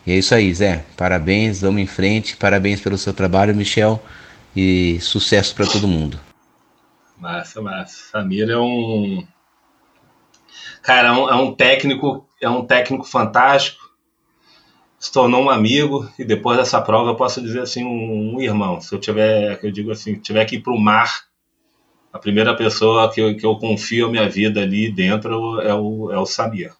E 0.07 0.13
é 0.13 0.17
isso 0.17 0.35
aí, 0.35 0.53
Zé. 0.53 0.85
Parabéns, 0.97 1.61
vamos 1.61 1.81
em 1.81 1.87
frente. 1.87 2.37
Parabéns 2.37 2.81
pelo 2.81 2.99
seu 2.99 3.13
trabalho, 3.13 3.55
Michel, 3.55 4.03
e 4.55 4.99
sucesso 5.01 5.55
para 5.55 5.67
todo 5.67 5.87
mundo. 5.87 6.19
Massa, 7.19 7.61
massa. 7.61 8.11
Samir 8.11 8.49
é 8.51 8.59
um 8.59 9.25
cara, 10.83 11.09
é 11.09 11.13
um, 11.13 11.29
é 11.31 11.35
um 11.37 11.55
técnico, 11.55 12.27
é 12.41 12.49
um 12.49 12.65
técnico 12.65 13.05
fantástico 13.05 13.82
se 15.03 15.11
tornou 15.11 15.43
um 15.43 15.51
amigo 15.51 16.09
e 16.17 16.25
depois 16.25 16.57
dessa 16.57 16.81
prova 16.81 17.11
eu 17.11 17.17
posso 17.17 17.43
dizer 17.43 17.63
assim 17.63 17.83
um, 17.85 18.37
um 18.37 18.41
irmão. 18.41 18.81
Se 18.81 18.95
eu 18.95 19.01
tiver, 19.01 19.59
eu 19.61 19.73
digo 19.73 19.91
assim, 19.91 20.15
tiver 20.15 20.45
que 20.45 20.55
ir 20.55 20.61
para 20.61 20.73
o 20.73 20.79
mar, 20.79 21.25
a 22.13 22.21
primeira 22.21 22.55
pessoa 22.55 23.13
que 23.13 23.21
eu, 23.21 23.37
que 23.37 23.45
eu 23.45 23.57
confio 23.57 24.07
a 24.07 24.09
minha 24.09 24.29
vida 24.29 24.63
ali 24.63 24.89
dentro 24.93 25.61
é 25.61 25.75
o, 25.75 26.13
é 26.13 26.17
o 26.17 26.25
Samir. 26.25 26.73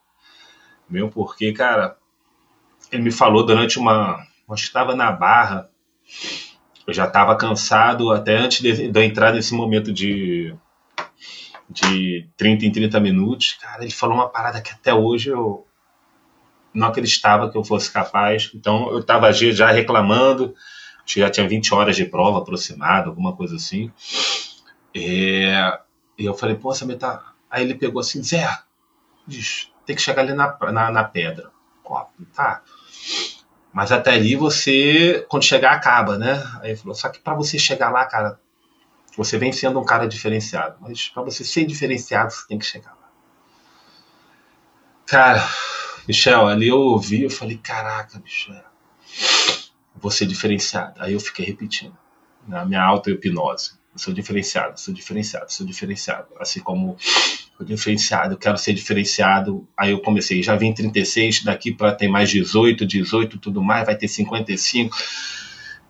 Mesmo 0.89 1.11
porque, 1.11 1.53
cara, 1.53 1.97
ele 2.93 3.03
me 3.03 3.11
falou 3.11 3.45
durante 3.45 3.77
uma. 3.77 4.25
Que 4.47 4.55
estava 4.55 4.95
na 4.95 5.11
barra. 5.11 5.69
Eu 6.87 6.95
já 6.95 7.07
estava 7.07 7.35
cansado 7.35 8.13
até 8.13 8.37
antes 8.37 8.61
de, 8.61 8.89
de 8.89 9.01
eu 9.01 9.03
entrar 9.03 9.33
nesse 9.33 9.53
momento 9.53 9.93
de, 9.93 10.55
de 11.69 12.29
30 12.37 12.67
em 12.67 12.71
30 12.71 13.01
minutos. 13.01 13.55
Cara, 13.55 13.83
ele 13.83 13.91
falou 13.91 14.15
uma 14.15 14.29
parada 14.29 14.61
que 14.61 14.71
até 14.71 14.95
hoje 14.95 15.31
eu 15.31 15.67
não 16.75 16.89
acreditava 16.89 17.51
que 17.51 17.57
eu 17.57 17.65
fosse 17.65 17.91
capaz. 17.91 18.51
Então 18.55 18.91
eu 18.91 19.01
estava 19.01 19.33
já 19.33 19.71
reclamando. 19.71 20.55
Já 21.05 21.29
tinha 21.29 21.49
20 21.49 21.75
horas 21.75 21.97
de 21.97 22.05
prova 22.05 22.39
aproximada, 22.39 23.09
alguma 23.09 23.35
coisa 23.35 23.57
assim. 23.57 23.91
É, 24.95 25.79
e 26.17 26.25
eu 26.25 26.35
falei, 26.35 26.55
pô, 26.55 26.73
você 26.73 26.87
tá. 26.97 27.33
Aí 27.51 27.65
ele 27.65 27.75
pegou 27.75 28.01
assim, 28.01 28.23
Zé, 28.23 28.49
tem 29.85 29.97
que 29.97 30.03
chegar 30.03 30.23
ali 30.23 30.33
na, 30.33 30.57
na, 30.73 30.91
na 30.91 31.05
pedra. 31.05 31.51
Pô, 31.85 32.01
tá. 32.35 32.63
Mas 33.73 33.91
até 33.91 34.13
ali 34.13 34.37
você, 34.37 35.27
quando 35.29 35.45
chegar, 35.45 35.73
acaba, 35.73 36.19
né? 36.19 36.43
Aí 36.61 36.71
ele 36.71 36.79
falou, 36.79 36.95
só 36.95 37.09
que 37.09 37.19
para 37.19 37.35
você 37.35 37.59
chegar 37.59 37.91
lá, 37.91 38.05
cara, 38.05 38.39
você 39.17 39.39
vem 39.39 39.53
sendo 39.53 39.81
um 39.81 39.85
cara 39.85 40.07
diferenciado. 40.07 40.77
Mas 40.81 41.09
para 41.09 41.23
você 41.23 41.45
ser 41.45 41.65
diferenciado, 41.65 42.33
você 42.33 42.47
tem 42.47 42.59
que 42.59 42.67
chegar 42.67 42.91
lá. 42.91 43.09
Cara, 45.07 45.47
Michel, 46.07 46.47
ali 46.47 46.69
eu 46.69 46.79
ouvi, 46.79 47.23
eu 47.23 47.31
falei, 47.31 47.57
caraca, 47.57 48.19
Michel, 48.19 48.65
vou 49.95 50.11
ser 50.11 50.27
diferenciado. 50.27 50.95
Aí 50.99 51.13
eu 51.13 51.21
fiquei 51.21 51.47
repetindo, 51.47 51.97
na 52.47 52.65
minha 52.65 52.83
auto-hipnose. 52.83 53.73
Eu 53.93 53.99
sou 53.99 54.13
diferenciado, 54.13 54.81
sou 54.81 54.93
diferenciado, 54.93 55.53
sou 55.53 55.67
diferenciado. 55.67 56.29
Assim 56.41 56.61
como 56.61 56.97
sou 57.57 57.65
diferenciado, 57.65 58.35
eu 58.35 58.39
quero 58.39 58.57
ser 58.57 58.73
diferenciado. 58.73 59.69
Aí 59.77 59.91
eu 59.93 60.01
comecei, 60.01 60.43
já 60.43 60.57
vim 60.57 60.73
36, 60.73 61.45
daqui 61.45 61.73
para 61.73 61.93
ter 61.93 62.09
mais 62.09 62.31
18, 62.31 62.87
18, 62.87 63.39
tudo 63.39 63.63
mais, 63.63 63.85
vai 63.85 63.97
ter 63.97 64.09
55. 64.09 64.97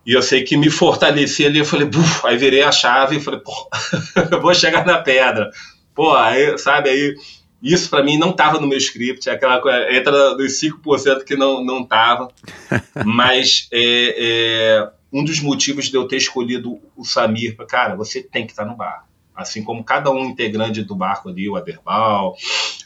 E 0.04 0.12
eu 0.12 0.20
sei 0.20 0.42
que 0.42 0.56
me 0.56 0.68
fortalecer 0.68 1.46
ali, 1.46 1.60
eu 1.60 1.64
falei, 1.64 1.86
buf, 1.86 2.26
aí 2.26 2.36
virei 2.36 2.62
a 2.62 2.72
chave 2.72 3.16
e 3.16 3.20
falei, 3.20 3.38
pô, 3.38 3.52
eu 4.32 4.42
vou 4.42 4.52
chegar 4.52 4.84
na 4.84 4.98
pedra. 4.98 5.48
Pô, 5.94 6.12
aí, 6.12 6.58
sabe, 6.58 6.90
aí 6.90 7.14
isso 7.62 7.88
para 7.88 8.02
mim 8.02 8.18
não 8.18 8.30
estava 8.30 8.58
no 8.60 8.66
meu 8.66 8.78
script, 8.78 9.28
é 9.28 9.32
aquela 9.32 9.60
coisa, 9.60 9.92
entra 9.92 10.34
dos 10.34 10.60
5% 10.60 11.24
que 11.24 11.36
não 11.36 11.64
não 11.64 11.84
tava. 11.84 12.28
Mas 13.04 13.68
é, 13.70 14.16
é, 14.18 14.90
um 15.12 15.24
dos 15.24 15.40
motivos 15.40 15.86
de 15.86 15.96
eu 15.96 16.08
ter 16.08 16.16
escolhido 16.16 16.80
o 16.96 17.04
Samir, 17.04 17.56
cara, 17.68 17.94
você 17.94 18.22
tem 18.22 18.46
que 18.46 18.52
estar 18.52 18.64
tá 18.64 18.70
no 18.70 18.76
bar. 18.76 19.06
Assim 19.34 19.62
como 19.62 19.84
cada 19.84 20.10
um 20.10 20.24
integrante 20.24 20.82
do 20.82 20.94
barco 20.94 21.28
ali, 21.28 21.48
o 21.48 21.56
Aderbal, 21.56 22.36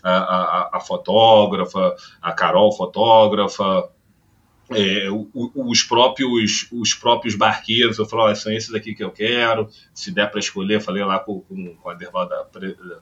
a, 0.02 0.12
a, 0.12 0.70
a 0.74 0.80
fotógrafa, 0.80 1.96
a 2.22 2.32
Carol, 2.32 2.70
fotógrafa, 2.72 3.88
é, 4.70 5.08
os 5.54 5.82
próprios 5.84 6.68
os 6.72 6.94
próprios 6.94 7.36
barqueiros, 7.36 7.98
eu 7.98 8.06
falo, 8.06 8.30
oh, 8.30 8.34
são 8.34 8.52
esses 8.52 8.74
aqui 8.74 8.94
que 8.94 9.02
eu 9.02 9.10
quero. 9.10 9.68
Se 9.94 10.10
der 10.10 10.30
para 10.30 10.40
escolher, 10.40 10.80
falei 10.80 11.04
lá 11.04 11.18
com, 11.18 11.40
com, 11.40 11.74
com 11.76 11.88
o 11.88 11.92
Aderbal, 11.92 12.28
da, 12.28 12.46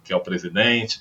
que 0.03 0.13
é 0.13 0.17
o 0.17 0.21
presidente. 0.21 1.01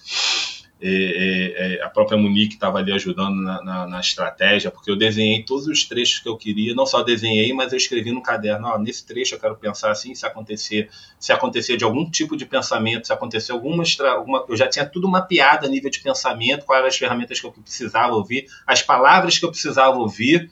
É, 0.85 0.89
é, 0.89 1.75
é, 1.75 1.81
a 1.81 1.87
própria 1.87 2.17
Monique 2.17 2.55
estava 2.55 2.77
ali 2.77 2.91
ajudando 2.91 3.37
na, 3.37 3.63
na, 3.63 3.87
na, 3.87 3.99
estratégia, 4.01 4.69
porque 4.69 4.91
eu 4.91 4.97
desenhei 4.97 5.41
todos 5.41 5.65
os 5.65 5.85
trechos 5.85 6.19
que 6.19 6.27
eu 6.27 6.35
queria, 6.35 6.75
não 6.75 6.85
só 6.85 7.01
desenhei, 7.01 7.53
mas 7.53 7.71
eu 7.71 7.77
escrevi 7.77 8.11
no 8.11 8.21
caderno, 8.21 8.67
ó, 8.67 8.77
nesse 8.77 9.05
trecho 9.05 9.35
eu 9.35 9.39
quero 9.39 9.55
pensar 9.55 9.91
assim, 9.91 10.13
se 10.13 10.25
acontecer, 10.25 10.89
se 11.17 11.31
acontecer 11.31 11.77
de 11.77 11.85
algum 11.85 12.11
tipo 12.11 12.35
de 12.35 12.45
pensamento, 12.45 13.07
se 13.07 13.13
acontecer 13.13 13.53
alguma, 13.53 13.85
alguma 14.13 14.43
eu 14.49 14.57
já 14.57 14.67
tinha 14.67 14.85
tudo 14.85 15.07
mapeado 15.07 15.65
a 15.65 15.69
nível 15.69 15.89
de 15.89 16.01
pensamento, 16.01 16.65
quais 16.65 16.79
eram 16.79 16.89
as 16.89 16.97
ferramentas 16.97 17.39
que 17.39 17.47
eu 17.47 17.53
precisava 17.53 18.13
ouvir, 18.13 18.47
as 18.67 18.81
palavras 18.81 19.37
que 19.37 19.45
eu 19.45 19.51
precisava 19.51 19.97
ouvir, 19.97 20.51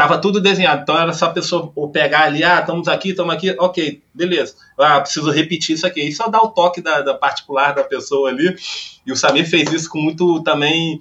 Tava 0.00 0.16
tudo 0.16 0.40
desenhado, 0.40 0.80
então 0.80 0.98
era 0.98 1.12
só 1.12 1.26
a 1.26 1.30
pessoa 1.30 1.70
pegar 1.92 2.22
ali, 2.22 2.42
ah, 2.42 2.60
estamos 2.60 2.88
aqui, 2.88 3.10
estamos 3.10 3.34
aqui, 3.34 3.54
ok, 3.58 4.02
beleza. 4.14 4.56
Ah, 4.78 4.98
preciso 4.98 5.30
repetir 5.30 5.74
isso 5.74 5.86
aqui. 5.86 6.00
E 6.00 6.10
só 6.10 6.26
dar 6.26 6.40
o 6.40 6.48
toque 6.48 6.80
da, 6.80 7.02
da 7.02 7.12
particular 7.12 7.74
da 7.74 7.84
pessoa 7.84 8.30
ali. 8.30 8.56
E 9.04 9.12
o 9.12 9.16
Samir 9.16 9.46
fez 9.46 9.70
isso 9.70 9.90
com 9.90 10.00
muito 10.00 10.42
também, 10.42 10.98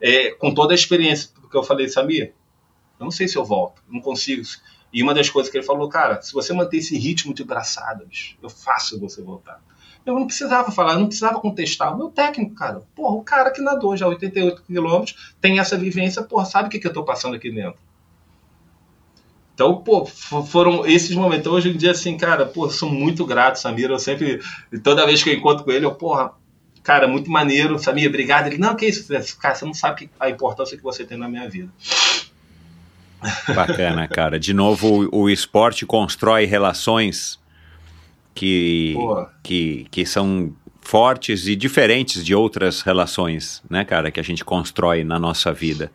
é, 0.00 0.30
com 0.30 0.54
toda 0.54 0.72
a 0.72 0.76
experiência. 0.76 1.30
Porque 1.40 1.56
eu 1.56 1.64
falei, 1.64 1.88
Samir, 1.88 2.34
eu 3.00 3.04
não 3.04 3.10
sei 3.10 3.26
se 3.26 3.36
eu 3.36 3.44
volto, 3.44 3.82
não 3.88 4.00
consigo. 4.00 4.44
E 4.92 5.02
uma 5.02 5.12
das 5.12 5.28
coisas 5.28 5.50
que 5.50 5.58
ele 5.58 5.66
falou, 5.66 5.88
cara, 5.88 6.22
se 6.22 6.32
você 6.32 6.52
manter 6.52 6.76
esse 6.76 6.96
ritmo 6.96 7.34
de 7.34 7.42
braçadas, 7.42 8.36
eu 8.40 8.48
faço 8.48 9.00
você 9.00 9.20
voltar. 9.22 9.60
Eu 10.06 10.14
não 10.14 10.24
precisava 10.24 10.70
falar, 10.70 10.92
eu 10.92 11.00
não 11.00 11.08
precisava 11.08 11.40
contestar. 11.40 11.92
O 11.92 11.98
meu 11.98 12.10
técnico, 12.10 12.54
cara, 12.54 12.80
porra, 12.94 13.16
o 13.16 13.24
cara 13.24 13.50
que 13.50 13.60
nadou 13.60 13.96
já 13.96 14.06
88 14.06 14.62
quilômetros, 14.62 15.34
tem 15.40 15.58
essa 15.58 15.76
vivência, 15.76 16.22
porra, 16.22 16.44
sabe 16.44 16.68
o 16.68 16.70
que, 16.70 16.78
que 16.78 16.86
eu 16.86 16.92
tô 16.92 17.04
passando 17.04 17.34
aqui 17.34 17.50
dentro? 17.50 17.84
Então, 19.56 19.76
pô, 19.76 20.04
foram 20.04 20.86
esses 20.86 21.16
momentos. 21.16 21.40
Então, 21.40 21.54
hoje 21.54 21.70
em 21.70 21.76
dia, 21.78 21.92
assim, 21.92 22.14
cara, 22.18 22.44
pô, 22.44 22.68
sou 22.68 22.90
muito 22.90 23.24
grato, 23.24 23.58
Samir. 23.58 23.88
Eu 23.88 23.98
sempre, 23.98 24.38
toda 24.84 25.06
vez 25.06 25.22
que 25.22 25.30
eu 25.30 25.34
encontro 25.34 25.64
com 25.64 25.72
ele, 25.72 25.86
eu, 25.86 25.94
porra, 25.94 26.32
cara, 26.82 27.08
muito 27.08 27.30
maneiro, 27.30 27.78
Samir, 27.78 28.06
obrigado. 28.06 28.48
Ele, 28.48 28.58
não, 28.58 28.76
que 28.76 28.84
isso, 28.84 29.10
cara, 29.40 29.54
você 29.54 29.64
não 29.64 29.72
sabe 29.72 30.10
a 30.20 30.28
importância 30.28 30.76
que 30.76 30.82
você 30.82 31.06
tem 31.06 31.16
na 31.16 31.26
minha 31.26 31.48
vida. 31.48 31.70
Bacana, 33.54 34.06
cara. 34.06 34.38
De 34.38 34.52
novo, 34.52 35.08
o, 35.10 35.22
o 35.22 35.30
esporte 35.30 35.86
constrói 35.86 36.44
relações 36.44 37.40
que, 38.34 38.94
que, 39.42 39.86
que 39.90 40.04
são 40.04 40.52
fortes 40.82 41.46
e 41.46 41.56
diferentes 41.56 42.22
de 42.22 42.34
outras 42.34 42.82
relações, 42.82 43.62
né, 43.70 43.86
cara, 43.86 44.10
que 44.10 44.20
a 44.20 44.22
gente 44.22 44.44
constrói 44.44 45.02
na 45.02 45.18
nossa 45.18 45.50
vida. 45.50 45.90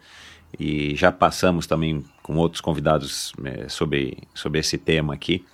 E 0.60 0.96
já 0.96 1.12
passamos 1.12 1.66
também 1.66 2.04
com 2.22 2.36
outros 2.38 2.62
convidados 2.62 3.34
é, 3.44 3.70
sobre, 3.70 4.18
sobre 4.34 4.60
esse 4.60 4.78
tema 4.78 5.14
aqui. 5.14 5.46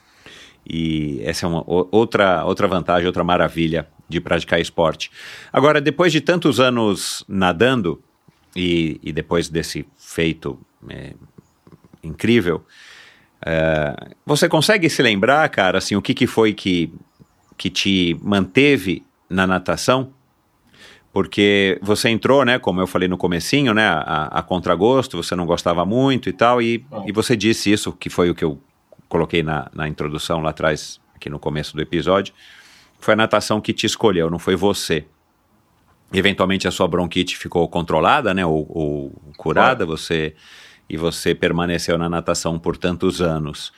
E 0.69 1.21
essa 1.23 1.45
é 1.45 1.49
uma 1.49 1.63
outra, 1.65 2.43
outra 2.43 2.67
vantagem, 2.67 3.07
outra 3.07 3.23
maravilha 3.23 3.87
de 4.09 4.19
praticar 4.19 4.59
esporte. 4.59 5.09
Agora, 5.51 5.79
depois 5.79 6.11
de 6.11 6.19
tantos 6.19 6.59
anos 6.59 7.23
nadando 7.27 8.01
e, 8.55 8.99
e 9.01 9.11
depois 9.11 9.47
desse 9.47 9.85
feito 9.97 10.59
é, 10.89 11.13
incrível, 12.03 12.65
é, 13.45 13.95
você 14.25 14.49
consegue 14.49 14.89
se 14.89 15.01
lembrar, 15.01 15.47
cara, 15.49 15.77
assim, 15.77 15.95
o 15.95 16.01
que, 16.01 16.13
que 16.13 16.27
foi 16.27 16.53
que, 16.53 16.91
que 17.57 17.69
te 17.69 18.17
manteve 18.21 19.03
na 19.29 19.45
natação? 19.47 20.11
Porque 21.11 21.79
você 21.81 22.09
entrou, 22.09 22.45
né, 22.45 22.59
como 22.59 22.79
eu 22.81 22.87
falei 22.87 23.07
no 23.07 23.17
comecinho, 23.17 23.73
né, 23.73 23.87
a, 23.87 24.39
a 24.39 24.43
contragosto, 24.43 25.21
você 25.21 25.35
não 25.35 25.45
gostava 25.45 25.85
muito 25.85 26.29
e 26.29 26.33
tal, 26.33 26.61
e, 26.61 26.85
e 27.05 27.11
você 27.11 27.35
disse 27.35 27.71
isso, 27.71 27.91
que 27.91 28.09
foi 28.09 28.29
o 28.29 28.35
que 28.35 28.43
eu 28.43 28.59
coloquei 29.09 29.41
na, 29.41 29.69
na 29.73 29.87
introdução 29.87 30.41
lá 30.41 30.51
atrás, 30.51 30.99
aqui 31.15 31.29
no 31.29 31.39
começo 31.39 31.75
do 31.75 31.81
episódio, 31.81 32.33
foi 32.99 33.13
a 33.13 33.17
natação 33.17 33.61
que 33.61 33.73
te 33.73 33.85
escolheu, 33.85 34.29
não 34.29 34.39
foi 34.39 34.55
você. 34.55 35.05
Eventualmente 36.13 36.67
a 36.67 36.71
sua 36.71 36.87
bronquite 36.87 37.37
ficou 37.37 37.67
controlada, 37.67 38.33
né, 38.33 38.45
ou, 38.45 38.65
ou 38.69 39.11
curada, 39.37 39.85
você 39.85 40.35
e 40.89 40.95
você 40.95 41.35
permaneceu 41.35 41.97
na 41.97 42.09
natação 42.09 42.57
por 42.57 42.77
tantos 42.77 43.21
anos. 43.21 43.73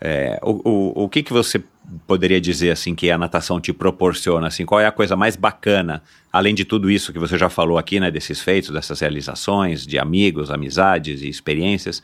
É, 0.00 0.38
o, 0.42 0.60
o, 0.68 1.04
o 1.04 1.08
que, 1.08 1.22
que 1.22 1.32
você 1.32 1.62
poderia 2.06 2.40
dizer 2.40 2.70
assim 2.70 2.94
que 2.94 3.10
a 3.10 3.18
natação 3.18 3.60
te 3.60 3.72
proporciona? 3.72 4.48
Assim, 4.48 4.64
qual 4.64 4.80
é 4.80 4.86
a 4.86 4.92
coisa 4.92 5.16
mais 5.16 5.36
bacana, 5.36 6.02
além 6.32 6.54
de 6.54 6.64
tudo 6.64 6.90
isso 6.90 7.12
que 7.12 7.18
você 7.18 7.38
já 7.38 7.48
falou 7.48 7.78
aqui, 7.78 8.00
né, 8.00 8.10
desses 8.10 8.40
feitos, 8.40 8.70
dessas 8.70 9.00
realizações, 9.00 9.86
de 9.86 9.98
amigos, 9.98 10.50
amizades 10.50 11.22
e 11.22 11.28
experiências? 11.28 12.02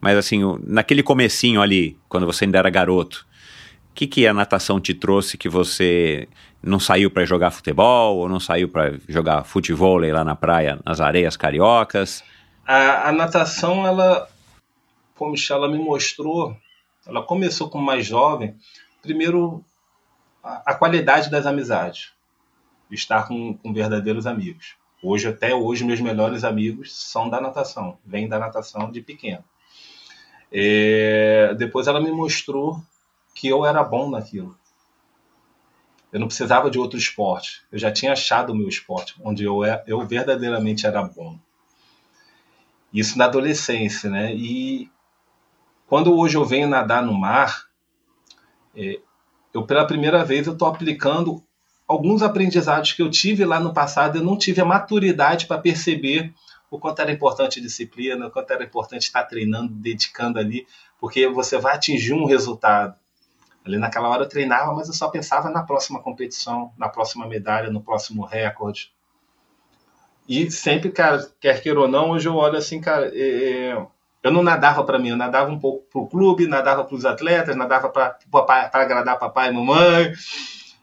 Mas 0.00 0.16
assim, 0.16 0.40
naquele 0.66 1.02
comecinho 1.02 1.62
ali, 1.62 1.96
quando 2.08 2.26
você 2.26 2.44
ainda 2.44 2.58
era 2.58 2.70
garoto, 2.70 3.26
o 3.90 3.94
que, 3.94 4.06
que 4.06 4.26
a 4.26 4.34
natação 4.34 4.80
te 4.80 4.94
trouxe 4.94 5.36
que 5.36 5.48
você 5.48 6.26
não 6.62 6.80
saiu 6.80 7.10
para 7.10 7.24
jogar 7.24 7.50
futebol 7.50 8.18
ou 8.18 8.28
não 8.28 8.40
saiu 8.40 8.68
para 8.68 8.94
jogar 9.08 9.44
futebol 9.44 9.98
lá 9.98 10.24
na 10.24 10.34
praia, 10.34 10.78
nas 10.84 11.00
areias 11.00 11.36
cariocas? 11.36 12.24
A, 12.66 13.08
a 13.08 13.12
natação, 13.12 13.86
ela, 13.86 14.28
como 15.14 15.34
ela 15.50 15.68
me 15.68 15.78
mostrou 15.78 16.56
ela 17.06 17.22
começou 17.22 17.68
como 17.68 17.84
mais 17.84 18.06
jovem, 18.06 18.56
primeiro, 19.00 19.64
a, 20.42 20.72
a 20.72 20.74
qualidade 20.74 21.30
das 21.30 21.46
amizades, 21.46 22.12
estar 22.90 23.26
com, 23.26 23.56
com, 23.56 23.72
verdadeiros 23.72 24.26
amigos. 24.26 24.76
Hoje, 25.02 25.28
até 25.28 25.54
hoje, 25.54 25.84
meus 25.84 26.00
melhores 26.00 26.44
amigos 26.44 26.94
são 26.94 27.28
da 27.28 27.40
natação, 27.40 27.98
vêm 28.04 28.28
da 28.28 28.38
natação 28.38 28.90
de 28.90 29.00
pequeno. 29.00 29.44
É, 30.52 31.54
depois 31.54 31.86
ela 31.86 32.00
me 32.00 32.12
mostrou 32.12 32.80
que 33.34 33.48
eu 33.48 33.64
era 33.64 33.82
bom 33.82 34.10
naquilo. 34.10 34.56
Eu 36.12 36.20
não 36.20 36.26
precisava 36.26 36.70
de 36.70 36.78
outro 36.78 36.98
esporte. 36.98 37.62
Eu 37.72 37.78
já 37.78 37.90
tinha 37.90 38.12
achado 38.12 38.52
o 38.52 38.54
meu 38.54 38.68
esporte, 38.68 39.14
onde 39.24 39.44
eu, 39.44 39.64
é, 39.64 39.82
eu 39.86 40.06
verdadeiramente 40.06 40.86
era 40.86 41.02
bom. 41.02 41.38
Isso 42.92 43.16
na 43.16 43.24
adolescência, 43.24 44.10
né? 44.10 44.34
E 44.34 44.90
quando 45.92 46.16
hoje 46.18 46.38
eu 46.38 46.44
venho 46.46 46.66
nadar 46.66 47.02
no 47.02 47.12
mar, 47.12 47.66
é, 48.74 48.98
eu 49.52 49.66
pela 49.66 49.86
primeira 49.86 50.24
vez 50.24 50.46
eu 50.46 50.54
estou 50.54 50.66
aplicando 50.66 51.44
alguns 51.86 52.22
aprendizados 52.22 52.94
que 52.94 53.02
eu 53.02 53.10
tive 53.10 53.44
lá 53.44 53.60
no 53.60 53.74
passado, 53.74 54.16
eu 54.16 54.24
não 54.24 54.38
tive 54.38 54.62
a 54.62 54.64
maturidade 54.64 55.46
para 55.46 55.60
perceber 55.60 56.32
o 56.70 56.78
quanto 56.78 57.02
era 57.02 57.12
importante 57.12 57.58
a 57.58 57.62
disciplina, 57.62 58.26
o 58.26 58.30
quanto 58.30 58.50
era 58.52 58.64
importante 58.64 59.02
estar 59.02 59.24
treinando, 59.24 59.74
dedicando 59.74 60.38
ali, 60.38 60.66
porque 60.98 61.28
você 61.28 61.58
vai 61.58 61.74
atingir 61.74 62.14
um 62.14 62.24
resultado. 62.24 62.98
Ali 63.62 63.76
naquela 63.76 64.08
hora 64.08 64.22
eu 64.22 64.28
treinava, 64.30 64.72
mas 64.72 64.88
eu 64.88 64.94
só 64.94 65.10
pensava 65.10 65.50
na 65.50 65.62
próxima 65.62 66.00
competição, 66.00 66.72
na 66.78 66.88
próxima 66.88 67.26
medalha, 67.26 67.70
no 67.70 67.82
próximo 67.82 68.24
recorde. 68.24 68.90
E 70.26 70.50
sempre, 70.50 70.90
cara, 70.90 71.30
quer 71.38 71.60
queira 71.60 71.82
ou 71.82 71.86
não, 71.86 72.12
hoje 72.12 72.30
eu 72.30 72.34
olho 72.34 72.56
assim, 72.56 72.80
cara, 72.80 73.12
é, 73.14 73.68
é 73.72 73.86
eu 74.22 74.30
não 74.30 74.42
nadava 74.42 74.84
para 74.84 74.98
mim, 74.98 75.08
eu 75.08 75.16
nadava 75.16 75.50
um 75.50 75.58
pouco 75.58 75.84
para 75.90 76.00
o 76.00 76.06
clube, 76.06 76.46
nadava 76.46 76.84
para 76.84 76.94
os 76.94 77.04
atletas, 77.04 77.56
nadava 77.56 77.88
para 77.88 78.16
agradar 78.72 79.18
papai 79.18 79.50
e 79.50 79.52
mamãe. 79.52 80.12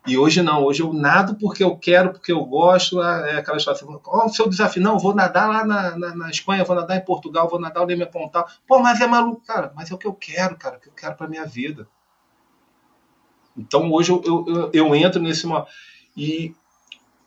E 0.07 0.18
hoje 0.18 0.41
não, 0.41 0.64
hoje 0.64 0.82
eu 0.82 0.91
nado 0.91 1.36
porque 1.36 1.64
eu 1.64 1.78
quero, 1.78 2.11
porque 2.11 2.32
eu 2.32 2.44
gosto. 2.44 3.02
É 3.02 3.38
aquela 3.38 3.57
história 3.57 3.80
assim, 3.80 3.99
qual 3.99 4.26
o 4.26 4.30
seu 4.30 4.49
desafio? 4.49 4.82
Não, 4.82 4.98
vou 4.98 5.14
nadar 5.14 5.48
lá 5.48 5.66
na, 5.66 5.98
na, 5.98 6.16
na, 6.16 6.30
Espanha, 6.30 6.64
vou 6.64 6.76
nadar 6.76 6.98
em 6.98 7.06
Portugal, 7.06 7.48
vou 7.48 7.60
nadar 7.60 7.84
o 7.84 7.86
Leme 7.86 8.06
Pontal. 8.06 8.48
Pô, 8.68 8.80
mas 8.80 8.99
é 8.99 9.07
maluco, 9.07 9.41
cara, 9.45 9.72
mas 9.76 9.91
é 9.91 9.94
o 9.94 9.98
que 9.98 10.07
eu 10.07 10.14
quero, 10.14 10.57
cara, 10.57 10.78
o 10.78 10.80
que 10.80 10.90
eu 10.90 10.94
quero 10.94 11.16
para 11.16 11.28
minha 11.28 11.45
vida. 11.45 11.88
Então 13.56 13.91
hoje 13.91 14.11
eu, 14.11 14.22
eu, 14.26 14.45
eu, 14.48 14.70
eu 14.74 14.95
entro 14.95 15.22
nesse. 15.22 15.48
E 16.16 16.56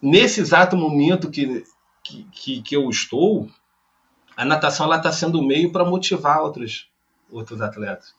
nesse 0.01 0.41
exato 0.41 0.77
momento 0.77 1.31
que, 1.31 1.65
que, 2.03 2.25
que, 2.25 2.63
que 2.63 2.77
eu 2.77 2.91
estou, 2.91 3.49
a 4.43 4.45
natação 4.45 4.93
está 4.93 5.13
sendo 5.13 5.39
o 5.39 5.47
meio 5.47 5.71
para 5.71 5.85
motivar 5.85 6.43
outros, 6.43 6.89
outros 7.31 7.61
atletas. 7.61 8.13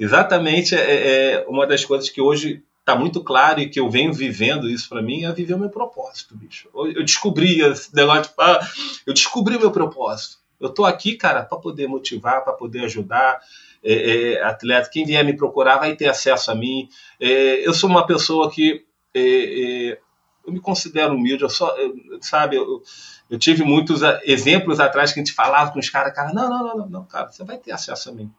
Exatamente 0.00 0.74
é, 0.74 1.34
é, 1.34 1.46
uma 1.46 1.66
das 1.66 1.84
coisas 1.84 2.08
que 2.08 2.18
hoje 2.18 2.62
está 2.80 2.96
muito 2.96 3.22
claro 3.22 3.60
e 3.60 3.68
que 3.68 3.78
eu 3.78 3.90
venho 3.90 4.10
vivendo 4.10 4.70
isso 4.70 4.88
para 4.88 5.02
mim 5.02 5.24
é 5.24 5.32
viver 5.32 5.52
o 5.52 5.58
meu 5.58 5.68
propósito, 5.68 6.34
bicho. 6.34 6.70
Eu 6.74 7.04
descobri 7.04 7.60
esse 7.60 7.94
negócio, 7.94 8.32
ah, 8.38 8.66
eu 9.06 9.12
descobri 9.12 9.58
meu 9.58 9.70
propósito. 9.70 10.38
Eu 10.58 10.70
estou 10.70 10.86
aqui, 10.86 11.14
cara, 11.14 11.44
para 11.44 11.58
poder 11.58 11.86
motivar, 11.86 12.42
para 12.42 12.54
poder 12.54 12.86
ajudar. 12.86 13.38
É, 13.84 14.32
é, 14.32 14.42
atleta, 14.42 14.88
quem 14.90 15.04
vier 15.04 15.22
me 15.24 15.36
procurar 15.36 15.76
vai 15.76 15.94
ter 15.94 16.08
acesso 16.08 16.50
a 16.50 16.54
mim. 16.54 16.88
É, 17.20 17.66
eu 17.66 17.74
sou 17.74 17.90
uma 17.90 18.06
pessoa 18.06 18.50
que 18.50 18.82
é, 19.12 19.90
é, 19.90 19.98
eu 20.46 20.52
me 20.52 20.60
considero 20.60 21.14
humilde, 21.14 21.42
eu 21.42 21.50
só, 21.50 21.76
eu, 21.76 21.94
sabe, 22.20 22.56
eu, 22.56 22.82
eu, 23.28 23.38
tive 23.38 23.64
muitos 23.64 24.00
exemplos 24.24 24.78
atrás 24.78 25.12
que 25.12 25.18
a 25.18 25.24
gente 25.24 25.34
falava 25.34 25.72
com 25.72 25.78
os 25.78 25.90
caras, 25.90 26.14
cara, 26.14 26.32
não, 26.32 26.48
não, 26.48 26.76
não, 26.76 26.88
não, 26.88 27.04
cara, 27.04 27.30
você 27.30 27.44
vai 27.44 27.58
ter 27.58 27.72
acesso 27.72 28.10
a 28.10 28.12
mim. 28.12 28.30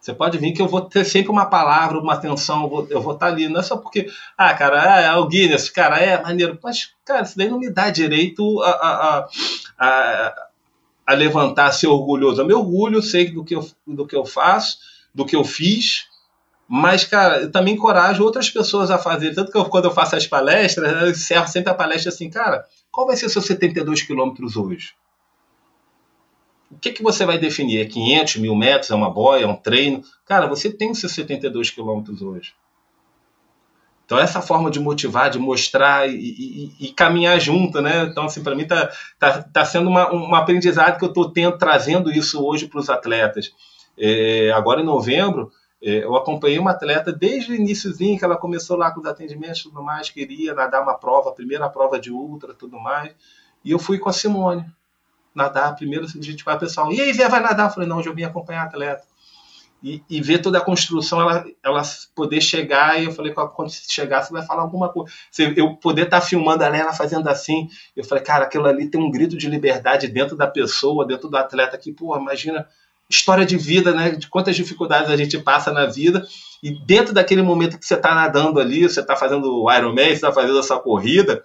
Você 0.00 0.14
pode 0.14 0.38
vir 0.38 0.52
que 0.52 0.62
eu 0.62 0.68
vou 0.68 0.82
ter 0.82 1.04
sempre 1.04 1.30
uma 1.30 1.46
palavra, 1.46 1.98
uma 1.98 2.14
atenção, 2.14 2.62
eu 2.62 2.68
vou, 2.68 2.86
eu 2.88 3.00
vou 3.00 3.14
estar 3.14 3.26
ali. 3.26 3.48
Não 3.48 3.60
é 3.60 3.62
só 3.64 3.76
porque, 3.76 4.08
ah, 4.36 4.54
cara, 4.54 5.00
é 5.00 5.12
o 5.16 5.26
Guinness, 5.26 5.68
cara, 5.70 5.98
é 5.98 6.22
maneiro. 6.22 6.56
Mas, 6.62 6.94
cara, 7.04 7.22
isso 7.22 7.36
daí 7.36 7.48
não 7.48 7.58
me 7.58 7.68
dá 7.68 7.90
direito 7.90 8.62
a, 8.62 8.70
a, 8.70 9.28
a, 9.76 10.34
a 11.04 11.14
levantar, 11.14 11.72
ser 11.72 11.88
orgulhoso. 11.88 12.40
Eu 12.40 12.46
me 12.46 12.54
orgulho, 12.54 13.02
sei 13.02 13.30
do 13.32 13.44
que, 13.44 13.56
eu, 13.56 13.68
do 13.84 14.06
que 14.06 14.14
eu 14.14 14.24
faço, 14.24 14.78
do 15.12 15.26
que 15.26 15.34
eu 15.34 15.42
fiz, 15.42 16.06
mas, 16.68 17.02
cara, 17.02 17.40
eu 17.40 17.50
também 17.50 17.74
encorajo 17.74 18.22
outras 18.22 18.50
pessoas 18.50 18.90
a 18.90 18.98
fazer. 18.98 19.34
Tanto 19.34 19.50
que 19.50 19.56
eu, 19.56 19.64
quando 19.64 19.86
eu 19.86 19.90
faço 19.90 20.14
as 20.14 20.26
palestras, 20.26 21.02
eu 21.02 21.10
encerro 21.10 21.48
sempre 21.48 21.72
a 21.72 21.74
palestra 21.74 22.10
assim, 22.10 22.28
cara, 22.28 22.62
qual 22.92 23.06
vai 23.06 23.16
ser 23.16 23.24
o 23.24 23.30
seu 23.30 23.40
72 23.40 24.02
quilômetros 24.02 24.54
hoje? 24.54 24.92
O 26.70 26.78
que, 26.78 26.92
que 26.92 27.02
você 27.02 27.24
vai 27.24 27.38
definir? 27.38 27.80
É 27.80 27.86
500, 27.86 28.36
mil 28.36 28.54
metros? 28.54 28.90
É 28.90 28.94
uma 28.94 29.10
boia? 29.10 29.44
É 29.44 29.46
um 29.46 29.56
treino? 29.56 30.02
Cara, 30.26 30.46
você 30.46 30.70
tem 30.70 30.90
os 30.90 31.00
seus 31.00 31.12
72 31.12 31.70
quilômetros 31.70 32.20
hoje. 32.20 32.52
Então, 34.04 34.18
essa 34.18 34.42
forma 34.42 34.70
de 34.70 34.78
motivar, 34.78 35.30
de 35.30 35.38
mostrar 35.38 36.08
e, 36.08 36.14
e, 36.14 36.72
e 36.80 36.92
caminhar 36.92 37.40
junto, 37.40 37.80
né? 37.80 38.04
Então, 38.04 38.26
assim, 38.26 38.42
para 38.42 38.54
mim 38.54 38.66
tá, 38.66 38.90
tá, 39.18 39.42
tá 39.42 39.64
sendo 39.64 39.88
uma, 39.88 40.12
um 40.12 40.34
aprendizado 40.34 40.98
que 40.98 41.04
eu 41.04 41.08
estou 41.08 41.30
trazendo 41.58 42.10
isso 42.10 42.44
hoje 42.44 42.66
para 42.66 42.80
os 42.80 42.90
atletas. 42.90 43.50
É, 43.98 44.50
agora, 44.54 44.82
em 44.82 44.84
novembro, 44.84 45.50
eu 45.80 46.16
acompanhei 46.16 46.58
uma 46.58 46.72
atleta 46.72 47.12
desde 47.12 47.52
o 47.52 47.54
iníciozinho, 47.54 48.18
que 48.18 48.24
ela 48.24 48.36
começou 48.36 48.76
lá 48.76 48.90
com 48.90 49.00
os 49.00 49.06
atendimentos 49.06 49.62
tudo 49.62 49.82
mais, 49.82 50.10
queria 50.10 50.54
nadar 50.54 50.82
uma 50.82 50.94
prova, 50.94 51.30
a 51.30 51.34
primeira 51.34 51.68
prova 51.68 52.00
de 52.00 52.10
ultra 52.10 52.52
tudo 52.52 52.78
mais. 52.78 53.14
E 53.64 53.70
eu 53.70 53.78
fui 53.78 53.98
com 53.98 54.08
a 54.08 54.12
Simone 54.12 54.64
nadar. 55.34 55.76
Primeiro 55.76 56.04
a 56.04 56.08
gente 56.08 56.44
vai, 56.44 56.58
pessoal, 56.58 56.92
e 56.92 57.00
aí, 57.00 57.12
Vé, 57.12 57.28
vai 57.28 57.40
nadar? 57.40 57.68
Eu 57.68 57.74
falei, 57.74 57.88
não, 57.88 58.00
eu 58.00 58.14
vim 58.14 58.24
acompanhar 58.24 58.62
a 58.62 58.64
atleta. 58.64 59.04
E, 59.80 60.02
e, 60.10 60.20
ver 60.20 60.38
toda 60.38 60.58
a 60.58 60.60
construção, 60.60 61.20
ela, 61.20 61.44
ela 61.62 61.82
poder 62.12 62.40
chegar, 62.40 63.00
e 63.00 63.04
eu 63.04 63.12
falei, 63.12 63.32
quando 63.32 63.70
chegar, 63.70 64.22
você 64.22 64.32
vai 64.32 64.44
falar 64.44 64.62
alguma 64.62 64.88
coisa. 64.88 65.12
Eu 65.56 65.76
poder 65.76 66.06
estar 66.06 66.20
tá 66.20 66.26
filmando 66.26 66.64
ela, 66.64 66.76
ela 66.76 66.92
fazendo 66.92 67.28
assim, 67.28 67.68
eu 67.94 68.02
falei, 68.02 68.24
cara, 68.24 68.44
aquilo 68.44 68.66
ali 68.66 68.90
tem 68.90 69.00
um 69.00 69.08
grito 69.08 69.38
de 69.38 69.48
liberdade 69.48 70.08
dentro 70.08 70.36
da 70.36 70.48
pessoa, 70.48 71.06
dentro 71.06 71.28
do 71.28 71.36
atleta, 71.36 71.78
que, 71.78 71.92
pô, 71.92 72.16
imagina 72.18 72.66
história 73.08 73.46
de 73.46 73.56
vida, 73.56 73.92
né? 73.92 74.10
De 74.10 74.28
quantas 74.28 74.54
dificuldades 74.54 75.10
a 75.10 75.16
gente 75.16 75.38
passa 75.38 75.72
na 75.72 75.86
vida. 75.86 76.26
E 76.62 76.70
dentro 76.70 77.14
daquele 77.14 77.42
momento 77.42 77.78
que 77.78 77.86
você 77.86 77.94
está 77.94 78.14
nadando 78.14 78.60
ali, 78.60 78.82
você 78.82 79.00
está 79.00 79.16
fazendo 79.16 79.62
o 79.62 79.72
Ironman, 79.72 80.06
você 80.06 80.12
está 80.14 80.32
fazendo 80.32 80.58
essa 80.58 80.76
corrida, 80.78 81.42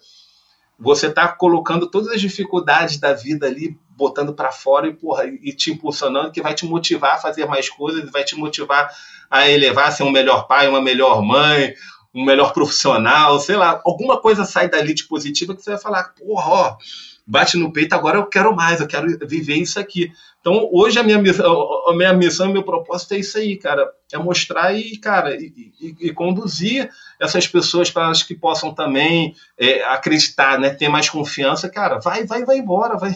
você 0.78 1.08
está 1.08 1.28
colocando 1.28 1.88
todas 1.90 2.10
as 2.10 2.20
dificuldades 2.20 2.98
da 2.98 3.14
vida 3.14 3.46
ali, 3.48 3.78
botando 3.90 4.34
para 4.34 4.52
fora 4.52 4.88
e, 4.88 4.94
porra, 4.94 5.26
e 5.26 5.54
te 5.54 5.72
impulsionando, 5.72 6.32
que 6.32 6.42
vai 6.42 6.54
te 6.54 6.66
motivar 6.66 7.16
a 7.16 7.20
fazer 7.20 7.46
mais 7.46 7.70
coisas, 7.70 8.10
vai 8.12 8.24
te 8.24 8.36
motivar 8.36 8.90
a 9.30 9.48
elevar, 9.48 9.92
ser 9.92 10.04
um 10.04 10.12
melhor 10.12 10.48
pai, 10.48 10.68
uma 10.68 10.82
melhor 10.82 11.22
mãe, 11.22 11.74
um 12.14 12.26
melhor 12.26 12.54
profissional, 12.54 13.40
sei 13.40 13.56
lá, 13.56 13.82
alguma 13.86 14.20
coisa 14.20 14.46
sai 14.46 14.70
dali 14.70 14.94
de 14.94 15.06
positiva 15.06 15.56
que 15.56 15.62
você 15.62 15.72
vai 15.72 15.80
falar, 15.80 16.14
porra, 16.16 16.50
ó, 16.50 16.78
bate 17.26 17.58
no 17.58 17.72
peito, 17.72 17.94
agora 17.94 18.18
eu 18.18 18.26
quero 18.26 18.56
mais, 18.56 18.80
eu 18.80 18.88
quero 18.88 19.08
viver 19.28 19.56
isso 19.56 19.80
aqui. 19.80 20.12
Então, 20.42 20.70
hoje 20.74 21.00
a 21.00 21.04
minha 21.04 21.18
missão, 21.18 21.88
a 21.88 21.96
minha 21.96 22.14
missão, 22.14 22.52
meu 22.52 22.64
propósito 22.64 23.14
é 23.14 23.20
isso 23.20 23.38
aí, 23.38 23.56
cara, 23.56 23.90
é 24.12 24.18
mostrar 24.18 24.74
e, 24.74 24.98
cara, 24.98 25.36
e, 25.36 25.72
e, 25.80 25.96
e 26.02 26.14
conduzir 26.14 26.90
essas 27.18 27.48
pessoas 27.48 27.90
para 27.90 28.06
elas 28.06 28.24
que 28.24 28.36
possam 28.36 28.74
também 28.74 29.34
é, 29.58 29.84
acreditar, 29.86 30.60
né, 30.60 30.72
ter 30.72 30.90
mais 30.90 31.10
confiança, 31.10 31.70
cara, 31.70 31.98
vai, 32.00 32.26
vai, 32.26 32.44
vai 32.44 32.58
embora, 32.58 32.98
vai, 32.98 33.16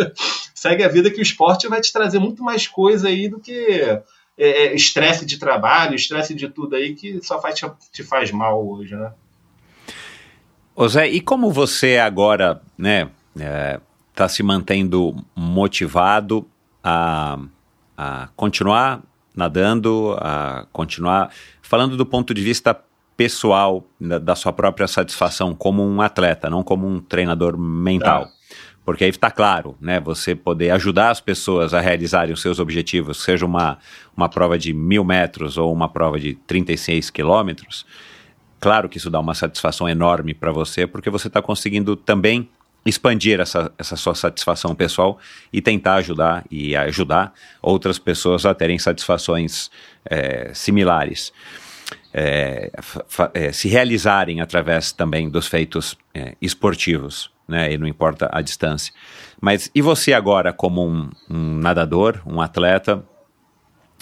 segue 0.54 0.84
a 0.84 0.88
vida 0.88 1.10
que 1.10 1.18
o 1.18 1.22
esporte 1.22 1.66
vai 1.66 1.80
te 1.80 1.90
trazer 1.90 2.18
muito 2.18 2.44
mais 2.44 2.68
coisa 2.68 3.08
aí 3.08 3.26
do 3.26 3.40
que 3.40 3.80
é, 4.36 4.66
é, 4.66 4.74
estresse 4.74 5.24
de 5.24 5.38
trabalho, 5.38 5.94
estresse 5.94 6.34
de 6.34 6.46
tudo 6.48 6.76
aí 6.76 6.94
que 6.94 7.22
só 7.22 7.40
faz, 7.40 7.54
te, 7.54 7.66
te 7.90 8.02
faz 8.02 8.30
mal 8.30 8.68
hoje, 8.68 8.94
né? 8.94 9.12
Ô 10.74 10.86
Zé, 10.86 11.08
e 11.08 11.22
como 11.22 11.50
você 11.50 11.96
agora, 11.96 12.60
né, 12.76 13.08
está 13.36 14.24
é, 14.24 14.28
se 14.28 14.42
mantendo 14.42 15.14
motivado 15.34 16.46
a, 16.82 17.38
a 17.96 18.28
continuar 18.36 19.02
nadando, 19.34 20.16
a 20.18 20.66
continuar 20.72 21.30
falando 21.60 21.96
do 21.96 22.06
ponto 22.06 22.32
de 22.32 22.42
vista 22.42 22.78
pessoal 23.16 23.84
da, 24.00 24.18
da 24.18 24.34
sua 24.34 24.52
própria 24.52 24.86
satisfação 24.86 25.54
como 25.54 25.86
um 25.86 26.00
atleta, 26.00 26.48
não 26.48 26.62
como 26.62 26.86
um 26.86 27.00
treinador 27.00 27.56
mental. 27.58 28.26
Tá. 28.26 28.32
Porque 28.84 29.02
aí 29.02 29.10
está 29.10 29.32
claro, 29.32 29.76
né? 29.80 29.98
Você 29.98 30.34
poder 30.36 30.70
ajudar 30.70 31.10
as 31.10 31.20
pessoas 31.20 31.74
a 31.74 31.80
realizarem 31.80 32.32
os 32.32 32.40
seus 32.40 32.60
objetivos, 32.60 33.22
seja 33.22 33.44
uma, 33.44 33.78
uma 34.16 34.28
prova 34.28 34.56
de 34.56 34.72
mil 34.72 35.04
metros 35.04 35.58
ou 35.58 35.72
uma 35.72 35.88
prova 35.88 36.20
de 36.20 36.34
36 36.46 37.10
quilômetros, 37.10 37.84
claro 38.60 38.88
que 38.88 38.98
isso 38.98 39.10
dá 39.10 39.18
uma 39.18 39.34
satisfação 39.34 39.88
enorme 39.88 40.34
para 40.34 40.52
você, 40.52 40.86
porque 40.86 41.10
você 41.10 41.26
está 41.26 41.42
conseguindo 41.42 41.96
também 41.96 42.48
expandir 42.86 43.40
essa, 43.40 43.70
essa 43.76 43.96
sua 43.96 44.14
satisfação 44.14 44.74
pessoal 44.74 45.18
e 45.52 45.60
tentar 45.60 45.96
ajudar 45.96 46.44
e 46.50 46.76
ajudar 46.76 47.34
outras 47.60 47.98
pessoas 47.98 48.46
a 48.46 48.54
terem 48.54 48.78
satisfações 48.78 49.70
é, 50.04 50.52
similares. 50.54 51.32
É, 52.12 52.70
é, 53.34 53.52
se 53.52 53.68
realizarem 53.68 54.40
através 54.40 54.90
também 54.90 55.28
dos 55.28 55.46
feitos 55.46 55.98
é, 56.14 56.34
esportivos, 56.40 57.30
né? 57.46 57.72
E 57.72 57.78
não 57.78 57.86
importa 57.86 58.28
a 58.32 58.40
distância. 58.40 58.92
Mas 59.40 59.70
e 59.74 59.82
você 59.82 60.12
agora, 60.12 60.52
como 60.52 60.86
um, 60.86 61.10
um 61.28 61.58
nadador, 61.58 62.20
um 62.26 62.40
atleta, 62.40 63.04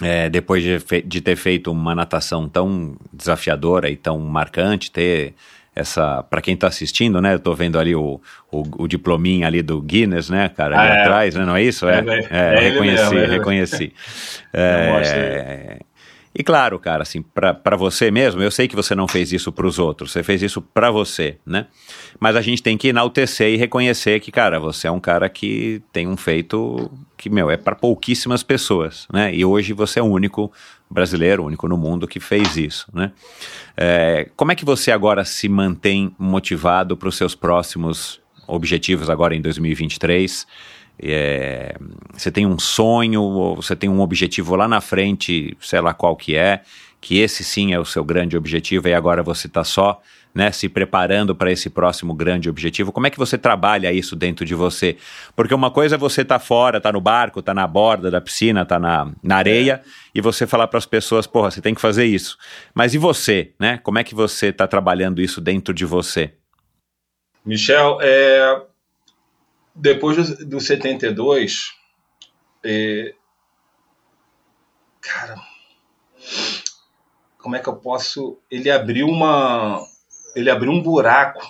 é, 0.03 0.29
depois 0.29 0.63
de, 0.63 1.03
de, 1.03 1.21
ter 1.21 1.37
feito 1.37 1.71
uma 1.71 1.95
natação 1.95 2.49
tão 2.49 2.97
desafiadora 3.13 3.91
e 3.91 3.97
tão 3.97 4.19
marcante, 4.19 4.91
ter 4.91 5.35
essa 5.75 6.23
para 6.23 6.41
quem 6.41 6.55
está 6.55 6.69
assistindo, 6.69 7.21
né? 7.21 7.35
Eu 7.35 7.41
tô 7.41 7.55
vendo 7.55 7.79
ali 7.79 7.95
o, 7.95 8.21
o, 8.51 8.85
o 8.85 8.89
diplominha 8.89 9.47
ali 9.47 9.63
do 9.63 9.81
Guinness, 9.81 10.31
né, 10.31 10.49
cara, 10.49 10.79
ali 10.79 10.91
ah, 10.91 10.95
é. 10.95 11.03
atrás, 11.03 11.35
né? 11.35 11.45
Não 11.45 11.57
é 11.57 11.63
isso? 11.63 11.89
É, 11.89 11.99
é, 11.99 12.27
é, 12.31 12.55
é 12.55 12.71
reconheci, 12.71 13.15
mesmo, 13.15 13.33
reconheci. 13.33 13.93
É, 14.57 15.81
E 16.37 16.43
claro, 16.43 16.79
cara, 16.79 17.03
assim, 17.03 17.23
para 17.23 17.77
você 17.77 18.11
mesmo, 18.11 18.43
eu 18.43 18.51
sei 18.51 18.67
que 18.69 18.75
você 18.75 18.95
não 18.95 19.09
fez 19.09 19.33
isso 19.33 19.53
para 19.53 19.67
os 19.67 19.79
outros, 19.79 20.13
você 20.13 20.23
fez 20.23 20.43
isso 20.43 20.61
para 20.61 20.91
você, 20.91 21.39
né? 21.47 21.67
Mas 22.19 22.35
a 22.35 22.41
gente 22.41 22.63
tem 22.63 22.77
que 22.77 22.89
enaltecer 22.89 23.53
e 23.53 23.57
reconhecer 23.57 24.21
que, 24.21 24.33
cara, 24.33 24.59
você 24.59 24.87
é 24.87 24.91
um 24.91 25.01
cara 25.01 25.29
que 25.29 25.83
tem 25.93 26.09
um 26.09 26.17
feito 26.17 26.91
que, 27.17 27.31
meu, 27.31 27.51
é 27.51 27.57
para 27.57 27.75
pouquíssimas 27.75 28.43
pessoas, 28.43 29.07
né? 29.13 29.35
E 29.35 29.45
hoje 29.45 29.73
você 29.73 30.01
é 30.01 30.03
o 30.03 30.07
único 30.07 30.53
brasileiro, 30.91 31.45
único 31.45 31.67
no 31.67 31.77
mundo 31.77 32.07
que 32.07 32.21
fez 32.21 32.57
isso, 32.57 32.87
né? 32.93 33.13
É, 33.77 34.31
como 34.37 34.53
é 34.53 34.55
que 34.55 34.65
você 34.65 34.93
agora 34.93 35.25
se 35.25 35.49
mantém 35.49 36.15
motivado 36.19 36.97
para 36.97 37.09
os 37.09 37.17
seus 37.17 37.35
próximos 37.35 38.21
objetivos 38.47 39.11
agora 39.11 39.35
em 39.35 39.41
2023? 39.41 40.47
É, 40.99 41.77
você 42.13 42.31
tem 42.31 42.47
um 42.47 42.59
sonho, 42.59 43.57
você 43.57 43.75
tem 43.75 43.91
um 43.91 44.01
objetivo 44.01 44.55
lá 44.55 44.69
na 44.69 44.81
frente, 44.81 45.57
sei 45.61 45.81
lá 45.81 45.93
qual 45.93 46.15
que 46.15 46.37
é, 46.37 46.63
que 47.01 47.19
esse 47.19 47.43
sim 47.43 47.73
é 47.73 47.79
o 47.79 47.85
seu 47.85 48.05
grande 48.05 48.37
objetivo 48.37 48.89
e 48.89 48.95
agora 48.95 49.23
você 49.23 49.47
está 49.47 49.65
só 49.65 50.01
né, 50.35 50.51
se 50.51 50.69
preparando 50.69 51.35
para 51.35 51.53
esse 51.53 51.71
próximo 51.71 52.13
grande 52.13 52.51
objetivo. 52.51 52.91
Como 52.91 53.07
é 53.07 53.11
que 53.11 53.19
você 53.19 53.39
trabalha 53.39 53.93
isso 53.93 54.17
dentro 54.17 54.45
de 54.45 54.55
você? 54.55 54.97
Porque 55.37 55.55
uma 55.55 55.71
coisa 55.71 55.95
é 55.95 55.99
você 55.99 56.23
estar 56.23 56.41
tá 56.41 56.45
fora, 56.45 56.81
tá 56.81 56.93
no 56.93 57.01
barco, 57.01 57.41
tá 57.41 57.55
na 57.55 57.67
borda 57.67 58.11
da 58.11 58.21
piscina, 58.21 58.65
tá 58.65 58.79
na, 58.79 59.13
na 59.23 59.37
areia, 59.37 59.83
e 60.13 60.21
você 60.21 60.47
falar 60.47 60.67
para 60.67 60.79
as 60.79 60.87
pessoas, 60.87 61.27
porra, 61.27 61.51
você 61.51 61.61
tem 61.61 61.75
que 61.75 61.81
fazer 61.81 62.05
isso. 62.05 62.37
Mas 62.75 62.95
e 62.95 62.99
você, 62.99 63.53
né? 63.61 63.79
Como 63.79 63.99
é 63.99 64.05
que 64.05 64.15
você 64.15 64.49
está 64.49 64.67
trabalhando 64.67 65.23
isso 65.23 65.41
dentro 65.41 65.73
de 65.73 65.85
você? 65.85 66.33
Michel, 67.45 67.99
é, 68.01 68.63
depois 69.75 70.17
do, 70.17 70.47
do 70.47 70.61
72, 70.61 71.75
é, 72.65 73.15
cara, 75.01 75.37
como 77.39 77.55
é 77.55 77.59
que 77.59 77.69
eu 77.69 77.77
posso? 77.77 78.41
Ele 78.51 78.71
abriu 78.71 79.07
uma, 79.07 79.85
ele 80.35 80.51
abriu 80.51 80.73
um 80.73 80.83
buraco 80.83 81.41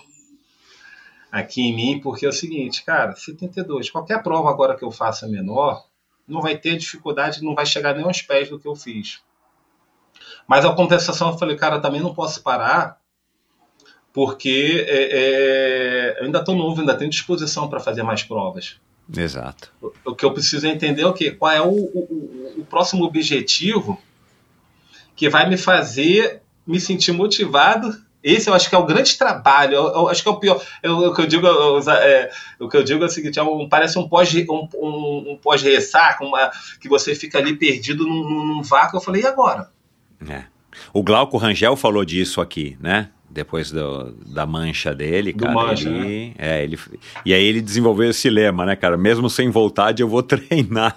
aqui 1.31 1.63
em 1.63 1.75
mim, 1.75 2.01
porque 2.01 2.27
é 2.27 2.29
o 2.29 2.33
seguinte, 2.33 2.85
cara, 2.85 3.15
72, 3.15 3.91
qualquer 3.91 4.23
prova 4.23 4.51
agora 4.51 4.77
que 4.77 4.85
eu 4.85 4.91
faça 4.91 5.27
menor, 5.27 5.85
não 6.27 6.41
vai 6.41 6.57
ter 6.57 6.77
dificuldade, 6.77 7.43
não 7.43 7.55
vai 7.55 7.67
chegar 7.67 7.95
nem 7.95 8.05
aos 8.05 8.23
pés 8.23 8.49
do 8.49 8.59
que 8.59 8.69
eu 8.69 8.77
fiz. 8.77 9.21
Mas 10.47 10.65
a 10.65 10.75
compensação, 10.75 11.33
eu 11.33 11.39
falei, 11.39 11.57
cara, 11.57 11.81
também 11.81 12.01
não 12.01 12.15
posso 12.15 12.43
parar, 12.43 13.01
porque 14.13 14.87
é, 14.87 15.09
é, 15.11 16.21
eu 16.21 16.27
ainda 16.27 16.39
estou 16.39 16.55
novo, 16.55 16.81
ainda 16.81 16.97
tenho 16.97 17.11
disposição 17.11 17.69
para 17.69 17.81
fazer 17.81 18.03
mais 18.03 18.23
provas. 18.23 18.79
Exato. 19.15 19.73
O, 19.83 19.93
o, 20.07 20.15
que 20.15 20.25
eu 20.25 20.33
preciso 20.33 20.67
entender 20.67 21.03
é 21.03 21.07
o 21.07 21.13
quê? 21.13 21.31
Qual 21.31 21.51
é 21.51 21.61
o, 21.61 21.69
o, 21.69 22.55
o, 22.59 22.65
próximo 22.65 23.05
objetivo 23.05 24.01
que 25.17 25.29
vai 25.29 25.49
me 25.49 25.57
fazer 25.57 26.43
me 26.67 26.81
sentir 26.81 27.13
motivado. 27.13 28.03
Esse 28.25 28.49
eu 28.49 28.55
acho 28.55 28.71
que 28.71 28.75
é 28.75 28.79
o 28.79 28.87
grande 28.87 29.19
trabalho. 29.19 29.75
Eu, 29.75 29.87
eu 29.89 30.09
acho 30.09 30.23
que 30.23 30.29
é 30.31 30.33
o 30.33 30.37
pior. 30.37 30.65
Eu, 30.83 30.97
o 30.97 31.15
que 31.15 31.21
eu 31.21 31.27
digo, 31.27 31.47
eu, 31.47 31.79
é, 31.93 32.31
o 32.59 32.71
que 32.71 32.77
eu 32.79 32.83
digo 32.83 33.05
é 33.05 33.07
o 33.07 33.11
seguinte: 33.11 33.39
é 33.39 33.43
um, 33.43 33.69
parece 33.69 33.99
um 33.99 34.09
pós 34.09 34.35
um, 34.35 34.69
um, 34.75 35.33
um 35.33 35.37
pós 35.37 35.63
que 36.81 36.89
você 36.89 37.15
fica 37.15 37.37
ali 37.37 37.55
perdido 37.55 38.07
num, 38.07 38.25
num 38.25 38.63
vácuo. 38.63 38.97
Eu 38.97 39.03
falei, 39.03 39.23
e 39.23 39.27
agora? 39.27 39.69
É. 40.27 40.45
O 40.91 41.03
Glauco 41.03 41.37
Rangel 41.37 41.77
falou 41.77 42.03
disso 42.03 42.41
aqui, 42.41 42.79
né? 42.81 43.11
depois 43.29 43.73
do, 43.73 44.13
da 44.27 44.47
mancha 44.47 44.95
dele, 44.95 45.33
do 45.33 45.41
cara. 45.43 45.53
Mancha, 45.53 45.89
ele, 45.89 46.29
né? 46.29 46.35
é, 46.39 46.63
ele, 46.63 46.79
e 47.27 47.35
aí 47.35 47.45
ele 47.45 47.61
desenvolveu 47.61 48.11
esse 48.11 48.31
lema, 48.31 48.65
né, 48.65 48.77
cara? 48.77 48.97
Mesmo 48.97 49.29
sem 49.29 49.51
vontade, 49.51 50.03
eu 50.03 50.09
vou 50.09 50.23
treinar. 50.25 50.97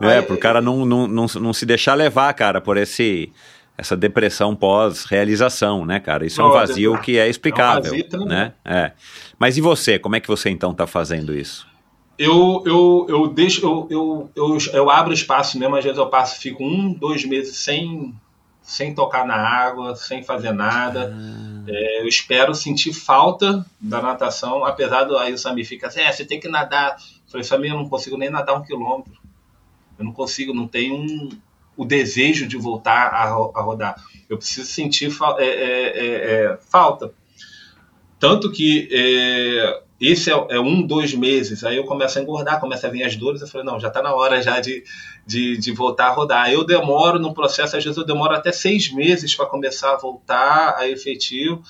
É, 0.00 0.16
é 0.16 0.22
pro 0.22 0.38
cara 0.38 0.62
não, 0.62 0.86
não, 0.86 1.06
não, 1.06 1.26
não 1.26 1.52
se 1.52 1.66
deixar 1.66 1.94
levar, 1.94 2.32
cara, 2.32 2.58
por 2.60 2.78
esse 2.78 3.30
essa 3.78 3.96
depressão 3.96 4.56
pós-realização, 4.56 5.86
né, 5.86 6.00
cara? 6.00 6.26
Isso 6.26 6.42
não, 6.42 6.48
é 6.48 6.50
um 6.50 6.52
vazio 6.52 7.00
que 7.00 7.16
é 7.16 7.28
explicável, 7.28 7.94
é 7.94 8.16
um 8.16 8.24
né? 8.24 8.52
É. 8.64 8.90
Mas 9.38 9.56
e 9.56 9.60
você? 9.60 10.00
Como 10.00 10.16
é 10.16 10.20
que 10.20 10.26
você 10.26 10.50
então 10.50 10.72
está 10.72 10.84
fazendo 10.84 11.32
isso? 11.32 11.64
Eu, 12.18 12.64
eu, 12.66 13.06
eu 13.08 13.28
deixo, 13.28 13.64
eu, 13.64 13.86
eu, 13.88 14.30
eu, 14.34 14.58
eu 14.72 14.90
abro 14.90 15.14
espaço 15.14 15.56
mesmo, 15.56 15.76
às 15.76 15.84
vezes 15.84 15.96
eu 15.96 16.08
passo, 16.08 16.40
fico 16.40 16.64
um, 16.64 16.92
dois 16.92 17.24
meses 17.24 17.56
sem 17.56 18.12
sem 18.60 18.94
tocar 18.94 19.26
na 19.26 19.34
água, 19.34 19.96
sem 19.96 20.22
fazer 20.22 20.52
nada. 20.52 21.16
Ah. 21.16 21.64
É, 21.66 22.02
eu 22.02 22.06
espero 22.06 22.54
sentir 22.54 22.92
falta 22.92 23.64
da 23.80 24.02
natação, 24.02 24.62
apesar 24.62 25.04
do 25.04 25.16
aí 25.16 25.32
o 25.32 25.38
Samir 25.38 25.66
fica 25.66 25.86
assim, 25.86 26.00
é, 26.00 26.12
você 26.12 26.22
tem 26.22 26.38
que 26.38 26.48
nadar. 26.48 26.96
Eu 26.98 27.30
falei, 27.30 27.44
Samir, 27.44 27.72
eu 27.72 27.78
não 27.78 27.88
consigo 27.88 28.18
nem 28.18 28.28
nadar 28.28 28.58
um 28.58 28.62
quilômetro. 28.62 29.14
Eu 29.98 30.04
não 30.04 30.12
consigo, 30.12 30.52
não 30.52 30.68
tenho 30.68 30.96
um, 30.96 31.30
o 31.78 31.84
desejo 31.84 32.48
de 32.48 32.56
voltar 32.56 33.14
a, 33.14 33.22
a 33.22 33.62
rodar. 33.62 33.94
Eu 34.28 34.36
preciso 34.36 34.66
sentir 34.66 35.16
é, 35.38 35.44
é, 35.44 35.46
é, 35.46 36.44
é, 36.44 36.58
falta. 36.68 37.14
Tanto 38.18 38.50
que 38.50 38.88
é, 38.90 39.80
esse 40.00 40.28
é, 40.28 40.60
um, 40.60 40.84
dois 40.84 41.14
meses, 41.14 41.62
aí 41.62 41.76
eu 41.76 41.84
começo 41.84 42.18
a 42.18 42.22
engordar, 42.22 42.58
começa 42.58 42.88
a 42.88 42.90
vir 42.90 43.04
as 43.04 43.14
dores, 43.14 43.40
eu 43.40 43.46
falei, 43.46 43.64
não, 43.64 43.78
já 43.78 43.86
está 43.86 44.02
na 44.02 44.12
hora 44.12 44.42
já 44.42 44.58
de, 44.58 44.82
de, 45.24 45.56
de, 45.56 45.70
voltar 45.70 46.08
a 46.08 46.12
rodar. 46.12 46.50
Eu 46.50 46.64
demoro 46.64 47.20
no 47.20 47.32
processo, 47.32 47.76
às 47.76 47.84
vezes 47.84 47.96
eu 47.96 48.04
demoro 48.04 48.34
até 48.34 48.50
seis 48.50 48.92
meses 48.92 49.36
para 49.36 49.46
começar 49.46 49.92
a 49.92 49.96
voltar 49.96 50.74
a 50.76 50.88
efetivo, 50.88 51.62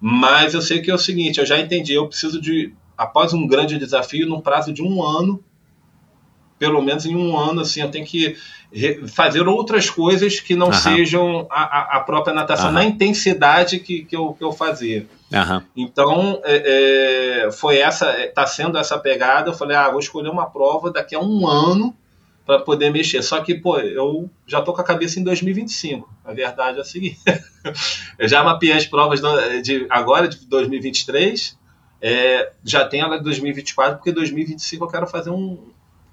mas 0.00 0.54
eu 0.54 0.62
sei 0.62 0.80
que 0.80 0.88
é 0.88 0.94
o 0.94 0.98
seguinte, 0.98 1.40
eu 1.40 1.46
já 1.46 1.58
entendi, 1.58 1.94
eu 1.94 2.06
preciso 2.06 2.40
de, 2.40 2.72
após 2.96 3.32
um 3.32 3.44
grande 3.44 3.76
desafio, 3.76 4.28
no 4.28 4.40
prazo 4.40 4.72
de 4.72 4.84
um 4.84 5.02
ano, 5.02 5.42
pelo 6.58 6.82
menos 6.82 7.06
em 7.06 7.16
um 7.16 7.36
ano, 7.36 7.60
assim, 7.60 7.80
eu 7.80 7.90
tenho 7.90 8.04
que 8.04 8.36
fazer 9.08 9.48
outras 9.48 9.88
coisas 9.88 10.40
que 10.40 10.54
não 10.54 10.72
sejam 10.72 11.46
a, 11.50 11.96
a, 11.96 12.00
própria 12.00 12.34
natação, 12.34 12.70
na 12.70 12.84
intensidade 12.84 13.78
que, 13.78 14.04
que, 14.04 14.14
eu, 14.14 14.34
que 14.34 14.44
eu 14.44 14.52
fazia. 14.52 15.06
Então, 15.74 16.40
é, 16.44 17.46
é, 17.46 17.52
foi 17.52 17.78
essa, 17.78 18.24
está 18.24 18.46
sendo 18.46 18.76
essa 18.76 18.98
pegada. 18.98 19.50
Eu 19.50 19.54
falei, 19.54 19.76
ah, 19.76 19.90
vou 19.90 20.00
escolher 20.00 20.28
uma 20.28 20.50
prova 20.50 20.90
daqui 20.90 21.14
a 21.14 21.20
um 21.20 21.46
ano 21.46 21.94
para 22.44 22.60
poder 22.60 22.90
mexer. 22.90 23.22
Só 23.22 23.40
que, 23.40 23.54
pô, 23.54 23.78
eu 23.78 24.28
já 24.46 24.60
tô 24.60 24.72
com 24.72 24.80
a 24.80 24.84
cabeça 24.84 25.20
em 25.20 25.22
2025. 25.22 26.10
A 26.24 26.32
verdade 26.32 26.78
é 26.78 26.80
a 26.80 26.84
seguinte: 26.84 27.18
eu 28.18 28.28
já 28.28 28.42
mapeei 28.42 28.72
as 28.72 28.86
provas 28.86 29.20
de 29.62 29.86
agora, 29.90 30.28
de 30.28 30.46
2023. 30.46 31.58
É, 32.00 32.52
já 32.62 32.86
tem 32.86 33.00
ela 33.00 33.18
de 33.18 33.24
2024, 33.24 33.96
porque 33.96 34.12
2025 34.12 34.84
eu 34.84 34.88
quero 34.88 35.06
fazer 35.06 35.30
um, 35.30 35.58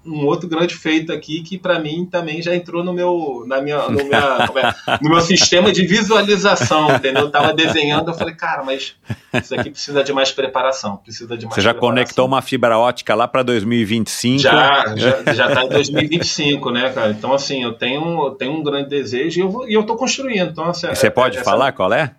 um 0.06 0.24
outro 0.24 0.48
grande 0.48 0.74
feito 0.74 1.12
aqui 1.12 1.42
que 1.42 1.58
para 1.58 1.78
mim 1.78 2.06
também 2.10 2.40
já 2.40 2.54
entrou 2.54 2.84
no 2.84 2.92
meu, 2.92 3.44
na 3.46 3.60
minha, 3.60 3.88
no, 3.88 4.04
minha, 4.04 4.50
é, 4.86 4.98
no 5.02 5.10
meu 5.10 5.20
sistema 5.20 5.72
de 5.72 5.86
visualização, 5.86 6.94
entendeu? 6.94 7.22
Eu 7.22 7.30
tava 7.30 7.52
desenhando, 7.52 8.10
eu 8.10 8.14
falei, 8.14 8.34
cara, 8.34 8.62
mas 8.62 8.94
isso 9.34 9.54
aqui 9.54 9.70
precisa 9.70 10.02
de 10.04 10.12
mais 10.12 10.30
preparação, 10.30 10.96
precisa 10.96 11.36
de 11.36 11.44
mais 11.44 11.54
Você 11.54 11.60
já 11.60 11.74
conectou 11.74 12.26
uma 12.26 12.40
fibra 12.40 12.78
ótica 12.78 13.14
lá 13.14 13.26
para 13.26 13.42
2025? 13.42 14.40
Já, 14.40 14.94
já, 14.96 15.32
já 15.32 15.54
tá 15.54 15.64
em 15.64 15.68
2025, 15.68 16.70
né, 16.70 16.90
cara? 16.90 17.10
Então, 17.10 17.32
assim, 17.32 17.62
eu 17.62 17.72
tenho, 17.72 18.26
eu 18.26 18.30
tenho 18.32 18.52
um 18.52 18.62
grande 18.62 18.88
desejo 18.88 19.38
e 19.38 19.42
eu, 19.42 19.50
vou, 19.50 19.68
e 19.68 19.74
eu 19.74 19.82
tô 19.82 19.96
construindo. 19.96 20.50
Então, 20.50 20.64
assim, 20.64 20.88
Você 20.88 21.10
pode 21.10 21.36
essa... 21.36 21.44
falar 21.44 21.72
qual 21.72 21.92
é? 21.92 22.14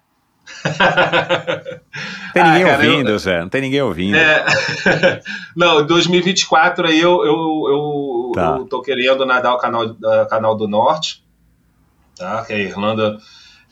tem 2.33 2.43
ninguém 2.43 2.63
ah, 2.63 2.67
cara, 2.67 2.83
ouvindo, 2.83 3.09
eu, 3.09 3.19
Zé. 3.19 3.41
Não 3.41 3.49
tem 3.49 3.61
ninguém 3.61 3.81
ouvindo. 3.81 4.15
É... 4.15 4.45
não, 5.55 5.85
2024 5.85 6.87
aí 6.87 6.99
eu, 6.99 7.25
eu, 7.25 7.63
eu, 7.69 8.31
tá. 8.33 8.57
eu 8.57 8.65
tô 8.65 8.81
querendo 8.81 9.25
nadar 9.25 9.53
o 9.53 9.57
canal, 9.57 9.85
uh, 9.85 10.27
canal 10.29 10.55
do 10.55 10.67
Norte, 10.67 11.23
tá? 12.17 12.43
Que 12.45 12.53
é 12.53 12.55
a 12.55 12.59
Irlanda 12.59 13.17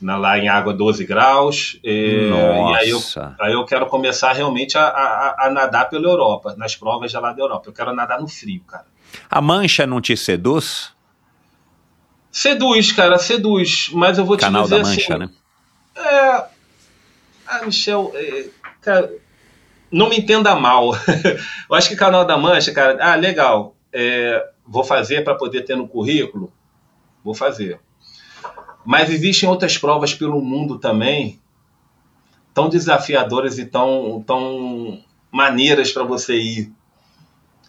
na, 0.00 0.16
lá 0.16 0.38
em 0.38 0.48
água 0.48 0.72
12 0.74 1.04
graus. 1.04 1.78
E, 1.82 2.30
e, 2.30 2.76
aí, 2.76 2.90
eu, 2.90 3.00
aí 3.40 3.52
eu 3.52 3.64
quero 3.64 3.86
começar 3.86 4.32
realmente 4.32 4.76
a, 4.76 4.86
a, 4.86 5.46
a, 5.46 5.50
nadar 5.50 5.88
pela 5.88 6.06
Europa, 6.06 6.54
nas 6.56 6.76
provas 6.76 7.10
de 7.10 7.18
lá 7.18 7.32
da 7.32 7.42
Europa. 7.42 7.68
Eu 7.68 7.72
quero 7.72 7.94
nadar 7.94 8.20
no 8.20 8.28
frio, 8.28 8.62
cara. 8.66 8.86
A 9.30 9.40
mancha 9.40 9.86
não 9.86 10.00
te 10.00 10.16
seduz? 10.16 10.94
Seduz, 12.30 12.92
cara, 12.92 13.18
seduz. 13.18 13.88
Mas 13.92 14.18
eu 14.18 14.24
vou 14.24 14.36
Canal 14.36 14.64
te 14.64 14.64
dizer 14.64 14.82
da 14.82 14.88
Mancha, 14.88 15.14
assim, 15.14 15.18
né? 15.18 15.30
É, 15.96 16.44
ah, 17.60 17.66
Michel, 17.66 18.12
é, 18.14 18.46
cara, 18.80 19.12
não 19.90 20.08
me 20.08 20.18
entenda 20.18 20.54
mal. 20.54 20.92
eu 21.68 21.74
acho 21.74 21.88
que 21.88 21.96
Canal 21.96 22.24
da 22.24 22.36
Mancha, 22.36 22.72
cara, 22.72 22.98
ah, 23.00 23.14
legal, 23.14 23.74
é, 23.92 24.48
vou 24.66 24.84
fazer 24.84 25.24
para 25.24 25.34
poder 25.34 25.62
ter 25.62 25.76
no 25.76 25.88
currículo, 25.88 26.52
vou 27.24 27.34
fazer. 27.34 27.80
Mas 28.84 29.10
existem 29.10 29.48
outras 29.48 29.76
provas 29.76 30.14
pelo 30.14 30.40
mundo 30.40 30.78
também, 30.78 31.40
tão 32.54 32.68
desafiadoras 32.68 33.58
e 33.58 33.66
tão, 33.66 34.22
tão 34.26 35.02
maneiras 35.30 35.92
para 35.92 36.04
você 36.04 36.36
ir. 36.36 36.72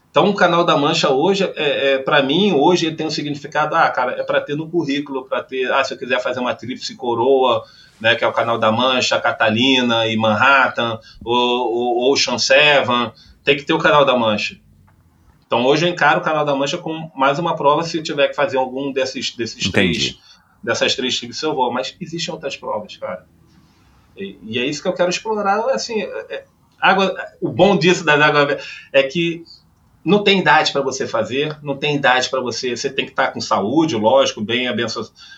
Então, 0.10 0.30
o 0.30 0.34
Canal 0.34 0.64
da 0.64 0.78
Mancha 0.78 1.10
hoje, 1.10 1.44
é, 1.56 1.94
é 1.94 1.98
para 2.00 2.24
mim, 2.24 2.52
hoje 2.54 2.88
ele 2.88 2.96
tem 2.96 3.06
um 3.06 3.12
significado, 3.12 3.76
ah, 3.76 3.90
cara, 3.90 4.14
é 4.14 4.24
para 4.24 4.42
ter 4.42 4.56
no 4.56 4.70
currículo, 4.70 5.26
para 5.26 5.44
ter, 5.44 5.72
ah, 5.72 5.84
se 5.84 5.94
eu 5.94 5.98
quiser 5.98 6.20
fazer 6.22 6.40
uma 6.40 6.56
tríplice 6.56 6.96
coroa, 6.96 7.64
né, 8.00 8.16
que 8.16 8.24
é 8.24 8.28
o 8.28 8.34
Canal 8.34 8.58
da 8.58 8.72
Mancha, 8.72 9.20
Catalina 9.20 10.08
e 10.08 10.16
Manhattan, 10.16 11.00
o, 11.24 12.12
Ocean 12.12 12.38
Seven, 12.38 13.12
tem 13.44 13.56
que 13.56 13.64
ter 13.64 13.74
o 13.74 13.80
Canal 13.80 14.06
da 14.06 14.16
Mancha. 14.16 14.60
Então 15.46 15.66
hoje 15.66 15.86
eu 15.86 15.90
encaro 15.90 16.20
o 16.20 16.24
Canal 16.24 16.46
da 16.46 16.56
Mancha 16.56 16.78
como 16.78 17.12
mais 17.16 17.40
uma 17.40 17.56
prova 17.56 17.84
se 17.84 17.98
eu 17.98 18.04
tiver 18.04 18.28
que 18.28 18.36
fazer 18.36 18.58
algum 18.58 18.92
desses, 18.92 19.36
desses 19.36 19.72
três 19.72 20.18
dessas 20.64 20.96
três 20.96 21.18
trilhas 21.18 21.42
eu 21.42 21.56
vou, 21.56 21.72
mas 21.72 21.96
existem 22.00 22.34
outras 22.34 22.58
provas, 22.58 22.98
cara. 22.98 23.26
E, 24.16 24.38
e 24.44 24.60
é 24.60 24.66
isso 24.66 24.82
que 24.82 24.88
eu 24.88 24.94
quero 24.94 25.10
explorar, 25.10 25.60
assim, 25.70 26.02
é, 26.02 26.46
água, 26.80 27.16
o 27.40 27.50
bom 27.50 27.78
disso 27.78 28.04
das 28.04 28.20
águas 28.20 28.90
é 28.92 29.04
que 29.04 29.44
não 30.08 30.24
tem 30.24 30.40
idade 30.40 30.72
para 30.72 30.82
você 30.82 31.06
fazer, 31.06 31.58
não 31.62 31.76
tem 31.76 31.98
idade 31.98 32.30
para 32.30 32.40
você. 32.40 32.78
Você 32.78 32.90
tem 32.90 33.04
que 33.04 33.12
estar 33.12 33.28
tá 33.28 33.32
com 33.34 33.42
saúde, 33.42 33.98
lógico, 33.98 34.40
bem 34.40 34.66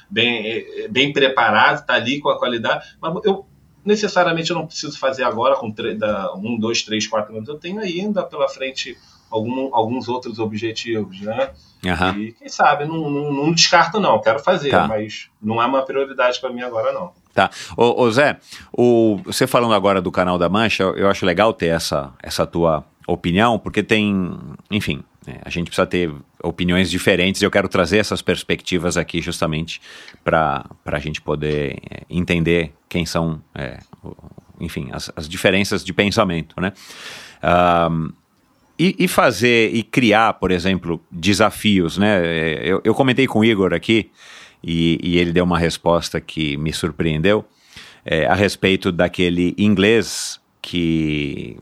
bem, 0.08 0.88
bem 0.92 1.12
preparado, 1.12 1.84
tá 1.88 1.96
ali 1.96 2.20
com 2.20 2.30
a 2.30 2.38
qualidade. 2.38 2.88
Mas 3.02 3.16
eu 3.26 3.48
necessariamente 3.84 4.52
eu 4.52 4.56
não 4.56 4.68
preciso 4.68 5.00
fazer 5.00 5.24
agora 5.24 5.56
com 5.56 5.74
da, 5.98 6.36
um, 6.36 6.56
dois, 6.60 6.84
três, 6.84 7.08
quatro 7.08 7.36
anos. 7.36 7.50
Eu 7.50 7.58
tenho 7.58 7.80
ainda 7.80 8.22
pela 8.22 8.48
frente 8.48 8.96
algum, 9.32 9.74
alguns 9.74 10.08
outros 10.08 10.38
objetivos, 10.38 11.20
né? 11.22 11.50
Uhum. 11.84 12.22
E 12.22 12.32
quem 12.34 12.48
sabe, 12.48 12.86
não, 12.86 13.10
não, 13.10 13.34
não 13.34 13.52
descarto 13.52 14.00
não, 14.00 14.22
quero 14.22 14.38
fazer, 14.38 14.70
tá. 14.70 14.88
mas 14.88 15.30
não 15.42 15.60
é 15.60 15.66
uma 15.66 15.82
prioridade 15.82 16.40
para 16.40 16.52
mim 16.52 16.62
agora 16.62 16.94
não. 16.94 17.12
Tá. 17.34 17.50
Ô, 17.76 18.04
ô 18.04 18.12
Zé, 18.12 18.38
o, 18.72 19.20
você 19.26 19.48
falando 19.48 19.74
agora 19.74 20.00
do 20.00 20.12
canal 20.12 20.38
da 20.38 20.48
Mancha, 20.48 20.84
eu 20.84 21.10
acho 21.10 21.26
legal 21.26 21.54
ter 21.54 21.68
essa, 21.68 22.12
essa 22.22 22.46
tua 22.46 22.86
opinião, 23.12 23.58
porque 23.58 23.84
tem, 23.84 24.32
enfim, 24.70 25.04
é, 25.28 25.40
a 25.44 25.50
gente 25.50 25.68
precisa 25.68 25.86
ter 25.86 26.12
opiniões 26.42 26.90
diferentes 26.90 27.42
e 27.42 27.46
eu 27.46 27.52
quero 27.52 27.68
trazer 27.68 27.98
essas 27.98 28.22
perspectivas 28.22 28.98
aqui 28.98 29.22
justamente 29.22 29.82
para 30.24 30.66
a 30.86 31.00
gente 31.00 31.22
poder 31.22 31.78
é, 31.90 32.02
entender 32.10 32.74
quem 32.88 33.06
são, 33.06 33.42
é, 33.54 33.80
enfim, 34.60 34.90
as, 34.92 35.12
as, 35.16 35.28
diferenças 35.28 35.84
de 35.84 35.94
pensamento, 35.94 36.60
né? 36.60 36.74
Um, 37.92 38.12
e, 38.78 38.96
e, 38.98 39.08
fazer 39.10 39.74
e 39.74 39.84
criar, 39.84 40.34
por 40.36 40.52
exemplo, 40.52 41.04
desafios, 41.12 41.98
né? 41.98 42.26
É, 42.26 42.62
eu, 42.64 42.82
eu 42.84 42.96
comentei 42.96 43.28
com 43.28 43.40
o 43.40 43.46
Igor 43.46 43.74
aqui 43.74 44.10
e, 44.64 44.98
e, 45.04 45.18
ele 45.18 45.34
deu 45.34 45.44
uma 45.44 45.60
resposta 45.60 46.22
que 46.22 46.56
me 46.56 46.72
surpreendeu 46.72 47.46
é, 48.06 48.26
a 48.26 48.34
respeito 48.34 48.92
daquele 48.92 49.54
inglês 49.58 50.40
que 50.62 51.58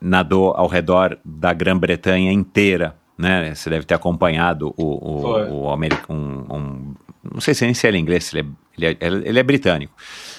nadou 0.00 0.52
ao 0.56 0.66
redor 0.66 1.18
da 1.24 1.52
Grã-Bretanha 1.52 2.32
inteira, 2.32 2.96
né? 3.16 3.54
Você 3.54 3.68
deve 3.68 3.84
ter 3.84 3.94
acompanhado 3.94 4.72
o, 4.76 4.84
o, 4.84 5.62
o 5.62 5.70
americano, 5.70 6.46
um, 6.48 6.56
um, 6.56 6.94
não 7.34 7.40
sei 7.40 7.54
se 7.54 7.64
nem 7.64 7.74
se 7.74 7.86
ele 7.86 7.96
é 7.96 8.00
inglês, 8.00 8.24
se 8.24 8.38
ele 8.38 8.48
é, 8.48 8.86
ele 8.86 8.86
é, 8.86 9.28
ele 9.28 9.38
é 9.38 9.42
britânico, 9.42 9.92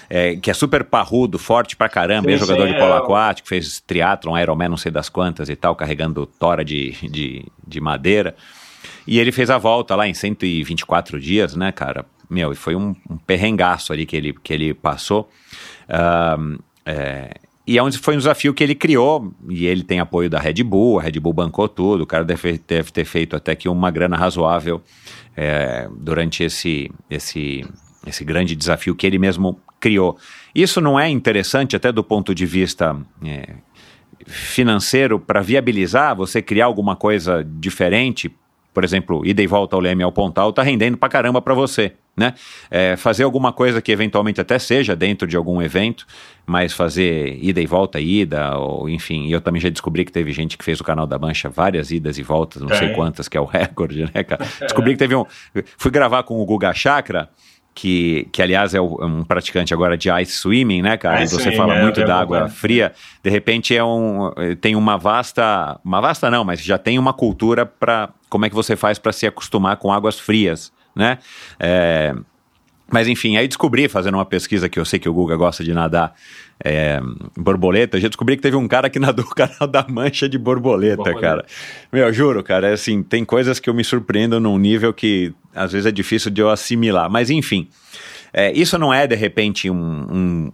é, 0.10 0.36
que 0.38 0.50
é 0.50 0.54
super 0.54 0.84
parrudo, 0.86 1.38
forte 1.38 1.76
pra 1.76 1.90
caramba, 1.90 2.32
é 2.32 2.38
jogador 2.38 2.68
de 2.68 2.78
polo 2.78 2.94
aquático, 2.94 3.48
fez 3.48 3.82
triatlon, 3.82 4.38
Ironman, 4.38 4.70
não 4.70 4.78
sei 4.78 4.92
das 4.92 5.10
quantas 5.10 5.50
e 5.50 5.56
tal, 5.56 5.76
carregando 5.76 6.26
tora 6.26 6.64
de, 6.64 6.92
de, 7.10 7.46
de 7.68 7.82
madeira. 7.82 8.36
E 9.06 9.20
ele 9.20 9.32
fez 9.32 9.50
a 9.50 9.58
volta 9.58 9.96
lá 9.96 10.08
em 10.08 10.14
124 10.14 11.20
dias, 11.20 11.56
né, 11.56 11.72
cara? 11.72 12.06
Meu, 12.30 12.54
e 12.54 12.56
foi 12.56 12.76
um, 12.76 12.96
um 13.10 13.18
perrengaço 13.18 13.92
ali 13.92 14.06
que 14.06 14.16
ele, 14.16 14.34
que 14.34 14.54
ele 14.54 14.74
passou. 14.74 15.30
Uh, 15.90 16.62
é, 16.86 17.32
e 17.70 17.78
é 17.78 17.92
foi 17.92 18.16
um 18.16 18.18
desafio 18.18 18.52
que 18.52 18.64
ele 18.64 18.74
criou, 18.74 19.32
e 19.48 19.68
ele 19.68 19.84
tem 19.84 20.00
apoio 20.00 20.28
da 20.28 20.40
Red 20.40 20.64
Bull, 20.64 20.98
a 20.98 21.04
Red 21.04 21.20
Bull 21.20 21.34
bancou 21.34 21.70
tudo, 21.70 22.02
o 22.02 22.08
cara 22.08 22.26
deve, 22.26 22.60
deve 22.68 22.92
ter 22.92 23.06
feito 23.06 23.36
até 23.36 23.56
que 23.56 23.70
uma 23.70 23.92
grana 23.92 24.18
razoável 24.18 24.82
é, 25.38 25.88
durante 25.96 26.44
esse, 26.44 26.90
esse, 27.08 27.64
esse 28.08 28.26
grande 28.26 28.56
desafio 28.56 28.96
que 28.96 29.06
ele 29.06 29.20
mesmo 29.20 29.60
criou. 29.80 30.18
Isso 30.56 30.82
não 30.82 31.00
é 31.00 31.08
interessante 31.10 31.76
até 31.76 31.92
do 31.92 32.04
ponto 32.04 32.34
de 32.34 32.44
vista 32.44 32.98
é, 33.24 33.54
financeiro 34.26 35.20
para 35.20 35.40
viabilizar 35.40 36.16
você 36.16 36.42
criar 36.42 36.66
alguma 36.66 36.96
coisa 36.96 37.46
diferente 37.48 38.34
por 38.74 38.84
exemplo, 38.84 39.26
ida 39.26 39.42
e 39.42 39.48
volta 39.48 39.76
ao 39.76 39.82
Leme 39.82 40.04
ao 40.04 40.12
Pontal, 40.12 40.54
tá 40.54 40.62
rendendo 40.62 40.96
pra 40.96 41.10
caramba 41.10 41.42
para 41.42 41.54
você, 41.54 41.94
né? 42.20 42.34
É, 42.70 42.96
fazer 42.96 43.24
alguma 43.24 43.52
coisa 43.52 43.82
que 43.82 43.92
eventualmente 43.92 44.40
até 44.40 44.60
seja 44.60 44.96
dentro 44.96 45.28
de 45.28 45.36
algum 45.36 45.62
evento, 45.62 46.06
mas 46.46 46.74
fazer 46.74 47.38
ida 47.42 47.62
e 47.62 47.66
volta, 47.66 48.00
ida, 48.00 48.58
ou 48.58 48.90
enfim, 48.90 49.26
e 49.26 49.32
eu 49.32 49.42
também 49.42 49.62
já 49.62 49.70
descobri 49.70 50.06
que 50.06 50.12
teve 50.12 50.32
gente 50.32 50.58
que 50.58 50.64
fez 50.64 50.80
o 50.80 50.84
canal 50.84 51.08
da 51.08 51.18
Mancha 51.18 51.50
várias 51.50 51.90
idas 51.90 52.18
e 52.18 52.24
voltas, 52.24 52.62
não 52.62 52.70
é. 52.70 52.76
sei 52.76 52.90
quantas, 52.90 53.28
que 53.28 53.38
é 53.38 53.42
o 53.42 53.46
recorde, 53.50 54.04
né, 54.14 54.24
cara? 54.24 54.46
Descobri 54.62 54.92
que 54.92 55.00
teve 55.00 55.16
um. 55.16 55.26
Fui 55.78 55.90
gravar 55.90 56.24
com 56.24 56.40
o 56.40 56.46
Guga 56.46 56.74
Chakra 56.74 57.30
que, 57.80 58.28
que 58.34 58.42
aliás 58.42 58.74
é 58.74 58.82
um 58.82 59.24
praticante 59.24 59.74
agora 59.74 59.98
de 59.98 60.10
ice 60.22 60.34
swimming, 60.34 60.82
né, 60.82 60.98
cara? 60.98 61.24
Ice 61.24 61.34
você 61.34 61.54
fala 61.54 61.76
é, 61.76 61.82
muito 61.82 62.02
é 62.02 62.06
da 62.06 62.20
água 62.20 62.50
fria. 62.50 62.92
De 63.24 63.30
repente 63.30 63.74
é 63.74 63.82
um 63.82 64.32
tem 64.60 64.76
uma 64.76 64.98
vasta, 64.98 65.80
uma 65.84 66.02
vasta 66.02 66.30
não, 66.30 66.44
mas 66.44 66.62
já 66.62 66.78
tem 66.78 67.00
uma 67.00 67.14
cultura 67.14 67.66
para 67.66 68.10
como 68.30 68.46
é 68.46 68.50
que 68.50 68.56
você 68.56 68.76
faz 68.76 69.00
para 69.00 69.14
se 69.14 69.26
acostumar 69.26 69.78
com 69.78 69.94
águas 69.94 70.20
frias, 70.20 70.74
né? 71.00 71.18
É, 71.60 72.14
mas 72.92 73.08
enfim, 73.08 73.38
aí 73.38 73.48
descobri, 73.48 73.88
fazendo 73.88 74.16
uma 74.16 74.26
pesquisa 74.26 74.68
que 74.68 74.80
eu 74.80 74.86
sei 74.86 75.00
que 75.00 75.08
o 75.08 75.14
Guga 75.14 75.36
gosta 75.36 75.64
de 75.64 75.74
nadar 75.74 76.14
é, 76.64 77.00
borboleta, 77.38 78.00
já 78.00 78.08
descobri 78.08 78.36
que 78.36 78.42
teve 78.42 78.58
um 78.58 78.68
cara 78.68 78.90
que 78.90 78.98
nadou 79.00 79.26
o 79.26 79.30
canal 79.30 79.68
da 79.68 79.86
mancha 79.88 80.28
de 80.28 80.38
borboleta, 80.38 80.98
borboleta, 80.98 81.22
cara. 81.22 81.46
Meu, 81.92 82.12
juro, 82.12 82.44
cara, 82.44 82.70
é 82.70 82.74
assim, 82.74 83.02
tem 83.02 83.24
coisas 83.24 83.60
que 83.60 83.70
eu 83.70 83.74
me 83.74 83.84
surpreendo 83.84 84.40
num 84.40 84.58
nível 84.58 84.94
que 84.94 85.34
às 85.56 85.72
vezes 85.72 85.86
é 85.86 85.92
difícil 85.92 86.30
de 86.32 86.42
eu 86.42 86.50
assimilar. 86.50 87.10
Mas 87.10 87.30
enfim, 87.30 87.70
é, 88.34 88.52
isso 88.52 88.78
não 88.78 88.94
é 88.94 89.08
de 89.08 89.16
repente 89.16 89.70
um. 89.70 89.76
um 89.76 90.52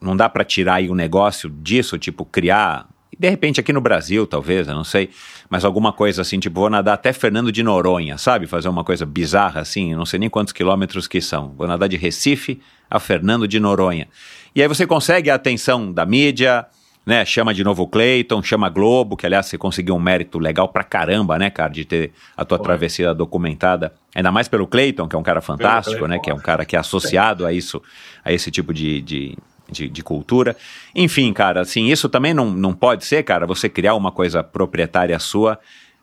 não 0.00 0.16
dá 0.16 0.28
para 0.30 0.44
tirar 0.44 0.74
aí 0.76 0.88
um 0.88 0.94
negócio 0.94 1.50
disso, 1.50 1.98
tipo, 1.98 2.24
criar 2.24 2.88
de 3.20 3.28
repente 3.28 3.60
aqui 3.60 3.70
no 3.70 3.82
Brasil, 3.82 4.26
talvez, 4.26 4.66
eu 4.66 4.74
não 4.74 4.82
sei, 4.82 5.10
mas 5.50 5.64
alguma 5.64 5.92
coisa 5.92 6.22
assim, 6.22 6.38
tipo, 6.38 6.60
vou 6.60 6.70
nadar 6.70 6.94
até 6.94 7.12
Fernando 7.12 7.50
de 7.50 7.60
Noronha, 7.60 8.16
sabe? 8.16 8.46
Fazer 8.46 8.68
uma 8.68 8.84
coisa 8.84 9.04
bizarra 9.04 9.60
assim, 9.60 9.96
não 9.96 10.06
sei 10.06 10.20
nem 10.20 10.30
quantos 10.30 10.52
quilômetros 10.52 11.08
que 11.08 11.20
são. 11.20 11.52
Vou 11.58 11.66
nadar 11.66 11.88
de 11.88 11.96
Recife 11.96 12.60
a 12.88 13.00
Fernando 13.00 13.48
de 13.48 13.58
Noronha. 13.58 14.06
E 14.54 14.62
aí 14.62 14.68
você 14.68 14.86
consegue 14.86 15.28
a 15.28 15.34
atenção 15.34 15.92
da 15.92 16.06
mídia, 16.06 16.66
né? 17.04 17.24
Chama 17.24 17.52
de 17.52 17.64
novo 17.64 17.82
o 17.82 17.88
Clayton, 17.88 18.40
chama 18.44 18.68
a 18.68 18.70
Globo, 18.70 19.16
que 19.16 19.26
aliás 19.26 19.46
você 19.46 19.58
conseguiu 19.58 19.96
um 19.96 20.00
mérito 20.00 20.38
legal 20.38 20.68
pra 20.68 20.84
caramba, 20.84 21.36
né, 21.36 21.50
cara, 21.50 21.72
de 21.72 21.84
ter 21.84 22.12
a 22.36 22.44
tua 22.44 22.58
Pô. 22.58 22.64
travessia 22.64 23.12
documentada. 23.12 23.92
Ainda 24.14 24.30
mais 24.30 24.46
pelo 24.46 24.68
Clayton, 24.68 25.08
que 25.08 25.16
é 25.16 25.18
um 25.18 25.22
cara 25.22 25.40
fantástico, 25.40 26.06
né? 26.06 26.20
Que 26.20 26.30
é 26.30 26.34
um 26.34 26.38
cara 26.38 26.64
que 26.64 26.76
é 26.76 26.78
associado 26.78 27.44
a 27.44 27.52
isso, 27.52 27.82
a 28.24 28.32
esse 28.32 28.52
tipo 28.52 28.72
de, 28.72 29.00
de 29.00 29.36
de, 29.70 29.88
de, 29.88 30.02
cultura. 30.02 30.56
Enfim, 30.94 31.32
cara, 31.32 31.60
assim, 31.60 31.86
isso 31.86 32.08
também 32.08 32.34
não, 32.34 32.50
não 32.50 32.72
pode 32.72 33.04
ser, 33.04 33.22
cara, 33.22 33.46
você 33.46 33.68
criar 33.68 33.94
uma 33.94 34.12
coisa 34.12 34.42
proprietária 34.42 35.18
sua 35.18 35.58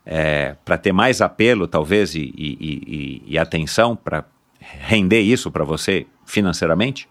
é, 0.05 0.55
para 0.63 0.77
ter 0.77 0.91
mais 0.91 1.21
apelo, 1.21 1.67
talvez, 1.67 2.15
e, 2.15 2.33
e, 2.37 2.57
e, 2.59 3.23
e 3.33 3.37
atenção 3.37 3.95
para 3.95 4.25
render 4.59 5.21
isso 5.21 5.51
para 5.51 5.63
você 5.63 6.05
financeiramente? 6.25 7.09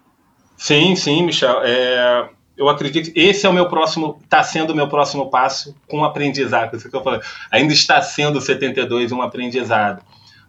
Sim, 0.57 0.97
sim, 0.97 1.23
Michel. 1.23 1.61
É, 1.63 2.29
eu 2.57 2.69
acredito 2.69 3.13
esse 3.15 3.47
é 3.47 3.49
o 3.49 3.53
meu 3.53 3.69
próximo, 3.69 4.19
está 4.25 4.43
sendo 4.43 4.73
o 4.73 4.77
meu 4.77 4.89
próximo 4.89 5.29
passo 5.29 5.77
com 5.87 6.05
aprendizado. 6.05 6.77
Isso 6.77 6.89
que 6.89 6.97
eu 6.97 7.03
falei. 7.03 7.21
Ainda 7.51 7.73
está 7.73 8.01
sendo 8.01 8.39
o 8.39 8.41
72 8.41 9.13
um 9.13 9.21
aprendizado. 9.21 10.03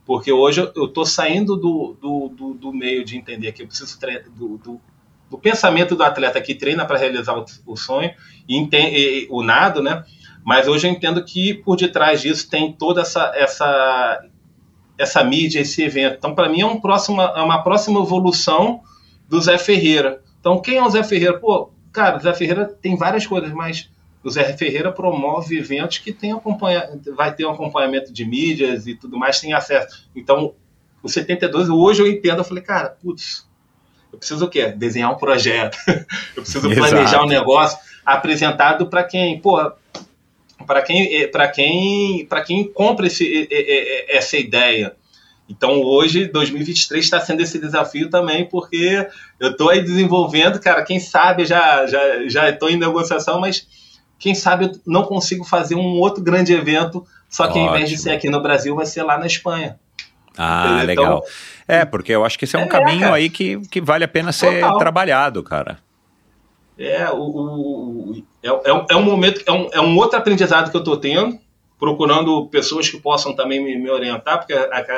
Porque 0.06 0.32
hoje 0.32 0.62
eu 0.74 0.86
estou 0.86 1.06
saindo 1.06 1.58
do, 1.58 1.98
do, 2.00 2.30
do, 2.30 2.54
do, 2.54 2.74
meio 2.74 3.04
de 3.04 3.18
entender 3.18 3.52
que 3.52 3.64
eu 3.64 3.68
preciso 3.68 4.00
do, 4.34 4.58
do 4.58 4.82
do 5.30 5.38
pensamento 5.38 5.96
do 5.96 6.04
atleta 6.04 6.42
que 6.42 6.56
treina 6.56 6.86
para 6.86 6.98
realizar 6.98 7.38
o, 7.38 7.46
o 7.66 7.76
sonho 7.76 8.12
e, 8.48 8.58
entende, 8.58 8.96
e, 8.98 9.28
o 9.30 9.44
nado, 9.44 9.82
né? 9.82 10.04
Mas 10.44 10.68
hoje 10.68 10.88
eu 10.88 10.92
entendo 10.92 11.24
que 11.24 11.54
por 11.54 11.76
detrás 11.76 12.22
disso 12.22 12.50
tem 12.50 12.72
toda 12.72 13.02
essa 13.02 13.32
essa 13.36 14.24
essa 14.98 15.24
mídia, 15.24 15.60
esse 15.60 15.84
evento. 15.84 16.16
Então, 16.18 16.34
para 16.34 16.50
mim 16.50 16.62
é, 16.62 16.66
um 16.66 16.80
próximo, 16.80 17.22
é 17.22 17.42
uma 17.42 17.62
próxima 17.62 18.02
evolução 18.02 18.82
do 19.30 19.40
Zé 19.40 19.58
Ferreira. 19.58 20.24
Então, 20.40 20.60
quem 20.60 20.78
é 20.78 20.84
o 20.84 20.90
Zé 20.90 21.04
Ferreira? 21.04 21.38
Pô, 21.38 21.72
cara, 21.92 22.18
o 22.18 22.20
Zé 22.20 22.34
Ferreira 22.34 22.66
tem 22.66 22.98
várias 22.98 23.28
coisas, 23.28 23.52
mas 23.52 23.90
o 24.24 24.30
Zé 24.30 24.52
Ferreira 24.58 24.92
promove 24.92 25.58
eventos 25.58 26.00
que 26.00 26.12
tem 26.12 26.32
acompanha, 26.32 27.00
vai 27.16 27.34
ter 27.34 27.46
um 27.46 27.52
acompanhamento 27.52 28.12
de 28.12 28.26
mídias 28.26 28.88
e 28.88 28.96
tudo 28.96 29.18
mais, 29.18 29.40
tem 29.40 29.54
acesso. 29.54 30.10
Então, 30.16 30.56
o 31.04 31.08
72, 31.08 31.70
hoje 31.70 32.02
eu 32.02 32.08
entendo, 32.08 32.40
eu 32.40 32.44
falei, 32.44 32.64
cara, 32.64 32.90
putz, 32.90 33.47
eu 34.12 34.20
preciso 34.20 34.46
o 34.46 34.50
quê? 34.50 34.68
Desenhar 34.68 35.12
um 35.12 35.18
projeto. 35.18 35.78
eu 36.36 36.44
preciso 36.44 36.70
planejar 36.70 37.02
Exato. 37.02 37.26
um 37.26 37.28
negócio 37.28 37.78
apresentado 38.06 38.88
para 38.88 39.04
quem, 39.04 39.40
pô, 39.40 39.72
para 40.66 40.82
quem, 40.82 41.30
para 41.30 41.48
quem, 41.48 42.26
para 42.26 42.42
quem 42.42 42.72
compra 42.72 43.08
esse, 43.08 43.48
essa 44.10 44.38
ideia. 44.38 44.96
Então 45.50 45.82
hoje, 45.82 46.26
2023 46.26 47.04
está 47.04 47.22
sendo 47.22 47.42
esse 47.42 47.58
desafio 47.58 48.10
também, 48.10 48.46
porque 48.46 49.08
eu 49.40 49.52
estou 49.52 49.70
aí 49.70 49.82
desenvolvendo, 49.82 50.60
cara. 50.60 50.84
Quem 50.84 51.00
sabe 51.00 51.46
já 51.46 51.88
já 51.88 52.28
já 52.28 52.50
estou 52.50 52.70
em 52.70 52.78
negociação, 52.78 53.40
mas 53.40 53.66
quem 54.20 54.36
sabe 54.36 54.66
eu 54.66 54.72
não 54.86 55.04
consigo 55.04 55.46
fazer 55.46 55.76
um 55.76 56.00
outro 56.00 56.22
grande 56.22 56.54
evento, 56.54 57.06
só 57.30 57.44
que 57.44 57.52
Ótimo. 57.52 57.70
ao 57.70 57.76
invés 57.76 57.90
de 57.90 57.98
ser 57.98 58.12
aqui 58.12 58.30
no 58.30 58.42
Brasil, 58.42 58.76
vai 58.76 58.86
ser 58.86 59.04
lá 59.04 59.18
na 59.18 59.28
Espanha. 59.28 59.80
Ah, 60.38 60.76
então, 60.76 60.86
legal. 60.86 61.24
É, 61.68 61.86
porque 61.86 62.12
eu 62.12 62.24
acho 62.24 62.38
que 62.38 62.46
esse 62.46 62.56
é 62.56 62.60
um 62.60 62.64
é, 62.64 62.68
caminho 62.68 63.02
cara. 63.02 63.16
aí 63.16 63.30
que, 63.30 63.60
que 63.70 63.82
vale 63.82 64.04
a 64.04 64.08
pena 64.08 64.32
ser 64.32 64.62
Total. 64.62 64.78
trabalhado, 64.78 65.44
cara. 65.44 65.80
É, 66.78 67.10
o, 67.10 67.18
o 67.18 68.24
é, 68.44 68.50
é, 68.50 68.86
é, 68.92 68.96
um 68.96 69.04
momento, 69.04 69.42
é 69.46 69.52
um, 69.52 69.70
é 69.74 69.82
um 69.82 69.98
outro 69.98 70.18
aprendizado 70.18 70.70
que 70.70 70.78
eu 70.78 70.82
estou 70.82 70.98
tendo, 70.98 71.38
procurando 71.80 72.48
pessoas 72.48 72.88
que 72.88 73.00
possam 73.00 73.36
também 73.36 73.64
me, 73.64 73.76
me 73.78 73.90
orientar, 73.90 74.38
porque 74.38 74.54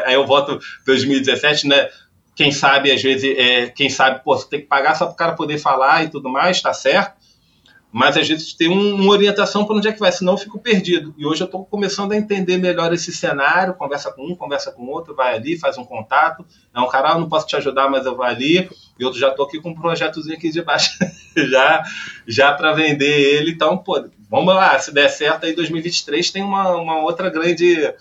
aí 0.06 0.14
eu 0.14 0.26
voto 0.26 0.60
2017, 0.86 1.68
né? 1.68 1.90
quem 2.40 2.54
sabe, 2.54 2.90
às 2.90 3.04
vezes, 3.04 3.38
é, 3.38 3.68
quem 3.68 3.90
sabe, 3.90 4.24
pô, 4.24 4.38
você 4.38 4.48
tem 4.48 4.62
que 4.62 4.68
pagar 4.68 4.96
só 4.96 5.06
para 5.08 5.14
o 5.14 5.18
cara 5.18 5.34
poder 5.34 5.58
falar 5.58 6.06
e 6.06 6.10
tudo 6.10 6.30
mais, 6.30 6.62
tá 6.62 6.72
certo. 6.72 7.19
Mas 7.92 8.16
às 8.16 8.28
vezes 8.28 8.54
tem 8.54 8.70
um, 8.70 8.96
uma 8.96 9.12
orientação 9.12 9.66
para 9.66 9.76
onde 9.76 9.88
é 9.88 9.92
que 9.92 10.00
vai, 10.00 10.12
senão 10.12 10.34
eu 10.34 10.38
fico 10.38 10.60
perdido. 10.60 11.14
E 11.18 11.26
hoje 11.26 11.42
eu 11.42 11.46
estou 11.46 11.66
começando 11.66 12.12
a 12.12 12.18
entender 12.18 12.58
melhor 12.58 12.94
esse 12.94 13.12
cenário, 13.12 13.74
conversa 13.74 14.12
com 14.12 14.32
um, 14.32 14.36
conversa 14.36 14.72
com 14.72 14.86
outro, 14.86 15.16
vai 15.16 15.36
ali, 15.36 15.58
faz 15.58 15.78
um 15.78 15.84
contato. 15.84 16.46
É 16.74 16.80
um 16.80 16.88
cara, 16.88 17.14
eu 17.14 17.20
não 17.20 17.28
posso 17.28 17.48
te 17.48 17.56
ajudar, 17.56 17.90
mas 17.90 18.06
eu 18.06 18.16
vou 18.16 18.26
ali. 18.26 18.70
E 19.00 19.04
outro 19.04 19.20
já 19.20 19.30
estou 19.30 19.46
aqui 19.46 19.60
com 19.60 19.70
um 19.70 19.76
projetozinho 19.76 20.36
aqui 20.36 20.52
de 20.52 20.62
baixo, 20.62 20.92
já, 21.36 21.84
já 22.28 22.54
para 22.54 22.74
vender 22.74 23.20
ele. 23.20 23.52
Então, 23.52 23.78
pô, 23.78 24.08
vamos 24.30 24.54
lá, 24.54 24.78
se 24.78 24.94
der 24.94 25.10
certo 25.10 25.46
aí 25.46 25.56
2023 25.56 26.30
tem 26.30 26.44
uma, 26.44 26.76
uma 26.76 27.00
outra 27.02 27.30
grande 27.30 27.92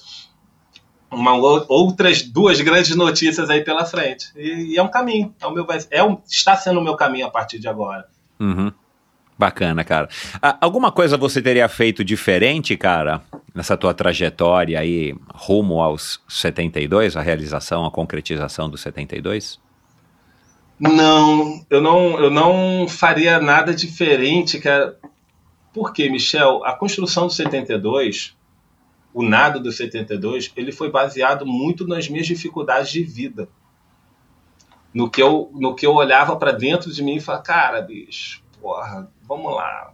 uma, 1.10 1.32
outras 1.32 2.22
duas 2.22 2.60
grandes 2.60 2.94
notícias 2.94 3.48
aí 3.48 3.64
pela 3.64 3.86
frente. 3.86 4.30
E, 4.36 4.74
e 4.74 4.78
é 4.78 4.82
um 4.82 4.88
caminho. 4.88 5.34
É 5.40 5.46
o 5.46 5.50
meu, 5.50 5.66
é 5.90 6.04
um, 6.04 6.18
está 6.28 6.54
sendo 6.56 6.80
o 6.80 6.84
meu 6.84 6.94
caminho 6.94 7.26
a 7.26 7.30
partir 7.30 7.58
de 7.58 7.66
agora. 7.66 8.06
Uhum. 8.38 8.70
Bacana, 9.38 9.84
cara. 9.84 10.08
Ah, 10.42 10.58
alguma 10.60 10.90
coisa 10.90 11.16
você 11.16 11.40
teria 11.40 11.68
feito 11.68 12.04
diferente, 12.04 12.76
cara, 12.76 13.22
nessa 13.54 13.76
tua 13.76 13.94
trajetória 13.94 14.80
aí 14.80 15.14
rumo 15.32 15.80
aos 15.80 16.20
72, 16.28 17.16
a 17.16 17.22
realização, 17.22 17.86
a 17.86 17.90
concretização 17.90 18.68
dos 18.68 18.80
72? 18.80 19.60
Não, 20.80 21.64
eu 21.70 21.80
não, 21.80 22.20
eu 22.20 22.30
não 22.30 22.88
faria 22.88 23.40
nada 23.40 23.72
diferente, 23.72 24.58
cara. 24.58 24.98
Por 25.72 25.92
quê, 25.92 26.10
Michel? 26.10 26.64
A 26.64 26.72
construção 26.72 27.28
do 27.28 27.32
72, 27.32 28.36
o 29.14 29.22
nado 29.22 29.60
do 29.60 29.70
72, 29.70 30.52
ele 30.56 30.72
foi 30.72 30.90
baseado 30.90 31.46
muito 31.46 31.86
nas 31.86 32.08
minhas 32.08 32.26
dificuldades 32.26 32.90
de 32.90 33.04
vida. 33.04 33.48
No 34.92 35.08
que 35.08 35.22
eu, 35.22 35.50
no 35.54 35.76
que 35.76 35.86
eu 35.86 35.94
olhava 35.94 36.34
para 36.36 36.50
dentro 36.50 36.92
de 36.92 37.04
mim 37.04 37.16
e 37.16 37.20
falava, 37.20 37.44
cara, 37.44 37.80
bicho, 37.80 38.42
porra, 38.68 39.08
vamos 39.26 39.54
lá. 39.54 39.92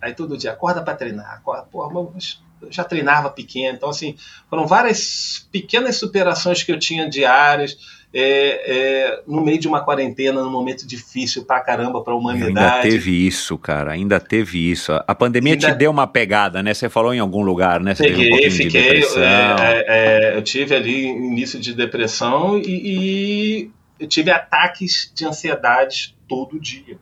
Aí 0.00 0.14
todo 0.14 0.38
dia, 0.38 0.52
acorda 0.52 0.80
para 0.80 0.94
treinar, 0.94 1.34
acorda, 1.34 1.64
porra, 1.64 2.08
mas 2.14 2.40
eu 2.60 2.70
já 2.70 2.84
treinava 2.84 3.28
pequeno, 3.30 3.76
então 3.76 3.90
assim, 3.90 4.14
foram 4.48 4.64
várias 4.64 5.48
pequenas 5.50 5.96
superações 5.96 6.62
que 6.62 6.70
eu 6.70 6.78
tinha 6.78 7.10
diárias, 7.10 7.76
é, 8.14 8.22
é, 8.22 9.22
no 9.26 9.42
meio 9.42 9.58
de 9.58 9.66
uma 9.66 9.80
quarentena, 9.80 10.40
num 10.40 10.50
momento 10.50 10.86
difícil 10.86 11.44
pra 11.44 11.58
caramba 11.60 12.00
pra 12.04 12.14
humanidade. 12.14 12.58
Ainda 12.58 12.82
teve 12.82 13.26
isso, 13.26 13.58
cara, 13.58 13.92
ainda 13.92 14.20
teve 14.20 14.70
isso. 14.70 14.92
A 14.92 15.14
pandemia 15.14 15.54
ainda... 15.54 15.72
te 15.72 15.74
deu 15.76 15.90
uma 15.90 16.06
pegada, 16.06 16.62
né? 16.62 16.74
Você 16.74 16.88
falou 16.88 17.12
em 17.12 17.18
algum 17.18 17.42
lugar, 17.42 17.80
né? 17.80 17.94
Você 17.94 18.04
Peguei, 18.04 18.48
um 18.48 18.50
fiquei. 18.50 19.00
De 19.00 19.18
é, 19.18 19.84
é, 19.88 20.36
eu 20.36 20.42
tive 20.42 20.76
ali 20.76 21.06
início 21.06 21.58
de 21.58 21.74
depressão 21.74 22.58
e, 22.58 22.62
e 22.68 23.70
eu 23.98 24.06
tive 24.06 24.30
ataques 24.30 25.10
de 25.12 25.24
ansiedade 25.24 26.14
todo 26.28 26.60
dia. 26.60 26.98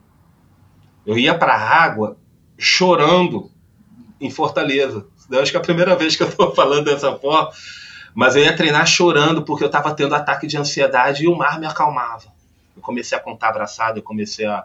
Eu 1.06 1.18
ia 1.18 1.34
para 1.34 1.54
a 1.54 1.82
água 1.84 2.16
chorando 2.58 3.50
em 4.20 4.30
Fortaleza. 4.30 5.06
Eu 5.30 5.40
acho 5.40 5.50
que 5.50 5.56
é 5.56 5.60
a 5.60 5.62
primeira 5.62 5.96
vez 5.96 6.16
que 6.16 6.22
eu 6.22 6.28
estou 6.28 6.52
falando 6.54 6.84
dessa 6.84 7.16
forma. 7.16 7.50
Mas 8.14 8.36
eu 8.36 8.42
ia 8.42 8.56
treinar 8.56 8.86
chorando 8.86 9.42
porque 9.42 9.62
eu 9.62 9.68
estava 9.68 9.94
tendo 9.94 10.14
ataque 10.14 10.46
de 10.46 10.56
ansiedade 10.56 11.24
e 11.24 11.28
o 11.28 11.36
mar 11.36 11.58
me 11.60 11.66
acalmava. 11.66 12.26
Eu 12.76 12.82
comecei 12.82 13.16
a 13.16 13.20
contar 13.20 13.48
abraçado, 13.48 13.98
eu 13.98 14.02
comecei 14.02 14.46
a, 14.46 14.64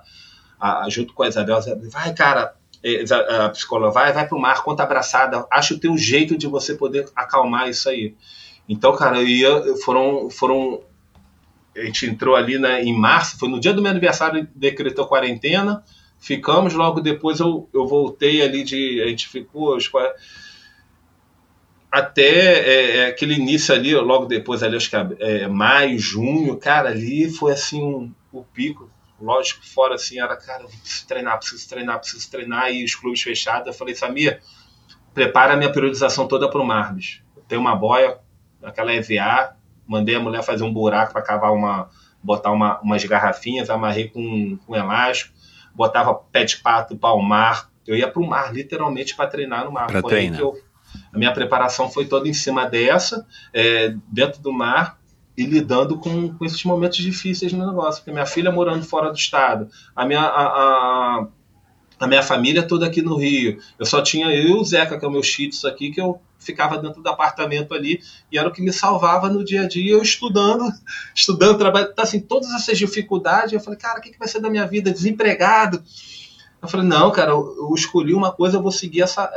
a, 0.59 0.87
junto 0.89 1.13
com 1.13 1.23
a 1.23 1.27
Isabel, 1.27 1.59
vai, 1.91 2.13
cara, 2.13 2.55
é, 2.83 3.03
a 3.45 3.49
psicóloga, 3.49 3.91
vai, 3.91 4.13
vai 4.13 4.27
pro 4.27 4.39
mar, 4.39 4.63
conta 4.63 4.83
abraçada, 4.83 5.45
acha 5.51 5.73
o 5.73 5.79
teu 5.79 5.97
jeito 5.97 6.37
de 6.37 6.47
você 6.47 6.75
poder 6.75 7.09
acalmar 7.15 7.69
isso 7.69 7.89
aí. 7.89 8.15
Então, 8.67 8.95
cara, 8.95 9.17
eu 9.17 9.27
ia, 9.27 9.77
foram, 9.83 10.29
foram, 10.29 10.81
a 11.75 11.81
gente 11.81 12.07
entrou 12.07 12.35
ali 12.35 12.57
né, 12.57 12.83
em 12.83 12.97
março, 12.97 13.37
foi 13.37 13.49
no 13.49 13.59
dia 13.59 13.73
do 13.73 13.81
meu 13.81 13.91
aniversário, 13.91 14.47
decretou 14.55 15.07
quarentena, 15.07 15.83
ficamos, 16.25 16.73
logo 16.73 17.01
depois 17.01 17.39
eu, 17.39 17.69
eu 17.71 17.85
voltei 17.85 18.41
ali 18.41 18.63
de. 18.63 18.99
A 19.03 19.07
gente 19.07 19.29
ficou 19.29 19.77
até 21.91 22.23
é, 22.23 22.97
é, 22.97 23.05
aquele 23.07 23.35
início 23.35 23.73
ali, 23.73 23.93
logo 23.95 24.25
depois 24.25 24.63
ali, 24.63 24.75
acho 24.75 24.89
que 24.89 24.95
é, 25.19 25.47
maio, 25.47 25.99
junho, 25.99 26.57
cara, 26.57 26.89
ali 26.89 27.29
foi 27.29 27.53
assim 27.53 27.81
um, 27.81 28.11
o 28.33 28.43
pico. 28.43 28.89
Lógico, 29.21 29.65
fora 29.65 29.95
assim, 29.95 30.19
era, 30.19 30.35
cara, 30.35 30.65
preciso 30.65 31.07
treinar, 31.07 31.37
preciso 31.37 31.69
treinar, 31.69 31.99
preciso 31.99 32.29
treinar, 32.29 32.73
e 32.73 32.83
os 32.83 32.95
clubes 32.95 33.21
fechados. 33.21 33.67
Eu 33.67 33.73
falei, 33.73 33.95
Samir, 33.95 34.41
prepara 35.13 35.53
a 35.53 35.55
minha 35.55 35.71
periodização 35.71 36.27
toda 36.27 36.49
para 36.49 36.59
o 36.59 36.65
mar, 36.65 36.93
bicho. 36.93 37.23
Tem 37.47 37.57
uma 37.57 37.75
boia, 37.75 38.17
aquela 38.63 38.93
EVA, 38.93 39.55
mandei 39.87 40.15
a 40.15 40.19
mulher 40.19 40.43
fazer 40.43 40.63
um 40.63 40.73
buraco 40.73 41.13
para 41.13 41.21
cavar 41.21 41.53
uma, 41.53 41.89
botar 42.21 42.51
uma, 42.51 42.81
umas 42.81 43.05
garrafinhas, 43.05 43.69
amarrei 43.69 44.09
com, 44.09 44.57
com 44.65 44.75
elástico, 44.75 45.34
botava 45.75 46.13
pé 46.13 46.43
de 46.43 46.57
pato 46.57 46.95
para 46.95 47.13
o 47.13 47.21
mar. 47.21 47.69
Eu 47.85 47.95
ia 47.95 48.07
para 48.07 48.21
o 48.21 48.27
mar, 48.27 48.53
literalmente, 48.53 49.15
para 49.15 49.29
treinar 49.29 49.65
no 49.65 49.71
mar. 49.71 49.87
Para 49.87 50.01
treinar. 50.01 50.39
Eu, 50.39 50.55
a 51.13 51.17
minha 51.17 51.33
preparação 51.33 51.89
foi 51.89 52.05
toda 52.05 52.27
em 52.27 52.33
cima 52.33 52.65
dessa, 52.65 53.27
é, 53.53 53.93
dentro 54.07 54.41
do 54.41 54.51
mar, 54.51 54.97
e 55.37 55.45
lidando 55.45 55.97
com, 55.97 56.33
com, 56.33 56.45
esses 56.45 56.63
momentos 56.63 56.97
difíceis 56.97 57.51
no 57.51 57.67
negócio. 57.67 58.01
Porque 58.01 58.11
minha 58.11 58.25
filha 58.25 58.51
morando 58.51 58.85
fora 58.85 59.09
do 59.09 59.17
estado, 59.17 59.69
a 59.95 60.05
minha, 60.05 60.21
a, 60.21 60.45
a, 60.45 61.27
a 61.99 62.07
minha 62.07 62.23
família 62.23 62.63
toda 62.63 62.85
aqui 62.85 63.01
no 63.01 63.17
Rio. 63.17 63.59
Eu 63.79 63.85
só 63.85 64.01
tinha 64.01 64.27
eu 64.27 64.47
e 64.47 64.53
o 64.53 64.63
Zeca, 64.63 64.97
que 64.97 65.05
é 65.05 65.07
o 65.07 65.11
meu 65.11 65.23
shih 65.23 65.49
aqui, 65.65 65.91
que 65.91 66.01
eu 66.01 66.21
ficava 66.37 66.77
dentro 66.77 67.01
do 67.01 67.09
apartamento 67.09 67.73
ali 67.73 68.01
e 68.31 68.37
era 68.37 68.47
o 68.47 68.51
que 68.51 68.61
me 68.61 68.71
salvava 68.71 69.29
no 69.29 69.43
dia 69.43 69.63
a 69.63 69.67
dia, 69.67 69.93
eu 69.93 70.01
estudando, 70.01 70.71
estudando, 71.15 71.57
trabalhando, 71.57 71.91
então, 71.91 72.03
assim, 72.03 72.19
todas 72.19 72.51
essas 72.51 72.77
dificuldades, 72.77 73.53
eu 73.53 73.59
falei, 73.59 73.79
cara, 73.79 73.99
o 73.99 74.01
que, 74.01 74.11
que 74.11 74.19
vai 74.19 74.27
ser 74.27 74.39
da 74.39 74.49
minha 74.49 74.65
vida? 74.67 74.91
Desempregado. 74.91 75.81
Eu 76.61 76.67
falei, 76.67 76.85
não, 76.85 77.11
cara, 77.11 77.31
eu, 77.31 77.55
eu 77.57 77.75
escolhi 77.75 78.13
uma 78.13 78.31
coisa, 78.31 78.57
eu 78.57 78.61
vou 78.61 78.71
seguir 78.71 79.01
essa, 79.01 79.29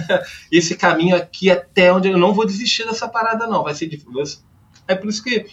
esse 0.50 0.76
caminho 0.76 1.16
aqui 1.16 1.50
até 1.50 1.92
onde 1.92 2.08
eu 2.08 2.18
não 2.18 2.34
vou 2.34 2.46
desistir 2.46 2.84
dessa 2.84 3.08
parada, 3.08 3.46
não. 3.46 3.62
Vai 3.62 3.74
ser 3.74 3.86
difícil. 3.86 4.40
É 4.86 4.94
por 4.94 5.08
isso 5.08 5.22
que 5.22 5.46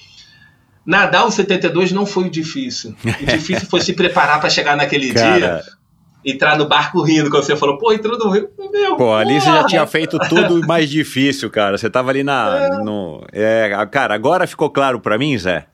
nadar 0.85 1.25
o 1.25 1.31
72 1.31 1.91
não 1.93 2.05
foi 2.05 2.29
difícil. 2.29 2.95
O 3.21 3.25
difícil 3.25 3.67
foi 3.67 3.79
se 3.79 3.93
preparar 3.93 4.41
para 4.41 4.49
chegar 4.49 4.75
naquele 4.75 5.13
cara, 5.13 5.37
dia 5.37 5.80
entrar 6.25 6.57
no 6.57 6.67
barco 6.67 7.01
rindo 7.01 7.29
quando 7.29 7.43
você 7.43 7.55
falou, 7.55 7.77
pô, 7.77 7.91
entrou 7.91 8.17
no 8.17 8.29
rio. 8.29 8.49
Meu, 8.71 8.95
pô, 8.95 9.13
ali 9.13 9.39
você 9.39 9.47
já 9.47 9.65
tinha 9.65 9.87
feito 9.87 10.17
tudo 10.29 10.61
mais 10.67 10.89
difícil, 10.89 11.49
cara. 11.49 11.77
Você 11.77 11.89
tava 11.89 12.09
ali 12.09 12.23
na. 12.23 12.57
É. 12.57 12.69
No, 12.83 13.25
é, 13.31 13.87
cara, 13.91 14.13
agora 14.13 14.47
ficou 14.47 14.69
claro 14.69 14.99
para 14.99 15.17
mim, 15.17 15.37
Zé. 15.37 15.67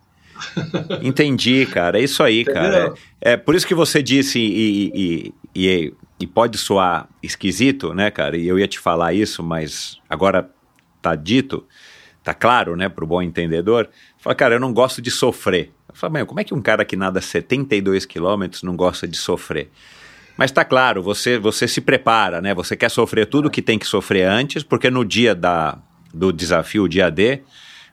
Entendi, 1.01 1.65
cara. 1.65 1.99
É 1.99 2.03
isso 2.03 2.23
aí, 2.23 2.41
Entendeu? 2.41 2.61
cara. 2.61 2.93
É, 3.21 3.33
é, 3.33 3.37
por 3.37 3.55
isso 3.55 3.67
que 3.67 3.75
você 3.75 4.01
disse, 4.01 4.39
e, 4.39 4.91
e, 4.93 5.33
e, 5.55 5.93
e, 6.19 6.27
pode 6.27 6.57
soar 6.57 7.07
esquisito, 7.21 7.93
né, 7.93 8.11
cara? 8.11 8.37
E 8.37 8.47
eu 8.47 8.57
ia 8.57 8.67
te 8.67 8.79
falar 8.79 9.13
isso, 9.13 9.43
mas 9.43 9.97
agora 10.09 10.49
tá 11.01 11.15
dito, 11.15 11.65
tá 12.23 12.33
claro, 12.33 12.75
né, 12.75 12.87
pro 12.87 13.07
bom 13.07 13.21
entendedor. 13.21 13.89
Fala, 14.17 14.35
cara, 14.35 14.55
eu 14.55 14.59
não 14.59 14.73
gosto 14.73 15.01
de 15.01 15.09
sofrer. 15.09 15.71
Eu 15.89 15.95
falo, 15.95 16.25
como 16.25 16.39
é 16.39 16.43
que 16.43 16.53
um 16.53 16.61
cara 16.61 16.85
que 16.85 16.95
nada 16.95 17.19
72 17.19 18.05
quilômetros 18.05 18.63
não 18.63 18.75
gosta 18.75 19.07
de 19.07 19.17
sofrer? 19.17 19.71
Mas 20.37 20.51
tá 20.51 20.63
claro, 20.63 21.01
você, 21.01 21.39
você 21.39 21.67
se 21.67 21.81
prepara, 21.81 22.39
né? 22.39 22.53
Você 22.53 22.75
quer 22.75 22.89
sofrer 22.89 23.25
tudo 23.25 23.49
que 23.49 23.61
tem 23.61 23.79
que 23.79 23.87
sofrer 23.87 24.27
antes, 24.27 24.63
porque 24.63 24.89
no 24.89 25.03
dia 25.03 25.33
da, 25.33 25.79
do 26.13 26.31
desafio, 26.31 26.83
o 26.83 26.89
dia 26.89 27.09
D, 27.09 27.41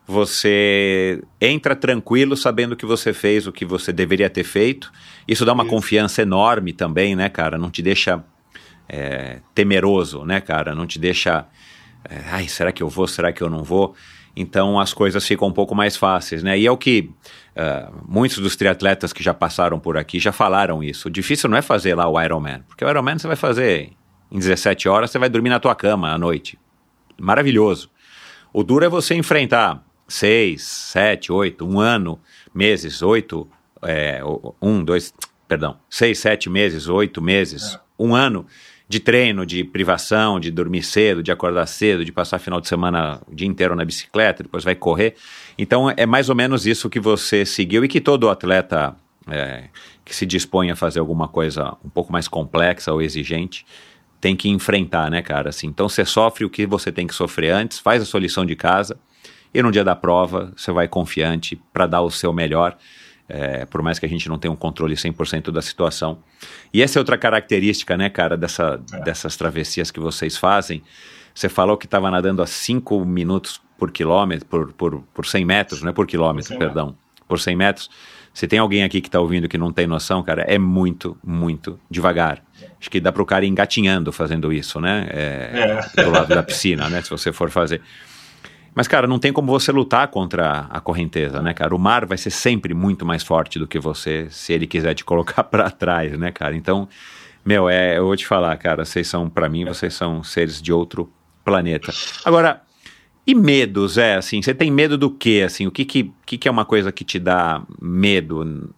você 0.07 1.23
entra 1.41 1.75
tranquilo 1.75 2.37
sabendo 2.37 2.77
que 2.77 2.85
você 2.85 3.13
fez 3.15 3.47
o 3.47 3.53
que 3.53 3.65
você 3.65 3.93
deveria 3.93 4.29
ter 4.29 4.45
feito. 4.45 4.93
Isso 5.27 5.45
dá 5.45 5.53
uma 5.55 5.65
Isso. 5.65 5.71
confiança 5.71 6.21
enorme 6.21 6.73
também, 6.75 7.17
né, 7.17 7.31
cara? 7.31 7.57
Não 7.57 7.71
te 7.71 7.81
deixa 7.81 8.23
é, 8.87 9.39
temeroso, 9.55 10.25
né, 10.25 10.41
cara? 10.41 10.75
Não 10.75 10.87
te 10.87 10.99
deixa. 10.99 11.47
É, 12.09 12.21
Ai, 12.31 12.49
será 12.49 12.71
que 12.71 12.83
eu 12.83 12.89
vou? 12.89 13.07
Será 13.07 13.33
que 13.33 13.43
eu 13.43 13.49
não 13.49 13.65
vou? 13.65 13.95
Então 14.37 14.79
as 14.79 14.93
coisas 14.93 15.27
ficam 15.27 15.49
um 15.49 15.53
pouco 15.53 15.75
mais 15.75 15.97
fáceis, 15.97 16.43
né? 16.43 16.59
E 16.59 16.67
é 16.67 16.71
o 16.71 16.77
que 16.77 17.11
uh, 17.57 18.03
muitos 18.07 18.39
dos 18.39 18.57
triatletas 18.57 19.13
que 19.13 19.23
já 19.23 19.33
passaram 19.33 19.79
por 19.79 19.97
aqui 19.97 20.19
já 20.19 20.33
falaram 20.33 20.83
isso. 20.83 21.09
O 21.09 21.11
difícil 21.11 21.49
não 21.49 21.57
é 21.57 21.63
fazer 21.63 21.95
lá 21.95 22.09
o 22.09 22.21
Ironman, 22.21 22.63
porque 22.69 22.85
o 22.85 22.89
Ironman 22.89 23.19
você 23.19 23.27
vai 23.27 23.37
fazer 23.37 23.93
em 24.31 24.39
17 24.39 24.89
horas, 24.89 25.11
você 25.11 25.19
vai 25.19 25.29
dormir 25.29 25.51
na 25.51 25.61
tua 25.61 25.75
cama 25.75 26.13
à 26.13 26.19
noite. 26.19 26.59
Maravilhoso. 27.19 27.91
O 28.53 28.63
duro 28.63 28.85
é 28.85 28.89
você 28.89 29.15
enfrentar 29.15 29.85
6, 30.09 30.63
7, 30.63 31.33
8, 31.33 31.67
um 31.67 31.81
ano, 31.81 32.21
meses, 32.55 33.03
8, 33.03 33.49
é, 33.83 34.21
um, 34.61 34.83
dois, 34.85 35.13
perdão, 35.49 35.79
6, 35.89 36.19
7 36.19 36.51
meses, 36.51 36.89
8 36.89 37.23
meses, 37.23 37.75
é. 37.75 37.81
um 37.99 38.15
ano 38.15 38.47
de 38.89 39.01
treino, 39.01 39.47
de 39.47 39.65
privação, 39.65 40.39
de 40.39 40.51
dormir 40.51 40.83
cedo, 40.83 41.23
de 41.23 41.33
acordar 41.33 41.67
cedo, 41.67 42.05
de 42.05 42.13
passar 42.13 42.39
final 42.39 42.61
de 42.61 42.69
semana 42.69 43.21
o 43.27 43.35
dia 43.35 43.49
inteiro 43.49 43.75
na 43.75 43.85
bicicleta, 43.85 44.43
depois 44.43 44.63
vai 44.63 44.75
correr. 44.75 45.15
Então 45.57 45.93
é 45.97 46.05
mais 46.05 46.29
ou 46.29 46.35
menos 46.35 46.67
isso 46.67 46.91
que 46.91 47.01
você 47.01 47.47
seguiu 47.47 47.85
e 47.85 47.89
que 47.89 48.01
todo 48.01 48.29
atleta 48.29 48.95
é, 49.29 49.65
que 50.05 50.15
se 50.15 50.27
dispõe 50.27 50.71
a 50.71 50.77
fazer 50.77 51.01
alguma 51.01 51.29
coisa 51.29 51.77
um 51.85 51.89
pouco 51.89 52.13
mais 52.13 52.29
complexa 52.29 52.93
ou 52.93 53.01
exigente 53.01 53.65
tem 54.21 54.37
que 54.37 54.49
enfrentar, 54.49 55.11
né, 55.11 55.21
cara? 55.21 55.51
Assim, 55.51 55.67
então 55.67 55.89
você 55.89 56.05
sofre 56.05 56.45
o 56.45 56.51
que 56.51 56.67
você 56.67 56.91
tem 56.91 57.07
que 57.07 57.15
sofrer 57.15 57.51
antes, 57.51 57.79
faz 57.79 58.03
a 58.03 58.07
sua 58.07 58.21
lição 58.21 58.45
de 58.45 58.57
casa 58.57 58.99
e 59.53 59.63
no 59.63 59.71
dia 59.71 59.85
da 59.85 59.95
prova 59.95 60.53
você 60.57 60.73
vai 60.73 60.89
confiante 60.89 61.61
para 61.73 61.87
dar 61.87 62.03
o 62.03 62.11
seu 62.11 62.33
melhor. 62.33 62.77
É, 63.29 63.65
por 63.65 63.81
mais 63.83 63.99
que 63.99 64.05
a 64.05 64.09
gente 64.09 64.29
não 64.29 64.39
tenha 64.39 64.53
um 64.53 64.57
controle 64.57 64.95
100% 64.95 65.51
da 65.51 65.63
situação. 65.63 66.19
E 66.73 66.83
essa 66.83 66.99
é 66.99 67.01
outra 67.01 67.17
característica, 67.17 67.97
né, 67.97 68.11
cara, 68.11 68.37
dessa, 68.37 68.81
É. 68.93 69.01
dessas 69.01 69.35
travessias 69.37 69.91
que 69.91 69.99
vocês 69.99 70.37
fazem. 70.37 70.83
Você 71.35 71.49
falou 71.49 71.77
que 71.77 71.87
estava 71.87 72.11
nadando 72.11 72.43
a 72.43 72.47
5 72.47 73.05
minutos 73.05 73.61
por 73.79 73.91
quilômetro, 73.91 74.47
por, 74.47 74.73
por, 74.73 75.01
por 75.15 75.27
100 75.27 75.45
metros, 75.45 75.83
não 75.83 75.89
é 75.89 75.93
por 75.93 76.07
quilômetro, 76.07 76.49
Por 76.51 76.59
100 76.59 76.59
perdão, 76.59 76.97
por 77.27 77.41
100 77.41 77.57
metros. 77.57 77.91
Se 78.33 78.47
tem 78.47 78.59
alguém 78.59 78.83
aqui 78.85 79.01
que 79.01 79.09
está 79.09 79.21
ouvindo 79.21 79.49
que 79.49 79.57
não 79.57 79.73
tem 79.73 79.87
noção, 79.87 80.23
cara, 80.23 80.43
é 80.43 80.59
muito, 80.59 81.17
muito 81.25 81.79
devagar. 81.91 82.43
Acho 82.81 82.91
que 82.91 83.01
dá 83.01 83.11
para 83.13 83.23
o 83.23 83.27
cara 83.27 83.45
ir 83.45 83.49
engatinhando 83.49 84.13
fazendo 84.13 84.53
isso, 84.53 84.81
né? 84.81 85.07
É, 85.11 85.81
É. 85.97 86.03
Do 86.03 86.11
lado 86.11 86.29
da 86.29 86.43
piscina, 86.43 86.89
né? 86.91 87.01
Se 87.01 87.11
você 87.11 87.33
for 87.33 87.49
fazer. 87.51 87.81
Mas, 88.75 88.89
cara, 88.89 89.07
não 89.07 89.19
tem 89.19 89.33
como 89.33 89.53
você 89.53 89.71
lutar 89.71 90.09
contra 90.09 90.67
a 90.69 90.81
correnteza, 90.81 91.41
né, 91.41 91.55
cara? 91.55 91.75
O 91.75 91.79
mar 91.79 92.05
vai 92.07 92.19
ser 92.19 92.31
sempre 92.31 92.75
muito 92.75 93.07
mais 93.07 93.23
forte 93.23 93.59
do 93.59 93.69
que 93.69 93.79
você 93.79 94.27
se 94.31 94.53
ele 94.53 94.67
quiser 94.67 94.95
te 94.95 95.05
colocar 95.05 95.45
para 95.45 95.71
trás, 95.71 96.19
né, 96.19 96.33
cara? 96.33 96.57
Então, 96.57 96.89
meu, 97.45 97.69
é, 97.69 97.99
eu 97.99 98.07
vou 98.07 98.17
te 98.17 98.27
falar, 98.27 98.57
cara, 98.57 98.85
vocês 98.85 99.07
são, 99.07 99.31
para 99.31 99.49
mim, 99.49 99.65
vocês 99.65 99.95
são 99.95 100.25
seres 100.25 100.61
de 100.61 100.73
outro 100.73 101.11
planeta. 101.45 101.93
Agora, 102.25 102.63
e 103.27 103.35
medo, 103.35 103.87
Zé, 103.87 104.17
assim, 104.17 104.43
você 104.43 104.53
tem 104.53 104.71
medo 104.71 104.99
do 104.99 105.11
quê, 105.11 105.43
assim? 105.47 105.67
O 105.67 105.71
que 105.71 105.85
que, 105.85 106.13
que 106.27 106.49
é 106.49 106.51
uma 106.51 106.65
coisa 106.65 106.91
que 106.91 107.05
te 107.05 107.19
dá 107.19 107.63
medo 107.81 108.71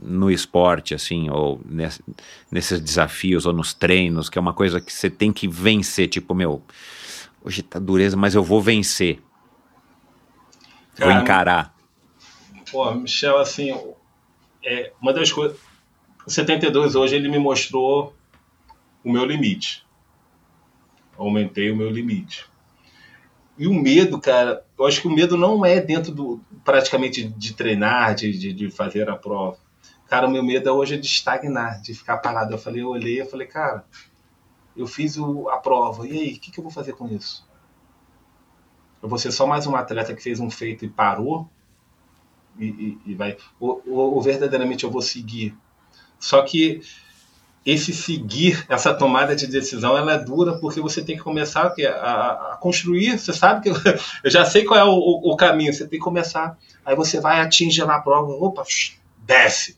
no 0.00 0.30
esporte, 0.30 0.94
assim, 0.94 1.28
ou 1.30 1.60
ness- 1.64 2.00
nesses 2.50 2.80
desafios, 2.80 3.46
ou 3.46 3.52
nos 3.52 3.72
treinos, 3.74 4.28
que 4.28 4.38
é 4.38 4.40
uma 4.40 4.52
coisa 4.52 4.80
que 4.80 4.92
você 4.92 5.08
tem 5.10 5.32
que 5.32 5.48
vencer, 5.48 6.06
tipo, 6.08 6.34
meu, 6.34 6.62
hoje 7.42 7.62
tá 7.62 7.78
dureza, 7.78 8.16
mas 8.16 8.34
eu 8.34 8.42
vou 8.44 8.60
vencer. 8.60 9.20
Vou 10.98 11.08
Cara, 11.08 11.22
encarar. 11.22 11.74
Pô, 12.70 12.92
Michel, 12.94 13.38
assim, 13.38 13.72
é, 14.64 14.92
uma 15.00 15.12
das 15.12 15.30
coisas. 15.32 15.58
O 16.26 16.30
72 16.30 16.94
hoje 16.94 17.14
ele 17.16 17.28
me 17.28 17.38
mostrou 17.38 18.14
o 19.04 19.10
meu 19.12 19.24
limite. 19.24 19.86
Aumentei 21.16 21.70
o 21.70 21.76
meu 21.76 21.90
limite. 21.90 22.46
E 23.56 23.66
o 23.66 23.74
medo, 23.74 24.20
cara, 24.20 24.64
eu 24.78 24.86
acho 24.86 25.00
que 25.00 25.08
o 25.08 25.12
medo 25.12 25.36
não 25.36 25.64
é 25.64 25.80
dentro 25.80 26.12
do. 26.12 26.40
praticamente 26.64 27.24
de 27.24 27.54
treinar, 27.54 28.14
de, 28.14 28.36
de, 28.38 28.52
de 28.52 28.70
fazer 28.70 29.08
a 29.08 29.16
prova. 29.16 29.56
Cara, 30.06 30.26
o 30.26 30.30
meu 30.30 30.42
medo 30.44 30.70
hoje 30.70 30.94
é 30.94 30.98
de 30.98 31.06
estagnar, 31.06 31.80
de 31.80 31.92
ficar 31.94 32.18
parado. 32.18 32.54
Eu 32.54 32.58
falei, 32.58 32.82
eu 32.82 32.88
olhei, 32.88 33.20
eu 33.20 33.26
falei, 33.26 33.46
cara, 33.46 33.84
eu 34.76 34.86
fiz 34.86 35.16
o- 35.16 35.48
a 35.48 35.58
prova, 35.58 36.06
e 36.06 36.12
aí, 36.12 36.34
o 36.34 36.40
que, 36.40 36.50
que 36.52 36.58
eu 36.60 36.62
vou 36.62 36.72
fazer 36.72 36.92
com 36.92 37.08
isso? 37.08 37.47
Eu 39.02 39.08
vou 39.08 39.18
ser 39.18 39.32
só 39.32 39.46
mais 39.46 39.66
um 39.66 39.74
atleta 39.76 40.14
que 40.14 40.22
fez 40.22 40.40
um 40.40 40.50
feito 40.50 40.84
e 40.84 40.88
parou? 40.88 41.48
e, 42.58 42.64
e- 42.66 42.98
e 43.06 43.14
vai. 43.14 43.36
Ou, 43.60 43.82
ou- 43.86 44.22
verdadeiramente 44.22 44.84
eu 44.84 44.90
vou 44.90 45.02
seguir. 45.02 45.54
Só 46.18 46.42
que 46.42 46.80
esse 47.66 47.92
seguir, 47.92 48.64
essa 48.68 48.94
tomada 48.94 49.36
de 49.36 49.46
decisão, 49.46 49.96
ela 49.96 50.14
é 50.14 50.18
dura 50.18 50.58
porque 50.58 50.80
você 50.80 51.02
tem 51.04 51.16
que 51.16 51.22
começar 51.22 51.74
a, 51.78 52.52
a 52.54 52.58
construir. 52.58 53.18
Você 53.18 53.32
sabe 53.32 53.62
que 53.62 53.70
eu, 54.24 54.30
já 54.30 54.44
sei 54.44 54.64
qual 54.64 54.80
é 54.80 54.84
o, 54.84 54.90
o- 55.32 55.36
caminho. 55.36 55.72
Você 55.74 55.86
tem 55.86 55.98
que 55.98 56.04
começar. 56.04 56.58
Aí 56.84 56.96
você 56.96 57.20
vai 57.20 57.40
atingir 57.40 57.84
lá 57.84 57.96
a 57.96 58.00
prova. 58.02 58.32
Opa, 58.32 58.64
desce, 59.18 59.76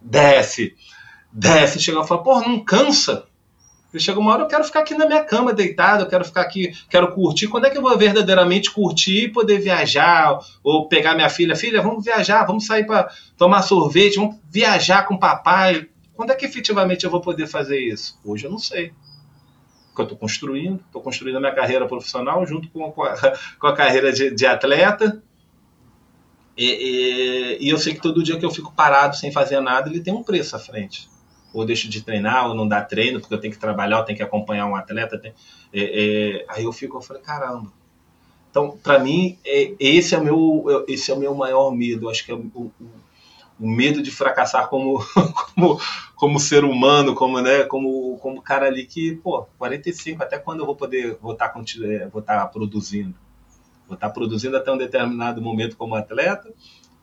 desce, 0.00 0.76
desce. 1.32 1.80
Chega 1.80 2.00
e 2.02 2.06
fala, 2.06 2.22
porra, 2.22 2.48
não 2.48 2.60
cansa. 2.64 3.26
Chega 3.98 4.18
uma 4.18 4.32
hora 4.32 4.42
eu 4.42 4.48
quero 4.48 4.64
ficar 4.64 4.80
aqui 4.80 4.94
na 4.94 5.06
minha 5.06 5.22
cama 5.22 5.52
deitado, 5.52 6.02
eu 6.02 6.08
quero 6.08 6.24
ficar 6.24 6.40
aqui, 6.42 6.72
quero 6.90 7.12
curtir. 7.14 7.46
Quando 7.46 7.66
é 7.66 7.70
que 7.70 7.78
eu 7.78 7.82
vou 7.82 7.96
verdadeiramente 7.96 8.70
curtir 8.70 9.24
e 9.24 9.28
poder 9.28 9.58
viajar? 9.60 10.38
Ou 10.62 10.88
pegar 10.88 11.14
minha 11.14 11.28
filha, 11.28 11.54
filha, 11.54 11.80
vamos 11.80 12.04
viajar, 12.04 12.44
vamos 12.44 12.66
sair 12.66 12.84
para 12.84 13.08
tomar 13.36 13.62
sorvete, 13.62 14.16
vamos 14.16 14.36
viajar 14.50 15.04
com 15.04 15.14
o 15.14 15.18
papai. 15.18 15.88
Quando 16.14 16.30
é 16.30 16.34
que 16.34 16.44
efetivamente 16.44 17.04
eu 17.04 17.10
vou 17.10 17.20
poder 17.20 17.46
fazer 17.46 17.78
isso? 17.80 18.18
Hoje 18.24 18.46
eu 18.46 18.50
não 18.50 18.58
sei. 18.58 18.92
Porque 19.88 20.00
eu 20.02 20.04
estou 20.04 20.18
construindo, 20.18 20.80
estou 20.86 21.00
construindo 21.00 21.36
a 21.36 21.40
minha 21.40 21.54
carreira 21.54 21.86
profissional 21.86 22.44
junto 22.46 22.68
com, 22.70 22.90
com, 22.90 23.04
a, 23.04 23.14
com 23.60 23.66
a 23.68 23.76
carreira 23.76 24.12
de, 24.12 24.30
de 24.34 24.44
atleta. 24.46 25.22
E, 26.56 26.66
e- 26.66 27.58
e 27.64 27.68
eu 27.68 27.78
sei 27.78 27.94
que 27.94 28.00
todo 28.02 28.22
dia 28.22 28.38
que 28.38 28.44
eu 28.44 28.50
fico 28.50 28.72
parado 28.72 29.16
sem 29.16 29.30
fazer 29.30 29.60
nada, 29.60 29.88
ele 29.88 30.00
tem 30.00 30.12
um 30.14 30.22
preço 30.22 30.56
à 30.56 30.58
frente 30.58 31.13
ou 31.54 31.64
deixo 31.64 31.88
de 31.88 32.02
treinar, 32.02 32.48
ou 32.48 32.54
não 32.54 32.68
dá 32.68 32.82
treino, 32.82 33.20
porque 33.20 33.34
eu 33.34 33.40
tenho 33.40 33.52
que 33.54 33.60
trabalhar, 33.60 33.98
eu 33.98 34.04
tenho 34.04 34.16
que 34.18 34.22
acompanhar 34.24 34.66
um 34.66 34.76
atleta. 34.76 35.20
é, 35.24 35.32
é, 35.72 36.46
aí 36.48 36.64
eu 36.64 36.72
fico, 36.72 36.96
eu 36.98 37.02
falei, 37.02 37.22
caramba. 37.22 37.72
Então, 38.50 38.78
para 38.82 38.98
mim, 39.00 39.38
é, 39.44 39.74
esse, 39.80 40.14
é 40.14 40.20
meu, 40.20 40.64
esse 40.88 41.10
é 41.10 41.14
o 41.14 41.18
meu 41.18 41.34
maior 41.34 41.70
medo. 41.72 42.08
Acho 42.08 42.24
que 42.24 42.30
é 42.32 42.34
o, 42.34 42.40
o- 42.54 42.72
o 43.58 43.68
medo 43.68 44.02
de 44.02 44.10
fracassar 44.10 44.68
como, 44.68 44.98
como, 45.54 45.80
como 46.16 46.40
ser 46.40 46.64
humano, 46.64 47.14
como, 47.14 47.40
né, 47.40 47.64
como, 47.64 48.18
como 48.18 48.42
cara 48.42 48.66
ali 48.66 48.84
que, 48.86 49.16
pô, 49.16 49.46
45, 49.58 50.22
até 50.22 50.38
quando 50.38 50.60
eu 50.60 50.66
vou 50.66 50.76
poder 50.76 51.16
vou 51.20 51.32
estar, 51.34 51.50
conti- 51.50 51.84
é, 51.84 52.08
vou 52.08 52.20
estar 52.20 52.46
produzindo? 52.48 53.14
Vou 53.86 53.94
estar 53.94 54.10
produzindo 54.10 54.56
até 54.56 54.72
um 54.72 54.78
determinado 54.78 55.42
momento 55.42 55.76
como 55.76 55.94
atleta, 55.94 56.52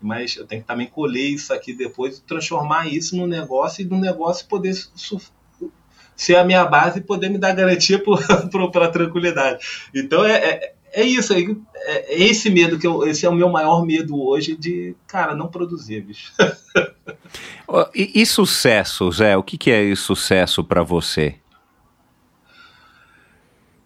mas 0.01 0.35
eu 0.35 0.45
tenho 0.45 0.61
que 0.61 0.67
também 0.67 0.87
colher 0.87 1.29
isso 1.29 1.53
aqui 1.53 1.73
depois 1.73 2.17
e 2.17 2.23
transformar 2.23 2.87
isso 2.87 3.15
num 3.15 3.27
negócio 3.27 3.81
e 3.81 3.85
no 3.85 3.99
negócio 3.99 4.47
poder 4.47 4.75
ser 6.15 6.35
a 6.35 6.43
minha 6.43 6.65
base 6.65 6.99
e 6.99 7.03
poder 7.03 7.29
me 7.29 7.37
dar 7.37 7.53
garantia 7.53 8.01
para 8.03 8.85
a 8.85 8.91
tranquilidade. 8.91 9.65
Então 9.93 10.25
é, 10.25 10.35
é, 10.35 10.73
é 10.93 11.03
isso 11.03 11.33
aí, 11.33 11.55
é, 11.75 12.15
é 12.15 12.23
esse 12.23 12.49
medo 12.49 12.77
que 12.77 12.87
eu, 12.87 13.07
esse 13.07 13.25
é 13.25 13.29
o 13.29 13.35
meu 13.35 13.49
maior 13.49 13.85
medo 13.85 14.21
hoje 14.21 14.55
de, 14.55 14.95
cara, 15.07 15.35
não 15.35 15.47
produzir, 15.47 16.01
bicho. 16.01 16.33
E, 17.95 18.21
e 18.21 18.25
sucesso, 18.25 19.09
Zé? 19.09 19.37
O 19.37 19.43
que, 19.43 19.57
que 19.57 19.71
é 19.71 19.95
sucesso 19.95 20.61
para 20.61 20.83
você? 20.83 21.35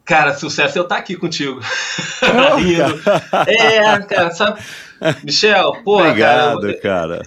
Cara, 0.03 0.35
sucesso 0.35 0.77
é 0.77 0.79
eu 0.79 0.83
estar 0.83 0.97
aqui 0.97 1.15
contigo. 1.15 1.59
Rindo. 2.57 3.01
É, 3.47 3.99
cara, 4.01 4.31
sabe? 4.31 4.61
Michel, 5.23 5.83
pô, 5.83 5.99
Obrigado, 5.99 6.61
cara, 6.61 7.19
cara. 7.19 7.21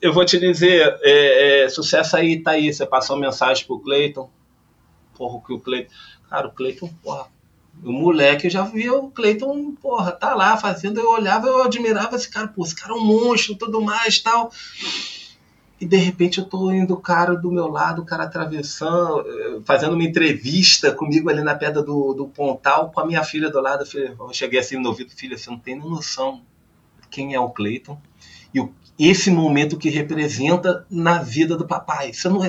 eu 0.00 0.12
vou 0.12 0.24
te 0.24 0.38
dizer, 0.38 0.98
é, 1.02 1.64
é, 1.64 1.68
sucesso 1.68 2.16
aí 2.16 2.40
tá 2.42 2.52
aí. 2.52 2.72
Você 2.72 2.84
passou 2.86 3.16
mensagem 3.16 3.66
pro 3.66 3.80
Cleiton. 3.80 4.28
Porra, 5.16 5.40
que 5.46 5.52
o 5.52 5.60
Cleiton. 5.60 5.90
Cara, 6.28 6.48
o 6.48 6.52
Cleiton, 6.52 6.90
porra. 7.02 7.26
O 7.82 7.92
moleque, 7.92 8.46
eu 8.46 8.50
já 8.50 8.62
vi 8.62 8.88
o 8.88 9.10
Cleiton, 9.10 9.72
porra, 9.74 10.12
tá 10.12 10.34
lá 10.34 10.56
fazendo. 10.56 11.00
Eu 11.00 11.10
olhava, 11.10 11.48
eu 11.48 11.62
admirava 11.62 12.14
esse 12.14 12.28
cara, 12.30 12.46
pô, 12.48 12.64
esse 12.64 12.74
cara 12.74 12.92
é 12.92 12.96
um 12.96 13.04
monstro 13.04 13.56
tudo 13.56 13.80
mais 13.80 14.20
tal. 14.20 14.50
E 15.80 15.84
de 15.86 15.96
repente 15.96 16.38
eu 16.38 16.44
tô 16.44 16.70
indo 16.70 16.94
o 16.94 17.00
cara 17.00 17.34
do 17.34 17.50
meu 17.50 17.66
lado, 17.66 18.02
o 18.02 18.04
cara 18.06 18.24
atravessando, 18.24 19.24
fazendo 19.64 19.94
uma 19.94 20.04
entrevista 20.04 20.92
comigo 20.92 21.28
ali 21.28 21.42
na 21.42 21.54
pedra 21.56 21.82
do, 21.82 22.14
do 22.14 22.28
Pontal, 22.28 22.92
com 22.92 23.00
a 23.00 23.06
minha 23.06 23.24
filha 23.24 23.50
do 23.50 23.60
lado. 23.60 23.82
Eu, 23.82 23.86
falei- 23.86 24.14
eu 24.18 24.32
cheguei 24.32 24.60
assim 24.60 24.78
no 24.78 24.90
ouvido, 24.90 25.10
filha, 25.10 25.36
você 25.36 25.50
não 25.50 25.58
tem 25.58 25.76
nem 25.76 25.88
noção 25.88 26.42
quem 27.14 27.32
é 27.32 27.40
o 27.40 27.48
Cleiton 27.48 27.96
e 28.52 28.60
o, 28.60 28.72
esse 28.98 29.30
momento 29.30 29.76
que 29.76 29.88
representa 29.88 30.84
na 30.90 31.18
vida 31.18 31.56
do 31.56 31.66
papai. 31.66 32.12
Você 32.12 32.28
não, 32.28 32.40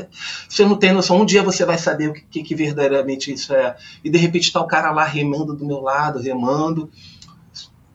você 0.48 0.66
não 0.66 0.76
tem 0.76 0.92
noção. 0.92 1.22
Um 1.22 1.26
dia 1.26 1.44
você 1.44 1.66
vai 1.66 1.78
saber 1.78 2.10
o 2.10 2.14
que, 2.14 2.44
que, 2.44 2.56
verdadeiramente 2.56 3.32
isso 3.32 3.54
é. 3.54 3.76
E 4.04 4.10
de 4.10 4.18
repente 4.18 4.52
tá 4.52 4.60
o 4.60 4.68
cara 4.68 4.92
lá 4.92 5.04
remando 5.04 5.56
do 5.56 5.66
meu 5.66 5.82
lado, 5.82 6.20
remando, 6.20 6.90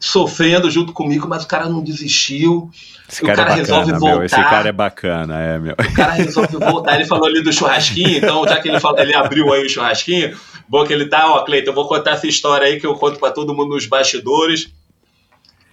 sofrendo 0.00 0.70
junto 0.70 0.92
comigo, 0.92 1.28
mas 1.28 1.44
o 1.44 1.48
cara 1.48 1.68
não 1.68 1.82
desistiu. 1.82 2.70
Esse 3.08 3.22
o 3.22 3.26
cara, 3.26 3.44
cara 3.44 3.52
é 3.52 3.62
bacana, 3.62 3.84
resolve 3.84 4.04
meu. 4.04 4.24
Esse 4.24 4.34
voltar. 4.34 4.50
cara 4.50 4.68
é 4.68 4.72
bacana, 4.72 5.40
é, 5.40 5.58
meu. 5.58 5.74
O 5.74 5.94
cara 5.94 6.12
resolve 6.12 6.56
voltar. 6.56 6.94
Ele 6.96 7.04
falou 7.04 7.26
ali 7.26 7.42
do 7.42 7.52
churrasquinho, 7.52 8.18
então 8.18 8.44
já 8.48 8.60
que 8.60 8.68
ele, 8.68 8.80
falou, 8.80 8.98
ele 8.98 9.14
abriu 9.14 9.52
aí 9.52 9.64
o 9.64 9.68
churrasquinho, 9.68 10.36
bom 10.68 10.84
que 10.84 10.92
ele 10.92 11.06
tá, 11.06 11.32
ó, 11.32 11.44
Cleiton, 11.44 11.70
eu 11.70 11.74
vou 11.74 11.86
contar 11.86 12.12
essa 12.12 12.26
história 12.26 12.66
aí 12.66 12.80
que 12.80 12.86
eu 12.86 12.94
conto 12.94 13.18
para 13.20 13.32
todo 13.32 13.54
mundo 13.54 13.74
nos 13.74 13.86
bastidores. 13.86 14.72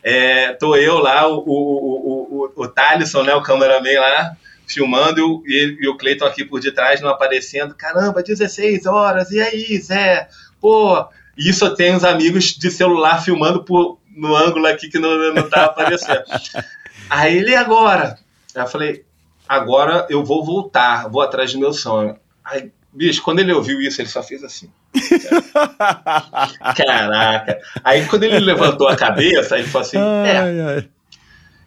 É, 0.04 0.54
tô 0.54 0.76
eu 0.76 1.00
lá, 1.00 1.28
o, 1.28 1.38
o, 1.40 1.44
o, 1.48 2.52
o, 2.58 2.64
o 2.64 2.68
Thalisson, 2.68 3.24
né, 3.24 3.34
o 3.36 3.42
cameraman 3.42 4.00
lá, 4.00 4.38
filmando, 4.66 5.20
e 5.20 5.24
o- 5.24 5.44
e, 5.82 5.88
o 5.90 5.98
Cleiton 5.98 6.26
aqui 6.26 6.46
por 6.46 6.60
detrás 6.60 7.02
não 7.02 7.10
aparecendo. 7.10 7.76
Caramba, 7.76 8.24
16 8.24 8.86
horas, 8.86 9.32
e 9.32 9.42
aí, 9.42 9.78
Zé? 9.80 10.28
Pô, 10.62 11.06
isso 11.38 11.66
eu 11.66 11.76
tenho 11.76 11.96
uns 11.96 12.04
amigos 12.04 12.46
de 12.58 12.70
celular 12.72 13.24
filmando 13.24 13.64
por, 13.64 14.00
no 14.16 14.36
ângulo 14.36 14.68
aqui 14.68 14.90
que 14.90 15.00
não, 15.00 15.34
não 15.34 15.50
tá 15.50 15.66
aparecendo. 15.66 16.24
Aí 17.10 17.38
ele, 17.38 17.52
"E 17.52 17.56
agora? 17.56 18.18
Eu 18.54 18.68
falei, 18.68 19.06
agora 19.48 20.06
eu 20.10 20.26
vou 20.26 20.44
voltar, 20.44 21.08
vou 21.10 21.22
atrás 21.22 21.54
do 21.54 21.60
meu 21.60 21.72
sonho. 21.72 22.18
Aí, 22.44 22.72
bicho, 22.98 23.22
quando 23.22 23.40
ele 23.40 23.54
ouviu 23.54 23.80
isso, 23.80 24.02
ele 24.02 24.10
só 24.10 24.24
fez 24.24 24.44
assim. 24.44 24.70
Caraca. 26.76 27.60
Aí 27.84 28.06
quando 28.08 28.24
ele 28.24 28.40
levantou 28.40 28.88
a 28.88 28.96
cabeça, 28.96 29.58
ele 29.58 29.68
falou 29.68 29.88
assim: 29.88 29.98
É, 29.98 30.38
Ai, 30.38 30.60
ai. 30.62 30.90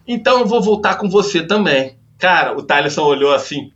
então 0.07 0.40
eu 0.40 0.47
vou 0.47 0.61
voltar 0.61 0.97
com 0.97 1.09
você 1.09 1.43
também. 1.43 1.98
Cara, 2.19 2.57
o 2.57 2.62
Thaleson 2.62 3.02
olhou 3.02 3.32
assim. 3.32 3.73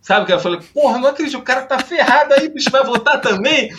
Sabe 0.00 0.24
o 0.24 0.26
que 0.26 0.32
eu 0.32 0.40
falei? 0.40 0.60
Porra, 0.74 0.98
não 0.98 1.08
acredito, 1.08 1.38
o 1.38 1.42
cara 1.42 1.62
tá 1.62 1.78
ferrado 1.78 2.34
aí, 2.34 2.48
bicho, 2.48 2.70
vai 2.70 2.84
voltar 2.84 3.18
também? 3.18 3.72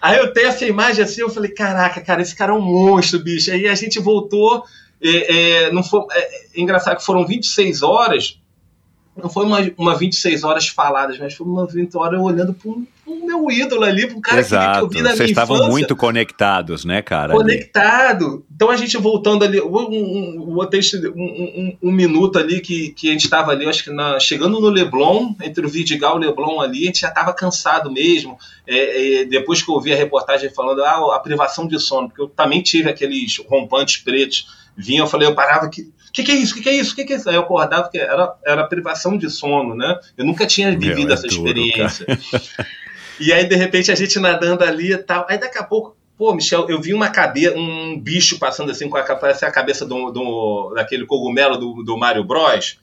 Aí 0.00 0.18
eu 0.18 0.32
tenho 0.32 0.48
essa 0.48 0.64
imagem 0.66 1.02
assim, 1.02 1.22
eu 1.22 1.30
falei, 1.30 1.50
caraca, 1.50 2.00
cara, 2.00 2.22
esse 2.22 2.36
cara 2.36 2.52
é 2.52 2.54
um 2.54 2.60
monstro, 2.60 3.18
bicho. 3.18 3.50
Aí 3.50 3.66
a 3.66 3.74
gente 3.74 3.98
voltou 3.98 4.62
é, 5.00 5.64
é, 5.66 5.72
não 5.72 5.82
foi, 5.82 6.02
é, 6.12 6.20
é 6.20 6.60
engraçado 6.60 6.96
que 6.96 7.04
foram 7.04 7.26
26 7.26 7.82
horas 7.82 8.40
não 9.20 9.28
foi 9.28 9.44
uma, 9.44 9.58
uma 9.76 9.96
26 9.96 10.44
horas 10.44 10.68
faladas, 10.68 11.18
mas 11.18 11.34
foi 11.34 11.46
uma 11.46 11.66
20 11.66 11.96
horas 11.96 12.20
olhando 12.20 12.54
para 12.54 12.70
o 12.70 13.26
meu 13.26 13.50
ídolo 13.50 13.84
ali, 13.84 14.06
para 14.06 14.16
o 14.16 14.20
cara 14.20 14.38
Exato. 14.38 14.78
que, 14.78 14.84
eu 14.84 14.88
vi 14.88 15.02
na 15.02 15.10
Vocês 15.10 15.18
minha 15.18 15.30
estavam 15.30 15.68
muito 15.68 15.96
conectados, 15.96 16.84
né, 16.84 17.02
cara? 17.02 17.34
Conectado. 17.34 18.44
Então 18.54 18.70
a 18.70 18.76
gente 18.76 18.96
voltando 18.96 19.44
ali, 19.44 19.60
um, 19.60 19.76
um, 19.76 20.56
um, 21.16 21.78
um, 21.82 21.92
minuto 21.92 22.38
ali 22.38 22.60
que, 22.60 22.90
que 22.90 23.08
a 23.08 23.12
gente 23.12 23.24
estava 23.24 23.50
ali, 23.50 23.66
acho 23.66 23.84
que 23.84 23.90
na, 23.90 24.20
chegando 24.20 24.60
no 24.60 24.68
Leblon, 24.68 25.34
entre 25.42 25.66
o 25.66 25.68
Vidigal 25.68 26.14
e 26.14 26.24
o 26.24 26.28
Leblon 26.28 26.60
ali, 26.60 26.84
a 26.84 26.86
gente 26.86 27.00
já 27.00 27.08
estava 27.08 27.32
cansado 27.32 27.90
mesmo. 27.90 28.38
É, 28.66 29.22
é, 29.22 29.24
depois 29.24 29.62
que 29.62 29.70
eu 29.70 29.74
ouvi 29.74 29.92
a 29.92 29.96
reportagem 29.96 30.50
falando 30.50 30.84
ah, 30.84 31.16
a 31.16 31.18
privação 31.18 31.66
de 31.66 31.78
sono, 31.80 32.08
porque 32.08 32.22
eu 32.22 32.28
também 32.28 32.62
tive 32.62 32.88
aqueles 32.88 33.38
rompantes 33.48 33.96
pretos, 33.96 34.46
vinha, 34.76 35.00
eu 35.00 35.06
falei, 35.06 35.26
eu 35.26 35.34
parava 35.34 35.66
aqui 35.66 35.90
o 36.08 36.12
que, 36.12 36.22
que, 36.22 36.32
é 36.32 36.34
isso? 36.34 36.52
O 36.52 36.56
que, 36.56 36.62
que, 36.62 36.68
é 36.68 36.74
isso? 36.74 36.92
O 36.92 36.96
que, 36.96 37.04
que, 37.04 37.12
é 37.12 37.16
isso? 37.16 37.28
Aí 37.28 37.36
eu 37.36 37.42
acordava 37.42 37.82
porque 37.82 37.98
era, 37.98 38.34
era 38.44 38.66
privação 38.66 39.16
de 39.16 39.28
sono, 39.30 39.74
né? 39.74 39.98
Eu 40.16 40.24
nunca 40.24 40.46
tinha 40.46 40.70
vivido 40.70 41.02
Meu, 41.02 41.10
é 41.10 41.12
essa 41.12 41.28
tudo, 41.28 41.46
experiência. 41.46 42.06
e 43.20 43.32
aí, 43.32 43.46
de 43.46 43.54
repente, 43.54 43.92
a 43.92 43.94
gente 43.94 44.18
nadando 44.18 44.64
ali 44.64 44.92
e 44.92 44.98
tal. 44.98 45.26
Aí 45.28 45.38
daqui 45.38 45.58
a 45.58 45.62
pouco, 45.62 45.96
pô, 46.16 46.34
Michel, 46.34 46.68
eu 46.68 46.80
vi 46.80 46.92
uma 46.92 47.08
cabeça, 47.10 47.56
um 47.56 47.98
bicho 47.98 48.38
passando 48.38 48.72
assim 48.72 48.88
com 48.88 48.96
a, 48.96 49.02
parece 49.02 49.44
a 49.44 49.50
cabeça 49.50 49.86
do, 49.86 50.10
do, 50.10 50.72
daquele 50.74 51.06
cogumelo 51.06 51.56
do, 51.56 51.82
do 51.84 51.96
Mario 51.96 52.24
Bros. 52.24 52.78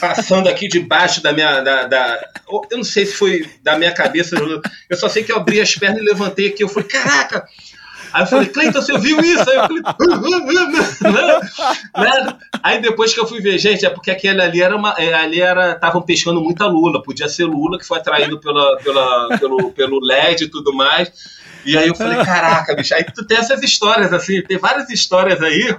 passando 0.00 0.48
aqui 0.48 0.68
debaixo 0.68 1.22
da 1.22 1.32
minha. 1.32 1.60
Da, 1.60 1.84
da, 1.84 2.28
eu 2.70 2.78
não 2.78 2.84
sei 2.84 3.04
se 3.04 3.14
foi 3.14 3.50
da 3.62 3.76
minha 3.76 3.92
cabeça. 3.92 4.36
Eu 4.88 4.96
só 4.96 5.08
sei 5.08 5.22
que 5.22 5.32
eu 5.32 5.36
abri 5.36 5.60
as 5.60 5.74
pernas 5.74 6.00
e 6.00 6.04
levantei 6.04 6.48
aqui. 6.48 6.62
Eu 6.62 6.68
falei, 6.68 6.88
caraca! 6.88 7.46
Aí 8.12 8.22
eu 8.22 8.26
falei, 8.26 8.48
Cleiton, 8.48 8.82
você 8.82 8.98
viu 8.98 9.18
isso? 9.20 9.48
Aí 9.48 9.56
eu 9.56 9.62
falei, 9.62 11.22
né? 11.96 12.38
Aí 12.62 12.80
depois 12.80 13.14
que 13.14 13.20
eu 13.20 13.26
fui 13.26 13.40
ver, 13.40 13.58
gente, 13.58 13.86
é 13.86 13.90
porque 13.90 14.10
aquele 14.10 14.42
ali 14.42 14.60
era 14.60 14.76
uma. 14.76 14.94
É, 14.98 15.14
ali 15.14 15.40
era. 15.40 15.72
Estavam 15.72 16.02
pescando 16.02 16.40
muita 16.40 16.66
Lula, 16.66 17.02
podia 17.02 17.28
ser 17.28 17.44
Lula, 17.44 17.78
que 17.78 17.86
foi 17.86 17.98
atraído 17.98 18.38
pela, 18.38 18.76
pela, 18.78 19.38
pelo, 19.38 19.72
pelo 19.72 20.00
LED 20.00 20.44
e 20.44 20.48
tudo 20.48 20.72
mais. 20.74 21.10
E 21.64 21.78
aí 21.78 21.88
eu 21.88 21.94
falei, 21.94 22.22
caraca, 22.24 22.74
bicho, 22.74 22.94
aí 22.94 23.04
tu 23.04 23.24
tem 23.24 23.38
essas 23.38 23.62
histórias, 23.62 24.12
assim, 24.12 24.42
tem 24.42 24.58
várias 24.58 24.90
histórias 24.90 25.40
aí. 25.42 25.76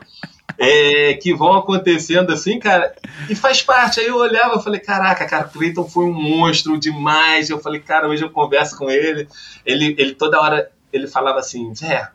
É, 0.56 1.16
que 1.16 1.34
vão 1.34 1.54
acontecendo 1.54 2.32
assim, 2.32 2.60
cara, 2.60 2.94
e 3.28 3.34
faz 3.34 3.64
parte. 3.64 4.00
Aí 4.00 4.08
eu 4.08 4.18
olhava 4.18 4.60
e 4.60 4.64
falei, 4.64 4.80
caraca, 4.80 5.26
cara, 5.26 5.46
Cleiton 5.46 5.88
foi 5.88 6.06
um 6.06 6.14
monstro 6.14 6.78
demais. 6.78 7.50
Eu 7.50 7.60
falei, 7.60 7.80
cara, 7.80 8.08
hoje 8.08 8.24
eu 8.24 8.30
converso 8.30 8.78
com 8.78 8.88
ele. 8.90 9.28
Ele, 9.66 9.96
ele 9.98 10.14
toda 10.14 10.40
hora 10.40 10.70
ele 10.92 11.08
falava 11.08 11.40
assim, 11.40 11.74
Zé, 11.74 12.08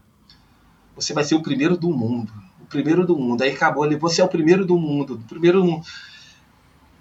você 1.00 1.12
vai 1.12 1.24
ser 1.24 1.34
o 1.34 1.42
primeiro 1.42 1.76
do 1.76 1.90
mundo. 1.90 2.32
O 2.60 2.66
primeiro 2.66 3.06
do 3.06 3.16
mundo. 3.16 3.42
Aí 3.42 3.52
acabou 3.52 3.84
ali, 3.84 3.96
você 3.96 4.20
é 4.20 4.24
o 4.24 4.28
primeiro 4.28 4.64
do 4.64 4.76
mundo. 4.76 5.14
O 5.14 5.28
primeiro 5.28 5.60
do 5.60 5.64
mundo. 5.64 5.86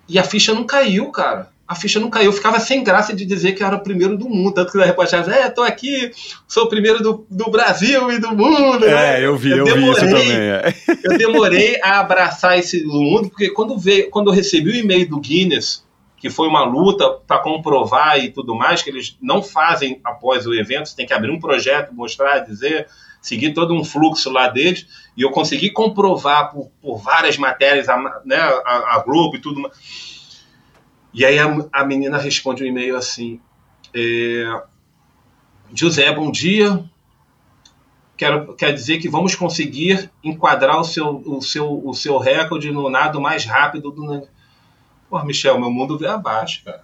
E 0.07 0.18
a 0.18 0.24
ficha 0.24 0.53
não 0.53 0.64
caiu, 0.64 1.11
cara. 1.11 1.49
A 1.68 1.76
ficha 1.76 1.99
não 1.99 2.10
caiu. 2.10 2.28
Eu 2.28 2.34
ficava 2.34 2.60
sem 2.60 2.82
graça 2.82 3.14
de 3.14 3.26
dizer 3.26 3.52
que 3.52 3.61
eu 3.61 3.68
era 3.68 3.76
o 3.76 3.82
primeiro 3.82 4.18
do 4.18 4.30
mundo. 4.30 4.53
Tanto 4.53 4.72
que 4.72 4.78
na 4.78 4.86
reportagem, 4.86 5.34
é, 5.34 5.49
tô 5.49 5.61
aqui, 5.61 6.11
sou 6.48 6.64
o 6.64 6.69
primeiro 6.69 7.03
do, 7.03 7.26
do 7.30 7.52
Brasil 7.52 8.10
e 8.11 8.19
do 8.19 8.30
mundo. 8.34 8.86
É, 8.86 9.26
eu 9.26 9.36
vi, 9.36 9.52
eu, 9.52 9.57
eu 9.57 9.65
demorei, 9.65 9.86
vi 9.86 9.91
isso 9.91 9.99
também. 9.99 10.32
É. 10.32 10.74
eu 11.03 11.18
demorei 11.18 11.82
a 11.82 11.99
abraçar 11.99 12.57
esse 12.57 12.86
mundo, 12.86 13.30
porque 13.30 13.49
quando, 13.49 13.78
veio, 13.78 14.10
quando 14.10 14.30
eu 14.30 14.34
recebi 14.34 14.69
o 14.69 14.76
e-mail 14.76 15.10
do 15.10 15.19
Guinness, 15.19 15.86
que 16.15 16.30
foi 16.30 16.48
uma 16.48 16.64
luta 16.64 17.10
para 17.28 17.40
comprovar 17.40 18.18
e 18.18 18.32
tudo 18.32 18.56
mais, 18.56 18.82
que 18.82 18.90
eles 18.90 19.18
não 19.22 19.44
fazem 19.44 19.99
após 20.06 20.48
o 20.48 20.53
evento, 20.53 20.88
você 20.88 20.95
tem 20.95 21.06
que 21.06 21.14
abrir 21.14 21.32
um 21.32 21.40
projeto, 21.40 21.94
mostrar, 21.94 22.40
dizer 22.40 22.88
seguir 23.28 23.54
todo 23.54 23.74
um 23.74 23.84
fluxo 23.84 24.32
lá 24.32 24.48
deles, 24.48 24.88
e 25.16 25.22
eu 25.22 25.32
consegui 25.32 25.70
comprovar 25.70 26.52
por, 26.52 26.72
por 26.82 26.98
várias 26.98 27.38
matérias, 27.38 27.90
a, 27.90 28.22
né, 28.24 28.38
a, 28.38 28.95
a 28.95 29.04
Globo 29.06 29.36
e 29.36 29.41
tudo. 29.41 29.70
E 31.14 31.26
aí 31.26 31.38
a, 31.38 31.48
a 31.74 31.86
menina 31.86 32.18
responde 32.18 32.64
um 32.64 32.68
e-mail 32.68 32.95
assim: 32.95 33.41
é, 33.94 34.64
José, 35.74 36.12
bom 36.14 36.32
dia. 36.32 36.84
Quero, 38.16 38.56
quer 38.56 38.74
dizer 38.74 38.98
que 38.98 39.10
vamos 39.10 39.36
conseguir 39.36 40.10
enquadrar 40.24 40.80
o 40.80 40.84
seu, 40.84 41.22
o 41.26 41.41
seu, 41.41 41.86
o 41.86 41.94
seu 41.94 42.18
recorde 42.18 42.72
no 42.72 42.90
nado 42.90 43.20
mais 43.20 43.45
rápido 43.45 43.91
do. 43.91 44.28
Pô, 45.10 45.24
Michel, 45.24 45.60
meu 45.60 45.70
mundo 45.70 45.98
veio 45.98 46.14
abaixo, 46.14 46.64
cara. 46.64 46.84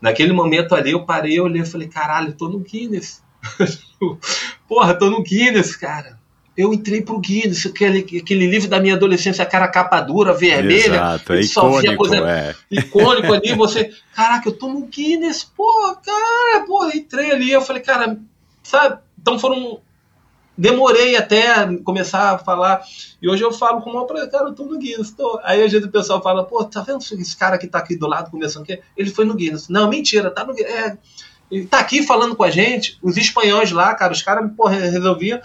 Naquele 0.00 0.32
momento 0.32 0.74
ali 0.74 0.92
eu 0.92 1.04
parei, 1.04 1.38
eu 1.38 1.44
olhei 1.44 1.62
e 1.62 1.66
falei, 1.66 1.86
caralho, 1.86 2.28
eu 2.28 2.36
tô 2.36 2.48
no 2.48 2.60
Guinness. 2.60 3.21
Porra, 4.68 4.94
tô 4.94 5.10
no 5.10 5.22
Guinness, 5.22 5.76
cara. 5.76 6.20
Eu 6.56 6.72
entrei 6.72 7.00
pro 7.00 7.18
Guinness, 7.18 7.64
aquele, 7.64 8.00
aquele 8.00 8.46
livro 8.46 8.68
da 8.68 8.78
minha 8.78 8.94
adolescência, 8.94 9.44
cara 9.46 9.68
capa 9.68 10.00
dura, 10.00 10.34
vermelha. 10.34 10.96
Exato, 10.96 11.32
é 11.32 11.40
icônico, 11.40 11.96
coisa, 11.96 12.16
é. 12.16 12.54
icônico 12.70 13.32
ali, 13.32 13.54
você, 13.56 13.90
caraca, 14.14 14.48
eu 14.48 14.52
tô 14.52 14.68
no 14.68 14.86
Guinness, 14.86 15.44
pô, 15.44 15.96
cara, 16.04 16.64
pô, 16.66 16.86
entrei 16.88 17.32
ali, 17.32 17.50
eu 17.50 17.62
falei, 17.62 17.80
cara, 17.80 18.18
sabe? 18.62 18.98
Então 19.18 19.38
foram 19.38 19.80
demorei 20.56 21.16
até 21.16 21.74
começar 21.78 22.32
a 22.32 22.38
falar. 22.38 22.82
E 23.20 23.28
hoje 23.28 23.42
eu 23.42 23.52
falo 23.52 23.80
com 23.80 23.90
uma 23.90 24.06
cara, 24.28 24.44
eu 24.44 24.54
tô 24.54 24.64
no 24.64 24.78
Guinness. 24.78 25.10
Tô. 25.12 25.40
Aí 25.42 25.62
às 25.62 25.72
vezes 25.72 25.86
o 25.86 25.90
pessoal 25.90 26.22
fala, 26.22 26.44
pô, 26.44 26.62
tá 26.64 26.82
vendo 26.82 26.98
esse 27.00 27.36
cara 27.36 27.58
que 27.58 27.66
tá 27.66 27.78
aqui 27.78 27.96
do 27.96 28.06
lado 28.06 28.30
começando 28.30 28.64
aqui? 28.64 28.80
Ele 28.96 29.10
foi 29.10 29.24
no 29.24 29.34
Guinness. 29.34 29.68
Não, 29.68 29.88
mentira, 29.88 30.30
tá 30.30 30.44
no 30.44 30.54
Guinness. 30.54 30.72
É, 30.72 30.98
ele 31.52 31.66
tá 31.66 31.78
aqui 31.80 32.02
falando 32.02 32.34
com 32.34 32.42
a 32.42 32.50
gente, 32.50 32.98
os 33.02 33.18
espanhóis 33.18 33.70
lá, 33.72 33.94
cara, 33.94 34.14
os 34.14 34.22
caras, 34.22 34.50
porra, 34.56 34.74
resolviam. 34.74 35.38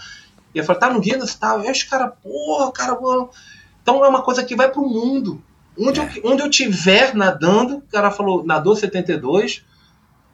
E 0.54 0.58
eu 0.58 0.64
falei, 0.64 0.80
tá 0.80 0.90
no 0.90 1.00
Guinness 1.00 1.32
e 1.32 1.38
tal. 1.38 1.62
E 1.62 1.70
os 1.70 1.82
caras, 1.82 2.12
porra, 2.22 2.72
cara, 2.72 2.96
porra. 2.96 3.28
Então 3.82 4.02
é 4.02 4.08
uma 4.08 4.22
coisa 4.22 4.42
que 4.42 4.56
vai 4.56 4.70
pro 4.70 4.80
mundo. 4.80 5.42
Onde, 5.78 6.00
é. 6.00 6.10
eu, 6.16 6.32
onde 6.32 6.42
eu 6.42 6.48
tiver 6.48 7.14
nadando, 7.14 7.76
o 7.76 7.82
cara 7.82 8.10
falou, 8.10 8.42
nadou 8.42 8.74
72, 8.74 9.62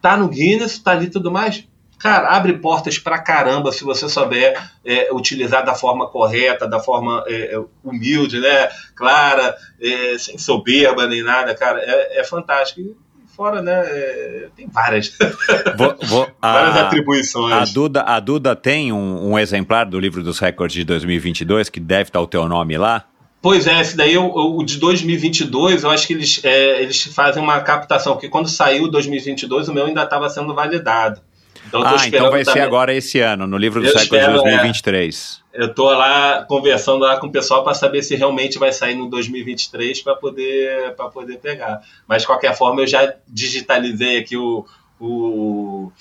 tá 0.00 0.16
no 0.16 0.28
Guinness, 0.28 0.78
tá 0.78 0.92
ali 0.92 1.10
tudo 1.10 1.32
mais. 1.32 1.66
Cara, 1.98 2.28
abre 2.28 2.52
portas 2.58 2.96
pra 2.96 3.18
caramba 3.18 3.72
se 3.72 3.82
você 3.82 4.08
souber 4.08 4.56
é, 4.84 5.12
utilizar 5.12 5.64
da 5.64 5.74
forma 5.74 6.06
correta, 6.06 6.68
da 6.68 6.78
forma 6.78 7.24
é, 7.26 7.56
é 7.56 7.64
humilde, 7.82 8.38
né? 8.38 8.68
Clara, 8.94 9.56
é, 9.80 10.16
sem 10.18 10.38
soberba 10.38 11.08
nem 11.08 11.24
nada, 11.24 11.52
cara. 11.52 11.80
É, 11.80 12.20
é 12.20 12.24
fantástico 12.24 12.96
fora, 13.34 13.60
né? 13.60 13.82
É, 13.86 14.48
tem 14.56 14.68
várias. 14.68 15.16
Vou, 15.76 15.96
vou, 16.02 16.28
várias 16.40 16.76
a, 16.76 16.86
atribuições. 16.86 17.52
A 17.52 17.72
Duda, 17.72 18.02
a 18.02 18.20
Duda 18.20 18.56
tem 18.56 18.92
um, 18.92 19.32
um, 19.32 19.38
exemplar 19.38 19.86
do 19.86 19.98
livro 19.98 20.22
dos 20.22 20.38
recordes 20.38 20.76
de 20.76 20.84
2022 20.84 21.68
que 21.68 21.80
deve 21.80 22.08
estar 22.08 22.20
o 22.20 22.26
teu 22.26 22.48
nome 22.48 22.78
lá? 22.78 23.04
Pois 23.42 23.66
é, 23.66 23.80
esse 23.80 23.96
daí, 23.96 24.16
o, 24.16 24.62
de 24.62 24.78
2022, 24.78 25.84
eu 25.84 25.90
acho 25.90 26.06
que 26.06 26.14
eles, 26.14 26.40
é, 26.42 26.82
eles 26.82 27.04
fazem 27.04 27.42
uma 27.42 27.60
captação, 27.60 28.14
porque 28.14 28.28
quando 28.28 28.48
saiu 28.48 28.88
2022, 28.88 29.68
o 29.68 29.74
meu 29.74 29.84
ainda 29.84 30.04
estava 30.04 30.30
sendo 30.30 30.54
validado. 30.54 31.20
Então, 31.66 31.82
ah, 31.82 31.96
então 32.06 32.30
vai 32.30 32.44
também. 32.44 32.44
ser 32.44 32.60
agora 32.60 32.94
esse 32.94 33.20
ano, 33.20 33.46
no 33.46 33.58
livro 33.58 33.82
do 33.82 33.88
século 33.88 34.20
de 34.20 34.26
2023. 34.26 35.40
É, 35.40 35.43
eu 35.54 35.66
estou 35.66 35.86
lá 35.86 36.44
conversando 36.44 36.98
lá 36.98 37.18
com 37.18 37.28
o 37.28 37.32
pessoal 37.32 37.62
para 37.62 37.74
saber 37.74 38.02
se 38.02 38.16
realmente 38.16 38.58
vai 38.58 38.72
sair 38.72 38.96
no 38.96 39.08
2023 39.08 40.02
para 40.02 40.16
poder, 40.16 40.94
poder 41.12 41.38
pegar. 41.38 41.80
Mas, 42.08 42.22
de 42.22 42.26
qualquer 42.26 42.56
forma, 42.56 42.80
eu 42.82 42.86
já 42.86 43.14
digitalizei 43.28 44.18
aqui 44.18 44.36
o, 44.36 44.66
o, 45.00 45.92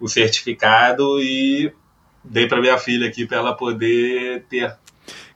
o 0.00 0.08
certificado 0.08 1.20
e 1.20 1.72
dei 2.22 2.46
para 2.46 2.60
minha 2.60 2.78
filha 2.78 3.08
aqui 3.08 3.26
para 3.26 3.38
ela 3.38 3.52
poder 3.52 4.44
ter 4.48 4.72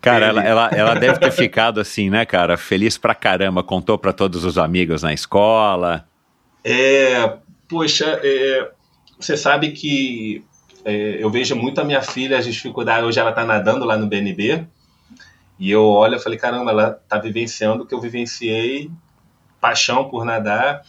Cara, 0.01 0.27
ela, 0.27 0.45
ela, 0.45 0.71
ela 0.71 0.95
deve 1.01 1.19
ter 1.19 1.33
ficado 1.33 1.81
assim, 1.81 2.11
né, 2.11 2.25
cara? 2.25 2.57
Feliz 2.57 2.97
pra 2.97 3.15
caramba. 3.15 3.63
Contou 3.63 3.99
para 3.99 4.13
todos 4.13 4.45
os 4.45 4.57
amigos 4.57 5.03
na 5.03 5.13
escola. 5.13 6.07
É, 6.63 7.39
poxa, 7.69 8.21
é, 8.23 8.71
você 9.19 9.37
sabe 9.37 9.73
que 9.73 10.45
é, 10.85 11.23
eu 11.23 11.31
vejo 11.31 11.57
muito 11.57 11.81
a 11.81 11.85
minha 11.85 12.03
filha, 12.03 12.39
as 12.39 12.45
dificuldades. 12.45 13.05
Hoje 13.05 13.19
ela 13.19 13.31
está 13.31 13.45
nadando 13.45 13.85
lá 13.85 13.97
no 13.97 14.07
BNB. 14.07 14.67
E 15.59 15.71
eu 15.71 15.85
olho 15.85 16.17
e 16.17 16.21
falei, 16.21 16.39
caramba, 16.39 16.71
ela 16.71 17.01
está 17.03 17.19
vivenciando 17.19 17.85
o 17.85 17.87
que 17.87 17.95
eu 17.95 18.01
vivenciei, 18.01 18.91
paixão 19.61 20.09
por 20.09 20.25
nadar. 20.25 20.83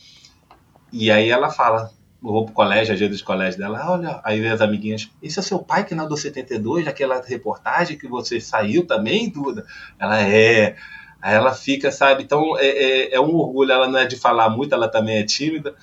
E 0.92 1.12
aí 1.12 1.30
ela 1.30 1.50
fala, 1.50 1.92
eu 2.24 2.32
vou 2.32 2.46
pro 2.46 2.54
colégio, 2.54 2.94
a 2.94 2.98
dia 2.98 3.08
dos 3.08 3.22
colégio 3.22 3.60
dela, 3.60 3.92
olha, 3.92 4.20
aí 4.24 4.42
vem 4.42 4.50
as 4.50 4.62
amiguinhas, 4.62 5.12
esse 5.22 5.38
é 5.38 5.42
seu 5.42 5.60
pai 5.60 5.86
que 5.86 5.94
nadou 5.94 6.18
72, 6.18 6.88
aquela 6.88 7.22
reportagem 7.22 7.98
que 7.98 8.08
você 8.08 8.42
saiu 8.42 8.86
também, 8.88 9.30
Duda? 9.30 9.66
Ela 10.00 10.22
é. 10.22 10.76
Aí 11.22 11.36
ela 11.36 11.54
fica, 11.54 11.92
sabe? 11.92 12.24
Então 12.24 12.58
é, 12.58 12.68
é, 12.68 13.16
é 13.16 13.22
um 13.22 13.36
orgulho, 13.36 13.72
ela 13.72 13.88
não 13.88 14.00
é 14.00 14.06
de 14.06 14.16
falar 14.16 14.50
muito, 14.50 14.74
ela 14.74 14.88
também 14.88 15.18
é 15.18 15.24
tímida, 15.24 15.76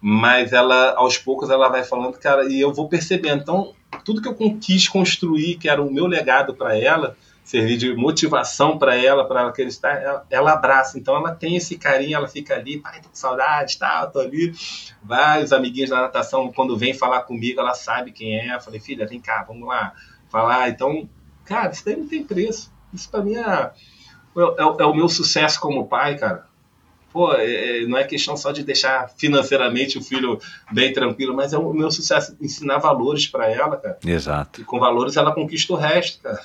mas 0.00 0.52
ela 0.52 0.94
aos 0.96 1.18
poucos 1.18 1.50
ela 1.50 1.68
vai 1.68 1.84
falando, 1.84 2.18
cara, 2.18 2.44
e 2.44 2.60
eu 2.60 2.72
vou 2.72 2.88
percebendo. 2.88 3.42
Então, 3.42 3.74
tudo 4.04 4.20
que 4.20 4.28
eu 4.28 4.58
quis 4.58 4.88
construir, 4.88 5.56
que 5.56 5.68
era 5.68 5.82
o 5.82 5.92
meu 5.92 6.06
legado 6.06 6.54
para 6.54 6.78
ela, 6.78 7.16
servir 7.44 7.76
de 7.76 7.94
motivação 7.94 8.76
para 8.76 8.96
ela, 8.96 9.24
para 9.24 9.40
ela 9.40 9.50
acreditar, 9.50 10.02
ela, 10.02 10.26
ela, 10.28 10.52
abraça. 10.52 10.98
Então, 10.98 11.16
ela 11.16 11.34
tem 11.34 11.56
esse 11.56 11.78
carinho, 11.78 12.16
ela 12.16 12.28
fica 12.28 12.54
ali, 12.54 12.78
pai, 12.78 13.00
tô 13.00 13.08
com 13.08 13.14
saudade, 13.14 13.78
tá, 13.78 14.06
tô 14.06 14.18
ali. 14.18 14.52
Vários 15.02 15.52
amiguinhos 15.52 15.90
da 15.90 16.02
natação, 16.02 16.52
quando 16.52 16.76
vem 16.76 16.92
falar 16.92 17.22
comigo, 17.22 17.60
ela 17.60 17.74
sabe 17.74 18.10
quem 18.10 18.38
é. 18.38 18.56
Eu 18.56 18.60
falei, 18.60 18.80
filha, 18.80 19.06
vem 19.06 19.20
cá, 19.20 19.44
vamos 19.46 19.66
lá 19.66 19.92
falar. 20.28 20.68
Então, 20.68 21.08
cara, 21.44 21.70
isso 21.70 21.84
daí 21.84 21.96
não 21.96 22.08
tem 22.08 22.24
preço. 22.24 22.72
Isso 22.92 23.08
pra 23.08 23.22
mim 23.22 23.36
é, 23.36 23.40
é, 23.40 24.82
é 24.82 24.84
o 24.84 24.94
meu 24.94 25.08
sucesso 25.08 25.60
como 25.60 25.86
pai, 25.86 26.16
cara. 26.16 26.46
Pô, 27.16 27.32
é, 27.32 27.78
é, 27.78 27.86
não 27.86 27.96
é 27.96 28.04
questão 28.04 28.36
só 28.36 28.52
de 28.52 28.62
deixar 28.62 29.08
financeiramente 29.16 29.96
o 29.96 30.02
filho 30.02 30.38
bem 30.70 30.92
tranquilo, 30.92 31.34
mas 31.34 31.54
é 31.54 31.56
o 31.56 31.72
meu 31.72 31.90
sucesso 31.90 32.36
ensinar 32.42 32.76
valores 32.76 33.26
para 33.26 33.50
ela, 33.50 33.78
cara. 33.78 33.98
Exato. 34.04 34.60
E 34.60 34.64
com 34.64 34.78
valores 34.78 35.16
ela 35.16 35.32
conquista 35.32 35.72
o 35.72 35.76
resto, 35.76 36.20
cara. 36.22 36.38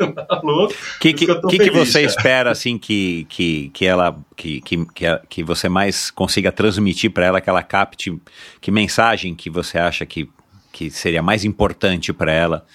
Valor. 0.28 0.72
O 0.72 0.98
que, 0.98 1.12
que, 1.12 1.26
que, 1.26 1.58
que, 1.60 1.70
você 1.70 2.00
cara. 2.00 2.06
espera, 2.06 2.50
assim, 2.50 2.76
que, 2.76 3.24
que, 3.28 3.68
que 3.68 3.86
ela, 3.86 4.18
que, 4.34 4.60
que, 4.62 4.84
que 5.28 5.44
você 5.44 5.68
mais 5.68 6.10
consiga 6.10 6.50
transmitir 6.50 7.12
para 7.12 7.26
ela, 7.26 7.40
que 7.40 7.48
ela 7.48 7.62
capte, 7.62 8.20
que 8.60 8.72
mensagem 8.72 9.32
que 9.32 9.48
você 9.48 9.78
acha 9.78 10.04
que, 10.04 10.28
que 10.72 10.90
seria 10.90 11.22
mais 11.22 11.44
importante 11.44 12.12
para 12.12 12.32
ela 12.32 12.66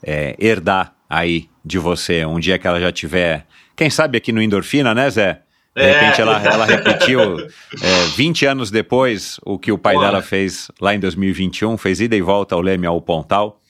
é, 0.00 0.36
herdar 0.38 0.94
aí 1.08 1.50
de 1.64 1.76
você, 1.76 2.24
um 2.24 2.38
dia 2.38 2.56
que 2.56 2.68
ela 2.68 2.78
já 2.78 2.92
tiver, 2.92 3.48
quem 3.74 3.90
sabe 3.90 4.16
aqui 4.16 4.30
no 4.30 4.40
Endorfina, 4.40 4.94
né, 4.94 5.10
Zé? 5.10 5.42
De 5.74 5.82
é. 5.82 5.92
repente 5.92 6.20
ela, 6.20 6.42
ela 6.42 6.64
repetiu 6.64 7.38
é, 7.80 8.06
20 8.16 8.46
anos 8.46 8.70
depois 8.70 9.38
o 9.44 9.58
que 9.58 9.70
o 9.70 9.78
pai 9.78 9.94
Porra. 9.94 10.06
dela 10.06 10.22
fez 10.22 10.70
lá 10.80 10.94
em 10.94 10.98
2021, 11.00 11.76
fez 11.76 12.00
ida 12.00 12.16
e 12.16 12.20
volta 12.20 12.54
ao 12.54 12.60
Leme 12.60 12.86
ao 12.86 13.00
Pontal 13.00 13.60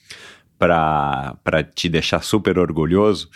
para 0.57 1.63
te 1.75 1.89
deixar 1.89 2.23
super 2.23 2.59
orgulhoso. 2.59 3.29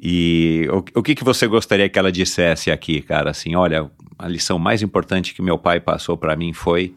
E 0.00 0.68
o, 0.72 0.98
o 0.98 1.02
que, 1.02 1.14
que 1.14 1.22
você 1.22 1.46
gostaria 1.46 1.88
que 1.88 1.98
ela 1.98 2.10
dissesse 2.10 2.70
aqui, 2.70 3.00
cara? 3.00 3.30
Assim, 3.30 3.54
olha, 3.54 3.90
a 4.18 4.26
lição 4.26 4.58
mais 4.58 4.82
importante 4.82 5.34
que 5.34 5.42
meu 5.42 5.58
pai 5.58 5.80
passou 5.80 6.16
para 6.16 6.36
mim 6.36 6.52
foi. 6.52 6.94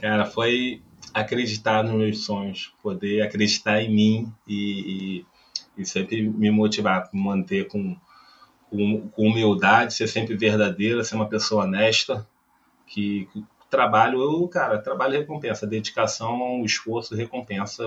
Cara, 0.00 0.26
foi 0.26 0.82
acreditar 1.14 1.82
nos 1.82 1.94
meus 1.94 2.24
sonhos, 2.24 2.72
poder 2.82 3.22
acreditar 3.22 3.82
em 3.82 3.92
mim 3.92 4.32
e, 4.46 5.24
e, 5.76 5.82
e 5.82 5.86
sempre 5.86 6.22
me 6.22 6.50
motivar, 6.50 7.08
me 7.12 7.22
manter 7.22 7.66
com 7.68 7.96
com, 8.70 9.08
com 9.08 9.26
humildade, 9.26 9.92
ser 9.92 10.06
sempre 10.06 10.36
verdadeira, 10.36 11.02
ser 11.04 11.16
uma 11.16 11.28
pessoa 11.28 11.64
honesta, 11.64 12.26
que, 12.86 13.28
que 13.32 13.44
trabalho, 13.68 14.20
eu, 14.20 14.48
cara, 14.48 14.78
trabalho 14.78 15.18
recompensa, 15.18 15.66
dedicação, 15.66 16.64
esforço 16.64 17.14
recompensa 17.14 17.84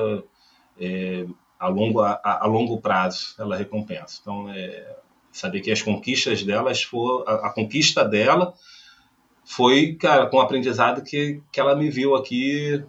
é, 0.79 1.25
a, 1.59 1.67
longo, 1.67 2.01
a, 2.01 2.19
a, 2.23 2.45
longo 2.45 2.79
prazo, 2.79 3.35
ela 3.39 3.55
recompensa. 3.55 4.19
Então, 4.21 4.49
é, 4.49 4.95
saber 5.31 5.61
que 5.61 5.71
as 5.71 5.81
conquistas 5.81 6.43
delas, 6.43 6.89
a, 7.25 7.47
a, 7.47 7.49
conquista 7.49 8.03
dela 8.03 8.53
foi, 9.45 9.93
cara, 9.95 10.27
com 10.27 10.37
o 10.37 10.41
aprendizado 10.41 11.03
que, 11.03 11.41
que 11.51 11.59
ela 11.59 11.75
me 11.75 11.89
viu 11.89 12.15
aqui 12.15 12.83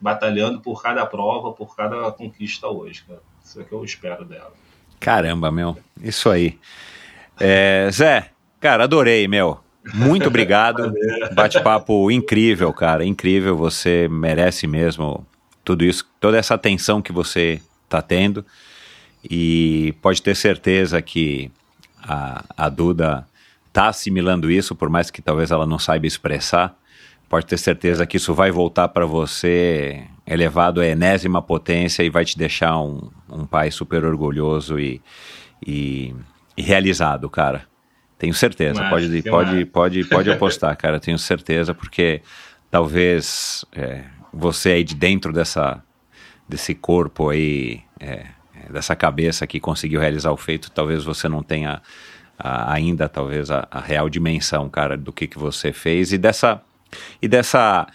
batalhando 0.00 0.60
por 0.60 0.82
cada 0.82 1.06
prova, 1.06 1.52
por 1.52 1.76
cada 1.76 2.10
conquista 2.10 2.66
hoje, 2.68 3.04
cara. 3.04 3.22
Isso 3.42 3.60
é 3.60 3.64
que 3.64 3.72
eu 3.72 3.84
espero 3.84 4.24
dela. 4.24 4.52
Caramba, 5.02 5.50
meu. 5.50 5.76
Isso 6.00 6.30
aí. 6.30 6.56
É, 7.38 7.88
Zé, 7.92 8.30
cara, 8.60 8.84
adorei, 8.84 9.26
meu. 9.26 9.58
Muito 9.92 10.28
obrigado. 10.28 10.94
Bate-papo 11.34 12.08
incrível, 12.08 12.72
cara. 12.72 13.04
Incrível. 13.04 13.56
Você 13.56 14.06
merece 14.08 14.68
mesmo 14.68 15.26
tudo 15.64 15.84
isso, 15.84 16.06
toda 16.20 16.38
essa 16.38 16.54
atenção 16.54 17.02
que 17.02 17.12
você 17.12 17.60
está 17.84 18.00
tendo. 18.00 18.46
E 19.28 19.92
pode 20.00 20.22
ter 20.22 20.36
certeza 20.36 21.02
que 21.02 21.50
a, 22.00 22.44
a 22.56 22.68
Duda 22.68 23.26
está 23.66 23.88
assimilando 23.88 24.52
isso, 24.52 24.72
por 24.72 24.88
mais 24.88 25.10
que 25.10 25.20
talvez 25.20 25.50
ela 25.50 25.66
não 25.66 25.80
saiba 25.80 26.06
expressar. 26.06 26.76
Pode 27.28 27.46
ter 27.46 27.58
certeza 27.58 28.06
que 28.06 28.18
isso 28.18 28.32
vai 28.34 28.52
voltar 28.52 28.86
para 28.88 29.04
você 29.04 30.04
elevado 30.32 30.80
à 30.80 30.86
enésima 30.86 31.42
potência 31.42 32.02
e 32.02 32.10
vai 32.10 32.24
te 32.24 32.36
deixar 32.38 32.78
um, 32.80 33.10
um 33.28 33.44
pai 33.44 33.70
super 33.70 34.04
orgulhoso 34.04 34.78
e, 34.78 35.00
e, 35.64 36.14
e 36.56 36.62
realizado, 36.62 37.28
cara. 37.28 37.66
Tenho 38.18 38.32
certeza. 38.32 38.80
Mas, 38.80 38.90
pode, 38.90 39.22
pode, 39.22 39.64
pode, 39.66 40.04
pode 40.08 40.30
apostar, 40.30 40.76
cara. 40.76 40.98
Tenho 41.00 41.18
certeza, 41.18 41.74
porque 41.74 42.22
talvez 42.70 43.64
é, 43.72 44.04
você 44.32 44.70
aí 44.70 44.84
de 44.84 44.94
dentro 44.94 45.32
dessa, 45.32 45.82
desse 46.48 46.74
corpo 46.74 47.28
aí, 47.28 47.82
é, 48.00 48.26
dessa 48.70 48.96
cabeça 48.96 49.46
que 49.46 49.60
conseguiu 49.60 50.00
realizar 50.00 50.30
o 50.30 50.36
feito, 50.36 50.70
talvez 50.70 51.04
você 51.04 51.28
não 51.28 51.42
tenha 51.42 51.82
a, 52.38 52.72
ainda, 52.72 53.08
talvez, 53.08 53.50
a, 53.50 53.66
a, 53.70 53.80
real 53.80 54.08
dimensão, 54.08 54.68
cara, 54.68 54.96
do 54.96 55.12
que, 55.12 55.26
que 55.26 55.38
você 55.38 55.72
fez 55.72 56.12
e 56.12 56.18
dessa. 56.18 56.62
E 57.20 57.26
dessa 57.26 57.86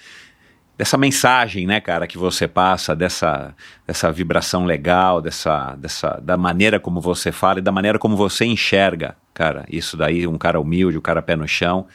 dessa 0.78 0.98
mensagem, 0.98 1.66
né, 1.66 1.82
cara, 1.82 2.06
que 2.06 2.18
você 2.18 2.48
passa, 2.48 2.96
dessa, 2.96 3.56
dessa 3.86 4.12
vibração 4.12 4.64
legal, 4.64 5.22
dessa, 5.22 5.76
dessa, 5.76 6.20
da 6.22 6.38
maneira 6.38 6.80
como 6.80 7.02
você 7.02 7.32
fala 7.32 7.60
e 7.60 7.62
da 7.62 7.72
maneira 7.72 7.98
como 7.98 8.16
você 8.16 8.46
enxerga, 8.46 9.16
cara. 9.34 9.66
Isso 9.70 9.98
daí, 9.98 10.28
um 10.28 10.38
cara 10.38 10.60
humilde, 10.60 10.98
um 10.98 11.02
cara 11.02 11.22
pé 11.22 11.36
no 11.36 11.48
chão 11.48 11.88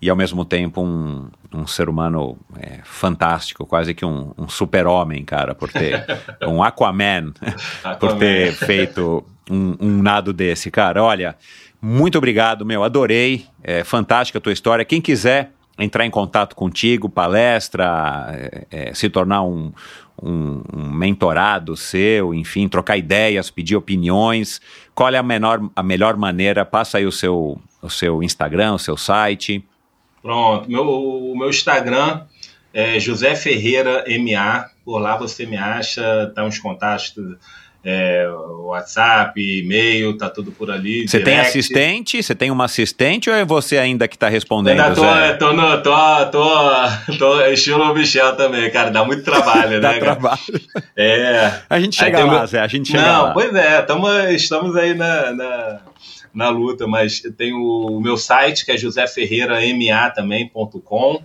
e 0.00 0.08
ao 0.08 0.16
mesmo 0.16 0.44
tempo 0.46 0.80
um, 0.80 1.28
um 1.52 1.66
ser 1.66 1.90
humano 1.90 2.38
é, 2.58 2.78
fantástico, 2.82 3.66
quase 3.66 3.92
que 3.92 4.04
um, 4.04 4.32
um 4.38 4.48
super-homem, 4.48 5.22
cara, 5.22 5.54
por 5.54 5.70
ter 5.70 6.06
um 6.48 6.62
Aquaman, 6.62 7.34
Aquaman. 7.84 7.98
por 7.98 8.16
ter 8.16 8.52
feito 8.54 9.22
um, 9.50 9.76
um 9.78 10.02
nado 10.02 10.32
desse, 10.32 10.70
cara. 10.70 11.02
Olha, 11.02 11.36
muito 11.82 12.16
obrigado, 12.16 12.64
meu, 12.64 12.82
adorei, 12.82 13.44
é 13.62 13.84
fantástica 13.84 14.38
a 14.38 14.40
tua 14.40 14.52
história. 14.52 14.84
Quem 14.84 15.02
quiser 15.02 15.52
entrar 15.80 16.06
em 16.06 16.10
contato 16.10 16.54
contigo, 16.54 17.08
palestra, 17.08 18.28
é, 18.32 18.66
é, 18.70 18.94
se 18.94 19.08
tornar 19.08 19.42
um, 19.42 19.72
um, 20.22 20.62
um, 20.72 20.90
mentorado 20.90 21.76
seu, 21.76 22.34
enfim, 22.34 22.68
trocar 22.68 22.96
ideias, 22.96 23.50
pedir 23.50 23.76
opiniões. 23.76 24.60
Qual 24.94 25.12
é 25.12 25.18
a, 25.18 25.22
menor, 25.22 25.70
a 25.74 25.82
melhor 25.82 26.16
maneira? 26.16 26.64
Passa 26.64 26.98
aí 26.98 27.06
o 27.06 27.12
seu, 27.12 27.60
o 27.80 27.88
seu 27.88 28.22
Instagram, 28.22 28.74
o 28.74 28.78
seu 28.78 28.96
site. 28.96 29.64
Pronto, 30.22 30.70
meu, 30.70 30.86
o 30.86 31.36
meu 31.36 31.48
Instagram 31.48 32.22
é 32.72 33.00
José 33.00 33.34
Ferreira 33.34 34.04
MA. 34.06 34.66
Por 34.84 34.98
lá 34.98 35.16
você 35.16 35.46
me 35.46 35.56
acha, 35.56 36.30
tá 36.34 36.44
uns 36.44 36.58
contatos 36.58 37.14
é, 37.82 38.28
WhatsApp, 38.64 39.40
e-mail, 39.40 40.14
tá 40.16 40.28
tudo 40.28 40.52
por 40.52 40.70
ali. 40.70 41.08
Você 41.08 41.20
tem 41.20 41.40
assistente? 41.40 42.22
Você 42.22 42.34
tem 42.34 42.50
uma 42.50 42.66
assistente 42.66 43.30
ou 43.30 43.36
é 43.36 43.42
você 43.44 43.78
ainda 43.78 44.06
que 44.06 44.18
tá 44.18 44.28
respondendo? 44.28 44.78
Ainda 44.80 44.94
tô, 44.94 45.02
Zé? 45.02 45.32
tô, 45.34 45.52
no, 45.52 45.82
tô, 45.82 46.26
tô, 46.30 46.48
tô 47.18 47.40
estilo 47.46 47.92
Michel 47.94 48.36
também, 48.36 48.70
cara, 48.70 48.90
dá 48.90 49.02
muito 49.04 49.24
trabalho, 49.24 49.80
dá 49.80 49.92
né? 49.92 49.98
trabalho. 49.98 50.40
É. 50.96 51.52
A 51.68 51.80
gente 51.80 51.96
chega 51.96 52.24
lá, 52.24 52.46
Zé, 52.46 52.60
a 52.60 52.68
gente 52.68 52.90
chega 52.90 53.02
Não, 53.02 53.22
lá. 53.24 53.32
pois 53.32 53.54
é, 53.54 53.82
tamo, 53.82 54.08
estamos 54.28 54.76
aí 54.76 54.94
na, 54.94 55.32
na, 55.32 55.80
na 56.34 56.48
luta, 56.50 56.86
mas 56.86 57.20
tem 57.36 57.54
o, 57.54 57.96
o 57.96 58.00
meu 58.00 58.16
site 58.18 58.64
que 58.64 58.70
é 58.72 58.76
joséferreirama 58.76 60.10
também.com. 60.14 61.22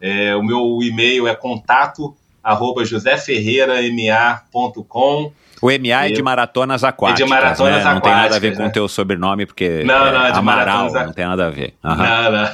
É, 0.00 0.34
o 0.36 0.42
meu 0.42 0.78
e-mail 0.82 1.26
é 1.26 1.34
contato 1.34 2.14
arroba 2.42 2.84
joséferreirama.com. 2.84 5.32
O 5.60 5.68
MA 5.68 6.06
é 6.06 6.10
de 6.10 6.22
maratonas 6.22 6.84
aquáticas. 6.84 7.20
É 7.20 7.24
de 7.24 7.30
maratonas 7.30 7.84
né? 7.84 7.90
aquáticas. 7.90 7.94
Não 7.94 8.00
tem 8.00 8.12
nada 8.12 8.36
a 8.36 8.38
ver 8.38 8.56
com 8.56 8.62
o 8.62 8.66
né? 8.66 8.70
teu 8.70 8.88
sobrenome, 8.88 9.46
porque 9.46 9.84
não, 9.84 10.12
não, 10.12 10.26
é 10.26 10.32
de 10.32 10.38
Amaral, 10.38 10.92
não 10.92 11.12
tem 11.12 11.26
nada 11.26 11.46
a 11.46 11.50
ver. 11.50 11.74
Uhum. 11.84 11.96
Não, 11.96 12.30
não. 12.32 12.48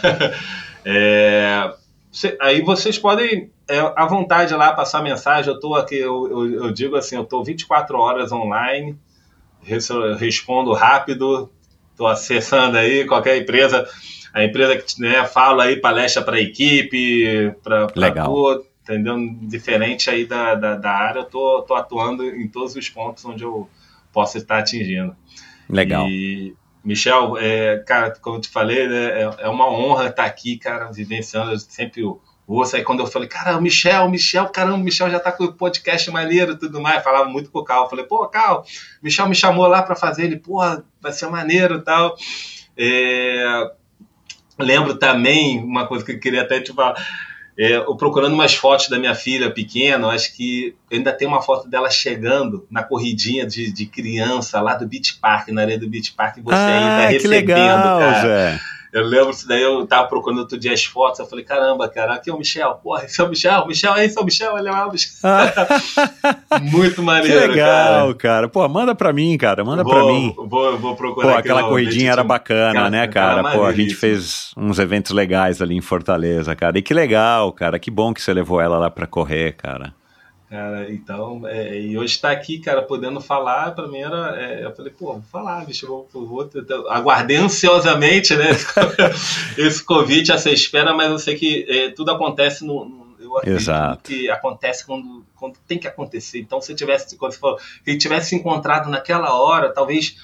É, 0.84 1.72
aí 2.40 2.60
vocês 2.60 2.98
podem, 2.98 3.52
é, 3.68 3.78
à 3.78 4.04
vontade 4.04 4.52
lá, 4.52 4.72
passar 4.72 5.00
mensagem. 5.00 5.48
Eu 5.48 5.54
estou 5.54 5.76
aqui, 5.76 5.96
eu, 5.96 6.28
eu, 6.28 6.64
eu, 6.64 6.72
digo 6.72 6.96
assim, 6.96 7.14
eu 7.14 7.22
estou 7.22 7.44
24 7.44 7.96
horas 7.96 8.32
online, 8.32 8.98
respondo 10.18 10.72
rápido, 10.72 11.48
estou 11.92 12.08
acessando 12.08 12.78
aí 12.78 13.06
qualquer 13.06 13.36
empresa, 13.36 13.86
a 14.34 14.42
empresa 14.42 14.76
que 14.76 15.00
né, 15.00 15.24
fala 15.24 15.64
aí 15.64 15.76
palestra 15.76 16.20
para 16.20 16.40
equipe, 16.40 17.54
para 17.62 17.86
tudo 17.86 18.71
entendeu? 18.82 19.16
Diferente 19.42 20.10
aí 20.10 20.26
da, 20.26 20.54
da, 20.54 20.76
da, 20.76 20.90
área, 20.90 21.20
eu 21.20 21.24
tô, 21.24 21.62
tô 21.62 21.74
atuando 21.74 22.24
em 22.24 22.48
todos 22.48 22.74
os 22.74 22.88
pontos 22.88 23.24
onde 23.24 23.44
eu 23.44 23.68
posso 24.12 24.36
estar 24.36 24.58
atingindo. 24.58 25.16
Legal. 25.68 26.06
E, 26.08 26.54
Michel, 26.84 27.38
é, 27.38 27.78
cara, 27.78 28.10
como 28.20 28.36
eu 28.36 28.40
te 28.40 28.48
falei, 28.48 28.88
né, 28.88 29.22
é, 29.22 29.34
é, 29.38 29.48
uma 29.48 29.70
honra 29.70 30.08
estar 30.08 30.24
aqui, 30.24 30.58
cara, 30.58 30.90
vivenciando. 30.90 31.52
Eu 31.52 31.58
sempre 31.58 32.02
ouço 32.46 32.74
aí 32.74 32.82
quando 32.82 33.00
eu 33.00 33.06
falei, 33.06 33.28
cara, 33.28 33.60
Michel, 33.60 34.10
Michel, 34.10 34.48
caramba, 34.48 34.76
o 34.76 34.80
Michel 34.80 35.08
já 35.08 35.20
tá 35.20 35.30
com 35.30 35.44
o 35.44 35.52
podcast 35.52 36.10
maneiro 36.10 36.52
e 36.52 36.58
tudo 36.58 36.80
mais. 36.80 37.04
falava 37.04 37.28
muito 37.28 37.50
com 37.50 37.60
o 37.60 37.64
Cal. 37.64 37.88
falei, 37.88 38.04
pô, 38.04 38.26
Cal, 38.26 38.64
Michel 39.00 39.28
me 39.28 39.34
chamou 39.34 39.66
lá 39.68 39.82
para 39.82 39.94
fazer. 39.94 40.24
Ele, 40.24 40.36
pô, 40.36 40.58
vai 41.00 41.12
ser 41.12 41.28
maneiro 41.28 41.76
e 41.76 41.82
tal. 41.82 42.16
É, 42.76 43.70
lembro 44.58 44.96
também 44.96 45.62
uma 45.62 45.86
coisa 45.86 46.04
que 46.04 46.12
eu 46.12 46.20
queria 46.20 46.42
até 46.42 46.60
te 46.60 46.72
falar 46.72 46.96
é, 47.58 47.78
procurando 47.98 48.32
umas 48.32 48.54
fotos 48.54 48.88
da 48.88 48.98
minha 48.98 49.14
filha 49.14 49.50
pequena, 49.50 50.08
acho 50.08 50.34
que 50.34 50.74
ainda 50.90 51.12
tem 51.12 51.28
uma 51.28 51.42
foto 51.42 51.68
dela 51.68 51.90
chegando 51.90 52.66
na 52.70 52.82
corridinha 52.82 53.46
de, 53.46 53.70
de 53.70 53.86
criança 53.86 54.60
lá 54.60 54.74
do 54.74 54.86
Beach 54.86 55.18
Park, 55.20 55.48
na 55.48 55.62
areia 55.62 55.78
do 55.78 55.88
Beach 55.88 56.12
Park, 56.12 56.38
e 56.38 56.40
você 56.40 56.54
ah, 56.54 56.78
ainda 56.78 57.08
recebendo, 57.08 57.30
legal, 57.30 57.98
cara. 57.98 58.22
Zé. 58.22 58.60
Eu 58.92 59.04
lembro 59.04 59.30
isso 59.30 59.48
daí, 59.48 59.62
eu 59.62 59.86
tava 59.86 60.06
procurando 60.06 60.40
outro 60.40 60.58
dia 60.58 60.72
as 60.72 60.84
fotos, 60.84 61.18
eu 61.18 61.26
falei, 61.26 61.44
caramba, 61.44 61.88
cara, 61.88 62.14
aqui 62.14 62.28
é 62.28 62.34
o 62.34 62.36
Michel, 62.36 62.74
porra, 62.82 63.04
esse 63.04 63.18
é 63.18 63.24
o 63.24 63.28
Michel, 63.28 63.66
Michel, 63.66 63.96
esse 63.96 64.18
é 64.18 64.20
o 64.20 64.24
Michel, 64.24 64.52
olha 64.52 64.70
lá 64.70 64.86
o 64.86 64.92
Michel. 64.92 65.12
Muito 66.60 66.96
Que 66.96 67.00
maneiro, 67.00 67.52
legal, 67.52 68.14
cara. 68.14 68.48
Pô, 68.48 68.68
manda 68.68 68.94
pra 68.94 69.10
mim, 69.10 69.38
cara. 69.38 69.64
Manda 69.64 69.82
vou, 69.82 69.92
pra 69.92 70.04
mim. 70.04 70.34
Vou, 70.36 70.78
vou 70.78 70.94
procurar 70.94 71.32
Pô, 71.32 71.38
aquela 71.38 71.62
corridinha 71.64 72.12
era 72.12 72.22
bacana, 72.22 72.74
Cara, 72.74 72.90
né, 72.90 73.08
cara? 73.08 73.52
Pô, 73.52 73.64
a 73.64 73.72
gente 73.72 73.94
fez 73.94 74.52
uns 74.56 74.78
eventos 74.78 75.12
legais 75.12 75.62
ali 75.62 75.74
em 75.74 75.80
Fortaleza, 75.80 76.54
cara. 76.54 76.78
E 76.78 76.82
que 76.82 76.92
legal, 76.92 77.50
cara. 77.52 77.78
Que 77.78 77.90
bom 77.90 78.12
que 78.12 78.20
você 78.20 78.34
levou 78.34 78.60
ela 78.60 78.78
lá 78.78 78.90
pra 78.90 79.06
correr, 79.06 79.52
cara. 79.56 79.94
Cara, 80.52 80.92
então, 80.92 81.48
é, 81.48 81.80
e 81.80 81.96
hoje 81.96 82.12
estar 82.16 82.30
aqui, 82.30 82.58
cara, 82.58 82.82
podendo 82.82 83.22
falar, 83.22 83.74
pra 83.74 83.88
mim 83.88 84.00
era. 84.00 84.38
é, 84.38 84.66
eu 84.66 84.76
falei, 84.76 84.92
pô, 84.92 85.14
vou 85.14 85.22
falar, 85.32 85.64
bicho, 85.64 85.86
vou, 85.86 86.06
vou, 86.12 86.26
vou- 86.26 86.90
aguardei 86.90 87.38
ansiosamente, 87.38 88.36
né? 88.36 88.50
esse 89.56 89.82
convite, 89.82 90.30
essa 90.30 90.50
espera, 90.50 90.92
mas 90.92 91.10
eu 91.10 91.18
sei 91.18 91.36
que 91.36 91.64
é, 91.66 91.88
tudo 91.92 92.10
acontece 92.10 92.66
no. 92.66 92.84
no- 92.84 93.16
eu 93.18 93.38
acredito 93.38 93.60
Exato. 93.62 94.02
que 94.10 94.28
acontece 94.28 94.84
quando, 94.84 95.24
quando 95.36 95.56
tem 95.66 95.78
que 95.78 95.88
acontecer. 95.88 96.38
Então, 96.40 96.60
se 96.60 96.70
eu 96.72 96.76
tivesse, 96.76 97.16
você 97.16 97.38
falou, 97.38 97.58
se 97.82 97.96
tivesse 97.96 98.28
se 98.28 98.36
encontrado 98.36 98.90
naquela 98.90 99.34
hora, 99.34 99.72
talvez 99.72 100.18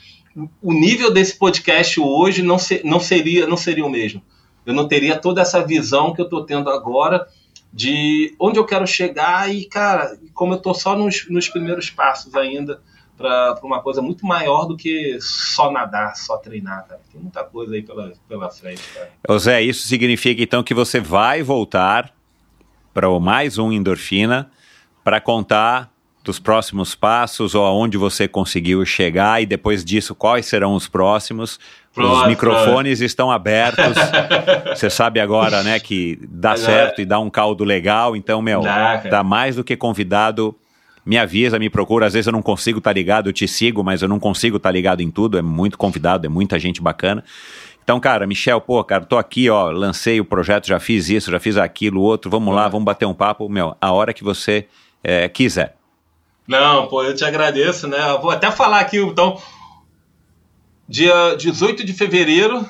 o 0.60 0.74
nível 0.74 1.10
desse 1.10 1.38
podcast 1.38 1.98
hoje 1.98 2.42
não, 2.42 2.58
se, 2.58 2.82
não, 2.84 3.00
seria, 3.00 3.46
não 3.46 3.56
seria 3.56 3.86
o 3.86 3.88
mesmo. 3.88 4.20
Eu 4.66 4.74
não 4.74 4.86
teria 4.86 5.16
toda 5.16 5.40
essa 5.40 5.64
visão 5.64 6.12
que 6.12 6.20
eu 6.20 6.26
estou 6.26 6.44
tendo 6.44 6.68
agora 6.68 7.26
de 7.72 8.34
onde 8.38 8.58
eu 8.58 8.64
quero 8.64 8.86
chegar 8.86 9.52
e, 9.52 9.64
cara, 9.64 10.18
como 10.34 10.54
eu 10.54 10.58
estou 10.58 10.74
só 10.74 10.96
nos, 10.96 11.28
nos 11.28 11.48
primeiros 11.48 11.90
passos 11.90 12.34
ainda 12.34 12.80
para 13.16 13.58
uma 13.64 13.82
coisa 13.82 14.00
muito 14.00 14.24
maior 14.24 14.64
do 14.64 14.76
que 14.76 15.18
só 15.20 15.70
nadar, 15.72 16.14
só 16.16 16.36
treinar, 16.38 16.86
cara. 16.86 17.00
Tem 17.12 17.20
muita 17.20 17.42
coisa 17.42 17.74
aí 17.74 17.82
pela, 17.82 18.12
pela 18.28 18.48
frente, 18.48 18.82
cara. 18.94 19.38
Zé, 19.38 19.60
isso 19.60 19.86
significa 19.88 20.40
então 20.40 20.62
que 20.62 20.72
você 20.72 21.00
vai 21.00 21.42
voltar 21.42 22.14
para 22.94 23.08
mais 23.18 23.58
um 23.58 23.72
Endorfina 23.72 24.50
para 25.02 25.20
contar 25.20 25.90
dos 26.28 26.38
próximos 26.38 26.94
passos 26.94 27.54
ou 27.54 27.64
aonde 27.64 27.96
você 27.96 28.28
conseguiu 28.28 28.84
chegar 28.84 29.42
e 29.42 29.46
depois 29.46 29.82
disso 29.82 30.14
quais 30.14 30.44
serão 30.44 30.74
os 30.74 30.86
próximos. 30.86 31.58
Os 31.96 32.26
microfones 32.26 33.00
estão 33.00 33.30
abertos. 33.30 33.96
Você 34.76 34.88
sabe 34.88 35.18
agora, 35.18 35.62
né, 35.64 35.80
que 35.80 36.18
dá 36.28 36.50
Agora- 36.50 36.64
certo 36.64 37.00
e 37.00 37.04
dá 37.06 37.18
um 37.18 37.28
caldo 37.30 37.64
legal. 37.64 38.14
Então, 38.14 38.40
meu, 38.40 38.60
Dá, 38.60 39.24
mais 39.24 39.56
do 39.56 39.64
que 39.64 39.74
convidado. 39.74 40.54
Me 41.04 41.16
avisa, 41.16 41.58
me 41.58 41.70
procura. 41.70 42.06
Às 42.06 42.12
vezes 42.12 42.26
eu 42.26 42.32
não 42.32 42.42
consigo 42.42 42.78
estar 42.78 42.92
ligado, 42.92 43.30
eu 43.30 43.32
te 43.32 43.48
sigo, 43.48 43.82
mas 43.82 44.02
eu 44.02 44.08
não 44.08 44.20
consigo 44.20 44.58
estar 44.58 44.70
ligado 44.70 45.00
em 45.00 45.10
tudo. 45.10 45.38
É 45.38 45.42
muito 45.42 45.78
convidado, 45.78 46.26
é 46.26 46.28
muita 46.28 46.58
gente 46.58 46.80
bacana. 46.82 47.24
Então, 47.82 47.98
cara, 47.98 48.26
Michel, 48.26 48.60
pô, 48.60 48.84
cara, 48.84 49.04
tô 49.04 49.16
aqui, 49.16 49.48
ó, 49.48 49.70
lancei 49.70 50.20
o 50.20 50.24
projeto, 50.26 50.66
já 50.68 50.78
fiz 50.78 51.08
isso, 51.08 51.30
já 51.30 51.40
fiz 51.40 51.56
aquilo, 51.56 52.02
outro, 52.02 52.30
vamos 52.30 52.54
lá, 52.54 52.68
vamos 52.68 52.84
bater 52.84 53.06
um 53.06 53.14
papo, 53.14 53.48
meu, 53.48 53.74
a 53.80 53.90
hora 53.92 54.12
que 54.12 54.22
você 54.22 54.66
é, 55.02 55.26
quiser. 55.26 55.77
Não, 56.48 56.86
pô, 56.88 57.02
eu 57.04 57.14
te 57.14 57.24
agradeço, 57.24 57.86
né? 57.86 57.98
Eu 58.10 58.20
vou 58.22 58.30
até 58.30 58.50
falar 58.50 58.80
aqui, 58.80 58.96
então, 58.96 59.38
dia 60.88 61.34
18 61.36 61.84
de 61.84 61.92
fevereiro 61.92 62.66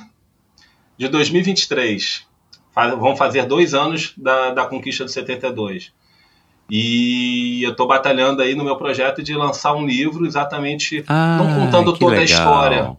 de 0.97 1.07
2023. 1.09 2.27
Faz- 2.75 2.99
Vão 2.99 3.17
fazer 3.17 3.45
dois 3.47 3.75
anos 3.75 4.13
da, 4.17 4.51
da 4.51 4.67
conquista 4.67 5.05
do 5.05 5.11
72. 5.11 5.93
E 6.71 7.63
eu 7.63 7.71
estou 7.71 7.87
batalhando 7.87 8.43
aí 8.43 8.55
no 8.55 8.65
meu 8.65 8.77
projeto 8.77 9.23
de 9.23 9.33
lançar 9.35 9.75
um 9.75 9.87
livro 9.87 10.27
exatamente, 10.27 11.05
não 11.09 11.47
contando 11.55 11.93
Ah, 11.95 11.99
toda 11.99 12.17
a 12.17 12.19
legal. 12.19 12.25
história, 12.27 12.97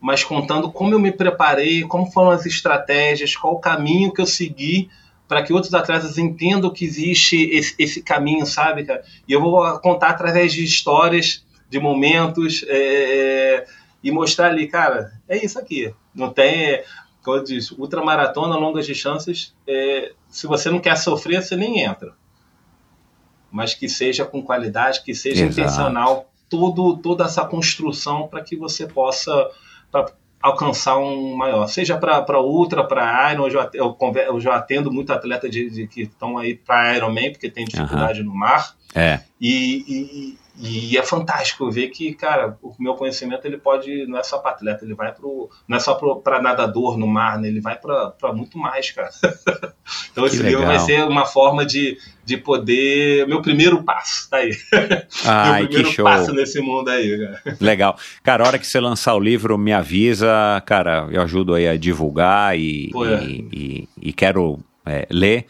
mas 0.00 0.22
contando 0.22 0.70
como 0.70 0.94
eu 0.94 1.00
me 1.00 1.10
preparei, 1.10 1.82
como 1.82 2.06
foram 2.12 2.30
as 2.30 2.46
estratégias, 2.46 3.34
qual 3.34 3.54
o 3.54 3.58
caminho 3.60 4.12
que 4.12 4.20
eu 4.20 4.26
segui 4.26 4.88
para 5.28 5.42
que 5.42 5.52
outros 5.52 5.74
atletas 5.74 6.16
entendam 6.16 6.70
que 6.70 6.84
existe 6.84 7.36
esse, 7.50 7.74
esse 7.78 8.02
caminho, 8.02 8.46
sabe, 8.46 8.84
cara? 8.84 9.04
E 9.28 9.32
eu 9.32 9.40
vou 9.40 9.78
contar 9.80 10.08
através 10.08 10.52
de 10.54 10.64
histórias, 10.64 11.44
de 11.68 11.78
momentos, 11.78 12.64
é, 12.66 13.66
e 14.02 14.10
mostrar 14.10 14.46
ali, 14.48 14.66
cara, 14.66 15.12
é 15.28 15.36
isso 15.44 15.58
aqui. 15.58 15.94
Não 16.14 16.30
tem, 16.30 16.82
como 17.22 17.36
eu 17.36 17.44
disse, 17.44 17.74
ultramaratona, 17.78 18.56
longas 18.56 18.86
distâncias, 18.86 19.54
é, 19.66 20.12
se 20.28 20.46
você 20.46 20.70
não 20.70 20.80
quer 20.80 20.96
sofrer, 20.96 21.42
você 21.42 21.54
nem 21.54 21.80
entra. 21.80 22.14
Mas 23.52 23.74
que 23.74 23.88
seja 23.88 24.24
com 24.24 24.42
qualidade, 24.42 25.02
que 25.02 25.14
seja 25.14 25.44
Exato. 25.44 25.60
intencional, 25.60 26.32
todo, 26.48 26.96
toda 26.96 27.24
essa 27.24 27.44
construção 27.44 28.26
para 28.28 28.42
que 28.42 28.56
você 28.56 28.86
possa 28.86 29.50
alcançar 30.42 30.98
um 30.98 31.34
maior. 31.36 31.66
Seja 31.68 31.96
para 31.96 32.40
ultra, 32.40 32.84
para 32.84 33.32
Iron, 33.32 33.44
eu 33.46 33.50
já, 33.50 33.70
eu, 33.74 33.96
eu 34.26 34.40
já 34.40 34.56
atendo 34.56 34.92
muito 34.92 35.12
atleta 35.12 35.48
de, 35.48 35.68
de- 35.70 35.86
que 35.88 36.02
estão 36.02 36.38
aí 36.38 36.54
para 36.54 36.96
Ironman, 36.96 37.32
porque 37.32 37.50
tem 37.50 37.64
dificuldade 37.64 38.22
no 38.22 38.34
mar. 38.34 38.74
É, 38.94 39.20
E, 39.40 39.84
e- 39.88 40.38
e 40.60 40.98
é 40.98 41.02
fantástico 41.02 41.70
ver 41.70 41.88
que, 41.88 42.12
cara, 42.14 42.58
o 42.62 42.74
meu 42.78 42.94
conhecimento 42.94 43.44
ele 43.46 43.58
pode, 43.58 44.06
não 44.06 44.18
é 44.18 44.22
só 44.22 44.38
para 44.38 44.50
atleta, 44.52 44.84
ele 44.84 44.94
vai 44.94 45.12
pro, 45.12 45.48
não 45.68 45.76
é 45.76 45.80
só 45.80 45.94
para 45.94 46.42
nadador 46.42 46.96
no 46.98 47.06
mar, 47.06 47.38
né? 47.38 47.48
ele 47.48 47.60
vai 47.60 47.76
para 47.78 48.32
muito 48.32 48.58
mais, 48.58 48.90
cara. 48.90 49.08
então 50.10 50.24
Que 50.24 50.30
esse 50.34 50.42
livro 50.42 50.60
vai 50.66 50.72
legal. 50.78 50.86
ser 50.86 51.04
uma 51.04 51.24
forma 51.24 51.64
de, 51.64 51.96
de 52.24 52.36
poder, 52.36 53.26
meu 53.28 53.40
primeiro 53.40 53.82
passo, 53.84 54.28
tá 54.28 54.38
aí. 54.38 54.50
ai, 55.24 55.60
meu 55.62 55.68
que 55.68 55.74
primeiro 55.74 55.92
show, 55.96 56.04
passo 56.04 56.32
nesse 56.32 56.60
mundo 56.60 56.88
aí, 56.88 57.18
cara. 57.18 57.56
legal. 57.60 57.96
Cara, 58.22 58.44
a 58.44 58.46
hora 58.48 58.58
que 58.58 58.66
você 58.66 58.80
lançar 58.80 59.14
o 59.14 59.20
livro, 59.20 59.56
me 59.56 59.72
avisa, 59.72 60.28
cara, 60.66 61.06
eu 61.10 61.22
ajudo 61.22 61.54
aí 61.54 61.68
a 61.68 61.76
divulgar 61.76 62.58
e, 62.58 62.90
Pô, 62.90 63.06
é. 63.06 63.22
e, 63.22 63.48
e- 63.52 63.88
e 64.08 64.12
quero 64.12 64.58
é, 64.84 65.06
ler. 65.10 65.46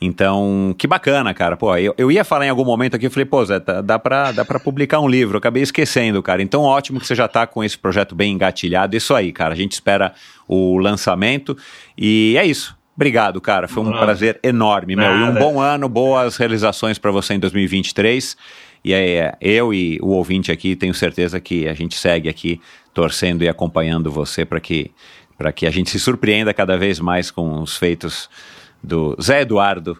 Então, 0.00 0.74
que 0.78 0.86
bacana, 0.86 1.34
cara. 1.34 1.56
Pô, 1.56 1.76
eu, 1.76 1.92
eu 1.98 2.10
ia 2.12 2.22
falar 2.24 2.46
em 2.46 2.48
algum 2.50 2.64
momento 2.64 2.94
aqui, 2.94 3.06
eu 3.06 3.10
falei, 3.10 3.24
pô, 3.26 3.44
Zé, 3.44 3.58
tá- 3.58 3.80
dá 3.80 3.98
pra, 3.98 4.30
dá 4.30 4.44
pra 4.44 4.60
publicar 4.60 5.00
um 5.00 5.08
livro. 5.08 5.34
Eu 5.34 5.38
acabei 5.38 5.62
esquecendo, 5.62 6.22
cara. 6.22 6.40
Então, 6.40 6.62
ótimo 6.62 7.00
que 7.00 7.06
você 7.06 7.14
já 7.16 7.26
tá 7.26 7.46
com 7.46 7.64
esse 7.64 7.76
projeto 7.76 8.14
bem 8.14 8.32
engatilhado. 8.32 8.96
Isso 8.96 9.12
aí, 9.14 9.32
cara. 9.32 9.54
A 9.54 9.56
gente 9.56 9.72
espera 9.72 10.12
o 10.46 10.78
lançamento. 10.78 11.56
E 11.96 12.36
é 12.38 12.46
isso. 12.46 12.76
Obrigado, 12.94 13.40
cara. 13.40 13.66
Foi 13.66 13.82
um 13.82 13.90
Nada. 13.90 14.04
prazer 14.04 14.38
enorme, 14.42 14.94
meu. 14.94 15.04
E 15.04 15.14
um 15.22 15.26
Nada. 15.26 15.40
bom 15.40 15.60
ano, 15.60 15.88
boas 15.88 16.36
realizações 16.36 16.96
pra 16.98 17.10
você 17.10 17.34
em 17.34 17.38
2023. 17.40 18.36
E 18.84 18.94
aí, 18.94 19.10
é, 19.10 19.36
eu 19.40 19.74
e 19.74 19.98
o 20.00 20.08
ouvinte 20.10 20.52
aqui, 20.52 20.76
tenho 20.76 20.94
certeza 20.94 21.40
que 21.40 21.66
a 21.68 21.74
gente 21.74 21.96
segue 21.96 22.28
aqui 22.28 22.60
torcendo 22.94 23.42
e 23.42 23.48
acompanhando 23.48 24.10
você 24.12 24.44
para 24.44 24.60
que, 24.60 24.92
pra 25.36 25.52
que 25.52 25.66
a 25.66 25.70
gente 25.70 25.90
se 25.90 25.98
surpreenda 25.98 26.54
cada 26.54 26.76
vez 26.76 27.00
mais 27.00 27.30
com 27.32 27.60
os 27.60 27.76
feitos 27.76 28.28
do 28.82 29.16
Zé 29.20 29.42
Eduardo 29.42 29.98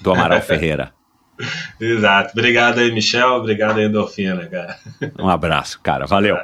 do 0.00 0.12
Amaral 0.12 0.40
Ferreira. 0.42 0.92
Exato. 1.80 2.30
Obrigado 2.32 2.78
aí, 2.78 2.90
Michel. 2.92 3.28
Obrigado 3.34 3.78
aí, 3.78 3.86
Endorfina, 3.86 4.46
cara. 4.46 4.78
Um 5.18 5.28
abraço, 5.28 5.78
cara. 5.82 6.06
Valeu. 6.06 6.36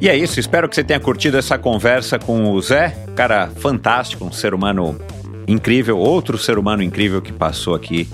E 0.00 0.08
é 0.08 0.16
isso, 0.16 0.40
espero 0.40 0.68
que 0.68 0.74
você 0.74 0.82
tenha 0.82 0.98
curtido 0.98 1.38
essa 1.38 1.56
conversa 1.56 2.18
com 2.18 2.50
o 2.50 2.60
Zé, 2.60 2.90
cara 3.14 3.46
fantástico, 3.46 4.24
um 4.24 4.32
ser 4.32 4.52
humano 4.52 5.00
incrível, 5.46 5.96
outro 5.96 6.36
ser 6.36 6.58
humano 6.58 6.82
incrível 6.82 7.22
que 7.22 7.32
passou 7.32 7.72
aqui, 7.72 8.08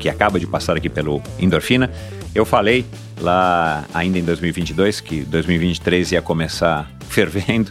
que 0.00 0.08
acaba 0.08 0.40
de 0.40 0.48
passar 0.48 0.76
aqui 0.76 0.88
pelo 0.88 1.22
Endorfina. 1.38 1.92
Eu 2.34 2.44
falei 2.44 2.84
lá 3.20 3.84
ainda 3.94 4.18
em 4.18 4.24
2022 4.24 5.00
que 5.00 5.20
2023 5.20 6.12
ia 6.12 6.22
começar 6.22 6.90
fervendo 7.08 7.70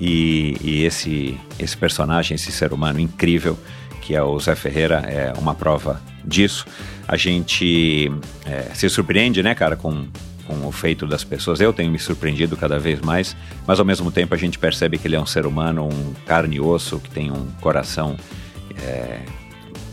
e, 0.00 0.56
e 0.62 0.84
esse, 0.84 1.38
esse 1.58 1.76
personagem, 1.76 2.34
esse 2.34 2.50
ser 2.50 2.72
humano 2.72 2.98
incrível 2.98 3.58
que 4.00 4.16
é 4.16 4.22
o 4.22 4.38
Zé 4.40 4.56
Ferreira, 4.56 4.96
é 5.06 5.32
uma 5.38 5.54
prova 5.54 6.00
disso. 6.24 6.66
A 7.06 7.16
gente 7.16 8.10
é, 8.46 8.74
se 8.74 8.88
surpreende, 8.88 9.42
né, 9.42 9.54
cara, 9.54 9.76
com, 9.76 10.06
com 10.46 10.66
o 10.66 10.72
feito 10.72 11.06
das 11.06 11.22
pessoas. 11.22 11.60
Eu 11.60 11.72
tenho 11.72 11.92
me 11.92 11.98
surpreendido 11.98 12.56
cada 12.56 12.78
vez 12.78 13.00
mais, 13.00 13.36
mas 13.66 13.78
ao 13.78 13.84
mesmo 13.84 14.10
tempo 14.10 14.34
a 14.34 14.38
gente 14.38 14.58
percebe 14.58 14.98
que 14.98 15.06
ele 15.06 15.16
é 15.16 15.20
um 15.20 15.26
ser 15.26 15.46
humano, 15.46 15.86
um 15.86 16.14
carne 16.26 16.56
e 16.56 16.60
osso, 16.60 16.98
que 16.98 17.10
tem 17.10 17.30
um 17.30 17.46
coração 17.60 18.16
é, 18.82 19.20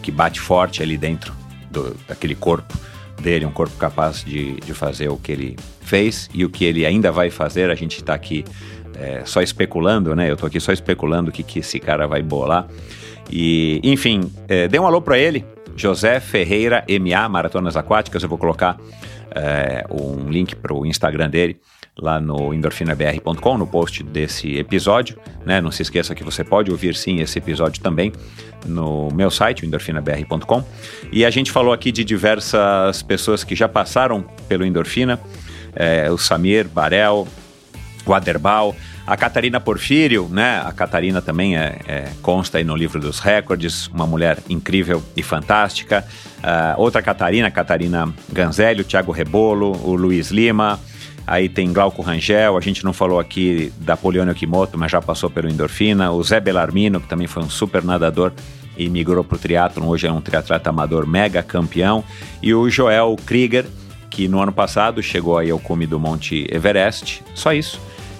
que 0.01 0.09
bate 0.09 0.39
forte 0.39 0.81
ali 0.81 0.97
dentro 0.97 1.33
do, 1.69 1.95
daquele 2.07 2.33
corpo 2.33 2.75
dele, 3.21 3.45
um 3.45 3.51
corpo 3.51 3.75
capaz 3.77 4.23
de, 4.23 4.55
de 4.61 4.73
fazer 4.73 5.09
o 5.09 5.17
que 5.17 5.31
ele 5.31 5.55
fez 5.81 6.29
e 6.33 6.45
o 6.45 6.49
que 6.49 6.65
ele 6.65 6.85
ainda 6.85 7.11
vai 7.11 7.29
fazer. 7.29 7.69
A 7.69 7.75
gente 7.75 7.97
está 7.97 8.13
aqui 8.13 8.45
é, 8.99 9.21
só 9.25 9.41
especulando, 9.41 10.15
né? 10.15 10.29
Eu 10.29 10.35
tô 10.35 10.45
aqui 10.45 10.59
só 10.59 10.71
especulando 10.71 11.29
o 11.29 11.33
que, 11.33 11.43
que 11.43 11.59
esse 11.59 11.79
cara 11.79 12.07
vai 12.07 12.21
bolar. 12.21 12.67
E, 13.29 13.79
enfim, 13.83 14.31
é, 14.47 14.67
dê 14.67 14.79
um 14.79 14.87
alô 14.87 15.01
para 15.01 15.17
ele, 15.17 15.45
José 15.75 16.19
Ferreira 16.19 16.83
MA, 16.89 17.29
Maratonas 17.29 17.77
Aquáticas. 17.77 18.23
Eu 18.23 18.29
vou 18.29 18.37
colocar 18.37 18.77
é, 19.31 19.85
um 19.89 20.29
link 20.29 20.55
para 20.55 20.73
o 20.73 20.85
Instagram 20.85 21.29
dele 21.29 21.59
lá 21.99 22.21
no 22.21 22.53
endorfinabr.com, 22.53 23.57
no 23.57 23.67
post 23.67 24.03
desse 24.03 24.55
episódio. 24.57 25.17
Né? 25.45 25.59
Não 25.59 25.71
se 25.71 25.81
esqueça 25.81 26.13
que 26.13 26.23
você 26.23 26.43
pode 26.43 26.71
ouvir 26.71 26.95
sim 26.95 27.19
esse 27.21 27.37
episódio 27.37 27.81
também 27.81 28.13
no 28.65 29.09
meu 29.13 29.31
site, 29.31 29.65
endorfinabr.com. 29.65 30.63
E 31.11 31.25
a 31.25 31.29
gente 31.29 31.51
falou 31.51 31.73
aqui 31.73 31.91
de 31.91 32.03
diversas 32.03 33.01
pessoas 33.01 33.43
que 33.43 33.55
já 33.55 33.67
passaram 33.67 34.23
pelo 34.47 34.65
Endorfina, 34.65 35.19
é, 35.75 36.09
o 36.11 36.17
Samir 36.17 36.67
Barel, 36.67 37.27
Waderbal, 38.07 38.75
a 39.05 39.15
Catarina 39.15 39.59
Porfírio, 39.59 40.27
né? 40.29 40.61
A 40.65 40.71
Catarina 40.71 41.21
também 41.21 41.57
é, 41.57 41.79
é, 41.87 42.09
consta 42.21 42.57
aí 42.57 42.63
no 42.63 42.75
livro 42.75 42.99
dos 42.99 43.19
recordes, 43.19 43.87
uma 43.87 44.05
mulher 44.05 44.39
incrível 44.49 45.01
e 45.15 45.23
fantástica. 45.23 46.05
Uh, 46.37 46.79
outra 46.79 47.01
Catarina, 47.01 47.49
Catarina 47.49 48.13
Ganzelli, 48.31 48.81
o 48.81 48.83
Thiago 48.83 49.11
Rebolo, 49.11 49.71
o 49.83 49.95
Luiz 49.95 50.29
Lima. 50.29 50.79
Aí 51.25 51.49
tem 51.49 51.73
Glauco 51.73 52.01
Rangel, 52.01 52.55
a 52.57 52.61
gente 52.61 52.85
não 52.85 52.93
falou 52.93 53.19
aqui 53.19 53.71
da 53.79 53.97
Polione 53.97 54.31
Okimoto, 54.31 54.77
mas 54.77 54.91
já 54.91 55.01
passou 55.01 55.29
pelo 55.29 55.49
Endorfina. 55.49 56.11
O 56.11 56.23
Zé 56.23 56.39
Belarmino, 56.39 57.01
que 57.01 57.07
também 57.07 57.27
foi 57.27 57.43
um 57.43 57.49
super 57.49 57.83
nadador 57.83 58.31
e 58.77 58.89
migrou 58.89 59.23
para 59.23 59.35
o 59.35 59.39
triatlon, 59.39 59.87
hoje 59.87 60.07
é 60.07 60.11
um 60.11 60.21
triatleta 60.21 60.69
amador 60.69 61.07
mega 61.07 61.43
campeão. 61.43 62.03
E 62.41 62.53
o 62.53 62.69
Joel 62.69 63.15
Krieger, 63.25 63.65
que 64.09 64.27
no 64.27 64.41
ano 64.41 64.51
passado 64.51 65.01
chegou 65.01 65.37
aí 65.37 65.49
ao 65.49 65.59
cume 65.59 65.85
do 65.85 65.99
Monte 65.99 66.47
Everest, 66.51 67.23
só 67.33 67.53
isso 67.53 67.79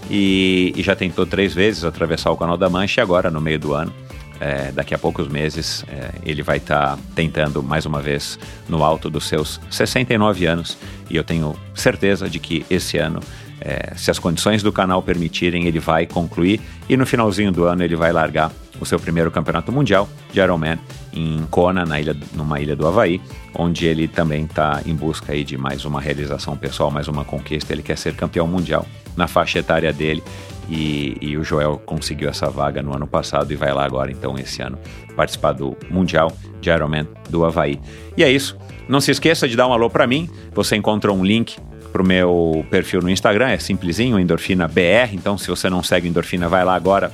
e, 0.10 0.74
e 0.76 0.82
já 0.82 0.96
tentou 0.96 1.26
três 1.26 1.54
vezes 1.54 1.84
atravessar 1.84 2.32
o 2.32 2.38
Canal 2.38 2.58
da 2.58 2.70
Mancha 2.70 3.02
e 3.02 3.04
agora, 3.04 3.30
no 3.30 3.42
meio 3.42 3.60
do 3.60 3.74
ano, 3.74 3.94
é, 4.40 4.72
daqui 4.72 4.94
a 4.94 4.98
poucos 4.98 5.28
meses, 5.28 5.84
é, 5.88 6.12
ele 6.24 6.44
vai 6.44 6.58
estar 6.58 6.96
tá 6.96 7.00
tentando 7.16 7.62
mais 7.62 7.86
uma 7.86 8.02
vez 8.02 8.40
no 8.70 8.84
alto 8.84 9.10
dos 9.10 9.28
seus 9.28 9.60
69 9.70 10.46
anos. 10.46 10.78
E 11.10 11.16
eu 11.16 11.24
tenho 11.24 11.56
certeza 11.74 12.30
de 12.30 12.40
que 12.40 12.66
esse 12.70 12.98
ano, 12.98 13.20
é, 13.60 13.94
se 13.96 14.12
as 14.12 14.20
condições 14.20 14.62
do 14.62 14.72
canal 14.72 15.02
permitirem, 15.02 15.66
ele 15.66 15.80
vai 15.80 16.06
concluir. 16.06 16.62
E 16.88 16.96
no 16.96 17.06
finalzinho 17.06 17.52
do 17.52 17.66
ano, 17.66 17.84
ele 17.84 17.96
vai 17.96 18.12
largar 18.12 18.52
o 18.80 18.86
seu 18.86 19.00
primeiro 19.00 19.32
campeonato 19.32 19.72
mundial 19.72 20.08
de 20.32 20.40
Ironman 20.40 20.78
em 21.12 21.44
Kona, 21.50 21.84
na 21.84 22.00
ilha, 22.00 22.16
numa 22.34 22.60
ilha 22.60 22.76
do 22.76 22.88
Havaí, 22.88 23.20
onde 23.56 23.86
ele 23.86 24.08
também 24.08 24.46
está 24.46 24.82
em 24.86 24.94
busca 24.94 25.34
aí 25.34 25.44
de 25.44 25.58
mais 25.58 25.84
uma 25.86 26.00
realização 26.00 26.56
pessoal, 26.56 26.92
mais 26.92 27.08
uma 27.08 27.26
conquista. 27.26 27.74
Ele 27.74 27.82
quer 27.82 27.98
ser 27.98 28.16
campeão 28.16 28.48
mundial 28.48 28.86
na 29.16 29.28
faixa 29.28 29.60
etária 29.60 29.92
dele. 29.92 30.24
E, 30.70 31.18
e, 31.22 31.38
o 31.38 31.46
Joel 31.46 31.82
conseguiu 31.86 32.30
essa 32.30 32.50
vaga 32.50 32.84
no 32.84 32.94
ano 32.94 33.08
passado 33.08 33.52
e 33.54 33.56
vai 33.56 33.74
lá 33.74 33.86
agora, 33.86 34.12
então, 34.12 34.38
esse 34.38 34.62
ano, 34.62 34.78
participar 35.16 35.54
do 35.54 35.78
Mundial 35.90 36.30
de 36.60 36.70
Ironman 36.70 37.08
do 37.30 37.46
Havaí. 37.46 37.80
E 38.18 38.24
é 38.24 38.30
isso. 38.30 38.58
Não 38.88 39.00
se 39.00 39.12
esqueça 39.12 39.48
de 39.48 39.56
dar 39.56 39.66
um 39.68 39.74
alô 39.74 39.90
para 39.90 40.06
mim. 40.06 40.30
Você 40.54 40.76
encontra 40.76 41.12
um 41.12 41.24
link 41.24 41.58
pro 41.98 42.06
meu 42.06 42.64
perfil 42.70 43.02
no 43.02 43.10
Instagram, 43.10 43.48
é 43.48 43.58
simplesinho, 43.58 44.20
Endorfina 44.20 44.68
BR. 44.68 45.14
Então, 45.14 45.36
se 45.36 45.48
você 45.48 45.68
não 45.68 45.82
segue 45.82 46.08
Endorfina, 46.08 46.48
vai 46.48 46.64
lá 46.64 46.76
agora, 46.76 47.12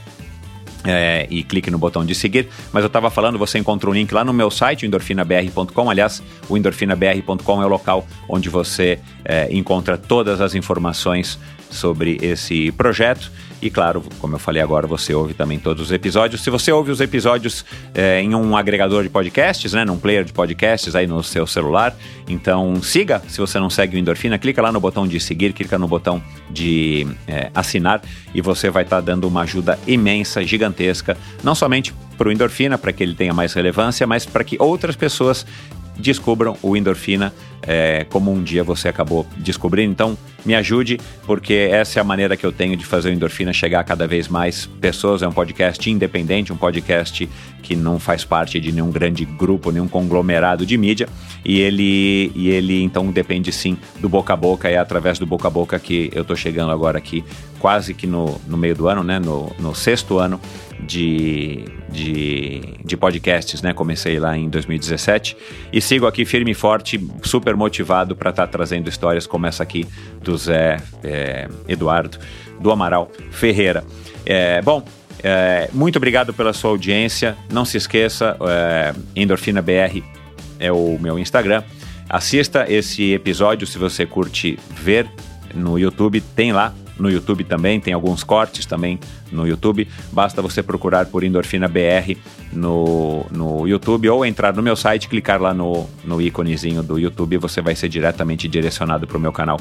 é, 0.83 1.25
e 1.29 1.41
clique 1.41 1.71
no 1.71 1.77
botão 1.77 2.05
de 2.05 2.13
seguir. 2.13 2.49
Mas 2.73 2.83
eu 2.83 2.87
estava 2.87 3.09
falando, 3.09 3.37
você 3.37 3.57
encontra 3.57 3.89
o 3.89 3.93
link 3.93 4.11
lá 4.13 4.25
no 4.25 4.33
meu 4.33 4.51
site, 4.51 4.85
endorfinabr.com. 4.85 5.89
Aliás, 5.89 6.21
o 6.49 6.57
endorfinabr.com 6.57 7.63
é 7.63 7.65
o 7.65 7.69
local 7.69 8.05
onde 8.27 8.49
você 8.49 8.99
é, 9.23 9.47
encontra 9.55 9.97
todas 9.97 10.41
as 10.41 10.53
informações 10.53 11.39
sobre 11.71 12.17
esse 12.21 12.69
projeto. 12.73 13.31
E 13.63 13.69
claro, 13.69 14.03
como 14.19 14.35
eu 14.35 14.39
falei 14.39 14.61
agora, 14.61 14.85
você 14.85 15.13
ouve 15.13 15.33
também 15.33 15.57
todos 15.57 15.85
os 15.85 15.91
episódios. 15.93 16.43
Se 16.43 16.49
você 16.49 16.69
ouve 16.69 16.91
os 16.91 16.99
episódios 16.99 17.63
é, 17.95 18.19
em 18.19 18.35
um 18.35 18.57
agregador 18.57 19.03
de 19.03 19.09
podcasts, 19.09 19.71
né, 19.71 19.85
num 19.85 19.97
player 19.97 20.25
de 20.25 20.33
podcasts 20.33 20.93
aí 20.97 21.07
no 21.07 21.23
seu 21.23 21.47
celular, 21.47 21.95
então 22.27 22.83
siga. 22.83 23.21
Se 23.29 23.39
você 23.39 23.57
não 23.61 23.69
segue 23.69 23.95
o 23.95 23.97
Endorfina, 23.99 24.37
clica 24.37 24.61
lá 24.61 24.69
no 24.69 24.81
botão 24.81 25.07
de 25.07 25.17
seguir, 25.17 25.53
clica 25.53 25.79
no 25.79 25.87
botão 25.87 26.21
de 26.49 27.07
é, 27.25 27.49
assinar 27.55 28.01
e 28.35 28.41
você 28.41 28.69
vai 28.69 28.83
estar 28.83 28.97
tá 28.97 29.01
dando 29.01 29.29
uma 29.29 29.43
ajuda 29.43 29.79
imensa, 29.87 30.43
gigantesca, 30.43 31.15
não 31.41 31.55
somente 31.55 31.93
para 32.17 32.27
o 32.27 32.33
Endorfina, 32.33 32.77
para 32.77 32.91
que 32.91 33.01
ele 33.01 33.15
tenha 33.15 33.33
mais 33.33 33.53
relevância, 33.53 34.05
mas 34.05 34.25
para 34.25 34.43
que 34.43 34.57
outras 34.59 34.97
pessoas 34.97 35.45
descubram 35.97 36.57
o 36.61 36.75
endorfina 36.75 37.33
é, 37.65 38.05
como 38.09 38.31
um 38.31 38.43
dia 38.43 38.63
você 38.63 38.87
acabou 38.87 39.25
descobrindo. 39.37 39.91
Então, 39.91 40.17
me 40.45 40.53
ajude, 40.53 40.99
porque 41.25 41.69
essa 41.71 41.99
é 41.99 42.01
a 42.01 42.03
maneira 42.03 42.35
que 42.35 42.45
eu 42.45 42.51
tenho 42.51 42.75
de 42.75 42.85
fazer 42.85 43.09
o 43.09 43.13
endorfina 43.13 43.53
chegar 43.53 43.79
a 43.79 43.83
cada 43.83 44.05
vez 44.05 44.27
mais 44.27 44.65
pessoas. 44.65 45.21
É 45.21 45.27
um 45.27 45.31
podcast 45.31 45.89
independente, 45.89 46.51
um 46.51 46.57
podcast 46.57 47.29
que 47.61 47.75
não 47.75 47.97
faz 47.97 48.25
parte 48.25 48.59
de 48.59 48.71
nenhum 48.71 48.91
grande 48.91 49.23
grupo, 49.23 49.71
nenhum 49.71 49.87
conglomerado 49.87 50.65
de 50.65 50.77
mídia. 50.77 51.07
E 51.45 51.61
ele, 51.61 52.31
e 52.35 52.49
ele 52.49 52.83
então 52.83 53.09
depende 53.09 53.51
sim 53.53 53.77
do 53.99 54.09
boca 54.09 54.33
a 54.33 54.35
boca. 54.35 54.69
É 54.69 54.77
através 54.77 55.17
do 55.17 55.25
boca 55.25 55.47
a 55.47 55.51
boca 55.51 55.79
que 55.79 56.11
eu 56.13 56.23
estou 56.23 56.35
chegando 56.35 56.71
agora 56.71 56.97
aqui, 56.97 57.23
quase 57.59 57.93
que 57.93 58.05
no, 58.05 58.39
no 58.45 58.57
meio 58.57 58.75
do 58.75 58.89
ano, 58.89 59.03
né? 59.03 59.19
No, 59.19 59.49
no 59.57 59.73
sexto 59.73 60.19
ano 60.19 60.39
de, 60.83 61.65
de, 61.89 62.61
de 62.83 62.97
podcasts, 62.97 63.61
né? 63.61 63.73
Comecei 63.73 64.19
lá 64.19 64.37
em 64.37 64.49
2017 64.49 65.35
e 65.71 65.81
sigo 65.81 66.05
aqui 66.05 66.25
firme 66.25 66.51
e 66.51 66.53
forte, 66.53 66.99
super 67.23 67.55
motivado 67.55 68.15
para 68.15 68.29
estar 68.29 68.45
tá 68.45 68.51
trazendo 68.51 68.89
histórias 68.89 69.25
como 69.25 69.45
essa 69.45 69.63
aqui 69.63 69.87
do 70.21 70.37
Zé 70.37 70.81
é, 71.03 71.47
Eduardo, 71.67 72.17
do 72.59 72.71
Amaral 72.71 73.11
Ferreira. 73.31 73.83
É, 74.25 74.61
bom, 74.61 74.83
é, 75.23 75.69
muito 75.73 75.97
obrigado 75.97 76.33
pela 76.33 76.53
sua 76.53 76.71
audiência. 76.71 77.37
Não 77.51 77.65
se 77.65 77.77
esqueça, 77.77 78.37
é, 78.41 78.93
Endorfina 79.15 79.61
BR 79.61 80.01
é 80.59 80.71
o 80.71 80.97
meu 80.99 81.17
Instagram. 81.17 81.63
Assista 82.09 82.65
esse 82.71 83.13
episódio 83.13 83.65
se 83.65 83.77
você 83.77 84.05
curte 84.05 84.59
ver 84.69 85.09
no 85.53 85.79
YouTube, 85.79 86.21
tem 86.21 86.51
lá 86.51 86.73
no 86.97 87.09
YouTube 87.09 87.43
também, 87.43 87.79
tem 87.79 87.93
alguns 87.93 88.23
cortes 88.23 88.65
também 88.65 88.99
no 89.31 89.47
YouTube. 89.47 89.87
Basta 90.11 90.41
você 90.41 90.61
procurar 90.61 91.05
por 91.07 91.23
Endorfina 91.23 91.67
BR 91.67 92.15
no, 92.51 93.25
no 93.31 93.67
YouTube 93.67 94.09
ou 94.09 94.25
entrar 94.25 94.53
no 94.53 94.61
meu 94.61 94.75
site, 94.75 95.09
clicar 95.09 95.41
lá 95.41 95.53
no, 95.53 95.87
no 96.03 96.21
íconezinho 96.21 96.83
do 96.83 96.99
YouTube 96.99 97.33
e 97.33 97.37
você 97.37 97.61
vai 97.61 97.75
ser 97.75 97.89
diretamente 97.89 98.47
direcionado 98.47 99.07
para 99.07 99.17
o 99.17 99.19
meu 99.21 99.31
canal. 99.31 99.59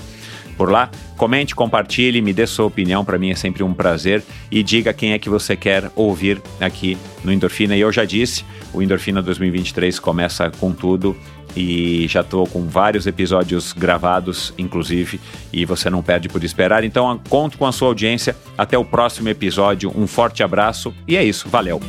Por 0.57 0.71
lá, 0.71 0.91
comente, 1.17 1.55
compartilhe, 1.55 2.21
me 2.21 2.33
dê 2.33 2.47
sua 2.47 2.67
opinião, 2.67 3.05
para 3.05 3.19
mim 3.19 3.31
é 3.31 3.35
sempre 3.35 3.63
um 3.63 3.73
prazer 3.73 4.23
e 4.51 4.63
diga 4.63 4.93
quem 4.93 5.13
é 5.13 5.19
que 5.19 5.29
você 5.29 5.57
quer 5.57 5.91
ouvir 5.97 6.41
aqui 6.61 6.99
no 7.25 7.33
Endorfina. 7.33 7.75
E 7.75 7.81
eu 7.81 7.91
já 7.91 8.05
disse, 8.05 8.45
o 8.73 8.83
Endorfina 8.83 9.23
2023 9.23 9.99
começa 9.99 10.51
com 10.51 10.73
tudo 10.73 11.17
e 11.57 12.07
já 12.09 12.21
estou 12.21 12.47
com 12.47 12.67
vários 12.67 13.07
episódios 13.07 13.73
gravados, 13.73 14.53
inclusive, 14.57 15.21
e 15.53 15.65
você 15.65 15.91
não 15.91 16.03
perde 16.03 16.29
por 16.29 16.43
esperar. 16.43 16.85
Então, 16.85 17.21
conto 17.29 17.59
com 17.59 17.67
a 17.67 17.73
sua 17.73 17.89
audiência. 17.89 18.37
Até 18.57 18.77
o 18.79 18.85
próximo 18.85 19.29
episódio. 19.29 19.93
Um 19.97 20.07
forte 20.07 20.43
abraço 20.43 20.95
e 21.07 21.17
é 21.17 21.25
isso. 21.25 21.49
Valeu! 21.49 21.81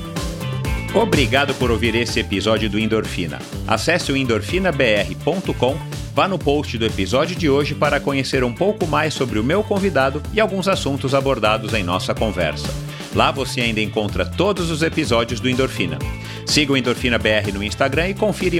Obrigado 0.93 1.55
por 1.55 1.71
ouvir 1.71 1.95
esse 1.95 2.19
episódio 2.19 2.69
do 2.69 2.77
Endorfina. 2.77 3.39
Acesse 3.67 4.11
o 4.11 4.17
endorfinabr.com, 4.17 5.75
vá 6.13 6.27
no 6.27 6.37
post 6.37 6.77
do 6.77 6.85
episódio 6.85 7.35
de 7.35 7.49
hoje 7.49 7.73
para 7.73 7.99
conhecer 7.99 8.43
um 8.43 8.53
pouco 8.53 8.85
mais 8.85 9.15
sobre 9.15 9.39
o 9.39 9.43
meu 9.43 9.63
convidado 9.63 10.21
e 10.31 10.39
alguns 10.39 10.67
assuntos 10.67 11.15
abordados 11.15 11.73
em 11.73 11.83
nossa 11.83 12.13
conversa. 12.13 12.69
Lá 13.15 13.31
você 13.31 13.61
ainda 13.61 13.81
encontra 13.81 14.23
todos 14.23 14.69
os 14.69 14.83
episódios 14.83 15.39
do 15.39 15.49
Endorfina. 15.49 15.97
Siga 16.45 16.73
o 16.73 16.77
Endorfina 16.77 17.17
BR 17.17 17.51
no 17.53 17.63
Instagram 17.63 18.09
e 18.09 18.13
confira 18.13 18.55